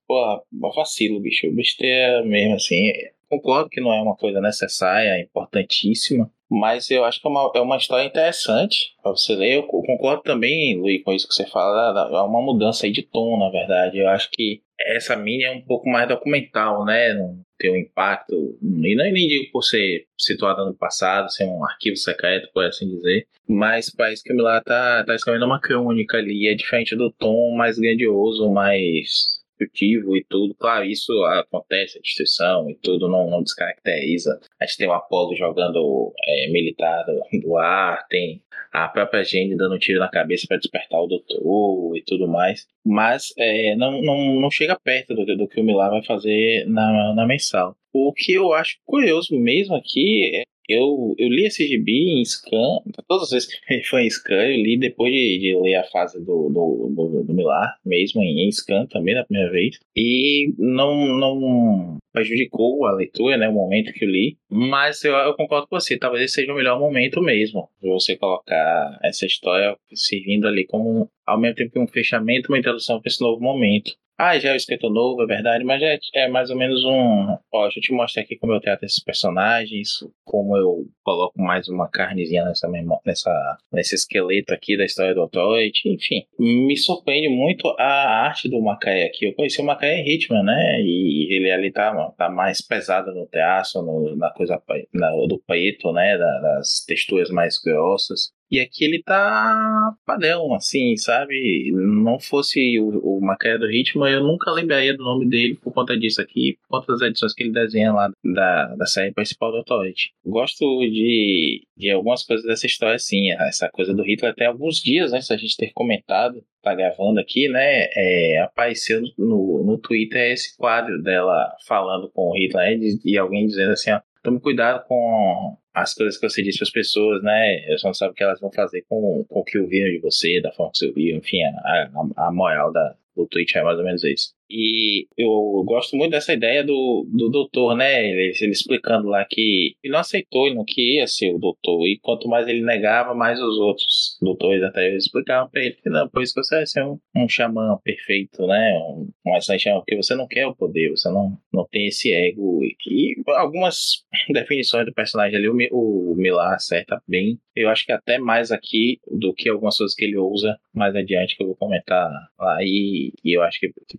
pô, 0.05 0.43
vacilo, 0.75 1.19
bicho. 1.19 1.49
Besteira 1.53 2.23
mesmo 2.23 2.55
assim. 2.55 2.91
Concordo 3.29 3.69
que 3.69 3.81
não 3.81 3.93
é 3.93 4.01
uma 4.01 4.15
coisa 4.15 4.39
necessária, 4.39 5.09
é 5.09 5.21
importantíssima, 5.21 6.31
mas 6.49 6.89
eu 6.89 7.03
acho 7.03 7.19
que 7.19 7.27
é 7.27 7.31
uma, 7.31 7.51
é 7.55 7.59
uma 7.59 7.77
história 7.77 8.05
interessante 8.05 8.95
para 9.01 9.11
você 9.11 9.35
ler. 9.35 9.55
Eu 9.55 9.63
concordo 9.63 10.23
também, 10.23 10.79
Luiz, 10.79 11.03
com 11.03 11.11
isso 11.11 11.27
que 11.27 11.33
você 11.33 11.45
fala. 11.45 12.09
É 12.09 12.21
uma 12.21 12.41
mudança 12.41 12.89
de 12.89 13.01
tom, 13.03 13.37
na 13.37 13.49
verdade. 13.49 13.97
Eu 13.97 14.07
acho 14.07 14.29
que 14.31 14.61
essa 14.79 15.15
mini 15.15 15.43
é 15.43 15.51
um 15.51 15.61
pouco 15.61 15.89
mais 15.89 16.07
documental, 16.07 16.85
né? 16.85 17.13
Não 17.13 17.41
tem 17.57 17.71
um 17.71 17.77
impacto. 17.77 18.33
E 18.61 18.95
não 18.95 19.03
nem 19.03 19.27
digo 19.27 19.51
por 19.51 19.63
ser 19.63 20.05
situada 20.17 20.63
no 20.63 20.73
passado, 20.73 21.31
ser 21.31 21.45
um 21.45 21.65
arquivo 21.65 21.97
secreto, 21.97 22.49
por 22.53 22.63
assim 22.63 22.87
dizer. 22.87 23.27
Mas 23.47 23.89
parece 23.89 24.23
que 24.23 24.31
o 24.31 24.35
Milá 24.35 24.61
tá, 24.61 25.03
tá 25.03 25.15
escrevendo 25.15 25.45
uma 25.45 25.59
crônica 25.59 26.17
ali. 26.17 26.47
É 26.47 26.53
diferente 26.53 26.95
do 26.95 27.11
tom 27.11 27.55
mais 27.55 27.77
grandioso, 27.77 28.49
mais 28.49 29.36
e 29.59 30.23
tudo. 30.27 30.55
Claro, 30.55 30.85
isso 30.85 31.11
acontece, 31.25 31.97
a 31.97 32.01
destruição 32.01 32.69
e 32.69 32.75
tudo 32.75 33.07
não, 33.07 33.29
não 33.29 33.41
descaracteriza. 33.41 34.39
A 34.59 34.65
gente 34.65 34.77
tem 34.77 34.87
o 34.87 34.93
Apolo 34.93 35.35
jogando 35.35 36.13
é, 36.23 36.49
militar 36.51 37.03
do, 37.05 37.39
do, 37.39 37.57
ar, 37.57 38.05
tem 38.07 38.41
a 38.71 38.87
própria 38.87 39.23
Jenny 39.23 39.55
dando 39.55 39.79
tiro 39.79 39.99
na 39.99 40.09
cabeça 40.09 40.45
para 40.47 40.57
despertar 40.57 40.99
o 41.01 41.07
doutor 41.07 41.97
e 41.97 42.03
tudo 42.03 42.27
mais. 42.27 42.67
Mas 42.85 43.33
é, 43.37 43.75
não, 43.75 44.01
não, 44.01 44.39
não 44.39 44.51
chega 44.51 44.79
perto 44.79 45.13
do, 45.13 45.25
do 45.25 45.47
que 45.47 45.59
o 45.59 45.63
Milá 45.63 45.89
vai 45.89 46.03
fazer 46.03 46.65
na, 46.67 47.13
na 47.13 47.25
mensal. 47.25 47.75
O 47.93 48.13
que 48.13 48.33
eu 48.33 48.53
acho 48.53 48.77
curioso 48.85 49.35
mesmo 49.35 49.75
aqui 49.75 50.31
é 50.35 50.43
eu, 50.67 51.15
eu 51.17 51.29
li 51.29 51.45
esse 51.45 51.65
gibi 51.67 52.19
em 52.19 52.25
scan, 52.25 52.79
todas 53.07 53.23
as 53.23 53.31
vezes 53.31 53.47
que 53.47 53.83
foi 53.83 54.03
em 54.03 54.09
scan, 54.09 54.35
eu 54.35 54.57
li 54.57 54.77
depois 54.77 55.11
de, 55.11 55.39
de 55.39 55.55
ler 55.55 55.75
a 55.75 55.83
fase 55.85 56.19
do, 56.19 56.49
do, 56.49 56.91
do, 56.93 57.23
do 57.23 57.33
Milar, 57.33 57.77
mesmo 57.85 58.21
em, 58.21 58.49
scan 58.51 58.85
também, 58.87 59.15
na 59.15 59.23
primeira 59.23 59.51
vez, 59.51 59.79
e 59.95 60.53
não, 60.57 61.17
não 61.17 61.97
prejudicou 62.17 62.85
a 62.85 62.93
leitura, 62.93 63.37
né, 63.37 63.47
o 63.47 63.53
momento 63.53 63.93
que 63.93 64.05
eu 64.05 64.09
li, 64.09 64.37
mas 64.49 65.03
eu, 65.03 65.13
eu 65.13 65.33
concordo 65.35 65.67
com 65.67 65.79
você, 65.79 65.97
talvez 65.97 66.23
esse 66.23 66.35
seja 66.35 66.53
o 66.53 66.55
melhor 66.55 66.79
momento 66.79 67.21
mesmo, 67.21 67.69
você 67.81 68.15
colocar 68.15 68.99
essa 69.03 69.25
história 69.25 69.75
servindo 69.93 70.47
ali 70.47 70.65
como, 70.65 71.09
ao 71.25 71.39
mesmo 71.39 71.55
tempo 71.55 71.71
que 71.71 71.79
um 71.79 71.87
fechamento, 71.87 72.51
uma 72.51 72.59
introdução 72.59 73.01
para 73.01 73.09
esse 73.09 73.21
novo 73.21 73.41
momento. 73.41 73.91
Ah, 74.19 74.39
já 74.39 74.49
é 74.49 74.53
o 74.53 74.55
escritor 74.55 74.91
novo, 74.91 75.21
é 75.21 75.27
verdade, 75.27 75.63
mas 75.63 75.79
é, 75.79 75.99
é 76.15 76.27
mais 76.27 76.49
ou 76.49 76.57
menos 76.57 76.83
um. 76.83 77.37
Ó, 77.51 77.63
deixa 77.65 77.77
eu 77.77 77.83
te 77.83 77.93
mostrar 77.93 78.23
aqui 78.23 78.35
como 78.35 78.51
eu 78.51 78.59
trato 78.59 78.83
esses 78.83 79.03
personagens, 79.03 79.89
como 80.25 80.57
eu 80.57 80.87
coloco 81.03 81.39
mais 81.39 81.69
uma 81.69 81.87
carnezinha 81.87 82.43
nessa, 82.43 82.67
nessa 83.05 83.57
nesse 83.71 83.93
esqueleto 83.93 84.55
aqui 84.55 84.75
da 84.75 84.85
história 84.85 85.13
do 85.13 85.21
Authority, 85.21 85.89
enfim. 85.89 86.25
Me 86.39 86.75
surpreende 86.75 87.29
muito 87.29 87.67
a 87.77 88.25
arte 88.25 88.49
do 88.49 88.59
Macaé 88.59 89.05
aqui. 89.05 89.27
Eu 89.27 89.35
conheci 89.35 89.61
o 89.61 89.65
Macaé 89.65 90.03
Hitman, 90.03 90.41
né? 90.41 90.81
E 90.81 91.35
ele 91.35 91.51
ali 91.51 91.71
tá, 91.71 91.93
tá 92.11 92.29
mais 92.29 92.61
pesado 92.61 93.13
no 93.13 93.25
teatro, 93.27 93.81
no, 93.81 94.15
na 94.15 94.31
coisa 94.31 94.61
na, 94.93 95.09
do 95.27 95.41
preto, 95.45 95.91
né? 95.91 96.17
Da, 96.17 96.39
das 96.39 96.83
texturas 96.85 97.29
mais 97.29 97.57
grossas. 97.57 98.31
E 98.49 98.59
aqui 98.59 98.85
ele 98.85 99.03
tá 99.03 99.93
padrão, 100.05 100.53
assim, 100.53 100.95
sabe? 100.95 101.71
Não 101.73 102.19
fosse 102.19 102.79
o, 102.79 103.17
o 103.17 103.21
Macaé 103.21 103.57
do 103.57 103.67
Ritmo, 103.67 104.07
eu 104.07 104.23
nunca 104.23 104.51
lembraria 104.51 104.95
do 104.95 105.03
nome 105.03 105.27
dele 105.27 105.55
por 105.61 105.73
conta 105.73 105.97
disso 105.97 106.21
aqui, 106.21 106.57
por 106.61 106.79
conta 106.79 106.93
das 106.93 107.01
edições 107.01 107.33
que 107.33 107.43
ele 107.43 107.51
desenha 107.51 107.91
lá 107.91 108.09
da, 108.23 108.75
da 108.75 108.85
série 108.85 109.13
principal 109.13 109.51
do 109.51 109.57
Authority. 109.57 110.11
Gosto 110.25 110.65
de, 110.89 111.61
de 111.75 111.91
algumas 111.91 112.23
coisas 112.23 112.45
dessa 112.45 112.65
história, 112.65 112.95
assim, 112.95 113.31
essa 113.31 113.69
coisa 113.69 113.93
do 113.93 114.03
Hitler 114.03 114.31
até 114.31 114.45
alguns 114.45 114.77
dias 114.77 115.11
antes 115.13 115.27
da 115.27 115.37
gente 115.37 115.57
ter 115.57 115.71
comentado, 115.73 116.41
tá 116.61 116.73
gravando 116.73 117.19
aqui, 117.19 117.47
né? 117.49 117.87
É, 117.95 118.41
apareceu 118.41 119.01
no, 119.17 119.63
no 119.65 119.77
Twitter 119.77 120.31
esse 120.31 120.55
quadro 120.57 121.01
dela 121.01 121.53
falando 121.67 122.09
com 122.13 122.29
o 122.29 122.37
Hitler 122.37 122.79
e 123.03 123.17
alguém 123.17 123.45
dizendo 123.45 123.71
assim, 123.71 123.91
ó, 123.91 123.99
tome 124.23 124.39
cuidado 124.39 124.85
com 124.87 125.57
as 125.81 125.93
coisas 125.93 126.17
que 126.19 126.27
você 126.27 126.41
diz 126.41 126.57
para 126.57 126.65
as 126.65 126.71
pessoas, 126.71 127.21
né? 127.21 127.63
Elas 127.67 127.83
não 127.83 127.93
sabem 127.93 128.11
o 128.11 128.15
que 128.15 128.23
elas 128.23 128.39
vão 128.39 128.51
fazer 128.51 128.83
com, 128.89 129.23
com 129.29 129.39
o 129.39 129.43
que 129.43 129.59
ouviram 129.59 129.91
de 129.91 129.99
você, 129.99 130.41
da 130.41 130.51
forma 130.51 130.71
que 130.71 130.79
você 130.79 130.87
ouviu, 130.87 131.15
enfim, 131.15 131.43
a, 131.43 131.89
a, 132.17 132.27
a 132.27 132.31
moral 132.31 132.71
da, 132.73 132.95
do 133.15 133.27
Twitch 133.27 133.55
é 133.55 133.61
mais 133.61 133.77
ou 133.77 133.85
menos 133.85 134.03
isso. 134.03 134.36
E 134.49 135.07
eu 135.17 135.63
gosto 135.65 135.95
muito 135.95 136.11
dessa 136.11 136.33
ideia 136.33 136.63
do, 136.63 137.05
do 137.11 137.29
doutor, 137.29 137.75
né? 137.75 138.09
Ele, 138.09 138.33
ele, 138.39 138.51
explicando 138.51 139.07
lá 139.07 139.25
que 139.29 139.75
ele 139.83 139.93
não 139.93 139.99
aceitou, 139.99 140.45
ele 140.45 140.55
não 140.55 140.65
queria 140.65 141.07
ser 141.07 141.33
o 141.33 141.39
doutor. 141.39 141.85
E 141.85 141.99
quanto 142.01 142.27
mais 142.27 142.47
ele 142.47 142.61
negava, 142.61 143.13
mais 143.13 143.39
os 143.39 143.57
outros 143.57 144.17
doutores 144.21 144.63
até 144.63 144.95
explicavam 144.95 145.49
pra 145.49 145.61
ele 145.61 145.75
que 145.75 145.89
não, 145.89 146.07
por 146.09 146.21
isso 146.21 146.33
que 146.33 146.43
você 146.43 146.55
vai 146.55 146.65
ser 146.65 146.83
um, 146.83 146.97
um 147.15 147.27
xamã 147.27 147.77
perfeito, 147.83 148.45
né? 148.45 148.77
Um, 148.79 149.09
um 149.25 149.37
porque 149.79 149.95
você 149.95 150.15
não 150.15 150.27
quer 150.27 150.45
o 150.47 150.55
poder, 150.55 150.89
você 150.89 151.09
não, 151.09 151.37
não 151.53 151.65
tem 151.69 151.87
esse 151.87 152.11
ego. 152.11 152.61
E, 152.63 153.15
algumas 153.35 154.03
definições 154.31 154.85
do 154.85 154.93
personagem 154.93 155.37
ali, 155.37 155.49
o, 155.49 155.57
o 155.71 156.15
Milar 156.15 156.53
acerta 156.53 157.01
bem. 157.07 157.39
Eu 157.55 157.69
acho 157.69 157.85
que 157.85 157.91
até 157.91 158.19
mais 158.19 158.51
aqui 158.51 158.99
do 159.09 159.33
que 159.33 159.49
algumas 159.49 159.77
coisas 159.77 159.95
que 159.95 160.05
ele 160.05 160.17
usa 160.17 160.57
mais 160.73 160.95
adiante, 160.95 161.35
que 161.35 161.43
eu 161.43 161.47
vou 161.47 161.55
comentar 161.55 162.09
lá. 162.39 162.57
E, 162.61 163.11
e 163.23 163.35
eu 163.35 163.41
acho 163.41 163.59
que, 163.59 163.71
que 163.87 163.97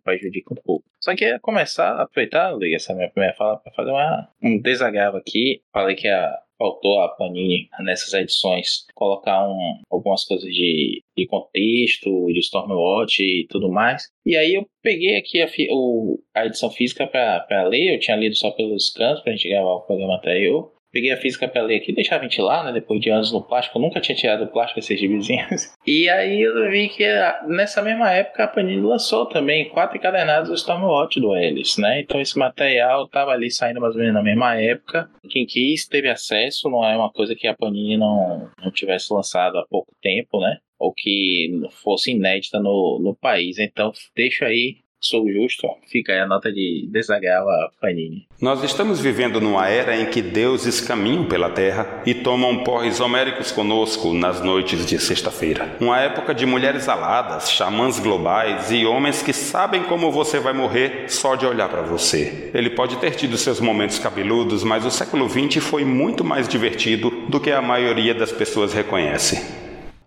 um 0.51 0.57
pouco. 0.57 0.85
Só 1.01 1.15
que 1.15 1.25
ia 1.25 1.39
começar 1.41 1.93
a 1.93 2.03
aproveitar, 2.03 2.55
essa 2.75 2.95
minha 2.95 3.11
primeira 3.11 3.37
fala, 3.37 3.59
para 3.59 3.73
fazer 3.73 3.91
uma, 3.91 4.29
um 4.43 4.61
desagravo 4.61 5.17
aqui. 5.17 5.63
Falei 5.73 5.95
que 5.95 6.09
a, 6.09 6.39
faltou 6.59 7.01
a 7.01 7.09
Panini 7.09 7.69
nessas 7.81 8.13
edições 8.13 8.87
colocar 8.95 9.49
um, 9.49 9.81
algumas 9.89 10.25
coisas 10.25 10.51
de, 10.53 11.03
de 11.17 11.27
contexto, 11.27 12.27
de 12.27 12.41
Stormwatch 12.41 13.23
e 13.23 13.47
tudo 13.49 13.71
mais. 13.71 14.11
E 14.27 14.37
aí 14.37 14.55
eu 14.55 14.67
peguei 14.83 15.17
aqui 15.17 15.41
a, 15.41 15.49
o, 15.71 16.19
a 16.35 16.47
edição 16.47 16.71
física 16.71 17.07
para 17.07 17.63
ler, 17.69 17.95
eu 17.95 18.01
tinha 18.01 18.17
lido 18.17 18.35
só 18.35 18.51
pelos 18.51 18.91
cantos 18.91 19.23
para 19.23 19.33
a 19.33 19.37
gente 19.37 19.49
gravar 19.49 19.75
o 19.75 19.83
programa 19.83 20.17
anterior. 20.17 20.73
Peguei 20.91 21.13
a 21.13 21.17
física 21.17 21.47
pra 21.47 21.63
ler 21.63 21.77
aqui, 21.77 21.93
deixar 21.93 22.19
ventilar, 22.19 22.65
né? 22.65 22.73
Depois 22.73 23.01
de 23.01 23.11
anos 23.11 23.33
no 23.33 23.43
plástico. 23.43 23.79
Eu 23.79 23.83
nunca 23.83 24.01
tinha 24.01 24.17
tirado 24.17 24.45
o 24.45 24.49
plástico 24.49 24.81
esses 24.81 25.01
vizinhos. 25.01 25.73
E 25.87 26.09
aí 26.11 26.43
eu 26.43 26.71
vi 26.71 26.89
que 26.89 27.05
ah, 27.05 27.45
nessa 27.47 27.81
mesma 27.81 28.11
época 28.11 28.45
a 28.45 28.49
Panini 28.49 28.83
lançou 28.83 29.25
também 29.25 29.71
quatro 29.71 29.97
encadernados 29.97 30.51
do 30.51 30.55
Stormwatch 30.55 31.19
do 31.19 31.35
Ellis, 31.35 31.79
né? 31.79 32.01
Então 32.01 32.21
esse 32.21 32.39
material 32.39 33.09
tava 33.09 33.31
ali 33.31 33.51
saindo 33.51 33.81
mais 33.81 33.95
ou 33.95 34.01
menos 34.01 34.15
na 34.15 34.23
mesma 34.23 34.55
época. 34.61 35.09
Quem 35.31 35.47
quis 35.47 35.87
teve 35.87 36.11
acesso, 36.11 36.69
não 36.69 36.85
é 36.85 36.95
uma 36.95 37.11
coisa 37.11 37.35
que 37.35 37.47
a 37.47 37.55
Panini 37.55 37.97
não, 37.97 38.51
não 38.63 38.71
tivesse 38.71 39.13
lançado 39.13 39.57
há 39.59 39.67
pouco 39.67 39.91
tempo, 40.03 40.41
né? 40.41 40.59
Ou 40.79 40.93
que 40.93 41.51
fosse 41.83 42.11
inédita 42.11 42.61
no, 42.61 43.01
no 43.03 43.17
país. 43.17 43.59
Então 43.59 43.91
deixo 44.15 44.45
aí 44.45 44.77
Sou 45.01 45.31
justo, 45.31 45.69
fica 45.87 46.13
aí 46.13 46.19
a 46.19 46.27
nota 46.27 46.53
de 46.53 46.89
desagravo 46.91 47.49
a 47.49 47.71
Panini. 47.81 48.27
Nós 48.41 48.65
estamos 48.65 49.01
vivendo 49.01 49.41
numa 49.41 49.69
era 49.69 49.97
em 49.97 50.07
que 50.07 50.21
deuses 50.21 50.81
caminham 50.81 51.25
pela 51.25 51.51
terra 51.51 52.03
e 52.05 52.15
tomam 52.15 52.65
porres 52.65 52.99
homéricos 52.99 53.53
conosco 53.53 54.13
nas 54.13 54.43
noites 54.43 54.85
de 54.85 54.99
sexta-feira. 54.99 55.77
Uma 55.81 56.01
época 56.01 56.35
de 56.35 56.45
mulheres 56.45 56.89
aladas, 56.89 57.49
xamãs 57.53 58.01
globais 58.01 58.73
e 58.73 58.85
homens 58.85 59.23
que 59.23 59.33
sabem 59.33 59.85
como 59.85 60.11
você 60.11 60.41
vai 60.41 60.53
morrer 60.53 61.05
só 61.09 61.37
de 61.37 61.47
olhar 61.47 61.69
para 61.69 61.83
você. 61.83 62.51
Ele 62.53 62.71
pode 62.71 62.97
ter 62.97 63.13
tido 63.13 63.39
seus 63.39 63.61
momentos 63.61 64.01
cabeludos, 64.01 64.65
mas 64.65 64.85
o 64.85 64.91
século 64.91 65.29
XX 65.29 65.63
foi 65.63 65.85
muito 65.85 66.25
mais 66.25 66.49
divertido 66.49 67.11
do 67.29 67.39
que 67.39 67.53
a 67.53 67.63
maioria 67.63 68.15
das 68.15 68.33
pessoas 68.33 68.73
reconhece. 68.73 69.59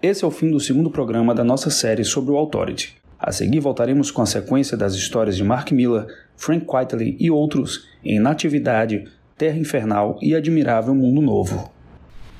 Esse 0.01 0.25
é 0.25 0.27
o 0.27 0.31
fim 0.31 0.49
do 0.49 0.59
segundo 0.59 0.89
programa 0.89 1.33
da 1.33 1.43
nossa 1.43 1.69
série 1.69 2.03
sobre 2.03 2.31
o 2.31 2.37
Authority. 2.37 3.00
A 3.23 3.31
seguir 3.31 3.59
voltaremos 3.59 4.09
com 4.09 4.23
a 4.23 4.25
sequência 4.25 4.75
das 4.75 4.95
histórias 4.95 5.37
de 5.37 5.43
Mark 5.43 5.71
Miller, 5.71 6.07
Frank 6.35 6.65
Quitely 6.65 7.15
e 7.19 7.29
outros 7.29 7.87
em 8.03 8.19
Natividade, 8.19 9.07
Terra 9.37 9.59
Infernal 9.59 10.17
e 10.23 10.33
Admirável 10.33 10.95
Mundo 10.95 11.21
Novo. 11.21 11.71